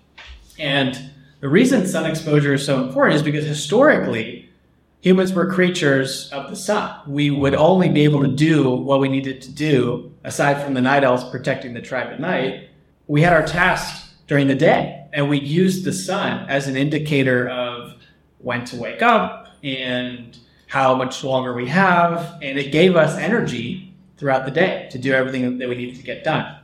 And 0.59 1.11
the 1.39 1.47
reason 1.47 1.87
sun 1.87 2.05
exposure 2.05 2.55
is 2.55 2.65
so 2.65 2.83
important 2.83 3.15
is 3.15 3.23
because 3.23 3.45
historically, 3.45 4.46
humans 5.01 5.33
were 5.33 5.51
creatures 5.51 6.29
of 6.31 6.49
the 6.49 6.55
sun. 6.55 6.99
We 7.07 7.29
would 7.29 7.55
only 7.55 7.89
be 7.89 8.03
able 8.03 8.21
to 8.21 8.27
do 8.27 8.69
what 8.69 8.99
we 8.99 9.09
needed 9.09 9.41
to 9.43 9.51
do, 9.51 10.13
aside 10.23 10.63
from 10.63 10.73
the 10.73 10.81
night 10.81 11.03
elves 11.03 11.23
protecting 11.25 11.73
the 11.73 11.81
tribe 11.81 12.11
at 12.11 12.19
night. 12.19 12.69
We 13.07 13.21
had 13.21 13.33
our 13.33 13.45
tasks 13.45 14.15
during 14.27 14.47
the 14.47 14.55
day, 14.55 15.05
and 15.13 15.29
we 15.29 15.39
used 15.39 15.85
the 15.85 15.93
sun 15.93 16.49
as 16.49 16.67
an 16.67 16.75
indicator 16.75 17.47
of 17.47 17.93
when 18.39 18.65
to 18.65 18.75
wake 18.75 19.01
up 19.01 19.47
and 19.63 20.37
how 20.67 20.95
much 20.95 21.23
longer 21.23 21.53
we 21.53 21.67
have, 21.67 22.39
and 22.41 22.59
it 22.59 22.71
gave 22.71 22.95
us 22.95 23.17
energy 23.17 23.93
throughout 24.17 24.45
the 24.45 24.51
day 24.51 24.89
to 24.91 24.97
do 24.97 25.13
everything 25.13 25.57
that 25.57 25.69
we 25.69 25.75
needed 25.75 25.95
to 25.95 26.03
get 26.03 26.23
done. 26.23 26.57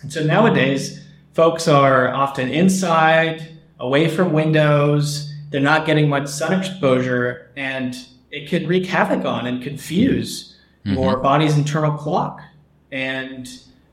And 0.00 0.12
so 0.12 0.24
nowadays, 0.24 1.04
folks 1.34 1.68
are 1.68 2.08
often 2.08 2.48
inside, 2.48 3.58
away 3.78 4.08
from 4.08 4.32
windows, 4.32 5.31
they're 5.52 5.60
not 5.60 5.86
getting 5.86 6.08
much 6.08 6.26
sun 6.28 6.58
exposure, 6.58 7.50
and 7.56 7.94
it 8.30 8.48
could 8.48 8.66
wreak 8.66 8.86
havoc 8.86 9.24
on 9.24 9.46
and 9.46 9.62
confuse 9.62 10.56
mm-hmm. 10.84 10.98
your 10.98 11.18
body's 11.18 11.56
internal 11.56 11.92
clock 11.92 12.40
and 12.90 13.48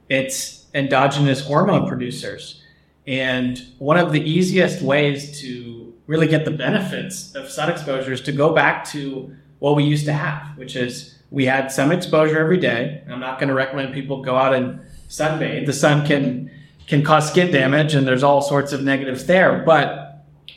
its 0.09 0.65
endogenous 0.73 1.41
hormone 1.41 1.87
producers. 1.87 2.63
And 3.05 3.61
one 3.77 3.97
of 3.97 4.11
the 4.11 4.21
easiest 4.21 4.81
ways 4.81 5.41
to 5.41 5.93
really 6.07 6.27
get 6.27 6.45
the 6.45 6.51
benefits 6.51 7.35
of 7.35 7.49
sun 7.49 7.69
exposure 7.69 8.13
is 8.13 8.21
to 8.21 8.31
go 8.31 8.53
back 8.53 8.83
to 8.91 9.35
what 9.59 9.75
we 9.75 9.83
used 9.83 10.05
to 10.05 10.13
have, 10.13 10.57
which 10.57 10.75
is 10.75 11.15
we 11.31 11.45
had 11.45 11.71
some 11.71 11.91
exposure 11.91 12.39
every 12.39 12.57
day. 12.57 13.03
I'm 13.09 13.19
not 13.19 13.39
going 13.39 13.49
to 13.49 13.53
recommend 13.53 13.93
people 13.93 14.23
go 14.23 14.35
out 14.35 14.53
and 14.53 14.79
sunbathe. 15.09 15.65
The 15.65 15.73
sun 15.73 16.05
can 16.05 16.51
can 16.87 17.03
cause 17.03 17.29
skin 17.29 17.51
damage, 17.51 17.93
and 17.93 18.07
there's 18.07 18.23
all 18.23 18.41
sorts 18.41 18.73
of 18.73 18.83
negatives 18.83 19.27
there. 19.27 19.61
But 19.63 20.08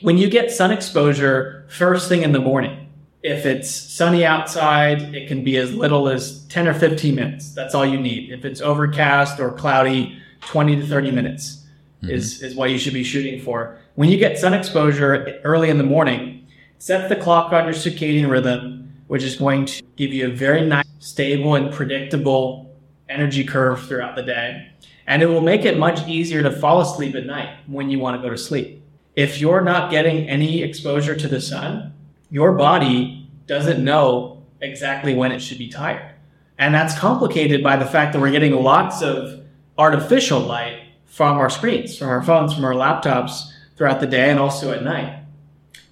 when 0.02 0.18
you 0.18 0.28
get 0.28 0.50
sun 0.50 0.70
exposure 0.70 1.66
first 1.68 2.08
thing 2.08 2.22
in 2.22 2.32
the 2.32 2.40
morning, 2.40 2.88
if 3.22 3.46
it's 3.46 3.70
sunny 3.70 4.24
outside, 4.24 5.14
it 5.14 5.28
can 5.28 5.44
be 5.44 5.56
as 5.56 5.72
little 5.72 6.08
as 6.08 6.44
10 6.46 6.66
or 6.66 6.74
15 6.74 7.14
minutes. 7.14 7.54
That's 7.54 7.74
all 7.74 7.86
you 7.86 7.98
need. 7.98 8.30
If 8.30 8.44
it's 8.44 8.60
overcast 8.60 9.38
or 9.40 9.52
cloudy, 9.52 10.18
20 10.42 10.76
to 10.76 10.86
30 10.86 11.10
minutes 11.12 11.64
mm-hmm. 12.02 12.10
is, 12.10 12.42
is 12.42 12.54
what 12.54 12.70
you 12.70 12.78
should 12.78 12.94
be 12.94 13.04
shooting 13.04 13.40
for. 13.40 13.78
When 13.94 14.08
you 14.08 14.18
get 14.18 14.38
sun 14.38 14.54
exposure 14.54 15.40
early 15.44 15.70
in 15.70 15.78
the 15.78 15.84
morning, 15.84 16.46
set 16.78 17.08
the 17.08 17.16
clock 17.16 17.52
on 17.52 17.64
your 17.64 17.74
circadian 17.74 18.28
rhythm 18.28 18.82
which 19.12 19.22
is 19.22 19.36
going 19.36 19.66
to 19.66 19.82
give 19.96 20.10
you 20.10 20.26
a 20.26 20.30
very 20.30 20.64
nice, 20.64 20.86
stable, 20.98 21.54
and 21.54 21.70
predictable 21.70 22.74
energy 23.10 23.44
curve 23.44 23.86
throughout 23.86 24.16
the 24.16 24.22
day. 24.22 24.70
And 25.06 25.22
it 25.22 25.26
will 25.26 25.42
make 25.42 25.66
it 25.66 25.78
much 25.78 26.08
easier 26.08 26.42
to 26.42 26.50
fall 26.50 26.80
asleep 26.80 27.14
at 27.14 27.26
night 27.26 27.58
when 27.66 27.90
you 27.90 27.98
want 27.98 28.16
to 28.16 28.26
go 28.26 28.30
to 28.30 28.38
sleep. 28.38 28.81
If 29.14 29.40
you're 29.40 29.60
not 29.60 29.90
getting 29.90 30.28
any 30.28 30.62
exposure 30.62 31.14
to 31.14 31.28
the 31.28 31.40
sun, 31.40 31.92
your 32.30 32.52
body 32.52 33.28
doesn't 33.46 33.84
know 33.84 34.42
exactly 34.60 35.14
when 35.14 35.32
it 35.32 35.40
should 35.40 35.58
be 35.58 35.68
tired. 35.68 36.14
And 36.58 36.74
that's 36.74 36.98
complicated 36.98 37.62
by 37.62 37.76
the 37.76 37.84
fact 37.84 38.12
that 38.12 38.20
we're 38.20 38.30
getting 38.30 38.54
lots 38.54 39.02
of 39.02 39.44
artificial 39.76 40.40
light 40.40 40.80
from 41.06 41.36
our 41.36 41.50
screens, 41.50 41.96
from 41.96 42.08
our 42.08 42.22
phones, 42.22 42.54
from 42.54 42.64
our 42.64 42.72
laptops 42.72 43.52
throughout 43.76 44.00
the 44.00 44.06
day 44.06 44.30
and 44.30 44.38
also 44.38 44.72
at 44.72 44.82
night. 44.82 45.24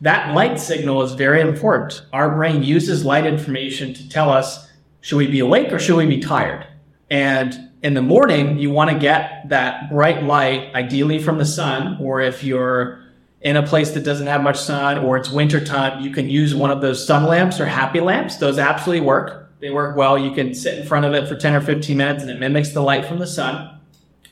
That 0.00 0.34
light 0.34 0.58
signal 0.58 1.02
is 1.02 1.12
very 1.12 1.42
important. 1.42 2.02
Our 2.12 2.34
brain 2.34 2.62
uses 2.62 3.04
light 3.04 3.26
information 3.26 3.92
to 3.94 4.08
tell 4.08 4.30
us 4.30 4.70
should 5.02 5.16
we 5.16 5.26
be 5.26 5.40
awake 5.40 5.72
or 5.72 5.78
should 5.78 5.96
we 5.96 6.06
be 6.06 6.20
tired? 6.20 6.66
And 7.10 7.70
in 7.82 7.94
the 7.94 8.02
morning, 8.02 8.58
you 8.58 8.70
want 8.70 8.90
to 8.90 8.98
get 8.98 9.48
that 9.48 9.90
bright 9.90 10.22
light, 10.22 10.74
ideally 10.74 11.18
from 11.18 11.38
the 11.38 11.44
sun, 11.44 11.98
or 12.00 12.20
if 12.20 12.44
you're 12.44 13.02
in 13.40 13.56
a 13.56 13.66
place 13.66 13.92
that 13.92 14.04
doesn't 14.04 14.26
have 14.26 14.42
much 14.42 14.58
sun 14.58 14.98
or 14.98 15.16
it's 15.16 15.30
wintertime, 15.30 16.02
you 16.02 16.10
can 16.10 16.28
use 16.28 16.54
one 16.54 16.70
of 16.70 16.80
those 16.80 17.04
sun 17.04 17.24
lamps 17.24 17.58
or 17.58 17.66
happy 17.66 18.00
lamps. 18.00 18.36
Those 18.36 18.58
absolutely 18.58 19.06
work. 19.06 19.50
They 19.60 19.70
work 19.70 19.96
well. 19.96 20.18
You 20.18 20.32
can 20.32 20.54
sit 20.54 20.78
in 20.78 20.86
front 20.86 21.06
of 21.06 21.14
it 21.14 21.28
for 21.28 21.36
10 21.36 21.54
or 21.54 21.60
15 21.60 21.96
minutes 21.96 22.22
and 22.22 22.30
it 22.30 22.38
mimics 22.38 22.70
the 22.70 22.82
light 22.82 23.06
from 23.06 23.18
the 23.18 23.26
sun. 23.26 23.78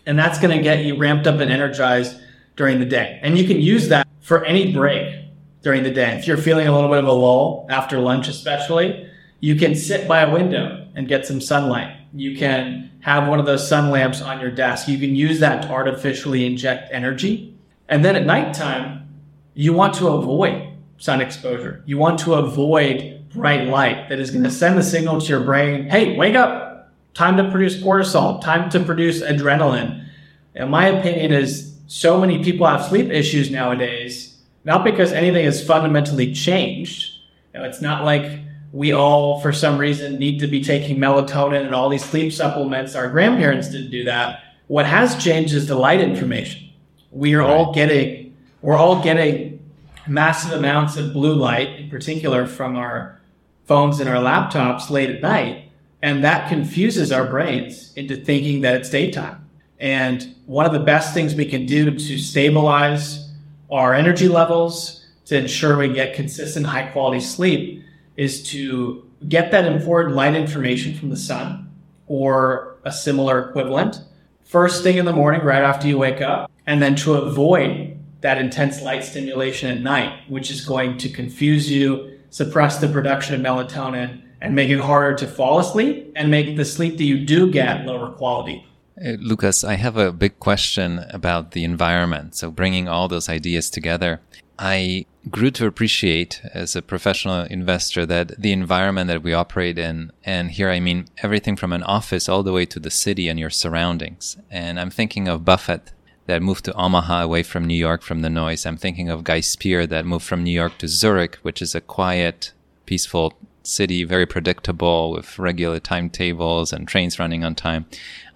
And 0.07 0.19
that's 0.19 0.39
going 0.39 0.57
to 0.57 0.63
get 0.63 0.85
you 0.85 0.97
ramped 0.97 1.27
up 1.27 1.41
and 1.41 1.51
energized 1.51 2.21
during 2.57 2.81
the 2.81 2.87
day. 2.87 3.19
And 3.23 3.39
you 3.39 3.47
can 3.47 3.61
use 3.61 3.89
that 3.89 4.07
for 4.21 4.45
any 4.45 4.73
break 4.73 5.15
during 5.63 5.83
the 5.83 5.91
day. 5.91 6.17
If 6.17 6.27
you're 6.27 6.37
feeling 6.37 6.67
a 6.67 6.75
little 6.75 6.89
bit 6.89 6.99
of 6.99 7.07
a 7.07 7.13
lull 7.13 7.67
after 7.71 7.99
lunch, 7.99 8.29
especially, 8.29 9.09
you 9.41 9.57
can 9.57 9.75
sit 9.75 10.09
by 10.09 10.23
a 10.23 10.33
window 10.33 10.87
and 10.95 11.09
get 11.09 11.27
some 11.27 11.41
sunlight. 11.41 11.95
You 12.13 12.37
can 12.37 12.91
have 13.01 13.29
one 13.29 13.39
of 13.39 13.47
those 13.47 13.67
sun 13.69 13.91
lamps 13.91 14.21
on 14.21 14.41
your 14.41 14.51
desk. 14.51 14.89
You 14.89 14.99
can 14.99 15.15
use 15.15 15.41
that 15.41 15.63
to 15.63 15.69
artificially 15.69 16.47
inject 16.47 16.89
energy. 16.93 17.58
And 17.89 18.05
then 18.05 18.17
at 18.17 18.27
nighttime, 18.27 19.09
you 19.55 19.73
want 19.73 19.95
to 19.95 20.09
avoid 20.09 20.69
sun 20.99 21.21
exposure. 21.21 21.83
You 21.87 21.99
want 21.99 22.19
to 22.21 22.35
avoid 22.35 23.29
bright 23.31 23.69
light 23.69 24.09
that 24.09 24.19
is 24.19 24.31
going 24.31 24.45
to 24.45 24.51
send 24.51 24.79
the 24.79 24.83
signal 24.83 25.21
to 25.21 25.27
your 25.27 25.41
brain 25.41 25.89
hey, 25.89 26.17
wake 26.17 26.35
up, 26.35 26.93
time 27.15 27.37
to 27.37 27.51
produce 27.51 27.77
cortisol, 27.83 28.41
time 28.41 28.71
to 28.71 28.81
produce 28.81 29.23
adrenaline. 29.23 30.07
And 30.55 30.71
my 30.71 30.87
opinion 30.89 31.33
is 31.33 31.77
so 31.87 32.21
many 32.21 32.43
people 32.43 32.67
have 32.67 32.85
sleep 32.85 33.11
issues 33.11 33.51
nowadays 33.51 34.39
not 34.69 34.85
because 34.85 35.13
anything 35.13 35.47
has 35.47 35.65
fundamentally 35.65 36.33
changed. 36.35 37.13
You 37.55 37.61
know, 37.61 37.67
it's 37.67 37.81
not 37.81 38.05
like 38.05 38.39
we 38.71 38.93
all, 38.93 39.41
for 39.41 39.51
some 39.51 39.79
reason, 39.79 40.19
need 40.19 40.41
to 40.41 40.47
be 40.47 40.63
taking 40.63 40.99
melatonin 40.99 41.65
and 41.65 41.75
all 41.75 41.89
these 41.89 42.05
sleep 42.05 42.35
supplements. 42.35 42.95
Our 42.95 43.09
grandparents 43.09 43.71
didn't 43.71 43.91
do 43.91 44.05
that. 44.05 44.43
What 44.67 44.85
has 44.85 45.17
changed 45.17 45.55
is 45.55 45.69
the 45.69 45.75
light 45.75 46.03
information. 46.03 46.68
We 47.11 47.35
are 47.35 47.41
right. 47.41 47.51
all 47.51 47.73
getting, 47.73 48.37
we're 48.63 48.77
all 48.77 49.03
getting 49.03 49.69
massive 50.07 50.53
amounts 50.53 50.97
of 50.97 51.13
blue 51.13 51.35
light, 51.35 51.81
in 51.81 51.91
particular 51.91 52.47
from 52.47 52.77
our 52.77 53.21
phones 53.67 54.01
and 54.01 54.09
our 54.09 54.17
laptops 54.17 54.91
late 54.91 55.11
at 55.11 55.21
night. 55.21 55.71
And 56.03 56.25
that 56.25 56.49
confuses 56.49 57.11
our 57.11 57.27
brains 57.27 57.93
into 57.95 58.17
thinking 58.17 58.61
that 58.63 58.75
it's 58.75 58.91
daytime. 58.91 59.49
And 59.81 60.35
one 60.47 60.67
of 60.67 60.73
the 60.73 60.81
best 60.81 61.15
things 61.15 61.35
we 61.35 61.45
can 61.45 61.67
do 61.67 61.91
to 61.91 62.19
stabilize 62.19 63.31
our 63.71 63.95
energy 63.95 64.29
levels 64.29 65.07
to 65.27 65.37
ensure 65.37 65.77
we 65.77 65.93
get 65.93 66.15
consistent 66.15 66.67
high 66.67 66.87
quality 66.87 67.21
sleep 67.21 67.85
is 68.17 68.43
to 68.51 69.07
get 69.29 69.51
that 69.51 69.65
important 69.65 70.15
light 70.15 70.35
information 70.35 70.95
from 70.95 71.11
the 71.11 71.17
sun 71.17 71.71
or 72.07 72.77
a 72.85 72.93
similar 72.93 73.49
equivalent 73.51 74.01
first 74.45 74.83
thing 74.83 74.97
in 74.97 75.05
the 75.05 75.13
morning 75.13 75.43
right 75.43 75.63
after 75.63 75.87
you 75.87 75.99
wake 75.99 76.23
up 76.23 76.51
and 76.69 76.83
then 76.83 76.95
to 76.95 77.15
avoid 77.15 77.99
that 78.21 78.39
intense 78.39 78.83
light 78.83 79.03
stimulation 79.03 79.71
at 79.71 79.81
night 79.81 80.13
which 80.29 80.51
is 80.51 80.65
going 80.65 80.97
to 80.99 81.09
confuse 81.09 81.71
you 81.71 82.19
suppress 82.31 82.79
the 82.79 82.89
production 82.89 83.35
of 83.35 83.41
melatonin 83.41 84.23
and 84.41 84.55
make 84.55 84.71
it 84.71 84.79
harder 84.79 85.17
to 85.17 85.27
fall 85.27 85.59
asleep 85.59 86.13
and 86.15 86.31
make 86.31 86.57
the 86.57 86.65
sleep 86.65 86.99
that 86.99 87.05
you 87.05 87.25
do 87.25 87.51
get 87.51 87.85
lower 87.87 88.13
quality 88.13 88.65
Lucas, 89.01 89.63
I 89.63 89.75
have 89.75 89.97
a 89.97 90.11
big 90.11 90.41
question 90.41 91.05
about 91.11 91.53
the 91.53 91.63
environment. 91.63 92.35
So, 92.35 92.51
bringing 92.51 92.89
all 92.89 93.07
those 93.07 93.29
ideas 93.29 93.71
together, 93.71 94.21
I 94.59 95.07
grew 95.31 95.51
to 95.53 95.67
appreciate 95.67 96.41
as 96.53 96.75
a 96.75 96.83
professional 96.83 97.43
investor 97.45 98.05
that 98.07 98.41
the 98.41 98.53
environment 98.53 99.09
that 99.09 99.23
we 99.23 99.33
operate 99.33 99.79
in, 99.79 100.11
and 100.25 100.51
here 100.51 100.71
I 100.71 100.81
mean 100.81 101.07
everything 101.23 101.55
from 101.55 101.73
an 101.73 101.85
office 101.85 102.29
all 102.29 102.43
the 102.43 102.53
way 102.53 102.67
to 102.67 102.81
the 102.81 102.91
city 102.91 103.29
and 103.29 103.39
your 103.39 103.51
surroundings. 103.51 104.37
And 104.51 104.81
I'm 104.81 104.91
thinking 104.91 105.29
of 105.29 105.45
Buffett 105.45 105.93
that 106.29 106.43
moved 106.43 106.67
to 106.67 106.75
Omaha 106.75 107.23
away 107.23 107.43
from 107.43 107.65
New 107.65 107.75
York 107.75 108.03
from 108.03 108.21
the 108.21 108.29
noise. 108.29 108.67
I'm 108.67 108.77
thinking 108.77 109.09
of 109.09 109.25
Guy 109.25 109.41
Spier 109.41 109.87
that 109.87 110.05
moved 110.05 110.27
from 110.27 110.45
New 110.45 110.53
York 110.53 110.77
to 110.79 110.87
Zurich, 110.87 111.37
which 111.37 111.63
is 111.63 111.75
a 111.75 111.81
quiet, 111.81 112.53
peaceful 112.85 113.33
city, 113.63 114.05
very 114.05 114.27
predictable 114.27 115.11
with 115.11 115.39
regular 115.39 115.81
timetables 115.81 116.71
and 116.71 116.87
trains 116.87 117.19
running 117.19 117.45
on 117.45 117.55
time. 117.55 117.87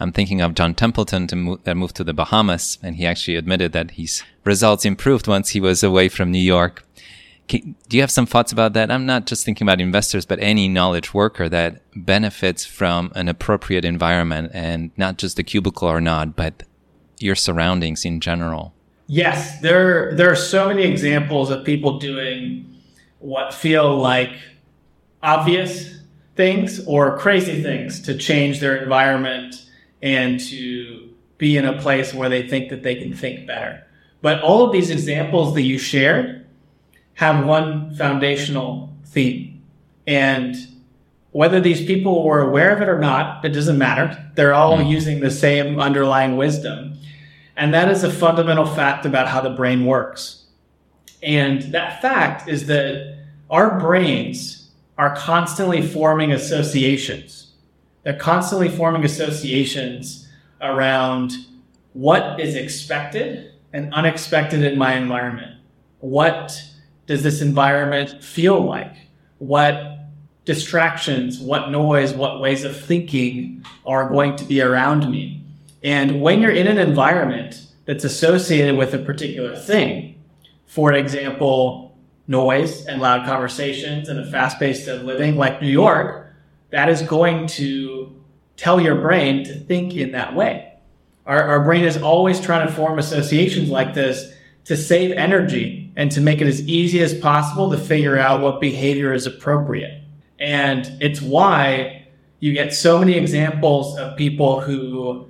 I'm 0.00 0.10
thinking 0.10 0.40
of 0.40 0.54
John 0.54 0.74
Templeton 0.74 1.28
mo- 1.34 1.58
that 1.64 1.76
moved 1.76 1.96
to 1.96 2.04
the 2.04 2.14
Bahamas, 2.14 2.78
and 2.82 2.96
he 2.96 3.06
actually 3.06 3.36
admitted 3.36 3.72
that 3.72 3.92
his 3.92 4.22
results 4.42 4.86
improved 4.86 5.28
once 5.28 5.50
he 5.50 5.60
was 5.60 5.82
away 5.82 6.08
from 6.08 6.30
New 6.30 6.38
York. 6.38 6.84
Do 7.48 7.74
you 7.90 8.00
have 8.00 8.10
some 8.10 8.24
thoughts 8.24 8.52
about 8.52 8.72
that? 8.72 8.90
I'm 8.90 9.04
not 9.04 9.26
just 9.26 9.44
thinking 9.44 9.66
about 9.66 9.82
investors, 9.82 10.24
but 10.24 10.38
any 10.40 10.66
knowledge 10.66 11.12
worker 11.12 11.46
that 11.50 11.82
benefits 11.94 12.64
from 12.64 13.12
an 13.14 13.28
appropriate 13.28 13.84
environment 13.84 14.52
and 14.54 14.92
not 14.96 15.18
just 15.18 15.36
the 15.36 15.42
cubicle 15.42 15.88
or 15.88 16.00
not, 16.00 16.34
but 16.34 16.62
your 17.22 17.34
surroundings 17.34 18.04
in 18.04 18.20
general. 18.20 18.74
Yes, 19.06 19.60
there 19.60 20.14
there 20.14 20.30
are 20.30 20.36
so 20.36 20.68
many 20.68 20.84
examples 20.84 21.50
of 21.50 21.64
people 21.64 21.98
doing 21.98 22.80
what 23.18 23.52
feel 23.54 23.96
like 23.96 24.32
obvious 25.22 26.00
things 26.34 26.84
or 26.86 27.18
crazy 27.18 27.62
things 27.62 28.00
to 28.02 28.16
change 28.16 28.60
their 28.60 28.76
environment 28.76 29.66
and 30.00 30.40
to 30.40 31.10
be 31.38 31.56
in 31.56 31.64
a 31.64 31.80
place 31.80 32.14
where 32.14 32.28
they 32.28 32.48
think 32.48 32.70
that 32.70 32.82
they 32.82 32.94
can 32.96 33.14
think 33.14 33.46
better. 33.46 33.84
But 34.20 34.42
all 34.42 34.64
of 34.64 34.72
these 34.72 34.90
examples 34.90 35.54
that 35.54 35.62
you 35.62 35.78
shared 35.78 36.46
have 37.14 37.44
one 37.44 37.94
foundational 37.94 38.94
theme. 39.06 39.62
And 40.06 40.56
whether 41.32 41.60
these 41.60 41.84
people 41.84 42.24
were 42.24 42.40
aware 42.40 42.74
of 42.74 42.80
it 42.80 42.88
or 42.88 42.98
not, 42.98 43.44
it 43.44 43.50
doesn't 43.50 43.78
matter. 43.78 44.30
They're 44.34 44.54
all 44.54 44.78
mm. 44.78 44.88
using 44.88 45.20
the 45.20 45.30
same 45.30 45.80
underlying 45.80 46.36
wisdom. 46.36 46.91
And 47.56 47.74
that 47.74 47.90
is 47.90 48.04
a 48.04 48.10
fundamental 48.10 48.66
fact 48.66 49.04
about 49.04 49.28
how 49.28 49.40
the 49.40 49.50
brain 49.50 49.84
works. 49.84 50.44
And 51.22 51.62
that 51.72 52.00
fact 52.00 52.48
is 52.48 52.66
that 52.66 53.18
our 53.50 53.78
brains 53.78 54.70
are 54.98 55.14
constantly 55.14 55.82
forming 55.82 56.32
associations. 56.32 57.52
They're 58.02 58.18
constantly 58.18 58.68
forming 58.68 59.04
associations 59.04 60.28
around 60.60 61.32
what 61.92 62.40
is 62.40 62.54
expected 62.54 63.52
and 63.72 63.92
unexpected 63.94 64.62
in 64.64 64.78
my 64.78 64.94
environment. 64.94 65.56
What 66.00 66.62
does 67.06 67.22
this 67.22 67.40
environment 67.40 68.22
feel 68.22 68.60
like? 68.60 68.94
What 69.38 69.98
distractions, 70.44 71.38
what 71.38 71.70
noise, 71.70 72.12
what 72.12 72.40
ways 72.40 72.64
of 72.64 72.76
thinking 72.76 73.64
are 73.86 74.08
going 74.08 74.36
to 74.36 74.44
be 74.44 74.60
around 74.60 75.10
me? 75.10 75.41
And 75.84 76.20
when 76.20 76.40
you're 76.40 76.52
in 76.52 76.66
an 76.66 76.78
environment 76.78 77.66
that's 77.84 78.04
associated 78.04 78.76
with 78.76 78.94
a 78.94 78.98
particular 78.98 79.56
thing, 79.56 80.20
for 80.66 80.92
example, 80.92 81.96
noise 82.26 82.86
and 82.86 83.00
loud 83.00 83.26
conversations 83.26 84.08
and 84.08 84.18
a 84.18 84.30
fast 84.30 84.58
paced 84.58 84.86
living 84.86 85.36
like 85.36 85.60
New 85.60 85.68
York, 85.68 86.34
that 86.70 86.88
is 86.88 87.02
going 87.02 87.46
to 87.46 88.14
tell 88.56 88.80
your 88.80 88.94
brain 88.94 89.44
to 89.44 89.54
think 89.54 89.94
in 89.94 90.12
that 90.12 90.34
way. 90.34 90.72
Our, 91.26 91.42
our 91.42 91.64
brain 91.64 91.84
is 91.84 91.96
always 92.00 92.40
trying 92.40 92.66
to 92.66 92.72
form 92.72 92.98
associations 92.98 93.68
like 93.68 93.94
this 93.94 94.32
to 94.64 94.76
save 94.76 95.12
energy 95.12 95.92
and 95.96 96.10
to 96.12 96.20
make 96.20 96.40
it 96.40 96.46
as 96.46 96.66
easy 96.66 97.00
as 97.00 97.12
possible 97.12 97.70
to 97.70 97.78
figure 97.78 98.16
out 98.16 98.40
what 98.40 98.60
behavior 98.60 99.12
is 99.12 99.26
appropriate. 99.26 100.02
And 100.38 100.90
it's 101.00 101.20
why 101.20 102.06
you 102.40 102.52
get 102.52 102.72
so 102.72 102.98
many 102.98 103.14
examples 103.14 103.96
of 103.98 104.16
people 104.16 104.60
who, 104.60 105.28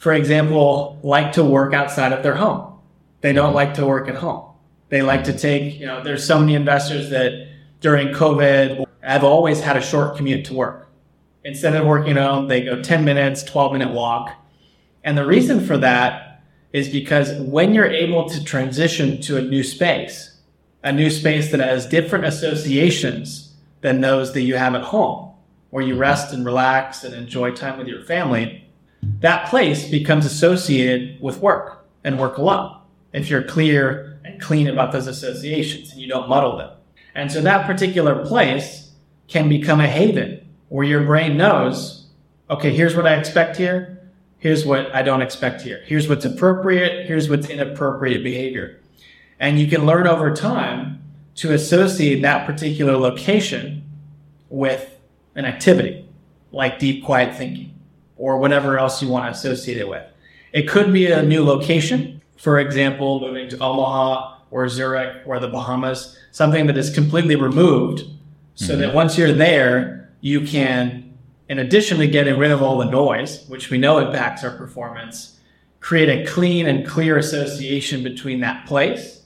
for 0.00 0.12
example, 0.12 0.98
like 1.02 1.32
to 1.32 1.44
work 1.44 1.72
outside 1.72 2.12
of 2.12 2.24
their 2.24 2.34
home. 2.34 2.80
They 3.20 3.32
don't 3.32 3.50
mm-hmm. 3.50 3.54
like 3.54 3.74
to 3.74 3.86
work 3.86 4.08
at 4.08 4.16
home 4.16 4.50
they 4.90 5.02
like 5.02 5.24
to 5.24 5.30
mm-hmm. 5.30 5.40
take, 5.40 5.80
you 5.80 5.86
know, 5.86 6.02
there's 6.02 6.26
so 6.26 6.38
many 6.38 6.54
investors 6.54 7.10
that 7.10 7.48
during 7.80 8.08
COVID 8.08 8.84
have 9.00 9.24
always 9.24 9.60
had 9.60 9.76
a 9.76 9.80
short 9.80 10.16
commute 10.16 10.44
to 10.46 10.54
work. 10.54 10.88
Instead 11.42 11.74
of 11.74 11.86
working 11.86 12.18
at 12.18 12.28
home, 12.28 12.48
they 12.48 12.62
go 12.62 12.82
10 12.82 13.04
minutes, 13.04 13.42
12 13.44 13.72
minute 13.72 13.92
walk. 13.92 14.30
And 15.02 15.16
the 15.16 15.24
reason 15.24 15.64
for 15.64 15.78
that 15.78 16.42
is 16.72 16.90
because 16.90 17.32
when 17.40 17.72
you're 17.72 17.86
able 17.86 18.28
to 18.28 18.44
transition 18.44 19.20
to 19.22 19.38
a 19.38 19.42
new 19.42 19.62
space, 19.62 20.38
a 20.82 20.92
new 20.92 21.08
space 21.08 21.50
that 21.52 21.60
has 21.60 21.86
different 21.86 22.26
associations 22.26 23.54
than 23.80 24.00
those 24.00 24.34
that 24.34 24.42
you 24.42 24.56
have 24.56 24.74
at 24.74 24.82
home, 24.82 25.32
where 25.70 25.82
you 25.84 25.94
mm-hmm. 25.94 26.02
rest 26.02 26.34
and 26.34 26.44
relax 26.44 27.04
and 27.04 27.14
enjoy 27.14 27.52
time 27.52 27.78
with 27.78 27.86
your 27.86 28.02
family, 28.02 28.59
that 29.20 29.48
place 29.48 29.88
becomes 29.88 30.24
associated 30.24 31.20
with 31.20 31.38
work 31.38 31.86
and 32.04 32.18
work 32.18 32.38
alone. 32.38 32.78
If 33.12 33.28
you're 33.28 33.42
clear 33.42 34.18
and 34.24 34.40
clean 34.40 34.66
about 34.66 34.92
those 34.92 35.06
associations 35.06 35.92
and 35.92 36.00
you 36.00 36.08
don't 36.08 36.28
muddle 36.28 36.56
them. 36.56 36.70
And 37.14 37.30
so 37.30 37.40
that 37.42 37.66
particular 37.66 38.24
place 38.24 38.92
can 39.28 39.48
become 39.48 39.80
a 39.80 39.86
haven 39.86 40.48
where 40.68 40.86
your 40.86 41.04
brain 41.04 41.36
knows, 41.36 42.06
okay, 42.48 42.74
here's 42.74 42.96
what 42.96 43.06
I 43.06 43.16
expect 43.16 43.56
here. 43.56 43.98
Here's 44.38 44.64
what 44.64 44.94
I 44.94 45.02
don't 45.02 45.20
expect 45.20 45.60
here. 45.60 45.82
Here's 45.84 46.08
what's 46.08 46.24
appropriate. 46.24 47.06
Here's 47.06 47.28
what's 47.28 47.50
inappropriate 47.50 48.24
behavior. 48.24 48.80
And 49.38 49.58
you 49.58 49.66
can 49.66 49.84
learn 49.84 50.06
over 50.06 50.34
time 50.34 51.02
to 51.36 51.52
associate 51.52 52.22
that 52.22 52.46
particular 52.46 52.96
location 52.96 53.82
with 54.48 54.96
an 55.34 55.44
activity 55.44 56.08
like 56.52 56.78
deep 56.78 57.04
quiet 57.04 57.36
thinking 57.36 57.79
or 58.20 58.38
whatever 58.38 58.78
else 58.78 59.02
you 59.02 59.08
want 59.08 59.24
to 59.24 59.30
associate 59.30 59.78
it 59.78 59.88
with. 59.88 60.06
It 60.52 60.68
could 60.68 60.92
be 60.92 61.06
a 61.06 61.22
new 61.22 61.44
location 61.44 62.20
for 62.40 62.58
example, 62.58 63.20
moving 63.20 63.50
to 63.50 63.58
Omaha 63.58 64.38
or 64.50 64.66
Zurich 64.66 65.26
or 65.26 65.38
the 65.38 65.48
Bahamas, 65.48 66.18
something 66.32 66.66
that 66.68 66.78
is 66.78 66.88
completely 66.88 67.36
removed 67.36 68.04
so 68.54 68.72
mm-hmm. 68.72 68.80
that 68.80 68.94
once 68.94 69.18
you're 69.18 69.32
there, 69.32 70.10
you 70.22 70.40
can, 70.46 71.18
in 71.50 71.58
addition 71.58 71.98
to 71.98 72.06
getting 72.06 72.38
rid 72.38 72.50
of 72.50 72.62
all 72.62 72.78
the 72.78 72.86
noise, 72.86 73.44
which 73.48 73.68
we 73.68 73.76
know 73.76 73.98
impacts 73.98 74.42
our 74.42 74.56
performance, 74.56 75.38
create 75.80 76.08
a 76.08 76.30
clean 76.30 76.66
and 76.66 76.86
clear 76.86 77.18
association 77.18 78.02
between 78.02 78.40
that 78.40 78.64
place 78.66 79.20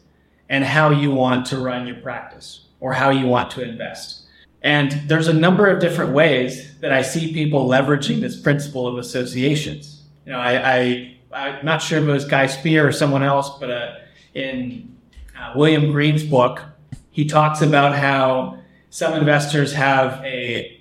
and 0.49 0.65
how 0.65 0.91
you 0.91 1.13
want 1.13 1.47
to 1.47 1.59
run 1.59 1.87
your 1.87 1.97
practice 1.97 2.67
or 2.81 2.95
how 2.95 3.11
you 3.11 3.27
want 3.27 3.49
to 3.53 3.63
invest. 3.63 4.24
And 4.65 4.93
there's 5.07 5.29
a 5.29 5.35
number 5.35 5.69
of 5.69 5.79
different 5.79 6.13
ways 6.13 6.79
that 6.81 6.91
I 6.91 7.03
see 7.03 7.35
people 7.35 7.69
leveraging 7.69 8.21
this 8.21 8.41
principle 8.41 8.89
of 8.89 8.97
associations. 8.97 10.03
You 10.25 10.33
know, 10.33 10.39
I, 10.39 10.79
I 10.79 11.17
I'm 11.35 11.65
not 11.65 11.83
sure 11.83 11.99
if 11.99 12.09
it 12.09 12.11
was 12.11 12.25
Guy 12.25 12.47
Spier 12.47 12.87
or 12.87 12.93
someone 12.93 13.23
else, 13.23 13.51
but 13.61 13.71
uh, 13.71 13.97
in 14.33 14.97
uh, 15.39 15.53
William 15.55 15.93
Green's 15.93 16.25
book, 16.25 16.63
he 17.11 17.27
talks 17.27 17.61
about 17.61 17.95
how 17.95 18.59
some 18.89 19.13
investors 19.15 19.73
have 19.75 20.25
a, 20.25 20.81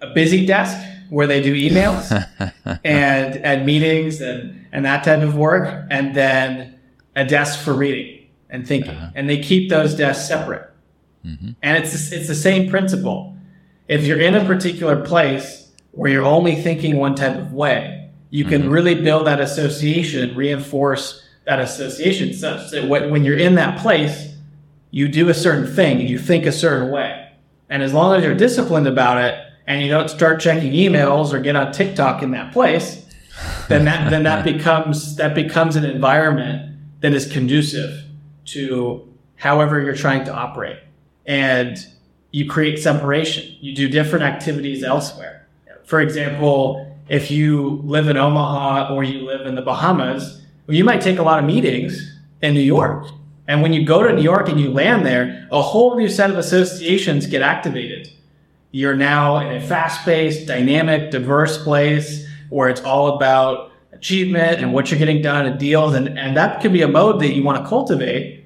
a 0.00 0.10
busy 0.14 0.46
desk 0.46 0.76
where 1.08 1.26
they 1.26 1.42
do 1.42 1.54
emails 1.54 2.10
and 2.84 3.36
and 3.36 3.66
meetings 3.66 4.20
and, 4.20 4.66
and 4.70 4.84
that 4.84 5.02
type 5.02 5.22
of 5.22 5.36
work, 5.36 5.86
and 5.90 6.14
then 6.14 6.78
a 7.16 7.24
desk 7.24 7.60
for 7.60 7.74
reading 7.74 8.28
and 8.48 8.66
thinking. 8.66 8.94
Uh-huh. 8.94 9.10
And 9.16 9.28
they 9.28 9.40
keep 9.40 9.70
those 9.70 9.96
desks 9.96 10.28
separate. 10.28 10.70
Mm-hmm. 11.24 11.50
And 11.62 11.82
it's 11.82 12.12
it's 12.12 12.28
the 12.28 12.34
same 12.34 12.68
principle. 12.68 13.36
If 13.88 14.04
you're 14.04 14.20
in 14.20 14.34
a 14.34 14.44
particular 14.44 15.02
place 15.02 15.70
where 15.92 16.10
you're 16.10 16.24
only 16.24 16.56
thinking 16.56 16.96
one 16.96 17.14
type 17.14 17.36
of 17.36 17.52
way, 17.52 18.10
you 18.30 18.44
can 18.44 18.62
mm-hmm. 18.62 18.70
really 18.70 18.94
build 18.94 19.26
that 19.26 19.40
association, 19.40 20.36
reinforce 20.36 21.22
that 21.44 21.60
association 21.60 22.32
such 22.32 22.70
that 22.70 22.88
when 22.88 23.24
you're 23.24 23.38
in 23.38 23.54
that 23.56 23.78
place, 23.78 24.34
you 24.90 25.08
do 25.08 25.28
a 25.28 25.34
certain 25.34 25.66
thing, 25.66 26.00
you 26.00 26.18
think 26.18 26.46
a 26.46 26.52
certain 26.52 26.90
way. 26.90 27.30
And 27.68 27.82
as 27.82 27.92
long 27.92 28.14
as 28.14 28.24
you're 28.24 28.34
disciplined 28.34 28.86
about 28.86 29.22
it 29.22 29.38
and 29.66 29.82
you 29.82 29.88
don't 29.88 30.08
start 30.08 30.40
checking 30.40 30.72
emails 30.72 31.32
or 31.32 31.40
get 31.40 31.56
on 31.56 31.72
TikTok 31.72 32.22
in 32.22 32.30
that 32.32 32.52
place, 32.52 33.04
then 33.68 33.84
that 33.86 34.10
then 34.10 34.22
that 34.24 34.44
becomes 34.44 35.16
that 35.16 35.34
becomes 35.34 35.76
an 35.76 35.84
environment 35.84 36.78
that 37.00 37.12
is 37.12 37.30
conducive 37.30 38.04
to 38.46 39.12
however 39.36 39.80
you're 39.80 39.96
trying 39.96 40.24
to 40.24 40.34
operate. 40.34 40.78
And 41.26 41.78
you 42.30 42.48
create 42.48 42.78
separation. 42.78 43.56
You 43.60 43.74
do 43.74 43.88
different 43.88 44.24
activities 44.24 44.82
elsewhere. 44.82 45.46
For 45.84 46.00
example, 46.00 46.98
if 47.08 47.30
you 47.30 47.80
live 47.84 48.08
in 48.08 48.16
Omaha 48.16 48.94
or 48.94 49.04
you 49.04 49.24
live 49.24 49.46
in 49.46 49.54
the 49.54 49.62
Bahamas, 49.62 50.42
well, 50.66 50.76
you 50.76 50.84
might 50.84 51.00
take 51.00 51.18
a 51.18 51.22
lot 51.22 51.38
of 51.38 51.44
meetings 51.44 52.18
in 52.42 52.54
New 52.54 52.60
York. 52.60 53.06
And 53.46 53.60
when 53.60 53.72
you 53.72 53.84
go 53.84 54.02
to 54.02 54.12
New 54.14 54.22
York 54.22 54.48
and 54.48 54.58
you 54.58 54.70
land 54.70 55.04
there, 55.04 55.46
a 55.52 55.60
whole 55.60 55.96
new 55.96 56.08
set 56.08 56.30
of 56.30 56.38
associations 56.38 57.26
get 57.26 57.42
activated. 57.42 58.10
You're 58.70 58.96
now 58.96 59.38
in 59.38 59.56
a 59.56 59.60
fast 59.60 60.04
paced, 60.04 60.46
dynamic, 60.46 61.10
diverse 61.10 61.62
place 61.62 62.26
where 62.48 62.68
it's 62.68 62.80
all 62.80 63.16
about 63.16 63.72
achievement 63.92 64.60
and 64.60 64.72
what 64.72 64.90
you're 64.90 64.98
getting 64.98 65.22
done 65.22 65.46
and 65.46 65.58
deals. 65.58 65.94
And, 65.94 66.18
and 66.18 66.36
that 66.36 66.60
could 66.60 66.72
be 66.72 66.82
a 66.82 66.88
mode 66.88 67.20
that 67.20 67.34
you 67.34 67.42
want 67.42 67.62
to 67.62 67.68
cultivate. 67.68 68.43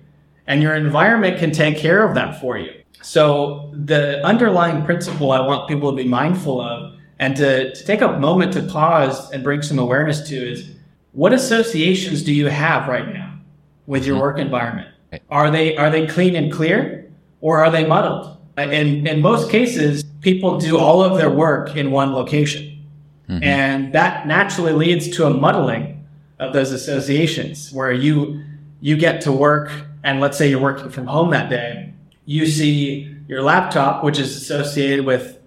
And 0.49 0.63
your 0.63 0.75
environment 0.75 1.39
can 1.39 1.53
take 1.53 1.77
care 1.77 2.03
of 2.03 2.15
that 2.17 2.41
for 2.41 2.59
you. 2.59 2.73
So 3.03 3.71
the 3.75 4.25
underlying 4.27 4.85
principle 4.85 5.31
I 5.31 5.41
want 5.41 5.69
people 5.69 5.91
to 5.91 5.97
be 5.97 6.09
mindful 6.09 6.61
of 6.61 6.95
and 7.21 7.37
to, 7.37 7.73
to 7.73 7.85
take 7.85 8.01
a 8.01 8.19
moment 8.19 8.55
to 8.55 8.63
pause 8.63 9.31
and 9.31 9.45
bring 9.45 9.63
some 9.63 9.79
awareness 9.79 10.27
to 10.31 10.35
is 10.35 10.75
what 11.13 11.33
associations 11.33 12.23
do 12.23 12.33
you 12.33 12.47
have 12.47 12.89
right 12.89 13.13
now 13.13 13.39
with 13.87 14.05
your 14.07 14.19
work 14.19 14.39
environment? 14.39 14.89
Are 15.31 15.51
they 15.51 15.77
are 15.77 15.91
they 15.91 16.07
clean 16.07 16.35
and 16.35 16.51
clear 16.51 17.11
or 17.41 17.63
are 17.65 17.71
they 17.71 17.87
muddled? 17.87 18.37
In 18.57 19.07
in 19.07 19.21
most 19.21 19.51
cases, 19.51 20.03
people 20.23 20.59
do 20.59 20.79
all 20.79 21.03
of 21.03 21.19
their 21.19 21.31
work 21.31 21.77
in 21.77 21.91
one 21.91 22.13
location. 22.13 22.85
Mm-hmm. 23.29 23.45
And 23.45 23.93
that 23.93 24.27
naturally 24.27 24.73
leads 24.73 25.09
to 25.17 25.27
a 25.27 25.31
muddling 25.31 26.07
of 26.39 26.53
those 26.53 26.73
associations 26.73 27.71
where 27.73 27.93
you 27.93 28.43
you 28.81 28.97
get 28.97 29.21
to 29.23 29.33
work 29.33 29.71
and 30.05 30.21
let's 30.21 30.39
say 30.39 30.49
you're 30.49 30.61
working 30.61 30.91
from 30.91 31.07
home 31.07 31.31
that 31.31 31.51
day, 31.51 31.93
you 32.25 32.47
see 32.47 33.15
your 33.27 33.43
laptop, 33.43 34.05
which 34.05 34.19
is 34.19 34.37
associated 34.37 35.05
with 35.05 35.39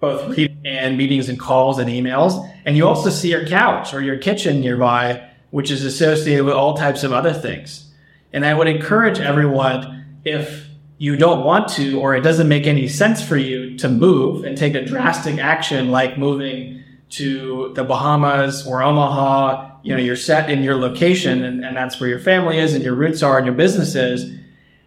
both 0.00 0.28
reading 0.28 0.60
and 0.64 0.96
meetings 0.96 1.28
and 1.28 1.38
calls 1.38 1.78
and 1.78 1.88
emails. 1.88 2.48
And 2.64 2.76
you 2.76 2.86
also 2.86 3.10
see 3.10 3.30
your 3.30 3.46
couch 3.46 3.94
or 3.94 4.02
your 4.02 4.18
kitchen 4.18 4.60
nearby, 4.60 5.28
which 5.50 5.70
is 5.70 5.84
associated 5.84 6.44
with 6.44 6.54
all 6.54 6.76
types 6.76 7.02
of 7.02 7.12
other 7.12 7.32
things. 7.32 7.92
And 8.32 8.44
I 8.44 8.54
would 8.54 8.68
encourage 8.68 9.18
everyone, 9.18 10.20
if 10.24 10.66
you 10.98 11.16
don't 11.16 11.44
want 11.44 11.68
to, 11.68 12.00
or 12.00 12.14
it 12.14 12.22
doesn't 12.22 12.48
make 12.48 12.66
any 12.66 12.88
sense 12.88 13.26
for 13.26 13.36
you 13.36 13.76
to 13.78 13.88
move 13.88 14.44
and 14.44 14.56
take 14.56 14.74
a 14.74 14.84
drastic 14.84 15.38
action 15.38 15.90
like 15.90 16.18
moving 16.18 16.82
to 17.08 17.72
the 17.74 17.84
Bahamas 17.84 18.66
or 18.66 18.82
Omaha, 18.82 19.75
you 19.86 19.94
know, 19.94 20.00
you're 20.00 20.16
set 20.16 20.50
in 20.50 20.62
your 20.62 20.76
location 20.76 21.44
and, 21.44 21.64
and 21.64 21.76
that's 21.76 22.00
where 22.00 22.08
your 22.08 22.18
family 22.18 22.58
is 22.58 22.74
and 22.74 22.82
your 22.82 22.94
roots 22.94 23.22
are 23.22 23.36
and 23.36 23.46
your 23.46 23.54
business 23.54 23.94
is. 23.94 24.38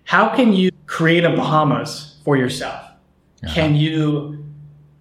How 0.04 0.36
can 0.36 0.54
you 0.54 0.72
create 0.88 1.24
a 1.24 1.30
Bahamas 1.30 2.18
for 2.24 2.36
yourself? 2.36 2.82
Uh-huh. 3.44 3.54
Can 3.54 3.76
you 3.76 4.46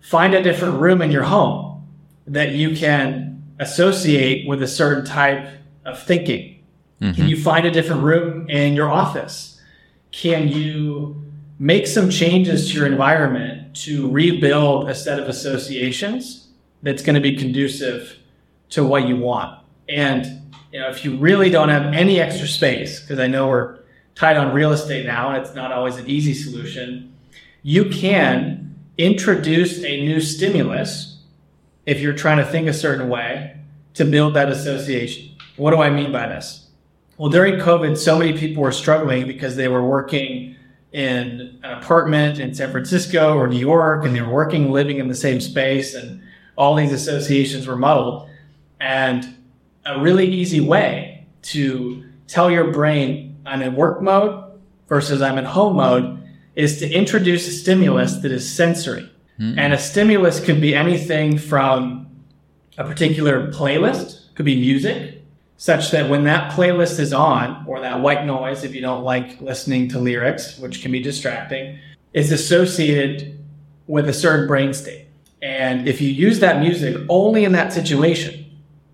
find 0.01 0.35
a 0.35 0.43
different 0.43 0.81
room 0.81 1.03
in 1.03 1.11
your 1.11 1.25
home 1.25 1.87
that 2.27 2.53
you 2.53 2.77
can 2.77 3.43
associate 3.59 4.47
with 4.47 4.63
a 4.63 4.69
certain 4.69 5.05
type 5.05 5.49
of 5.85 6.01
thinking? 6.03 6.63
Mm-hmm. 7.01 7.15
Can 7.15 7.29
you 7.29 7.41
find 7.41 7.67
a 7.67 7.71
different 7.71 8.03
room 8.03 8.49
in 8.49 8.75
your 8.75 8.91
office? 8.91 9.61
Can 10.13 10.49
you 10.49 11.29
make 11.59 11.87
some 11.87 12.09
changes 12.09 12.69
to 12.71 12.77
your 12.77 12.87
environment 12.87 13.75
to 13.75 14.09
rebuild 14.11 14.89
a 14.89 14.95
set 14.95 15.19
of 15.19 15.29
associations 15.29 16.49
that's 16.83 17.03
going 17.03 17.15
to 17.15 17.21
be 17.21 17.35
conducive 17.35 18.17
to 18.71 18.85
what 18.85 19.09
you 19.09 19.17
want. 19.17 19.59
And 19.89 20.55
you 20.73 20.81
know, 20.81 20.89
if 20.89 21.05
you 21.05 21.17
really 21.17 21.51
don't 21.51 21.71
have 21.71 21.95
any 21.95 22.21
extra 22.21 22.47
space, 22.47 23.01
because 23.01 23.19
I 23.19 23.27
know 23.27 23.49
we're 23.49 23.79
tight 24.15 24.37
on 24.37 24.53
real 24.53 24.73
estate 24.73 25.07
now, 25.07 25.31
and 25.31 25.45
it's 25.45 25.55
not 25.55 25.73
always 25.73 25.97
an 25.97 26.09
easy 26.09 26.35
solution, 26.35 27.15
you 27.63 27.87
can 27.87 28.75
introduce 28.99 29.83
a 29.85 30.01
new 30.01 30.21
stimulus 30.21 31.23
if 31.87 32.01
you're 32.01 32.15
trying 32.15 32.39
to 32.39 32.45
think 32.45 32.69
a 32.69 32.75
certain 32.75 33.09
way 33.09 33.57
to 33.95 34.05
build 34.05 34.35
that 34.35 34.51
association. 34.51 35.37
What 35.57 35.71
do 35.71 35.81
I 35.81 35.91
mean 35.91 36.13
by 36.13 36.29
this? 36.29 36.69
Well, 37.17 37.31
during 37.31 37.55
COVID, 37.55 37.97
so 37.97 38.19
many 38.19 38.37
people 38.37 38.63
were 38.63 38.73
struggling 38.73 39.27
because 39.27 39.57
they 39.57 39.69
were 39.69 39.83
working 39.83 40.55
in 40.93 41.59
an 41.63 41.73
apartment 41.79 42.39
in 42.39 42.55
San 42.55 42.71
Francisco 42.71 43.37
or 43.37 43.49
New 43.49 43.59
York, 43.59 44.05
and 44.05 44.15
they 44.15 44.21
were 44.21 44.33
working, 44.33 44.71
living 44.71 44.99
in 44.99 45.09
the 45.09 45.15
same 45.15 45.41
space, 45.41 45.95
and 45.95 46.23
all 46.57 46.75
these 46.75 46.93
associations 46.93 47.67
were 47.67 47.77
muddled. 47.77 48.29
And 48.81 49.37
a 49.89 50.01
really 50.01 50.27
easy 50.27 50.61
way 50.61 51.27
to 51.43 52.05
tell 52.27 52.51
your 52.51 52.71
brain 52.73 53.41
I'm 53.47 53.63
in 53.63 53.75
work 53.75 54.03
mode 54.03 54.45
versus 54.89 55.23
I'm 55.23 55.39
in 55.39 55.45
home 55.45 55.77
mode 55.77 56.23
is 56.55 56.79
to 56.81 56.91
introduce 56.91 57.49
a 57.49 57.53
stimulus 57.53 58.17
that 58.17 58.31
is 58.31 58.51
sensory. 58.51 59.11
Mm-hmm. 59.39 59.59
And 59.59 59.73
a 59.73 59.79
stimulus 59.79 60.45
could 60.45 60.61
be 60.61 60.75
anything 60.75 61.39
from 61.39 62.07
a 62.77 62.85
particular 62.85 63.51
playlist, 63.51 64.35
could 64.35 64.45
be 64.45 64.61
music, 64.61 65.23
such 65.57 65.91
that 65.91 66.11
when 66.11 66.25
that 66.25 66.53
playlist 66.53 66.99
is 66.99 67.13
on, 67.13 67.65
or 67.67 67.81
that 67.81 68.01
white 68.01 68.27
noise, 68.27 68.65
if 68.65 68.75
you 68.75 68.81
don't 68.81 69.05
like 69.05 69.41
listening 69.41 69.89
to 69.89 69.99
lyrics, 69.99 70.59
which 70.59 70.83
can 70.83 70.93
be 70.93 71.01
distracting, 71.01 71.79
is 72.13 72.31
associated 72.31 73.39
with 73.87 74.09
a 74.09 74.13
certain 74.13 74.47
brain 74.47 74.75
state. 74.75 75.07
And 75.41 75.89
if 75.89 76.01
you 76.01 76.11
use 76.11 76.41
that 76.41 76.61
music 76.61 76.97
only 77.09 77.45
in 77.45 77.53
that 77.53 77.73
situation, 77.73 78.48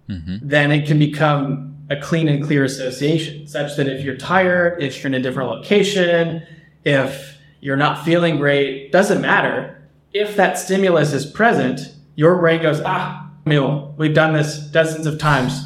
mm-hmm. 0.08 0.36
then 0.42 0.70
it 0.70 0.86
can 0.86 0.98
become 0.98 1.76
a 1.90 1.96
clean 1.96 2.28
and 2.28 2.44
clear 2.44 2.64
association, 2.64 3.46
such 3.46 3.76
that 3.76 3.86
if 3.86 4.04
you're 4.04 4.16
tired, 4.16 4.82
if 4.82 5.02
you're 5.02 5.08
in 5.08 5.14
a 5.14 5.20
different 5.20 5.50
location, 5.50 6.42
if 6.84 7.38
you're 7.60 7.76
not 7.76 8.04
feeling 8.04 8.36
great, 8.36 8.90
doesn't 8.90 9.20
matter. 9.20 9.82
If 10.12 10.36
that 10.36 10.58
stimulus 10.58 11.12
is 11.12 11.26
present, 11.26 11.80
your 12.14 12.36
brain 12.38 12.62
goes, 12.62 12.80
ah, 12.84 13.30
Mule, 13.44 13.94
we've 13.98 14.14
done 14.14 14.32
this 14.32 14.58
dozens 14.58 15.06
of 15.06 15.18
times. 15.18 15.60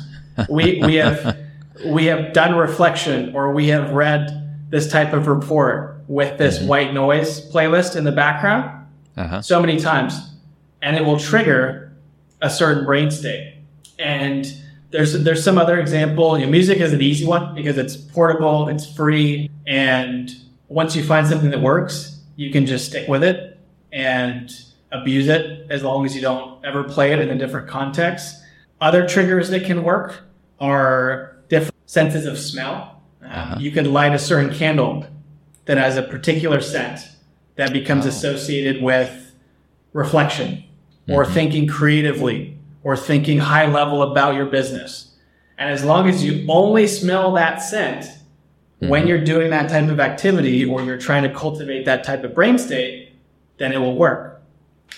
We, 0.49 0.81
we 0.83 0.95
have, 0.97 1.39
we 1.87 2.07
have 2.07 2.33
done 2.33 2.57
reflection 2.57 3.35
or 3.35 3.53
we 3.53 3.69
have 3.69 3.91
read 3.91 4.67
this 4.71 4.91
type 4.91 5.13
of 5.13 5.27
report 5.27 6.03
with 6.09 6.39
this 6.39 6.59
mm-hmm. 6.59 6.69
white 6.69 6.95
noise 6.95 7.51
playlist 7.53 7.97
in 7.97 8.05
the 8.05 8.13
background 8.13 8.87
uh-huh. 9.17 9.43
so 9.43 9.61
many 9.61 9.79
times 9.79 10.31
and 10.83 10.97
it 10.97 11.05
will 11.05 11.19
trigger 11.19 11.93
a 12.41 12.51
certain 12.51 12.85
brain 12.85 13.11
state. 13.11 13.58
And 13.99 14.47
there's 14.91 15.13
there's 15.25 15.45
some 15.45 15.59
other 15.59 15.79
example. 15.79 16.39
You 16.39 16.47
know, 16.47 16.51
music 16.51 16.79
is 16.79 16.93
an 16.93 17.03
easy 17.03 17.25
one 17.25 17.55
because 17.55 17.79
it's 17.79 17.97
portable, 17.97 18.69
it's 18.69 18.91
free, 18.91 19.51
and 19.67 20.31
once 20.69 20.95
you 20.95 21.03
find 21.03 21.27
something 21.27 21.51
that 21.51 21.61
works, 21.61 22.21
you 22.37 22.51
can 22.51 22.67
just 22.67 22.87
stick 22.87 23.09
with 23.09 23.25
it 23.25 23.59
and 23.93 24.51
abuse 24.93 25.29
it 25.29 25.67
as 25.71 25.83
long 25.83 26.05
as 26.05 26.15
you 26.15 26.21
don't 26.21 26.65
ever 26.65 26.85
play 26.85 27.13
it 27.13 27.19
in 27.19 27.31
a 27.31 27.39
different 27.39 27.69
context. 27.69 28.37
Other 28.81 29.07
triggers 29.07 29.51
that 29.51 29.65
can 29.65 29.83
work 29.83 30.23
are 30.61 31.37
different 31.49 31.75
senses 31.87 32.27
of 32.27 32.39
smell. 32.39 33.03
Um, 33.23 33.31
uh-huh. 33.31 33.57
You 33.59 33.71
can 33.71 33.93
light 33.93 34.15
a 34.15 34.19
certain 34.19 34.55
candle 34.55 35.07
that 35.65 35.79
has 35.79 35.97
a 35.97 36.03
particular 36.03 36.61
scent 36.61 37.01
that 37.57 37.73
becomes 37.73 38.07
oh. 38.07 38.11
associated 38.11 38.83
with 38.83 39.35
reflection 39.93 40.65
or 41.09 41.25
mm-hmm. 41.25 41.35
thinking 41.35 41.67
creatively 41.67 42.58
or 42.89 42.97
thinking 42.97 43.37
high 43.37 43.67
level 43.67 44.01
about 44.01 44.35
your 44.35 44.47
business. 44.47 45.15
And 45.59 45.69
as 45.69 45.85
long 45.85 46.09
as 46.09 46.25
you 46.25 46.47
only 46.49 46.87
smell 46.87 47.33
that 47.33 47.59
scent 47.59 48.07
mm-hmm. 48.07 48.89
when 48.89 49.07
you're 49.07 49.23
doing 49.23 49.51
that 49.51 49.69
type 49.69 49.91
of 49.91 50.01
activity 50.01 50.65
or 50.65 50.81
you're 50.83 50.97
trying 50.97 51.23
to 51.25 51.29
cultivate 51.29 51.85
that 51.85 52.03
type 52.03 52.25
of 52.25 52.35
brain 52.35 52.57
state, 52.57 53.13
then 53.59 53.73
it 53.73 53.77
will 53.77 53.95
work. 53.95 54.41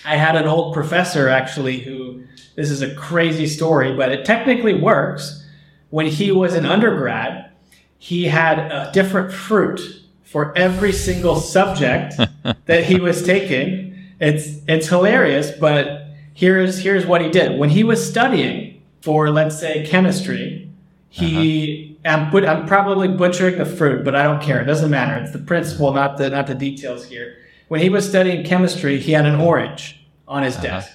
I 0.05 0.15
had 0.15 0.37
an 0.37 0.47
old 0.47 0.73
professor 0.73 1.27
actually 1.27 1.79
who, 1.79 2.23
this 2.55 2.71
is 2.71 2.81
a 2.81 2.95
crazy 2.95 3.45
story, 3.45 3.93
but 3.93 4.09
it 4.09 4.23
technically 4.23 4.73
works. 4.73 5.45
When 5.89 6.05
he 6.05 6.31
was 6.31 6.53
an 6.53 6.65
undergrad, 6.65 7.51
he 7.97 8.23
had 8.23 8.57
a 8.57 8.89
different 8.93 9.33
fruit 9.33 9.81
for 10.23 10.57
every 10.57 10.93
single 10.93 11.35
subject 11.35 12.13
that 12.67 12.85
he 12.85 13.01
was 13.01 13.21
taking. 13.21 13.97
It's, 14.21 14.61
it's 14.65 14.87
hilarious, 14.87 15.51
but 15.51 16.00
here's 16.33 16.79
here's 16.79 17.05
what 17.05 17.21
he 17.21 17.29
did 17.29 17.59
when 17.59 17.69
he 17.69 17.83
was 17.83 18.07
studying 18.07 18.81
for 19.01 19.29
let's 19.29 19.59
say 19.59 19.85
chemistry. 19.85 20.69
He 21.09 21.85
uh-huh. 21.85 21.91
I'm, 22.03 22.31
but, 22.31 22.45
I'm 22.45 22.65
probably 22.65 23.07
butchering 23.07 23.57
the 23.57 23.65
fruit, 23.65 24.03
but 24.03 24.15
I 24.15 24.23
don't 24.23 24.41
care. 24.41 24.59
It 24.61 24.65
doesn't 24.65 24.89
matter. 24.89 25.21
It's 25.21 25.31
the 25.31 25.39
principle, 25.39 25.93
not 25.93 26.17
the 26.17 26.29
not 26.29 26.47
the 26.47 26.55
details 26.55 27.05
here. 27.05 27.37
When 27.67 27.79
he 27.79 27.89
was 27.89 28.07
studying 28.07 28.43
chemistry, 28.43 28.97
he 28.99 29.11
had 29.11 29.25
an 29.25 29.39
orange 29.39 30.03
on 30.27 30.43
his 30.43 30.55
uh-huh. 30.55 30.63
desk, 30.63 30.91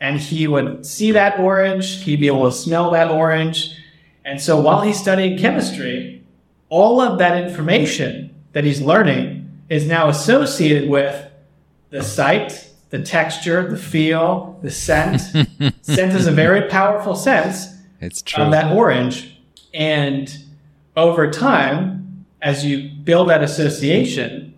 and 0.00 0.18
he 0.18 0.46
would 0.46 0.84
see 0.84 1.12
that 1.12 1.38
orange. 1.38 2.02
He'd 2.02 2.20
be 2.20 2.26
able 2.26 2.50
to 2.50 2.56
smell 2.56 2.90
that 2.90 3.10
orange, 3.10 3.76
and 4.24 4.40
so 4.40 4.60
while 4.60 4.82
he's 4.82 5.00
studying 5.00 5.38
chemistry, 5.38 6.22
all 6.68 7.00
of 7.00 7.18
that 7.18 7.42
information 7.42 8.34
that 8.52 8.64
he's 8.64 8.80
learning 8.80 9.50
is 9.68 9.86
now 9.86 10.08
associated 10.08 10.90
with 10.90 11.30
the 11.90 12.02
sight, 12.02 12.69
the 12.90 13.00
texture, 13.00 13.68
the 13.68 13.76
feel, 13.76 14.58
the 14.62 14.70
scent. 14.70 15.20
scent 15.82 16.12
is 16.12 16.26
a 16.26 16.32
very 16.32 16.68
powerful 16.68 17.14
sense. 17.14 17.66
It's 18.00 18.20
true. 18.20 18.44
Of 18.44 18.50
that 18.52 18.76
orange. 18.76 19.40
And 19.72 20.36
over 20.96 21.30
time, 21.30 22.26
as 22.42 22.64
you 22.64 22.90
build 22.90 23.28
that 23.28 23.42
association, 23.42 24.54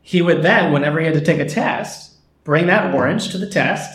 he 0.00 0.22
would 0.22 0.42
then, 0.42 0.72
whenever 0.72 0.98
he 0.98 1.06
had 1.06 1.14
to 1.14 1.20
take 1.20 1.40
a 1.40 1.48
test, 1.48 2.12
bring 2.42 2.66
that 2.66 2.94
orange 2.94 3.30
to 3.30 3.38
the 3.38 3.48
test. 3.48 3.90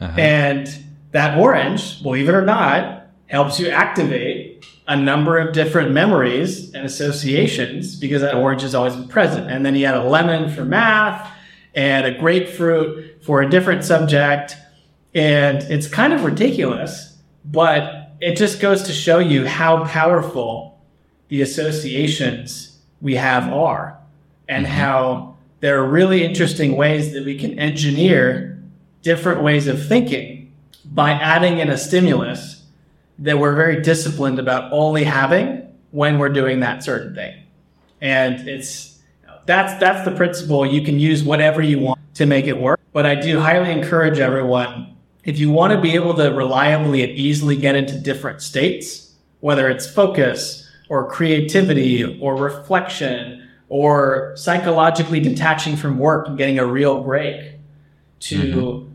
Uh-huh. 0.00 0.20
And 0.20 0.84
that 1.10 1.38
orange, 1.38 2.02
believe 2.02 2.28
it 2.28 2.34
or 2.34 2.44
not, 2.44 3.06
helps 3.26 3.58
you 3.58 3.68
activate 3.68 4.64
a 4.86 4.96
number 4.96 5.38
of 5.38 5.54
different 5.54 5.92
memories 5.92 6.72
and 6.74 6.84
associations 6.84 7.96
because 7.96 8.20
that 8.20 8.34
orange 8.34 8.62
has 8.62 8.74
always 8.74 8.94
been 8.94 9.08
present. 9.08 9.50
And 9.50 9.64
then 9.64 9.74
he 9.74 9.82
had 9.82 9.94
a 9.94 10.04
lemon 10.04 10.54
for 10.54 10.64
math 10.64 11.32
and 11.74 12.06
a 12.06 12.18
grapefruit 12.18 13.22
for 13.24 13.42
a 13.42 13.48
different 13.48 13.84
subject. 13.84 14.56
And 15.14 15.62
it's 15.64 15.88
kind 15.88 16.12
of 16.12 16.24
ridiculous, 16.24 17.18
but 17.44 18.12
it 18.20 18.36
just 18.36 18.60
goes 18.60 18.82
to 18.84 18.92
show 18.92 19.18
you 19.18 19.46
how 19.46 19.84
powerful 19.84 20.80
the 21.28 21.42
associations 21.42 22.78
we 23.00 23.16
have 23.16 23.52
are, 23.52 23.98
and 24.48 24.66
mm-hmm. 24.66 24.74
how 24.74 25.36
there 25.60 25.82
are 25.82 25.88
really 25.88 26.24
interesting 26.24 26.76
ways 26.76 27.12
that 27.12 27.24
we 27.24 27.38
can 27.38 27.58
engineer 27.58 28.62
different 29.02 29.42
ways 29.42 29.66
of 29.66 29.86
thinking 29.86 30.52
by 30.84 31.10
adding 31.12 31.58
in 31.58 31.70
a 31.70 31.78
stimulus 31.78 32.64
that 33.18 33.38
we're 33.38 33.54
very 33.54 33.80
disciplined 33.80 34.38
about 34.38 34.72
only 34.72 35.04
having 35.04 35.62
when 35.90 36.18
we're 36.18 36.28
doing 36.28 36.60
that 36.60 36.82
certain 36.82 37.14
thing. 37.14 37.34
And 38.00 38.48
it's 38.48 38.93
that's 39.46 39.78
that's 39.80 40.04
the 40.04 40.14
principle. 40.14 40.66
You 40.66 40.82
can 40.82 40.98
use 40.98 41.22
whatever 41.22 41.62
you 41.62 41.78
want 41.78 42.00
to 42.14 42.26
make 42.26 42.46
it 42.46 42.58
work. 42.58 42.80
But 42.92 43.06
I 43.06 43.14
do 43.14 43.40
highly 43.40 43.70
encourage 43.70 44.18
everyone 44.18 44.96
if 45.24 45.38
you 45.38 45.50
want 45.50 45.72
to 45.72 45.80
be 45.80 45.94
able 45.94 46.14
to 46.14 46.28
reliably 46.32 47.02
and 47.02 47.12
easily 47.12 47.56
get 47.56 47.74
into 47.74 47.98
different 47.98 48.42
states, 48.42 49.14
whether 49.40 49.68
it's 49.68 49.86
focus 49.86 50.70
or 50.88 51.10
creativity 51.10 52.18
or 52.20 52.36
reflection 52.36 53.48
or 53.68 54.32
psychologically 54.36 55.20
detaching 55.20 55.76
from 55.76 55.98
work 55.98 56.28
and 56.28 56.36
getting 56.36 56.58
a 56.58 56.66
real 56.66 57.02
break, 57.02 57.54
to 58.20 58.38
mm-hmm. 58.38 58.92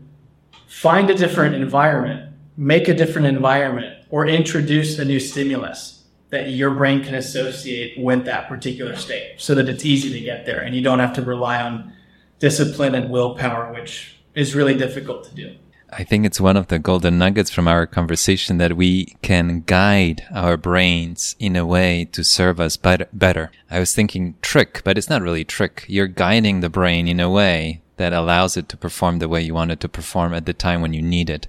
find 0.66 1.10
a 1.10 1.14
different 1.14 1.54
environment, 1.54 2.32
make 2.56 2.88
a 2.88 2.94
different 2.94 3.26
environment, 3.26 4.04
or 4.10 4.26
introduce 4.26 4.98
a 4.98 5.04
new 5.04 5.20
stimulus 5.20 5.99
that 6.30 6.50
your 6.50 6.70
brain 6.70 7.02
can 7.04 7.14
associate 7.14 7.98
with 7.98 8.24
that 8.24 8.48
particular 8.48 8.96
state 8.96 9.34
so 9.36 9.54
that 9.54 9.68
it's 9.68 9.84
easy 9.84 10.12
to 10.12 10.20
get 10.20 10.46
there 10.46 10.60
and 10.60 10.74
you 10.74 10.82
don't 10.82 11.00
have 11.00 11.12
to 11.14 11.22
rely 11.22 11.60
on 11.60 11.92
discipline 12.38 12.94
and 12.94 13.10
willpower, 13.10 13.72
which 13.72 14.16
is 14.34 14.54
really 14.54 14.76
difficult 14.76 15.24
to 15.24 15.34
do. 15.34 15.56
I 15.92 16.04
think 16.04 16.24
it's 16.24 16.40
one 16.40 16.56
of 16.56 16.68
the 16.68 16.78
golden 16.78 17.18
nuggets 17.18 17.50
from 17.50 17.66
our 17.66 17.84
conversation 17.84 18.58
that 18.58 18.76
we 18.76 19.16
can 19.22 19.64
guide 19.66 20.24
our 20.32 20.56
brains 20.56 21.34
in 21.40 21.56
a 21.56 21.66
way 21.66 22.04
to 22.12 22.22
serve 22.22 22.60
us 22.60 22.76
better. 22.76 23.50
I 23.68 23.80
was 23.80 23.92
thinking 23.92 24.36
trick, 24.40 24.82
but 24.84 24.96
it's 24.96 25.10
not 25.10 25.20
really 25.20 25.44
trick. 25.44 25.84
You're 25.88 26.06
guiding 26.06 26.60
the 26.60 26.70
brain 26.70 27.08
in 27.08 27.18
a 27.18 27.28
way 27.28 27.82
that 27.96 28.12
allows 28.12 28.56
it 28.56 28.68
to 28.68 28.76
perform 28.76 29.18
the 29.18 29.28
way 29.28 29.42
you 29.42 29.52
want 29.52 29.72
it 29.72 29.80
to 29.80 29.88
perform 29.88 30.32
at 30.32 30.46
the 30.46 30.54
time 30.54 30.80
when 30.80 30.94
you 30.94 31.02
need 31.02 31.28
it. 31.28 31.48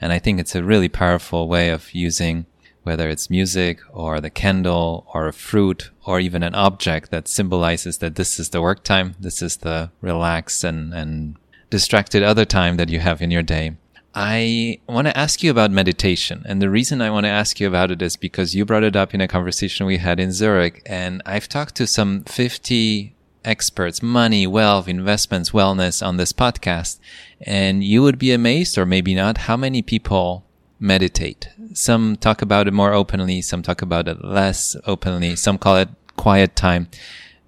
And 0.00 0.10
I 0.10 0.18
think 0.18 0.40
it's 0.40 0.54
a 0.54 0.64
really 0.64 0.88
powerful 0.88 1.46
way 1.46 1.68
of 1.68 1.92
using 1.92 2.46
whether 2.82 3.08
it's 3.08 3.30
music 3.30 3.80
or 3.92 4.20
the 4.20 4.30
candle 4.30 5.06
or 5.14 5.26
a 5.26 5.32
fruit 5.32 5.90
or 6.04 6.20
even 6.20 6.42
an 6.42 6.54
object 6.54 7.10
that 7.10 7.28
symbolizes 7.28 7.98
that 7.98 8.16
this 8.16 8.38
is 8.38 8.50
the 8.50 8.62
work 8.62 8.82
time, 8.82 9.14
this 9.20 9.42
is 9.42 9.58
the 9.58 9.90
relaxed 10.00 10.64
and, 10.64 10.92
and 10.92 11.36
distracted 11.70 12.22
other 12.22 12.44
time 12.44 12.76
that 12.76 12.88
you 12.88 12.98
have 13.00 13.22
in 13.22 13.30
your 13.30 13.42
day. 13.42 13.72
I 14.14 14.80
want 14.86 15.06
to 15.06 15.16
ask 15.16 15.42
you 15.42 15.50
about 15.50 15.70
meditation. 15.70 16.42
And 16.44 16.60
the 16.60 16.68
reason 16.68 17.00
I 17.00 17.10
want 17.10 17.24
to 17.24 17.30
ask 17.30 17.58
you 17.58 17.66
about 17.66 17.90
it 17.90 18.02
is 18.02 18.16
because 18.16 18.54
you 18.54 18.66
brought 18.66 18.84
it 18.84 18.94
up 18.94 19.14
in 19.14 19.22
a 19.22 19.28
conversation 19.28 19.86
we 19.86 19.96
had 19.96 20.20
in 20.20 20.32
Zurich. 20.32 20.82
And 20.84 21.22
I've 21.24 21.48
talked 21.48 21.76
to 21.76 21.86
some 21.86 22.24
50 22.24 23.14
experts, 23.44 24.02
money, 24.02 24.46
wealth, 24.46 24.86
investments, 24.86 25.50
wellness 25.50 26.06
on 26.06 26.18
this 26.18 26.32
podcast. 26.32 26.98
And 27.40 27.82
you 27.82 28.02
would 28.02 28.18
be 28.18 28.32
amazed, 28.32 28.76
or 28.76 28.84
maybe 28.84 29.14
not, 29.14 29.38
how 29.38 29.56
many 29.56 29.80
people 29.80 30.44
meditate. 30.82 31.48
Some 31.72 32.16
talk 32.16 32.42
about 32.42 32.68
it 32.68 32.74
more 32.74 32.92
openly, 32.92 33.40
some 33.40 33.62
talk 33.62 33.80
about 33.80 34.08
it 34.08 34.24
less 34.24 34.76
openly, 34.84 35.36
some 35.36 35.56
call 35.56 35.76
it 35.76 35.88
quiet 36.16 36.56
time. 36.56 36.88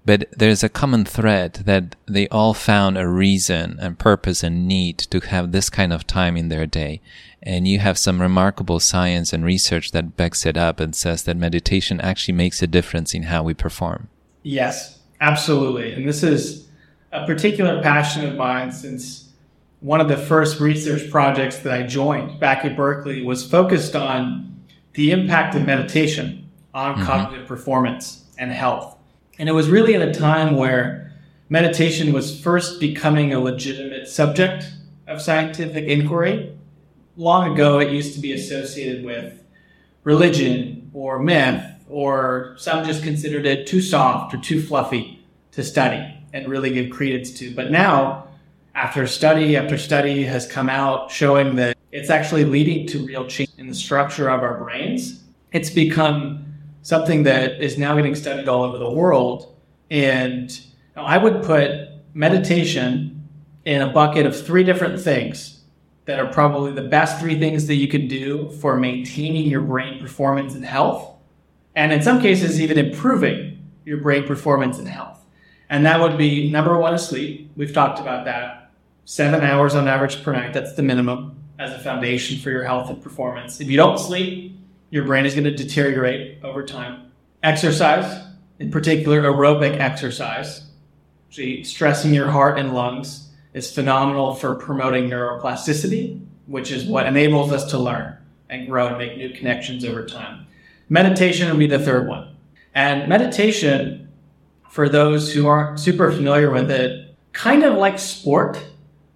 But 0.05 0.29
there's 0.31 0.63
a 0.63 0.69
common 0.69 1.03
thread 1.03 1.63
that 1.65 1.95
they 2.05 2.27
all 2.29 2.53
found 2.53 2.97
a 2.97 3.07
reason 3.07 3.77
and 3.79 3.97
purpose 3.97 4.43
and 4.43 4.67
need 4.67 4.99
to 4.99 5.19
have 5.19 5.51
this 5.51 5.69
kind 5.69 5.91
of 5.91 6.07
time 6.07 6.37
in 6.37 6.49
their 6.49 6.65
day. 6.65 7.01
And 7.41 7.67
you 7.67 7.79
have 7.79 7.97
some 7.97 8.21
remarkable 8.21 8.79
science 8.79 9.33
and 9.33 9.43
research 9.43 9.91
that 9.91 10.15
backs 10.15 10.45
it 10.45 10.57
up 10.57 10.79
and 10.79 10.95
says 10.95 11.23
that 11.23 11.37
meditation 11.37 11.99
actually 12.01 12.35
makes 12.35 12.61
a 12.61 12.67
difference 12.67 13.13
in 13.13 13.23
how 13.23 13.43
we 13.43 13.53
perform. 13.53 14.09
Yes, 14.43 14.99
absolutely. 15.19 15.93
And 15.93 16.07
this 16.07 16.23
is 16.23 16.67
a 17.11 17.25
particular 17.25 17.81
passion 17.81 18.25
of 18.25 18.35
mine 18.35 18.71
since 18.71 19.24
one 19.85 20.01
of 20.01 20.07
the 20.07 20.17
first 20.17 20.59
research 20.59 21.11
projects 21.11 21.59
that 21.59 21.71
I 21.71 21.83
joined 21.83 22.39
back 22.39 22.65
at 22.65 22.75
Berkeley 22.75 23.21
was 23.21 23.47
focused 23.47 23.95
on 23.95 24.63
the 24.93 25.11
impact 25.11 25.53
of 25.53 25.63
meditation 25.63 26.49
on 26.73 26.95
mm-hmm. 26.95 27.05
cognitive 27.05 27.47
performance 27.47 28.25
and 28.39 28.51
health. 28.51 28.97
And 29.37 29.47
it 29.47 29.51
was 29.51 29.69
really 29.69 29.93
at 29.93 30.01
a 30.01 30.11
time 30.11 30.55
where 30.55 31.13
meditation 31.49 32.13
was 32.13 32.41
first 32.41 32.79
becoming 32.79 33.31
a 33.31 33.39
legitimate 33.39 34.07
subject 34.07 34.65
of 35.05 35.21
scientific 35.21 35.85
inquiry. 35.85 36.57
Long 37.15 37.53
ago, 37.53 37.77
it 37.77 37.91
used 37.91 38.15
to 38.15 38.19
be 38.19 38.33
associated 38.33 39.05
with 39.05 39.39
religion 40.03 40.89
or 40.95 41.19
myth, 41.19 41.63
or 41.87 42.55
some 42.57 42.83
just 42.85 43.03
considered 43.03 43.45
it 43.45 43.67
too 43.67 43.81
soft 43.81 44.33
or 44.33 44.37
too 44.37 44.63
fluffy 44.63 45.23
to 45.51 45.63
study 45.63 46.25
and 46.33 46.47
really 46.47 46.73
give 46.73 46.89
credence 46.89 47.31
to. 47.33 47.53
But 47.53 47.69
now, 47.69 48.24
after 48.75 49.07
study 49.07 49.55
after 49.55 49.77
study 49.77 50.23
has 50.23 50.45
come 50.45 50.69
out 50.69 51.09
showing 51.09 51.55
that 51.55 51.77
it's 51.91 52.09
actually 52.09 52.43
leading 52.43 52.85
to 52.87 53.05
real 53.05 53.25
change 53.25 53.51
in 53.57 53.67
the 53.67 53.73
structure 53.73 54.29
of 54.29 54.43
our 54.43 54.59
brains, 54.59 55.23
it's 55.53 55.69
become 55.69 56.45
something 56.81 57.23
that 57.23 57.61
is 57.61 57.77
now 57.77 57.95
getting 57.95 58.13
studied 58.13 58.49
all 58.49 58.63
over 58.63 58.77
the 58.77 58.91
world. 58.91 59.55
And 59.89 60.59
I 60.95 61.17
would 61.17 61.41
put 61.41 61.89
meditation 62.13 63.27
in 63.63 63.81
a 63.81 63.91
bucket 63.91 64.25
of 64.25 64.45
three 64.45 64.63
different 64.63 64.99
things 64.99 65.61
that 66.03 66.19
are 66.19 66.27
probably 66.27 66.73
the 66.73 66.87
best 66.87 67.19
three 67.19 67.39
things 67.39 67.65
that 67.67 67.75
you 67.75 67.87
can 67.87 68.07
do 68.07 68.49
for 68.61 68.77
maintaining 68.77 69.49
your 69.49 69.61
brain 69.61 69.99
performance 69.99 70.53
and 70.53 70.65
health. 70.65 71.13
And 71.75 71.91
in 71.93 72.01
some 72.01 72.21
cases, 72.21 72.61
even 72.61 72.77
improving 72.77 73.67
your 73.85 73.97
brain 73.97 74.27
performance 74.27 74.77
and 74.77 74.87
health. 74.87 75.25
And 75.69 75.85
that 75.85 75.99
would 75.99 76.17
be 76.17 76.51
number 76.51 76.77
one 76.77 76.97
sleep. 76.99 77.51
We've 77.55 77.73
talked 77.73 77.99
about 77.99 78.25
that 78.25 78.64
seven 79.05 79.41
hours 79.41 79.75
on 79.75 79.87
average 79.87 80.23
per 80.23 80.33
night. 80.33 80.53
That's 80.53 80.73
the 80.73 80.83
minimum 80.83 81.37
as 81.57 81.71
a 81.71 81.79
foundation 81.79 82.39
for 82.39 82.49
your 82.49 82.63
health 82.63 82.89
and 82.89 83.01
performance. 83.01 83.61
If 83.61 83.69
you 83.69 83.77
don't 83.77 83.97
sleep, 83.97 84.59
your 84.89 85.05
brain 85.05 85.25
is 85.25 85.33
going 85.33 85.45
to 85.45 85.55
deteriorate 85.55 86.43
over 86.43 86.65
time. 86.65 87.11
Exercise, 87.43 88.23
in 88.59 88.71
particular 88.71 89.21
aerobic 89.21 89.79
exercise, 89.79 90.67
actually 91.29 91.63
stressing 91.63 92.13
your 92.13 92.29
heart 92.29 92.59
and 92.59 92.73
lungs, 92.73 93.29
is 93.53 93.71
phenomenal 93.73 94.35
for 94.35 94.55
promoting 94.55 95.09
neuroplasticity, 95.09 96.25
which 96.47 96.71
is 96.71 96.85
what 96.85 97.05
enables 97.05 97.51
us 97.51 97.69
to 97.71 97.77
learn 97.77 98.17
and 98.49 98.67
grow 98.67 98.87
and 98.87 98.97
make 98.97 99.17
new 99.17 99.29
connections 99.29 99.85
over 99.85 100.05
time. 100.05 100.45
Meditation 100.89 101.49
would 101.49 101.59
be 101.59 101.67
the 101.67 101.79
third 101.79 102.07
one. 102.07 102.35
And 102.73 103.07
meditation, 103.07 104.09
for 104.69 104.89
those 104.89 105.33
who 105.33 105.47
aren't 105.47 105.79
super 105.79 106.11
familiar 106.11 106.51
with 106.51 106.69
it, 106.69 107.15
kind 107.31 107.63
of 107.63 107.77
like 107.77 107.97
sport, 107.97 108.61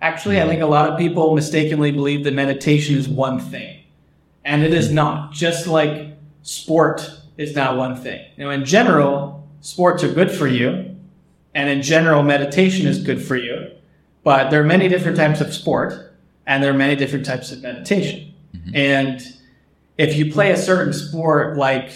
Actually, 0.01 0.41
I 0.41 0.47
think 0.47 0.61
a 0.61 0.65
lot 0.65 0.89
of 0.89 0.97
people 0.97 1.35
mistakenly 1.35 1.91
believe 1.91 2.23
that 2.23 2.33
meditation 2.33 2.95
is 2.95 3.09
one 3.09 3.39
thing, 3.39 3.83
and 4.45 4.63
it 4.63 4.73
is 4.73 4.91
not. 4.91 5.33
Just 5.33 5.67
like 5.67 6.17
sport 6.41 7.11
is 7.37 7.53
not 7.53 7.75
one 7.75 7.97
thing. 7.97 8.25
Now, 8.37 8.49
in 8.49 8.63
general, 8.63 9.47
sports 9.59 10.03
are 10.03 10.11
good 10.11 10.31
for 10.31 10.47
you, 10.47 10.95
and 11.53 11.69
in 11.69 11.81
general, 11.81 12.23
meditation 12.23 12.87
is 12.87 13.03
good 13.03 13.21
for 13.21 13.35
you. 13.35 13.71
But 14.23 14.49
there 14.49 14.61
are 14.61 14.65
many 14.65 14.87
different 14.87 15.17
types 15.17 15.41
of 15.41 15.53
sport, 15.53 16.13
and 16.47 16.63
there 16.63 16.71
are 16.71 16.77
many 16.77 16.95
different 16.95 17.25
types 17.25 17.51
of 17.51 17.61
meditation. 17.61 18.33
Mm-hmm. 18.55 18.75
And 18.75 19.21
if 19.97 20.15
you 20.15 20.31
play 20.31 20.51
a 20.51 20.57
certain 20.57 20.93
sport 20.93 21.57
like 21.57 21.91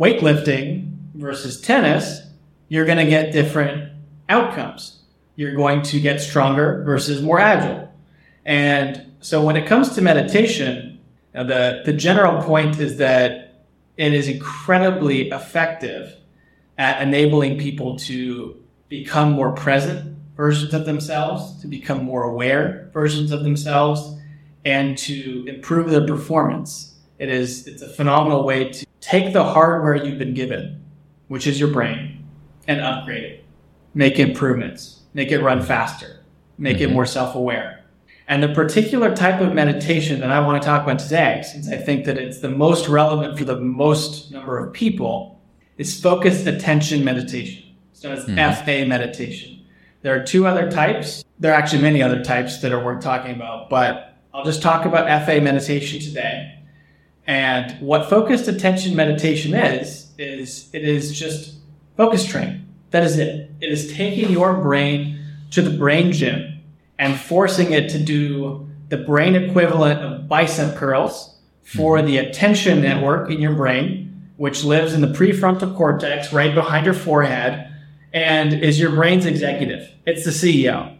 weightlifting 0.00 0.96
versus 1.14 1.60
tennis, 1.60 2.22
you're 2.68 2.86
going 2.86 2.98
to 2.98 3.06
get 3.06 3.32
different 3.32 3.92
outcomes 4.30 5.03
you're 5.36 5.54
going 5.54 5.82
to 5.82 6.00
get 6.00 6.20
stronger 6.20 6.82
versus 6.84 7.22
more 7.22 7.40
agile. 7.40 7.92
And 8.44 9.12
so 9.20 9.44
when 9.44 9.56
it 9.56 9.66
comes 9.66 9.94
to 9.94 10.02
meditation, 10.02 11.00
uh, 11.34 11.44
the, 11.44 11.82
the 11.84 11.92
general 11.92 12.42
point 12.42 12.78
is 12.78 12.98
that 12.98 13.64
it 13.96 14.12
is 14.12 14.28
incredibly 14.28 15.30
effective 15.30 16.16
at 16.78 17.02
enabling 17.02 17.58
people 17.58 17.96
to 17.96 18.62
become 18.88 19.32
more 19.32 19.52
present 19.52 20.16
versions 20.36 20.74
of 20.74 20.84
themselves, 20.84 21.60
to 21.62 21.68
become 21.68 22.04
more 22.04 22.24
aware 22.24 22.90
versions 22.92 23.32
of 23.32 23.44
themselves, 23.44 24.18
and 24.64 24.98
to 24.98 25.44
improve 25.46 25.90
their 25.90 26.06
performance. 26.06 26.96
It 27.18 27.28
is 27.28 27.66
it's 27.66 27.82
a 27.82 27.88
phenomenal 27.88 28.44
way 28.44 28.70
to 28.70 28.86
take 29.00 29.32
the 29.32 29.44
hardware 29.44 29.94
you've 29.94 30.18
been 30.18 30.34
given, 30.34 30.84
which 31.28 31.46
is 31.46 31.60
your 31.60 31.70
brain, 31.70 32.24
and 32.66 32.80
upgrade 32.80 33.24
it, 33.24 33.44
make 33.94 34.18
improvements 34.18 35.03
make 35.14 35.30
it 35.30 35.40
run 35.40 35.62
faster, 35.62 36.20
make 36.58 36.76
mm-hmm. 36.76 36.90
it 36.90 36.92
more 36.92 37.06
self 37.06 37.34
aware. 37.34 37.84
And 38.26 38.42
the 38.42 38.48
particular 38.48 39.14
type 39.14 39.40
of 39.40 39.52
meditation 39.52 40.20
that 40.20 40.30
I 40.30 40.40
want 40.40 40.62
to 40.62 40.66
talk 40.66 40.82
about 40.82 40.98
today, 40.98 41.42
since 41.50 41.68
I 41.68 41.76
think 41.76 42.06
that 42.06 42.16
it's 42.16 42.38
the 42.38 42.48
most 42.48 42.88
relevant 42.88 43.38
for 43.38 43.44
the 43.44 43.60
most 43.60 44.32
number 44.32 44.58
of 44.58 44.72
people, 44.72 45.40
is 45.76 46.00
focused 46.00 46.46
attention 46.46 47.04
meditation. 47.04 47.74
It's 47.92 48.02
known 48.02 48.14
as 48.14 48.24
mm-hmm. 48.24 48.64
FA 48.64 48.86
meditation. 48.86 49.64
There 50.02 50.18
are 50.18 50.24
two 50.24 50.46
other 50.46 50.70
types. 50.70 51.24
There 51.38 51.52
are 51.52 51.54
actually 51.54 51.82
many 51.82 52.02
other 52.02 52.22
types 52.22 52.58
that 52.58 52.72
are 52.72 52.82
worth 52.82 53.02
talking 53.02 53.34
about, 53.34 53.68
but 53.70 54.18
I'll 54.32 54.44
just 54.44 54.62
talk 54.62 54.84
about 54.84 55.24
FA 55.24 55.40
meditation 55.40 56.00
today. 56.00 56.58
And 57.26 57.80
what 57.80 58.10
focused 58.10 58.48
attention 58.48 58.94
meditation 58.96 59.54
is, 59.54 60.10
is 60.18 60.68
it 60.72 60.84
is 60.84 61.18
just 61.18 61.56
focus 61.96 62.26
training 62.26 62.66
That 62.90 63.04
is 63.04 63.18
it. 63.18 63.50
It 63.64 63.72
is 63.72 63.94
taking 63.94 64.30
your 64.30 64.52
brain 64.52 65.24
to 65.52 65.62
the 65.62 65.70
brain 65.70 66.12
gym 66.12 66.60
and 66.98 67.18
forcing 67.18 67.72
it 67.72 67.88
to 67.90 67.98
do 67.98 68.68
the 68.90 68.98
brain 68.98 69.34
equivalent 69.34 70.00
of 70.00 70.28
bicep 70.28 70.76
curls 70.76 71.34
for 71.62 71.96
mm-hmm. 71.96 72.06
the 72.06 72.18
attention 72.18 72.82
network 72.82 73.30
in 73.30 73.40
your 73.40 73.54
brain, 73.54 74.30
which 74.36 74.64
lives 74.64 74.92
in 74.92 75.00
the 75.00 75.06
prefrontal 75.06 75.74
cortex 75.74 76.30
right 76.30 76.54
behind 76.54 76.84
your 76.84 76.94
forehead 76.94 77.74
and 78.12 78.52
is 78.52 78.78
your 78.78 78.90
brain's 78.90 79.24
executive. 79.24 79.88
It's 80.04 80.26
the 80.26 80.30
CEO. 80.30 80.98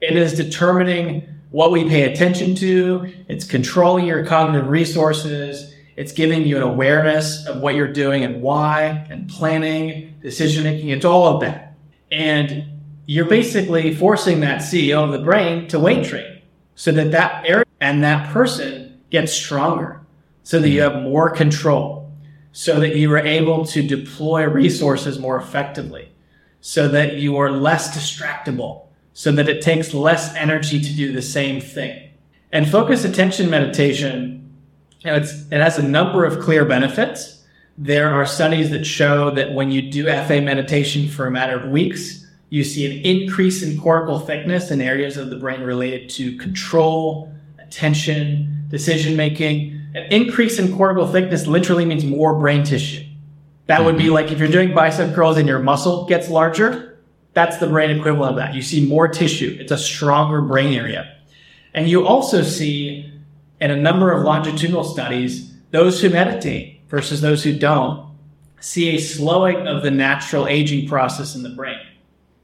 It 0.00 0.16
is 0.16 0.32
determining 0.32 1.28
what 1.50 1.70
we 1.70 1.86
pay 1.86 2.10
attention 2.10 2.54
to. 2.54 3.12
It's 3.28 3.44
controlling 3.44 4.06
your 4.06 4.24
cognitive 4.24 4.70
resources. 4.70 5.74
It's 5.96 6.12
giving 6.12 6.46
you 6.46 6.56
an 6.56 6.62
awareness 6.62 7.46
of 7.46 7.60
what 7.60 7.74
you're 7.74 7.92
doing 7.92 8.24
and 8.24 8.40
why 8.40 9.06
and 9.10 9.28
planning, 9.28 10.18
decision 10.22 10.64
making. 10.64 10.88
It's 10.88 11.04
all 11.04 11.26
of 11.26 11.42
that. 11.42 11.65
And 12.10 12.64
you're 13.06 13.26
basically 13.26 13.94
forcing 13.94 14.40
that 14.40 14.60
CEO 14.60 15.04
of 15.04 15.12
the 15.12 15.24
brain 15.24 15.68
to 15.68 15.78
weight 15.78 16.04
train 16.06 16.40
so 16.74 16.92
that 16.92 17.12
that 17.12 17.46
area 17.46 17.64
and 17.80 18.02
that 18.02 18.32
person 18.32 19.00
gets 19.10 19.32
stronger 19.32 20.00
so 20.42 20.60
that 20.60 20.68
you 20.68 20.82
have 20.82 21.02
more 21.02 21.30
control 21.30 22.10
so 22.52 22.80
that 22.80 22.96
you 22.96 23.12
are 23.12 23.18
able 23.18 23.66
to 23.66 23.86
deploy 23.86 24.44
resources 24.44 25.18
more 25.18 25.36
effectively 25.36 26.10
so 26.60 26.88
that 26.88 27.14
you 27.16 27.36
are 27.36 27.50
less 27.50 27.96
distractible 27.96 28.86
so 29.12 29.32
that 29.32 29.48
it 29.48 29.62
takes 29.62 29.94
less 29.94 30.34
energy 30.34 30.78
to 30.80 30.92
do 30.94 31.10
the 31.10 31.22
same 31.22 31.60
thing. 31.60 32.10
And 32.52 32.68
focus 32.68 33.04
attention 33.04 33.48
meditation, 33.48 34.54
you 35.00 35.10
know, 35.10 35.16
it 35.16 35.28
has 35.52 35.78
a 35.78 35.82
number 35.82 36.24
of 36.24 36.40
clear 36.40 36.64
benefits. 36.64 37.35
There 37.78 38.12
are 38.14 38.24
studies 38.24 38.70
that 38.70 38.84
show 38.84 39.30
that 39.32 39.52
when 39.52 39.70
you 39.70 39.82
do 39.82 40.04
FA 40.04 40.40
meditation 40.40 41.08
for 41.08 41.26
a 41.26 41.30
matter 41.30 41.58
of 41.58 41.70
weeks, 41.70 42.26
you 42.48 42.64
see 42.64 42.86
an 42.86 43.04
increase 43.04 43.62
in 43.62 43.78
cortical 43.78 44.18
thickness 44.18 44.70
in 44.70 44.80
areas 44.80 45.16
of 45.16 45.30
the 45.30 45.36
brain 45.36 45.60
related 45.60 46.08
to 46.10 46.36
control, 46.38 47.32
attention, 47.58 48.64
decision 48.68 49.16
making. 49.16 49.80
An 49.94 50.04
increase 50.12 50.58
in 50.58 50.74
cortical 50.76 51.06
thickness 51.06 51.46
literally 51.46 51.84
means 51.84 52.04
more 52.04 52.38
brain 52.38 52.64
tissue. 52.64 53.04
That 53.66 53.84
would 53.84 53.96
be 53.96 54.04
mm-hmm. 54.04 54.12
like 54.14 54.32
if 54.32 54.38
you're 54.38 54.48
doing 54.48 54.74
bicep 54.74 55.14
curls 55.14 55.36
and 55.36 55.48
your 55.48 55.58
muscle 55.58 56.06
gets 56.06 56.30
larger, 56.30 56.98
that's 57.34 57.58
the 57.58 57.66
brain 57.66 57.90
equivalent 57.90 58.30
of 58.30 58.36
that. 58.36 58.54
You 58.54 58.62
see 58.62 58.86
more 58.86 59.08
tissue. 59.08 59.56
It's 59.60 59.72
a 59.72 59.78
stronger 59.78 60.40
brain 60.40 60.72
area. 60.72 61.14
And 61.74 61.88
you 61.88 62.06
also 62.06 62.42
see 62.42 63.12
in 63.60 63.70
a 63.70 63.76
number 63.76 64.12
of 64.12 64.22
longitudinal 64.22 64.84
studies, 64.84 65.52
those 65.72 66.00
who 66.00 66.08
meditate 66.08 66.75
versus 66.88 67.20
those 67.20 67.42
who 67.44 67.58
don't 67.58 68.06
see 68.60 68.96
a 68.96 68.98
slowing 68.98 69.66
of 69.66 69.82
the 69.82 69.90
natural 69.90 70.46
aging 70.46 70.88
process 70.88 71.34
in 71.34 71.42
the 71.42 71.50
brain. 71.50 71.78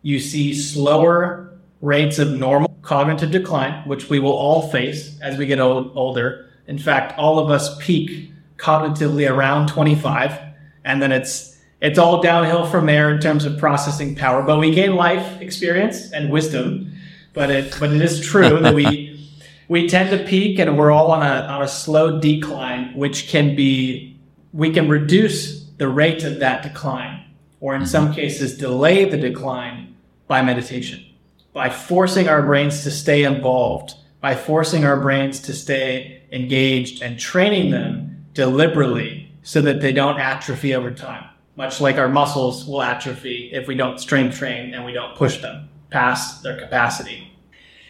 You 0.02 0.18
see 0.18 0.54
slower 0.54 1.58
rates 1.80 2.18
of 2.18 2.30
normal 2.32 2.76
cognitive 2.82 3.30
decline, 3.30 3.86
which 3.88 4.08
we 4.08 4.18
will 4.18 4.32
all 4.32 4.68
face 4.70 5.18
as 5.20 5.36
we 5.38 5.46
get 5.46 5.60
old, 5.60 5.92
older. 5.96 6.48
In 6.66 6.78
fact, 6.78 7.18
all 7.18 7.38
of 7.38 7.50
us 7.50 7.76
peak 7.78 8.30
cognitively 8.56 9.28
around 9.28 9.68
25, 9.68 10.38
and 10.84 11.02
then 11.02 11.12
it's 11.12 11.52
it's 11.80 11.98
all 11.98 12.22
downhill 12.22 12.64
from 12.64 12.86
there 12.86 13.12
in 13.12 13.20
terms 13.20 13.44
of 13.44 13.58
processing 13.58 14.14
power. 14.14 14.42
But 14.42 14.60
we 14.60 14.72
gain 14.72 14.94
life 14.94 15.40
experience 15.40 16.12
and 16.12 16.30
wisdom. 16.30 16.92
But 17.32 17.50
it 17.50 17.76
but 17.80 17.92
it 17.92 18.00
is 18.00 18.20
true 18.20 18.60
that 18.60 18.74
we 18.74 19.28
we 19.68 19.88
tend 19.88 20.10
to 20.10 20.24
peak 20.24 20.60
and 20.60 20.78
we're 20.78 20.92
all 20.92 21.10
on 21.10 21.22
a 21.22 21.46
on 21.46 21.62
a 21.62 21.68
slow 21.68 22.20
decline, 22.20 22.94
which 22.94 23.28
can 23.28 23.56
be 23.56 24.11
we 24.52 24.72
can 24.72 24.88
reduce 24.88 25.64
the 25.78 25.88
rate 25.88 26.24
of 26.24 26.38
that 26.40 26.62
decline, 26.62 27.24
or 27.60 27.74
in 27.74 27.86
some 27.86 28.06
mm-hmm. 28.06 28.14
cases 28.14 28.56
delay 28.56 29.04
the 29.04 29.16
decline 29.16 29.94
by 30.26 30.42
meditation, 30.42 31.04
by 31.52 31.68
forcing 31.68 32.28
our 32.28 32.42
brains 32.42 32.82
to 32.82 32.90
stay 32.90 33.24
involved, 33.24 33.94
by 34.20 34.34
forcing 34.34 34.84
our 34.84 35.00
brains 35.00 35.40
to 35.40 35.52
stay 35.52 36.22
engaged 36.30 37.02
and 37.02 37.18
training 37.18 37.70
them 37.70 38.24
deliberately 38.34 39.30
so 39.42 39.60
that 39.60 39.80
they 39.80 39.92
don't 39.92 40.18
atrophy 40.18 40.74
over 40.74 40.90
time 40.90 41.24
much 41.56 41.80
like 41.80 41.96
our 41.96 42.08
muscles 42.08 42.66
will 42.66 42.82
atrophy 42.82 43.50
if 43.52 43.68
we 43.68 43.74
don't 43.74 44.00
strength 44.00 44.38
train 44.38 44.74
and 44.74 44.84
we 44.84 44.92
don't 44.92 45.16
push 45.16 45.40
them 45.40 45.68
past 45.90 46.42
their 46.42 46.58
capacity. 46.58 47.30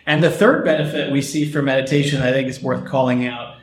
And 0.07 0.23
the 0.23 0.31
third 0.31 0.65
benefit 0.65 1.13
we 1.13 1.23
see 1.23 1.51
for 1.51 1.63
meditation, 1.63 2.23
I 2.23 2.33
think 2.33 2.49
is 2.49 2.61
worth 2.61 2.85
calling 2.85 3.27
out, 3.27 3.59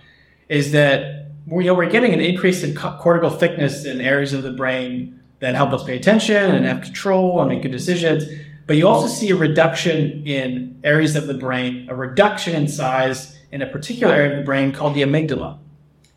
is 0.47 0.71
that 0.71 1.18
you 1.51 1.63
know, 1.63 1.73
we're 1.73 1.89
getting 1.89 2.13
an 2.13 2.21
increase 2.21 2.63
in 2.63 2.75
cortical 2.75 3.29
thickness 3.29 3.85
in 3.85 4.01
areas 4.01 4.33
of 4.33 4.43
the 4.43 4.51
brain 4.51 5.19
that 5.39 5.55
help 5.55 5.71
us 5.71 5.83
pay 5.83 5.95
attention 5.95 6.35
and 6.35 6.65
have 6.65 6.81
control 6.81 7.39
and 7.39 7.49
make 7.49 7.61
good 7.61 7.71
decisions. 7.71 8.25
But 8.67 8.77
you 8.77 8.87
also 8.87 9.07
see 9.07 9.31
a 9.31 9.35
reduction 9.35 10.27
in 10.27 10.79
areas 10.83 11.15
of 11.15 11.27
the 11.27 11.33
brain, 11.33 11.87
a 11.89 11.95
reduction 11.95 12.55
in 12.55 12.67
size 12.67 13.39
in 13.51 13.61
a 13.61 13.65
particular 13.65 14.13
area 14.13 14.31
of 14.31 14.37
the 14.37 14.43
brain 14.43 14.71
called 14.71 14.93
the 14.93 15.01
amygdala. 15.01 15.57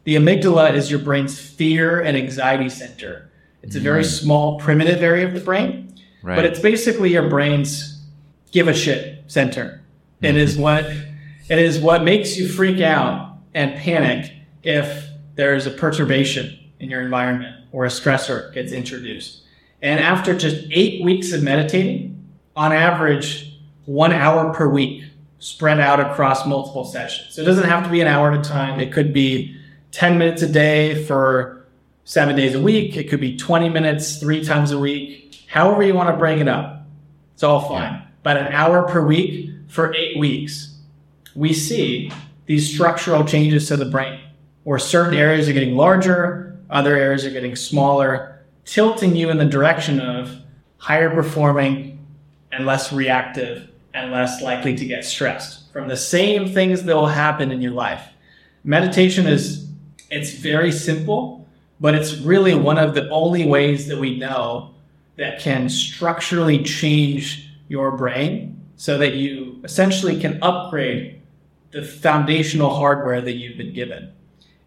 The 0.05 0.17
amygdala 0.17 0.75
is 0.75 0.91
your 0.91 1.01
brain's 1.01 1.39
fear 1.39 2.01
and 2.01 2.17
anxiety 2.17 2.69
center. 2.69 3.31
It's 3.63 3.77
a 3.77 3.81
very 3.81 4.03
mm. 4.03 4.21
small, 4.21 4.59
primitive 4.59 5.03
area 5.03 5.27
of 5.27 5.35
the 5.35 5.41
brain, 5.41 5.95
right. 6.23 6.35
but 6.35 6.45
it's 6.45 6.59
basically 6.59 7.13
your 7.13 7.29
brain's 7.29 8.05
give 8.51 8.69
a 8.69 8.75
shit 8.75 9.25
center. 9.29 9.81
Mm-hmm. 10.17 10.25
It 10.27 10.37
is 10.37 10.59
what 10.59 10.85
it 10.85 11.59
is 11.59 11.79
what 11.79 12.03
makes 12.03 12.37
you 12.37 12.49
freak 12.49 12.81
out 12.81 13.39
and 13.55 13.77
panic 13.77 14.33
if 14.63 15.09
there's 15.35 15.67
a 15.67 15.71
perturbation 15.71 16.59
in 16.81 16.91
your 16.91 17.01
environment 17.01 17.57
or 17.73 17.85
a 17.85 17.89
stressor 17.89 18.53
gets 18.53 18.73
introduced. 18.73 19.43
And 19.81 19.99
after 19.99 20.37
just 20.37 20.67
eight 20.71 21.03
weeks 21.03 21.33
of 21.33 21.43
meditating, 21.43 22.13
on 22.55 22.73
average, 22.73 23.59
one 23.87 24.13
hour 24.13 24.53
per 24.53 24.69
week 24.69 25.05
spread 25.39 25.81
out 25.81 25.99
across 25.99 26.47
multiple 26.47 26.85
sessions. 26.85 27.35
So 27.35 27.43
it 27.43 27.47
doesn't 27.47 27.69
have 27.69 27.83
to 27.85 27.91
be 27.91 28.01
an 28.01 28.07
hour 28.07 28.33
at 28.33 28.39
a 28.39 28.49
time. 28.49 28.79
It 28.79 28.93
could 28.93 29.13
be 29.13 29.57
10 29.91 30.19
minutes 30.19 30.43
a 30.43 30.49
day 30.49 31.05
for 31.05 31.67
seven 32.05 32.37
days 32.37 32.55
a 32.55 32.61
week. 32.61 32.97
It 32.97 33.09
could 33.09 33.21
be 33.21 33.37
20 33.37 33.69
minutes, 33.69 34.19
three 34.19 34.45
times 34.45 34.71
a 34.71 34.79
week, 34.79 35.45
however 35.49 35.83
you 35.83 35.95
want 35.95 36.11
to 36.11 36.17
bring 36.17 36.39
it 36.39 36.49
up. 36.49 36.87
It's 37.35 37.43
all 37.43 37.61
fine. 37.61 37.93
Yeah. 37.93 38.03
But 38.23 38.37
an 38.37 38.53
hour 38.53 38.87
per 38.87 39.05
week 39.05 39.51
for 39.69 39.93
eight 39.95 40.17
weeks, 40.17 40.79
we 41.35 41.53
see 41.53 42.13
these 42.47 42.73
structural 42.73 43.25
changes 43.25 43.67
to 43.69 43.77
the 43.77 43.87
brain 43.87 44.21
where 44.65 44.79
certain 44.79 45.15
areas 45.15 45.49
are 45.49 45.53
getting 45.53 45.77
larger, 45.77 46.57
other 46.71 46.97
areas 46.97 47.25
are 47.25 47.31
getting 47.31 47.57
smaller, 47.57 48.45
tilting 48.65 49.17
you 49.17 49.31
in 49.31 49.39
the 49.39 49.45
direction 49.45 50.01
of 50.01 50.37
higher 50.79 51.11
performing 51.11 51.99
and 52.51 52.67
less 52.67 52.93
reactive 52.93 53.69
and 53.95 54.11
less 54.11 54.41
likely 54.43 54.75
to 54.77 54.87
get 54.87 55.05
stressed 55.05 55.71
from 55.73 55.89
the 55.89 55.97
same 55.97 56.53
things 56.53 56.83
that 56.83 56.95
will 56.95 57.07
happen 57.07 57.51
in 57.51 57.61
your 57.61 57.73
life. 57.73 58.09
Meditation 58.65 59.27
is, 59.27 59.69
it's 60.11 60.33
very 60.33 60.73
simple 60.73 61.43
but 61.83 61.97
it's 61.97 62.19
really 62.19 62.55
one 62.55 62.79
of 62.79 62.95
the 62.95 63.11
only 63.11 63.45
ways 63.45 63.89
that 63.89 63.99
we 63.99 64.17
know 64.17 64.73
that 65.17 65.41
can 65.41 65.69
structurally 65.69 66.63
change 66.63 67.51
your 67.67 67.91
brain 67.97 68.57
so 68.77 68.97
that 68.99 69.15
you 69.15 69.61
essentially 69.65 70.19
can 70.21 70.41
upgrade 70.43 71.21
the 71.73 71.83
foundational 71.83 72.73
hardware 72.73 73.21
that 73.21 73.33
you've 73.33 73.59
been 73.59 73.75
given. 73.75 74.13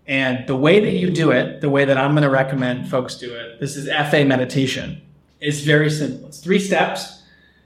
And 0.08 0.46
the 0.48 0.56
way 0.56 0.80
that 0.80 0.92
you 0.92 1.10
do 1.10 1.32
it, 1.32 1.62
the 1.62 1.70
way 1.70 1.86
that 1.86 1.98
I'm 1.98 2.12
going 2.12 2.24
to 2.24 2.30
recommend 2.30 2.90
folks 2.90 3.16
do 3.16 3.34
it, 3.34 3.60
this 3.60 3.76
is 3.76 3.88
FA 3.88 4.24
meditation, 4.24 5.02
is 5.42 5.66
very 5.66 5.90
simple. 5.90 6.28
It's 6.28 6.40
three 6.40 6.60
steps. 6.60 7.24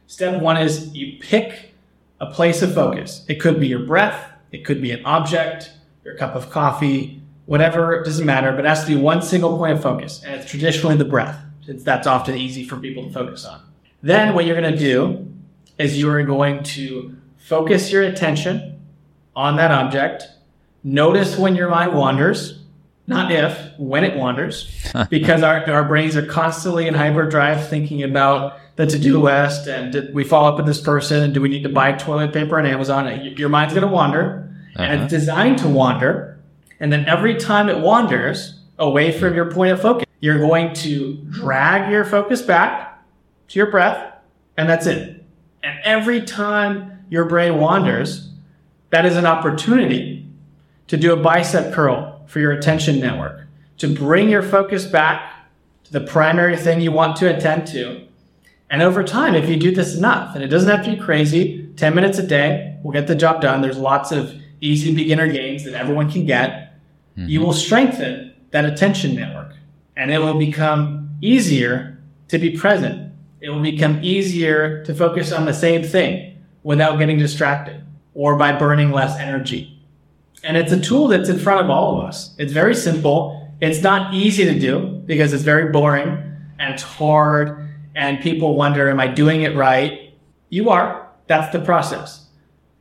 Step 0.07 0.41
one 0.41 0.57
is 0.57 0.93
you 0.95 1.19
pick 1.19 1.73
a 2.19 2.27
place 2.27 2.61
of 2.61 2.73
focus. 2.73 3.25
It 3.27 3.35
could 3.35 3.59
be 3.59 3.67
your 3.67 3.79
breath, 3.85 4.31
it 4.51 4.65
could 4.65 4.81
be 4.81 4.91
an 4.91 5.05
object, 5.05 5.71
your 6.03 6.15
cup 6.15 6.35
of 6.35 6.49
coffee, 6.49 7.21
whatever, 7.45 7.93
it 7.93 8.05
doesn't 8.05 8.25
matter, 8.25 8.51
but 8.51 8.65
it 8.65 8.67
has 8.67 8.81
to 8.81 8.87
be 8.87 8.95
one 8.95 9.21
single 9.21 9.57
point 9.57 9.73
of 9.73 9.81
focus. 9.81 10.23
And 10.23 10.35
it's 10.35 10.49
traditionally 10.49 10.95
the 10.95 11.05
breath, 11.05 11.39
since 11.65 11.83
that's 11.83 12.07
often 12.07 12.35
easy 12.35 12.63
for 12.63 12.77
people 12.77 13.03
to 13.03 13.11
focus 13.11 13.45
on. 13.45 13.61
Then 14.01 14.33
what 14.33 14.45
you're 14.45 14.59
going 14.59 14.71
to 14.71 14.79
do 14.79 15.27
is 15.77 15.97
you 15.97 16.09
are 16.09 16.23
going 16.23 16.63
to 16.63 17.17
focus 17.37 17.91
your 17.91 18.03
attention 18.03 18.79
on 19.35 19.55
that 19.57 19.71
object. 19.71 20.27
Notice 20.83 21.37
when 21.37 21.55
your 21.55 21.69
mind 21.69 21.93
wanders, 21.93 22.59
not 23.07 23.31
if, 23.31 23.77
when 23.77 24.03
it 24.03 24.15
wanders, 24.17 24.71
because 25.09 25.43
our, 25.43 25.69
our 25.69 25.83
brains 25.83 26.15
are 26.15 26.25
constantly 26.25 26.87
in 26.87 26.93
hyperdrive 26.93 27.67
thinking 27.67 28.03
about 28.03 28.59
the 28.75 28.85
to-do 28.85 29.21
list 29.21 29.67
and 29.67 29.91
did 29.91 30.13
we 30.13 30.23
follow 30.23 30.49
up 30.49 30.57
with 30.57 30.65
this 30.65 30.79
person? 30.79 31.23
And 31.23 31.33
do 31.33 31.41
we 31.41 31.49
need 31.49 31.63
to 31.63 31.69
buy 31.69 31.91
toilet 31.91 32.31
paper 32.31 32.57
on 32.57 32.65
Amazon? 32.65 33.33
Your 33.35 33.49
mind's 33.49 33.73
going 33.73 33.85
to 33.85 33.93
wander 33.93 34.49
uh-huh. 34.75 34.83
and 34.83 35.01
it's 35.01 35.09
designed 35.09 35.57
to 35.59 35.67
wander 35.67 36.39
and 36.79 36.91
then 36.91 37.05
every 37.05 37.35
time 37.35 37.69
it 37.69 37.79
wanders 37.79 38.59
away 38.77 39.11
from 39.11 39.35
your 39.35 39.51
point 39.51 39.71
of 39.71 39.81
focus, 39.81 40.05
you're 40.21 40.39
going 40.39 40.73
to 40.75 41.15
drag 41.29 41.91
your 41.91 42.05
focus 42.05 42.41
back 42.41 43.03
to 43.49 43.59
your 43.59 43.69
breath, 43.69 44.13
and 44.57 44.69
that's 44.69 44.85
it. 44.85 45.25
And 45.63 45.79
every 45.83 46.21
time 46.21 47.05
your 47.09 47.25
brain 47.25 47.59
wanders, 47.59 48.29
that 48.91 49.05
is 49.05 49.17
an 49.17 49.25
opportunity 49.25 50.18
to 50.89 50.97
do 50.97 51.13
a 51.13 51.15
bicep 51.15 51.73
curl 51.73 52.21
for 52.27 52.39
your 52.39 52.51
attention 52.51 52.99
network, 52.99 53.47
to 53.77 53.87
bring 53.87 54.27
your 54.29 54.43
focus 54.43 54.85
back 54.85 55.31
to 55.85 55.91
the 55.93 56.01
primary 56.01 56.57
thing 56.57 56.81
you 56.81 56.91
want 56.91 57.15
to 57.17 57.33
attend 57.33 57.65
to, 57.67 58.05
And 58.71 58.83
over 58.83 59.03
time, 59.03 59.33
if 59.33 59.49
you 59.49 59.57
do 59.57 59.73
this 59.73 59.97
enough, 59.97 60.35
and 60.35 60.43
it 60.43 60.47
doesn't 60.47 60.69
have 60.69 60.85
to 60.85 60.91
be 60.91 60.97
crazy, 60.97 61.71
10 61.75 61.95
minutes 61.95 62.19
a 62.19 62.27
day 62.27 62.77
will 62.83 62.91
get 62.91 63.07
the 63.07 63.15
job 63.15 63.41
done. 63.41 63.61
There's 63.61 63.79
lots 63.79 64.11
of 64.11 64.31
easy 64.61 64.93
beginner 64.93 65.27
games 65.27 65.63
that 65.63 65.73
everyone 65.73 66.11
can 66.11 66.27
get. 66.27 66.79
Mm-hmm. 67.17 67.29
You 67.29 67.41
will 67.41 67.53
strengthen 67.53 68.33
that 68.51 68.65
attention 68.65 69.15
network 69.15 69.55
and 69.95 70.11
it 70.11 70.19
will 70.19 70.37
become 70.37 71.17
easier 71.21 71.97
to 72.27 72.37
be 72.37 72.55
present. 72.55 73.11
It 73.41 73.49
will 73.49 73.61
become 73.61 74.03
easier 74.03 74.83
to 74.85 74.93
focus 74.93 75.31
on 75.31 75.45
the 75.45 75.53
same 75.53 75.83
thing 75.83 76.37
without 76.61 76.99
getting 76.99 77.17
distracted 77.17 77.83
or 78.13 78.35
by 78.35 78.51
burning 78.51 78.91
less 78.91 79.17
energy. 79.17 79.78
And 80.43 80.57
it's 80.57 80.71
a 80.71 80.79
tool 80.79 81.07
that's 81.07 81.29
in 81.29 81.37
front 81.37 81.63
of 81.63 81.69
all 81.69 81.99
of 81.99 82.05
us. 82.05 82.33
It's 82.37 82.53
very 82.53 82.75
simple. 82.75 83.51
It's 83.61 83.81
not 83.81 84.13
easy 84.13 84.45
to 84.45 84.57
do 84.57 85.01
because 85.05 85.33
it's 85.33 85.43
very 85.43 85.71
boring 85.71 86.07
and 86.59 86.73
it's 86.73 86.83
hard 86.83 87.69
and 87.95 88.21
people 88.21 88.55
wonder, 88.55 88.89
am 88.89 88.99
I 88.99 89.07
doing 89.07 89.41
it 89.41 89.55
right? 89.55 90.13
You 90.49 90.69
are. 90.69 91.09
That's 91.27 91.51
the 91.51 91.59
process. 91.59 92.27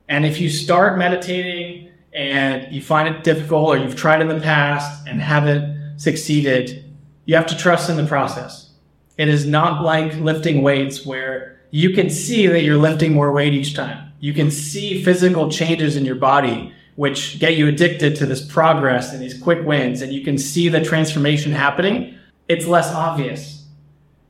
And 0.09 0.25
if 0.25 0.41
you 0.41 0.49
start 0.49 0.99
meditating 0.99 1.91
and 2.13 2.73
you 2.73 2.81
find 2.81 3.15
it 3.15 3.25
difficult 3.25 3.69
or 3.69 3.77
you've 3.77 3.97
tried 3.97 4.21
in 4.21 4.29
the 4.29 4.41
past 4.41 5.07
and 5.07 5.21
haven't 5.21 5.99
succeeded, 5.99 6.85
you 7.25 7.35
have 7.35 7.47
to 7.47 7.57
trust 7.57 7.91
in 7.91 7.97
the 7.97 8.07
process. 8.07 8.71
It 9.19 9.29
is 9.29 9.45
not 9.45 9.83
like 9.83 10.15
lifting 10.15 10.63
weights 10.63 11.05
where 11.05 11.61
you 11.71 11.91
can 11.91 12.09
see 12.09 12.47
that 12.47 12.63
you're 12.63 12.79
lifting 12.79 13.13
more 13.13 13.33
weight 13.33 13.53
each 13.53 13.75
time. 13.75 14.13
You 14.21 14.33
can 14.33 14.51
see 14.51 15.03
physical 15.03 15.51
changes 15.51 15.97
in 15.97 16.05
your 16.05 16.15
body 16.15 16.73
which 16.99 17.39
get 17.39 17.57
you 17.57 17.69
addicted 17.69 18.17
to 18.17 18.27
this 18.27 18.45
progress 18.45 19.13
and 19.13 19.23
these 19.23 19.41
quick 19.41 19.65
wins 19.65 20.03
and 20.03 20.13
you 20.13 20.23
can 20.23 20.37
see 20.37 20.69
the 20.69 20.83
transformation 20.83 21.53
happening. 21.53 22.15
It's 22.49 22.67
less 22.67 22.93
obvious 22.93 23.59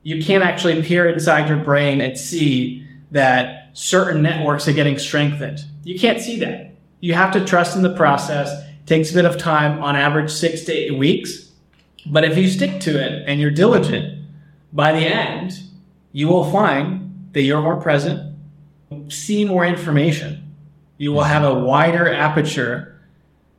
you 0.03 0.23
can't 0.23 0.43
actually 0.43 0.81
peer 0.81 1.09
inside 1.09 1.49
your 1.49 1.57
brain 1.57 2.01
and 2.01 2.17
see 2.17 2.85
that 3.11 3.69
certain 3.73 4.21
networks 4.21 4.67
are 4.67 4.73
getting 4.73 4.97
strengthened. 4.97 5.63
You 5.83 5.99
can't 5.99 6.21
see 6.21 6.39
that. 6.39 6.73
You 6.99 7.13
have 7.13 7.31
to 7.33 7.45
trust 7.45 7.75
in 7.75 7.81
the 7.81 7.95
process. 7.95 8.49
It 8.49 8.87
takes 8.87 9.11
a 9.11 9.13
bit 9.13 9.25
of 9.25 9.37
time, 9.37 9.83
on 9.83 9.95
average, 9.95 10.31
six 10.31 10.63
to 10.65 10.73
eight 10.73 10.97
weeks. 10.97 11.51
But 12.05 12.23
if 12.23 12.37
you 12.37 12.49
stick 12.49 12.79
to 12.81 12.99
it 12.99 13.23
and 13.27 13.39
you're 13.39 13.51
diligent, 13.51 14.25
by 14.71 14.93
the 14.93 15.05
end, 15.05 15.59
you 16.11 16.27
will 16.27 16.49
find 16.51 17.29
that 17.33 17.41
you're 17.41 17.61
more 17.61 17.79
present, 17.79 18.35
see 19.09 19.45
more 19.45 19.65
information. 19.65 20.48
You 20.99 21.11
will 21.11 21.23
have 21.23 21.43
a 21.43 21.53
wider 21.53 22.13
aperture 22.13 23.01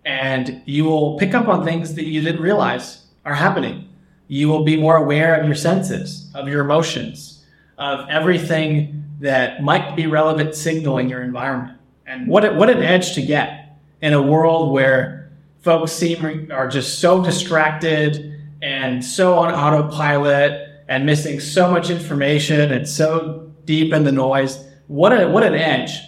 and 0.04 0.62
you 0.64 0.84
will 0.84 1.18
pick 1.18 1.34
up 1.34 1.48
on 1.48 1.64
things 1.64 1.94
that 1.94 2.04
you 2.04 2.20
didn't 2.20 2.40
realize 2.40 3.06
are 3.24 3.34
happening 3.34 3.90
you 4.30 4.48
will 4.48 4.62
be 4.62 4.76
more 4.76 4.96
aware 4.96 5.34
of 5.34 5.44
your 5.44 5.56
senses, 5.56 6.30
of 6.36 6.46
your 6.46 6.60
emotions, 6.60 7.44
of 7.78 8.08
everything 8.08 9.04
that 9.18 9.60
might 9.60 9.96
be 9.96 10.06
relevant 10.06 10.54
signal 10.54 10.98
in 10.98 11.08
your 11.08 11.20
environment. 11.20 11.76
And 12.06 12.28
what, 12.28 12.54
what 12.54 12.70
an 12.70 12.80
edge 12.80 13.14
to 13.14 13.22
get 13.22 13.76
in 14.00 14.12
a 14.12 14.22
world 14.22 14.72
where 14.72 15.32
folks 15.62 15.90
seem 15.90 16.48
are 16.52 16.68
just 16.68 17.00
so 17.00 17.24
distracted 17.24 18.40
and 18.62 19.04
so 19.04 19.36
on 19.36 19.52
autopilot 19.52 20.84
and 20.86 21.04
missing 21.04 21.40
so 21.40 21.68
much 21.68 21.90
information 21.90 22.70
and 22.70 22.88
so 22.88 23.50
deep 23.64 23.92
in 23.92 24.04
the 24.04 24.12
noise. 24.12 24.64
What 24.86 25.10
a, 25.10 25.28
what 25.28 25.42
an 25.42 25.56
edge 25.56 25.98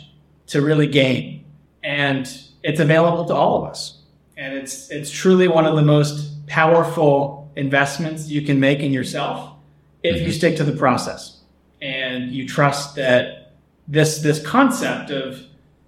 to 0.49 0.63
really 0.63 0.87
gain. 0.87 1.45
And 1.83 2.29
it's 2.63 2.81
available 2.81 3.25
to 3.27 3.35
all 3.35 3.63
of 3.63 3.71
us. 3.71 3.99
And 4.37 4.55
it's, 4.55 4.91
it's 4.91 5.11
truly 5.11 5.49
one 5.49 5.67
of 5.67 5.77
the 5.77 5.83
most 5.83 6.47
powerful 6.47 7.51
investments 7.57 8.29
you 8.29 8.43
can 8.43 8.61
make 8.61 8.81
in 8.81 8.93
yourself 8.93 9.55
if 10.03 10.17
mm-hmm. 10.17 10.27
you 10.27 10.33
stick 10.33 10.57
to 10.57 10.65
the 10.65 10.73
process 10.73 11.41
and 11.81 12.31
you 12.31 12.47
trust 12.49 12.95
that 12.95 13.53
this 13.89 14.21
this 14.21 14.45
concept 14.45 15.11
of 15.11 15.45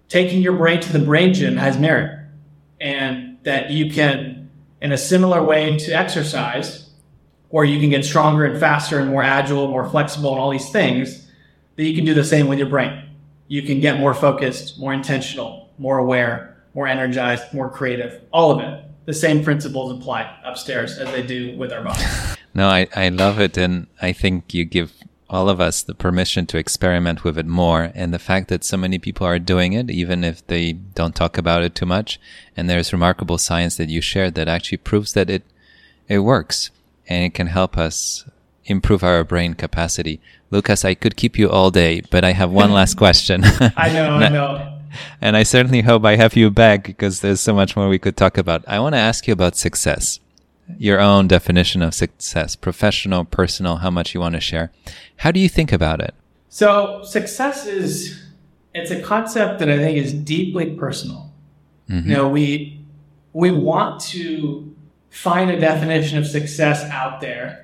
taking 0.09 0.43
your 0.43 0.53
brain 0.53 0.81
to 0.81 0.93
the 0.93 0.99
brain 0.99 1.33
gym 1.33 1.57
has 1.57 1.79
merit 1.79 2.19
and 2.81 3.39
that 3.45 3.71
you 3.71 3.91
can 3.91 4.51
in 4.83 4.93
a 4.93 4.99
similar 4.99 5.43
way 5.43 5.79
to 5.79 5.93
exercise 5.93 6.91
where 7.49 7.65
you 7.65 7.79
can 7.81 7.91
get 7.91 8.05
stronger 8.05 8.45
and 8.45 8.59
faster 8.59 8.99
and 8.99 9.09
more 9.09 9.23
agile 9.23 9.69
more 9.69 9.89
flexible 9.89 10.33
and 10.33 10.41
all 10.41 10.51
these 10.51 10.71
things 10.71 11.31
that 11.77 11.85
you 11.85 11.95
can 11.95 12.05
do 12.05 12.13
the 12.13 12.25
same 12.25 12.49
with 12.49 12.59
your 12.59 12.69
brain 12.69 13.03
you 13.49 13.63
can 13.63 13.81
get 13.81 13.99
more 13.99 14.15
focused 14.15 14.79
more 14.79 14.93
intentional 14.93 15.69
more 15.79 15.99
aware 15.99 16.57
more 16.75 16.87
energized 16.87 17.53
more 17.53 17.69
creative 17.69 18.23
all 18.33 18.51
of 18.51 18.61
it 18.61 18.85
the 19.05 19.15
same 19.15 19.45
principles 19.45 19.93
apply 19.93 20.35
upstairs 20.45 20.99
as 20.99 21.11
they 21.11 21.23
do 21.23 21.57
with 21.57 21.73
our 21.73 21.83
bodies. 21.83 22.37
No, 22.57 22.69
I, 22.69 22.87
I 22.95 23.09
love 23.09 23.41
it. 23.41 23.57
And 23.57 23.89
I 24.01 24.13
think 24.13 24.55
you 24.55 24.65
give 24.65 24.93
all 25.29 25.49
of 25.49 25.61
us 25.61 25.83
the 25.83 25.93
permission 25.93 26.47
to 26.47 26.57
experiment 26.57 27.25
with 27.25 27.37
it 27.37 27.47
more. 27.47 27.91
And 27.97 28.15
the 28.15 28.21
fact 28.21 28.47
that 28.47 28.63
so 28.63 28.77
many 28.77 28.97
people 28.97 29.27
are 29.27 29.41
doing 29.41 29.73
it, 29.73 29.91
even 29.91 30.23
if 30.23 30.47
they 30.47 30.73
don't 30.73 31.17
talk 31.17 31.37
about 31.37 31.65
it 31.65 31.75
too 31.75 31.85
much. 31.85 32.21
And 32.57 32.71
there's 32.71 32.93
remarkable 32.93 33.39
science 33.39 33.77
that 33.79 33.89
you 33.89 34.01
shared 34.01 34.37
that 34.37 34.47
actually 34.47 34.79
proves 34.79 35.15
that 35.15 35.29
it, 35.29 35.43
it 36.07 36.21
works 36.21 36.71
and 37.09 37.25
it 37.25 37.35
can 37.35 37.49
help 37.49 37.77
us 37.77 38.25
improve 38.67 39.03
our 39.03 39.25
brain 39.25 39.55
capacity. 39.55 40.21
Lucas, 40.51 40.85
I 40.85 40.95
could 40.95 41.17
keep 41.17 41.39
you 41.39 41.51
all 41.51 41.71
day, 41.71 42.03
but 42.11 42.25
I 42.25 42.33
have 42.33 42.51
one 42.51 42.73
last 42.73 42.97
question. 42.97 43.43
I 43.77 43.93
know, 43.93 44.11
I 44.15 44.29
know 44.31 44.75
and 45.21 45.37
I 45.37 45.43
certainly 45.43 45.83
hope 45.83 46.05
I 46.05 46.17
have 46.17 46.37
you 46.37 46.51
back 46.51 46.85
because 46.85 47.21
there's 47.21 47.41
so 47.41 47.55
much 47.55 47.77
more 47.77 47.89
we 47.89 47.99
could 47.99 48.17
talk 48.17 48.39
about. 48.39 48.65
I 48.67 48.79
want 48.81 48.95
to 48.95 49.01
ask 49.01 49.27
you 49.27 49.33
about 49.33 49.57
success, 49.57 50.21
your 50.79 51.01
own 51.01 51.29
definition 51.29 51.83
of 51.83 51.95
success, 51.95 52.57
professional, 52.57 53.25
personal, 53.25 53.77
how 53.77 53.91
much 53.91 54.15
you 54.15 54.21
want 54.21 54.35
to 54.35 54.41
share. 54.41 54.73
How 55.17 55.31
do 55.31 55.41
you 55.41 55.49
think 55.49 55.73
about 55.73 56.01
it? 56.01 56.15
So 56.49 57.03
success 57.03 57.67
is, 57.67 58.23
it's 58.75 58.91
a 58.91 59.01
concept 59.01 59.59
that 59.59 59.69
I 59.69 59.79
think 59.79 59.99
is 59.99 60.13
deeply 60.13 60.75
personal. 60.75 61.33
Mm-hmm. 61.89 62.09
You 62.09 62.17
know, 62.17 62.29
we, 62.29 62.81
we 63.33 63.51
want 63.51 64.01
to 64.03 64.75
find 65.11 65.51
a 65.51 65.59
definition 65.59 66.19
of 66.19 66.27
success 66.27 66.83
out 66.91 67.21
there 67.21 67.64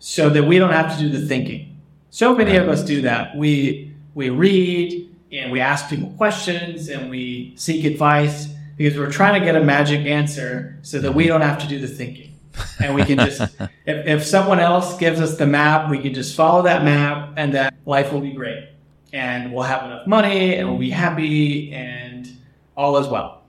so 0.00 0.30
that 0.30 0.42
we 0.42 0.58
don't 0.58 0.72
have 0.72 0.96
to 0.96 0.98
do 0.98 1.08
the 1.08 1.24
thinking. 1.24 1.78
So 2.10 2.34
many 2.34 2.56
of 2.56 2.68
us 2.68 2.82
do 2.82 3.02
that. 3.02 3.36
We, 3.36 3.94
we 4.14 4.30
read, 4.30 5.08
and 5.30 5.52
we 5.52 5.60
ask 5.60 5.88
people 5.88 6.10
questions 6.16 6.88
and 6.88 7.08
we 7.08 7.52
seek 7.56 7.84
advice 7.84 8.48
because 8.76 8.98
we're 8.98 9.12
trying 9.12 9.38
to 9.38 9.44
get 9.44 9.54
a 9.54 9.62
magic 9.62 10.06
answer 10.06 10.78
so 10.82 10.98
that 10.98 11.14
we 11.14 11.26
don't 11.26 11.42
have 11.42 11.60
to 11.60 11.68
do 11.68 11.78
the 11.78 11.86
thinking. 11.86 12.34
And 12.82 12.94
we 12.94 13.04
can 13.04 13.18
just, 13.18 13.40
if, 13.60 13.70
if 14.06 14.26
someone 14.26 14.58
else 14.58 14.96
gives 14.96 15.20
us 15.20 15.36
the 15.36 15.46
map, 15.46 15.90
we 15.90 15.98
can 15.98 16.14
just 16.14 16.34
follow 16.34 16.62
that 16.62 16.82
map 16.82 17.34
and 17.36 17.54
that 17.54 17.74
life 17.86 18.12
will 18.12 18.22
be 18.22 18.32
great. 18.32 18.68
And 19.12 19.52
we'll 19.52 19.64
have 19.64 19.84
enough 19.84 20.06
money 20.06 20.56
and 20.56 20.68
we'll 20.68 20.78
be 20.78 20.90
happy 20.90 21.72
and 21.72 22.28
all 22.76 22.96
is 22.96 23.06
well. 23.06 23.42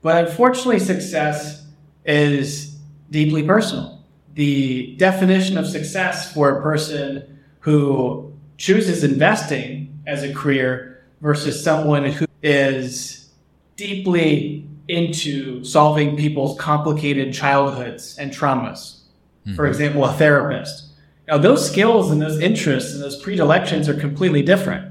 But 0.00 0.26
unfortunately, 0.26 0.78
success 0.78 1.66
is 2.04 2.76
deeply 3.10 3.42
personal. 3.42 3.97
The 4.38 4.94
definition 4.98 5.58
of 5.58 5.66
success 5.66 6.32
for 6.32 6.48
a 6.48 6.62
person 6.62 7.40
who 7.58 8.32
chooses 8.56 9.02
investing 9.02 10.00
as 10.06 10.22
a 10.22 10.32
career 10.32 11.02
versus 11.20 11.60
someone 11.60 12.04
who 12.04 12.24
is 12.40 13.30
deeply 13.74 14.64
into 14.86 15.64
solving 15.64 16.16
people's 16.16 16.56
complicated 16.56 17.34
childhoods 17.34 18.16
and 18.16 18.30
traumas. 18.30 19.00
Mm-hmm. 19.44 19.56
For 19.56 19.66
example, 19.66 20.04
a 20.04 20.12
therapist. 20.12 20.84
Now, 21.26 21.38
those 21.38 21.68
skills 21.68 22.12
and 22.12 22.22
those 22.22 22.38
interests 22.38 22.94
and 22.94 23.02
those 23.02 23.20
predilections 23.20 23.88
are 23.88 23.94
completely 23.94 24.42
different. 24.42 24.84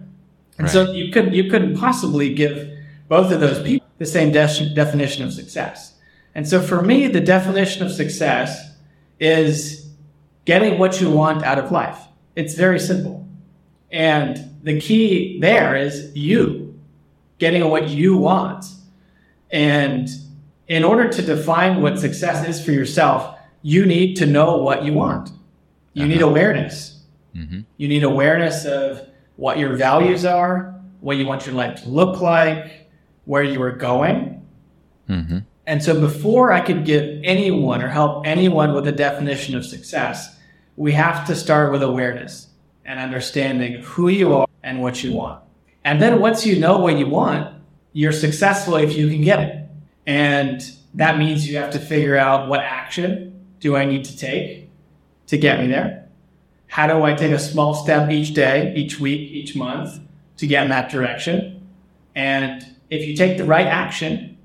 And 0.57 0.63
right. 0.63 0.69
so 0.69 0.91
you 0.91 1.09
could 1.09 1.33
you 1.33 1.49
couldn't 1.49 1.77
possibly 1.77 2.33
give 2.33 2.69
both 3.07 3.31
of 3.31 3.39
those 3.39 3.63
people 3.63 3.87
the 3.97 4.05
same 4.05 4.33
de- 4.33 4.73
definition 4.75 5.23
of 5.23 5.31
success. 5.31 5.93
And 6.35 6.45
so 6.45 6.61
for 6.61 6.81
me, 6.81 7.07
the 7.07 7.21
definition 7.21 7.85
of 7.85 7.93
success 7.93 8.73
is 9.19 9.89
getting 10.45 10.79
what 10.79 11.01
you 11.01 11.09
want 11.09 11.43
out 11.43 11.59
of 11.59 11.71
life. 11.71 11.99
It's 12.35 12.53
very 12.53 12.79
simple. 12.79 13.27
And 13.91 14.55
the 14.63 14.79
key 14.79 15.39
there 15.39 15.75
is 15.75 16.15
you 16.15 16.79
getting 17.37 17.69
what 17.69 17.89
you 17.89 18.17
want. 18.17 18.65
And 19.51 20.09
in 20.67 20.83
order 20.83 21.07
to 21.09 21.21
define 21.21 21.81
what 21.81 21.99
success 21.99 22.47
is 22.47 22.63
for 22.63 22.71
yourself, 22.71 23.37
you 23.61 23.85
need 23.85 24.15
to 24.17 24.25
know 24.25 24.57
what 24.57 24.83
you 24.83 24.93
want. 24.93 25.31
You 25.93 26.03
uh-huh. 26.03 26.13
need 26.13 26.21
awareness. 26.21 27.01
Mm-hmm. 27.35 27.61
You 27.77 27.87
need 27.87 28.03
awareness 28.03 28.65
of 28.65 29.07
what 29.35 29.57
your 29.57 29.75
values 29.75 30.25
are, 30.25 30.75
what 30.99 31.17
you 31.17 31.25
want 31.25 31.45
your 31.45 31.55
life 31.55 31.83
to 31.83 31.89
look 31.89 32.21
like, 32.21 32.89
where 33.25 33.43
you 33.43 33.61
are 33.61 33.71
going. 33.71 34.45
Mm-hmm. 35.09 35.39
And 35.67 35.83
so 35.83 35.99
before 35.99 36.53
I 36.53 36.61
could 36.61 36.85
give 36.85 37.19
anyone 37.25 37.83
or 37.83 37.89
help 37.89 38.25
anyone 38.25 38.73
with 38.73 38.87
a 38.87 38.91
definition 38.93 39.53
of 39.53 39.65
success, 39.65 40.37
we 40.77 40.93
have 40.93 41.27
to 41.27 41.35
start 41.35 41.73
with 41.73 41.83
awareness 41.83 42.47
and 42.85 43.01
understanding 43.01 43.83
who 43.83 44.07
you 44.07 44.33
are 44.33 44.47
and 44.63 44.81
what 44.81 45.03
you 45.03 45.11
want. 45.11 45.43
And 45.83 46.01
then 46.01 46.21
once 46.21 46.45
you 46.45 46.57
know 46.57 46.79
what 46.79 46.97
you 46.97 47.07
want, 47.07 47.53
you're 47.91 48.13
successful 48.13 48.75
if 48.75 48.95
you 48.95 49.09
can 49.09 49.21
get 49.21 49.39
it. 49.41 49.65
And 50.05 50.63
that 50.93 51.17
means 51.17 51.47
you 51.49 51.57
have 51.57 51.71
to 51.73 51.79
figure 51.79 52.15
out 52.15 52.47
what 52.47 52.61
action 52.61 53.45
do 53.59 53.75
I 53.75 53.83
need 53.83 54.05
to 54.05 54.17
take 54.17 54.69
to 55.27 55.37
get 55.37 55.59
me 55.59 55.67
there? 55.67 56.07
How 56.67 56.87
do 56.87 57.03
I 57.03 57.13
take 57.13 57.33
a 57.33 57.39
small 57.39 57.73
step 57.73 58.09
each 58.09 58.33
day, 58.33 58.73
each 58.75 59.01
week, 59.01 59.31
each 59.31 59.53
month 59.53 59.99
to 60.37 60.47
get 60.47 60.63
in 60.63 60.69
that 60.69 60.89
direction? 60.89 61.67
And 62.15 62.65
if 62.89 63.05
you 63.05 63.17
take 63.17 63.37
the 63.37 63.43
right 63.43 63.67
action 63.67 64.36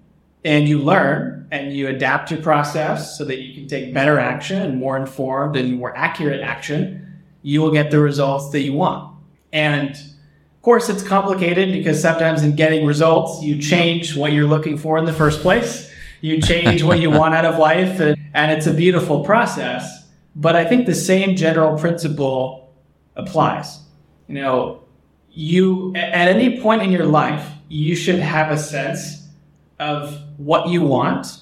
and 0.44 0.68
you 0.68 0.78
learn 0.78 1.46
and 1.50 1.72
you 1.72 1.88
adapt 1.88 2.30
your 2.30 2.40
process 2.40 3.16
so 3.16 3.24
that 3.24 3.40
you 3.40 3.54
can 3.54 3.68
take 3.68 3.92
better 3.92 4.18
action 4.18 4.60
and 4.60 4.78
more 4.78 4.96
informed 4.96 5.56
and 5.56 5.74
more 5.74 5.96
accurate 5.96 6.40
action, 6.40 7.20
you 7.42 7.60
will 7.60 7.70
get 7.70 7.90
the 7.90 8.00
results 8.00 8.50
that 8.50 8.60
you 8.60 8.72
want. 8.72 9.14
And 9.52 9.90
of 9.90 10.62
course, 10.62 10.88
it's 10.88 11.02
complicated 11.02 11.72
because 11.72 12.00
sometimes 12.00 12.42
in 12.42 12.56
getting 12.56 12.86
results, 12.86 13.42
you 13.42 13.60
change 13.60 14.16
what 14.16 14.32
you're 14.32 14.46
looking 14.46 14.78
for 14.78 14.96
in 14.96 15.04
the 15.04 15.12
first 15.12 15.40
place. 15.40 15.90
You 16.20 16.40
change 16.40 16.84
what 16.84 17.00
you 17.00 17.10
want 17.10 17.34
out 17.34 17.44
of 17.44 17.58
life, 17.58 17.98
and, 17.98 18.16
and 18.32 18.52
it's 18.52 18.68
a 18.68 18.72
beautiful 18.72 19.24
process. 19.24 20.08
But 20.36 20.54
I 20.54 20.64
think 20.64 20.86
the 20.86 20.94
same 20.94 21.34
general 21.34 21.76
principle 21.76 22.72
applies. 23.16 23.80
You 24.28 24.36
know, 24.36 24.84
you, 25.32 25.92
at 25.96 26.28
any 26.28 26.60
point 26.60 26.82
in 26.82 26.92
your 26.92 27.06
life, 27.06 27.46
you 27.68 27.96
should 27.96 28.20
have 28.20 28.52
a 28.52 28.56
sense 28.56 29.21
of 29.82 30.18
what 30.36 30.68
you 30.68 30.82
want 30.82 31.38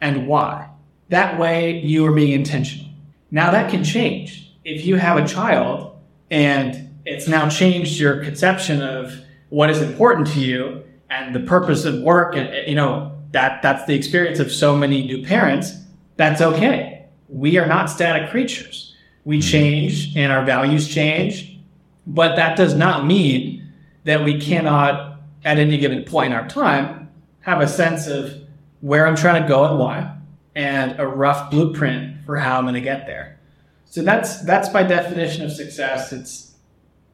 and 0.00 0.26
why. 0.26 0.68
That 1.08 1.38
way, 1.38 1.80
you 1.80 2.04
are 2.06 2.12
being 2.12 2.32
intentional. 2.32 2.90
Now, 3.30 3.50
that 3.52 3.70
can 3.70 3.84
change. 3.84 4.52
If 4.64 4.84
you 4.84 4.96
have 4.96 5.16
a 5.16 5.26
child 5.26 5.96
and 6.30 6.90
it's 7.04 7.28
now 7.28 7.48
changed 7.48 7.98
your 7.98 8.22
conception 8.24 8.82
of 8.82 9.14
what 9.50 9.70
is 9.70 9.80
important 9.80 10.26
to 10.28 10.40
you 10.40 10.82
and 11.10 11.34
the 11.34 11.40
purpose 11.40 11.84
of 11.84 12.00
work 12.00 12.34
and 12.34 12.48
eh, 12.48 12.64
you 12.66 12.74
know 12.74 13.12
that 13.32 13.62
that's 13.62 13.84
the 13.86 13.94
experience 13.94 14.38
of 14.38 14.50
so 14.50 14.76
many 14.76 15.04
new 15.04 15.24
parents 15.24 15.72
that's 16.16 16.40
okay 16.40 17.06
we 17.28 17.58
are 17.58 17.66
not 17.66 17.90
static 17.90 18.30
creatures 18.30 18.96
we 19.24 19.40
change 19.40 20.16
and 20.16 20.32
our 20.32 20.44
values 20.44 20.88
change 20.88 21.58
but 22.06 22.36
that 22.36 22.56
does 22.56 22.74
not 22.74 23.06
mean 23.06 23.66
that 24.04 24.24
we 24.24 24.40
cannot 24.40 25.20
at 25.44 25.58
any 25.58 25.76
given 25.76 26.02
point 26.04 26.32
in 26.32 26.38
our 26.38 26.48
time 26.48 27.03
have 27.44 27.60
a 27.60 27.68
sense 27.68 28.06
of 28.06 28.32
where 28.80 29.06
i'm 29.06 29.16
trying 29.16 29.40
to 29.42 29.48
go 29.48 29.64
and 29.64 29.78
why 29.78 30.16
and 30.54 30.98
a 31.00 31.06
rough 31.06 31.50
blueprint 31.50 32.24
for 32.24 32.36
how 32.36 32.58
i'm 32.58 32.64
going 32.64 32.74
to 32.74 32.80
get 32.80 33.06
there 33.06 33.38
so 33.86 34.02
that's 34.02 34.40
that's 34.42 34.68
by 34.68 34.82
definition 34.82 35.44
of 35.44 35.52
success 35.52 36.12
it's 36.12 36.54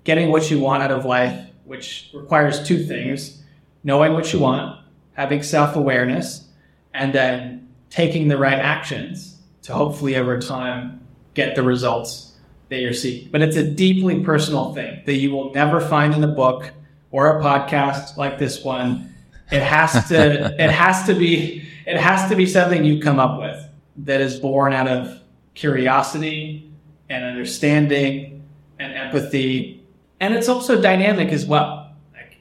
getting 0.04 0.30
what 0.30 0.50
you 0.50 0.58
want 0.58 0.82
out 0.82 0.90
of 0.90 1.04
life, 1.04 1.46
which 1.64 2.10
requires 2.12 2.66
two 2.66 2.84
things 2.84 3.42
knowing 3.82 4.12
what 4.12 4.32
you 4.32 4.38
want, 4.38 4.78
having 5.12 5.42
self 5.42 5.76
awareness, 5.76 6.48
and 6.94 7.12
then 7.12 7.68
taking 7.90 8.28
the 8.28 8.36
right 8.36 8.58
actions 8.58 9.38
to 9.62 9.72
hopefully 9.72 10.16
over 10.16 10.38
time 10.40 11.00
get 11.34 11.54
the 11.54 11.62
results 11.62 12.36
that 12.68 12.80
you're 12.80 12.92
seeking. 12.92 13.30
But 13.30 13.42
it's 13.42 13.56
a 13.56 13.68
deeply 13.68 14.22
personal 14.22 14.74
thing 14.74 15.02
that 15.06 15.14
you 15.14 15.30
will 15.30 15.52
never 15.52 15.80
find 15.80 16.14
in 16.14 16.22
a 16.22 16.28
book 16.28 16.70
or 17.10 17.38
a 17.38 17.42
podcast 17.42 18.16
like 18.16 18.38
this 18.38 18.64
one. 18.64 19.14
It 19.50 19.62
has 19.62 20.08
to 20.08 20.54
it 20.64 20.70
has 20.70 21.06
to 21.06 21.14
be 21.14 21.68
it 21.86 21.96
has 21.96 22.28
to 22.30 22.36
be 22.36 22.46
something 22.46 22.84
you 22.84 23.00
come 23.00 23.18
up 23.18 23.40
with 23.40 23.64
that 23.98 24.20
is 24.20 24.38
born 24.38 24.72
out 24.72 24.88
of 24.88 25.20
curiosity 25.54 26.70
and 27.08 27.24
understanding 27.24 28.42
and 28.78 28.92
empathy 28.92 29.80
and 30.20 30.34
it's 30.34 30.48
also 30.48 30.80
dynamic 30.80 31.30
as 31.30 31.46
well. 31.46 31.92
Like 32.12 32.38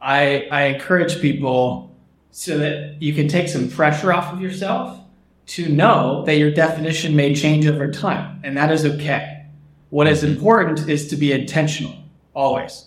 I 0.00 0.48
I 0.50 0.62
encourage 0.64 1.20
people 1.20 1.94
so 2.30 2.58
that 2.58 3.00
you 3.00 3.14
can 3.14 3.28
take 3.28 3.48
some 3.48 3.68
pressure 3.70 4.12
off 4.12 4.32
of 4.32 4.40
yourself 4.40 4.98
to 5.46 5.68
know 5.68 6.24
that 6.26 6.36
your 6.36 6.50
definition 6.50 7.16
may 7.16 7.34
change 7.34 7.66
over 7.66 7.90
time, 7.90 8.40
and 8.44 8.56
that 8.56 8.70
is 8.70 8.84
okay. 8.84 9.46
What 9.90 10.06
is 10.06 10.22
mm-hmm. 10.22 10.34
important 10.34 10.88
is 10.88 11.08
to 11.08 11.16
be 11.16 11.32
intentional 11.32 11.94
always. 12.34 12.86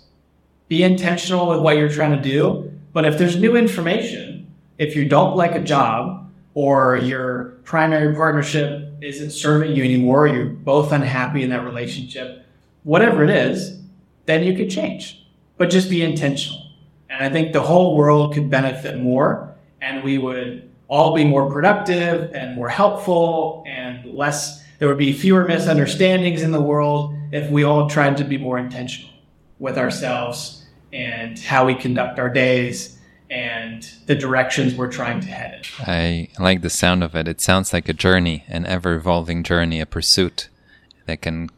Be 0.68 0.84
intentional 0.84 1.48
with 1.49 1.60
what 1.60 1.76
you're 1.76 1.89
trying 1.89 2.15
to 2.15 2.22
do, 2.22 2.72
but 2.94 3.06
if 3.06 3.18
there's 3.18 3.38
new 3.38 3.56
information, 3.56 4.54
if 4.78 4.96
you 4.96 5.08
don't 5.08 5.36
like 5.36 5.56
a 5.56 5.60
job 5.60 6.30
or 6.54 6.98
your 6.98 7.60
primary 7.64 8.14
partnership 8.16 8.94
isn't 9.02 9.32
serving 9.32 9.76
you 9.76 9.84
anymore, 9.84 10.28
you're 10.28 10.46
both 10.46 10.92
unhappy 10.92 11.44
in 11.44 11.50
that 11.52 11.64
relationship, 11.64 12.46
whatever 12.84 13.24
it 13.24 13.30
is, 13.30 13.80
then 14.26 14.44
you 14.44 14.56
could 14.56 14.70
change. 14.70 15.26
But 15.58 15.70
just 15.70 15.90
be 15.90 16.02
intentional. 16.02 16.62
And 17.10 17.24
I 17.24 17.30
think 17.30 17.54
the 17.54 17.62
whole 17.62 17.96
world 17.96 18.34
could 18.34 18.50
benefit 18.50 19.00
more 19.00 19.56
and 19.82 20.04
we 20.04 20.18
would 20.18 20.70
all 20.88 21.16
be 21.16 21.24
more 21.24 21.50
productive 21.50 22.34
and 22.34 22.56
more 22.56 22.70
helpful 22.70 23.64
and 23.66 24.14
less, 24.14 24.64
there 24.80 24.88
would 24.88 24.98
be 24.98 25.14
fewer 25.14 25.46
misunderstandings 25.46 26.42
in 26.42 26.52
the 26.52 26.62
world 26.62 27.16
if 27.32 27.50
we 27.50 27.64
all 27.64 27.90
tried 27.90 28.18
to 28.18 28.24
be 28.24 28.38
more 28.38 28.58
intentional 28.58 29.12
with 29.60 29.78
ourselves 29.78 30.61
and 30.94 31.40
how 31.40 31.66
we 31.66 31.76
conduct 31.76 32.20
our 32.20 32.30
days 32.30 32.98
and 33.30 33.90
the 34.08 34.16
directions 34.16 34.76
we're 34.76 34.92
trying 34.92 35.22
to 35.22 35.28
head 35.28 35.54
in. 35.54 35.86
I 35.88 36.28
like 36.38 36.62
the 36.62 36.70
sound 36.70 37.04
of 37.04 37.16
it. 37.16 37.28
It 37.28 37.40
sounds 37.40 37.72
like 37.72 37.88
a 37.88 37.94
journey, 37.94 38.44
an 38.48 38.66
ever 38.66 38.96
evolving 38.96 39.44
journey, 39.44 39.80
a 39.80 39.86
pursuit 39.86 40.50
that 41.06 41.22
can 41.22 41.50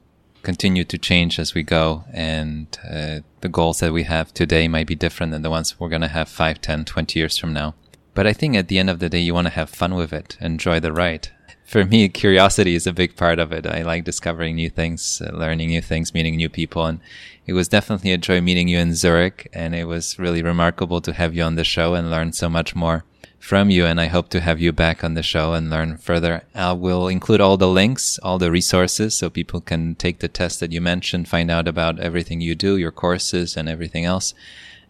continue 0.44 0.84
to 0.84 0.98
change 0.98 1.40
as 1.40 1.54
we 1.54 1.64
go 1.64 2.04
and 2.12 2.78
uh, 2.88 3.20
the 3.42 3.50
goals 3.50 3.80
that 3.80 3.94
we 3.94 4.04
have 4.04 4.34
today 4.34 4.68
might 4.68 4.86
be 4.86 4.96
different 4.96 5.32
than 5.32 5.42
the 5.42 5.50
ones 5.50 5.80
we're 5.80 5.90
going 5.90 6.02
to 6.02 6.08
have 6.10 6.28
5 6.28 6.62
10 6.62 6.86
20 6.86 7.18
years 7.18 7.38
from 7.38 7.54
now 7.54 7.74
but 8.14 8.28
i 8.28 8.34
think 8.34 8.56
at 8.56 8.68
the 8.68 8.78
end 8.78 8.90
of 8.90 9.00
the 9.00 9.10
day 9.10 9.20
you 9.20 9.34
want 9.34 9.48
to 9.48 9.54
have 9.54 9.70
fun 9.70 9.96
with 9.96 10.12
it 10.12 10.38
enjoy 10.42 10.82
the 10.82 10.92
ride 10.92 11.30
for 11.64 11.86
me 11.86 12.10
curiosity 12.10 12.76
is 12.76 12.86
a 12.86 12.92
big 12.92 13.16
part 13.16 13.40
of 13.40 13.54
it 13.54 13.66
i 13.66 13.82
like 13.82 14.04
discovering 14.04 14.56
new 14.56 14.70
things 14.70 15.22
uh, 15.26 15.32
learning 15.34 15.70
new 15.70 15.82
things 15.82 16.14
meeting 16.14 16.36
new 16.36 16.50
people 16.50 16.86
and 16.86 17.00
it 17.46 17.54
was 17.54 17.68
definitely 17.68 18.12
a 18.12 18.18
joy 18.18 18.42
meeting 18.42 18.68
you 18.68 18.80
in 18.80 18.96
zurich 18.96 19.50
and 19.54 19.76
it 19.76 19.86
was 19.86 20.18
really 20.18 20.42
remarkable 20.42 21.02
to 21.02 21.14
have 21.14 21.36
you 21.36 21.44
on 21.44 21.56
the 21.56 21.64
show 21.64 21.94
and 21.94 22.10
learn 22.10 22.32
so 22.32 22.50
much 22.50 22.76
more 22.76 23.04
from 23.44 23.70
you, 23.70 23.86
and 23.86 24.00
I 24.00 24.08
hope 24.08 24.30
to 24.30 24.40
have 24.40 24.62
you 24.62 24.72
back 24.72 25.04
on 25.04 25.16
the 25.16 25.22
show 25.22 25.52
and 25.52 25.70
learn 25.70 25.98
further. 25.98 26.44
I 26.56 26.72
will 26.72 27.10
include 27.10 27.42
all 27.42 27.58
the 27.58 27.68
links, 27.68 28.18
all 28.20 28.38
the 28.40 28.50
resources, 28.50 29.16
so 29.16 29.30
people 29.30 29.60
can 29.60 29.96
take 29.96 30.20
the 30.20 30.30
test 30.30 30.62
that 30.62 30.72
you 30.72 30.80
mentioned, 30.80 31.28
find 31.28 31.52
out 31.52 31.68
about 31.68 32.00
everything 32.00 32.40
you 32.40 32.56
do, 32.56 32.78
your 32.78 32.92
courses, 32.92 33.58
and 33.58 33.68
everything 33.68 34.06
else, 34.06 34.34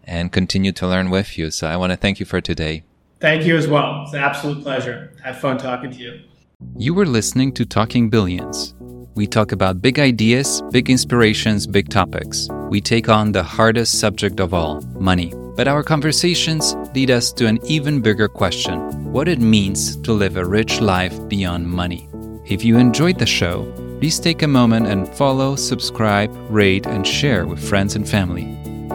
and 0.04 0.32
continue 0.32 0.72
to 0.74 0.88
learn 0.88 1.10
with 1.10 1.36
you. 1.36 1.50
So 1.50 1.66
I 1.66 1.78
want 1.78 1.94
to 1.94 1.98
thank 1.98 2.20
you 2.20 2.28
for 2.28 2.42
today. 2.42 2.84
Thank 3.20 3.44
you 3.44 3.58
as 3.58 3.68
well. 3.68 4.04
It's 4.04 4.14
an 4.14 4.20
absolute 4.20 4.62
pleasure. 4.62 5.14
Have 5.24 5.40
fun 5.40 5.58
talking 5.58 5.90
to 5.90 5.98
you. 5.98 6.20
You 6.78 6.94
were 6.94 7.08
listening 7.08 7.54
to 7.54 7.66
Talking 7.66 8.12
Billions. 8.12 8.76
We 9.16 9.28
talk 9.28 9.52
about 9.52 9.82
big 9.82 10.00
ideas, 10.00 10.64
big 10.72 10.90
inspirations, 10.90 11.68
big 11.68 11.90
topics. 11.90 12.48
We 12.70 12.82
take 12.82 13.10
on 13.10 13.32
the 13.32 13.44
hardest 13.44 14.00
subject 14.00 14.40
of 14.40 14.56
all 14.56 14.82
money. 15.00 15.32
But 15.56 15.68
our 15.68 15.84
conversations 15.84 16.76
lead 16.96 17.12
us 17.12 17.32
to 17.34 17.46
an 17.46 17.60
even 17.66 18.02
bigger 18.02 18.28
question 18.28 19.12
what 19.14 19.28
it 19.28 19.40
means 19.40 19.98
to 19.98 20.14
live 20.14 20.38
a 20.38 20.44
rich 20.44 20.82
life 20.82 21.16
beyond 21.28 21.70
money. 21.70 22.10
If 22.46 22.66
you 22.66 22.78
enjoyed 22.78 23.20
the 23.20 23.28
show, 23.28 23.72
please 24.00 24.20
take 24.20 24.42
a 24.42 24.48
moment 24.48 24.88
and 24.88 25.08
follow, 25.08 25.56
subscribe, 25.56 26.32
rate, 26.50 26.88
and 26.88 27.06
share 27.06 27.46
with 27.46 27.64
friends 27.64 27.96
and 27.96 28.10
family. 28.10 28.46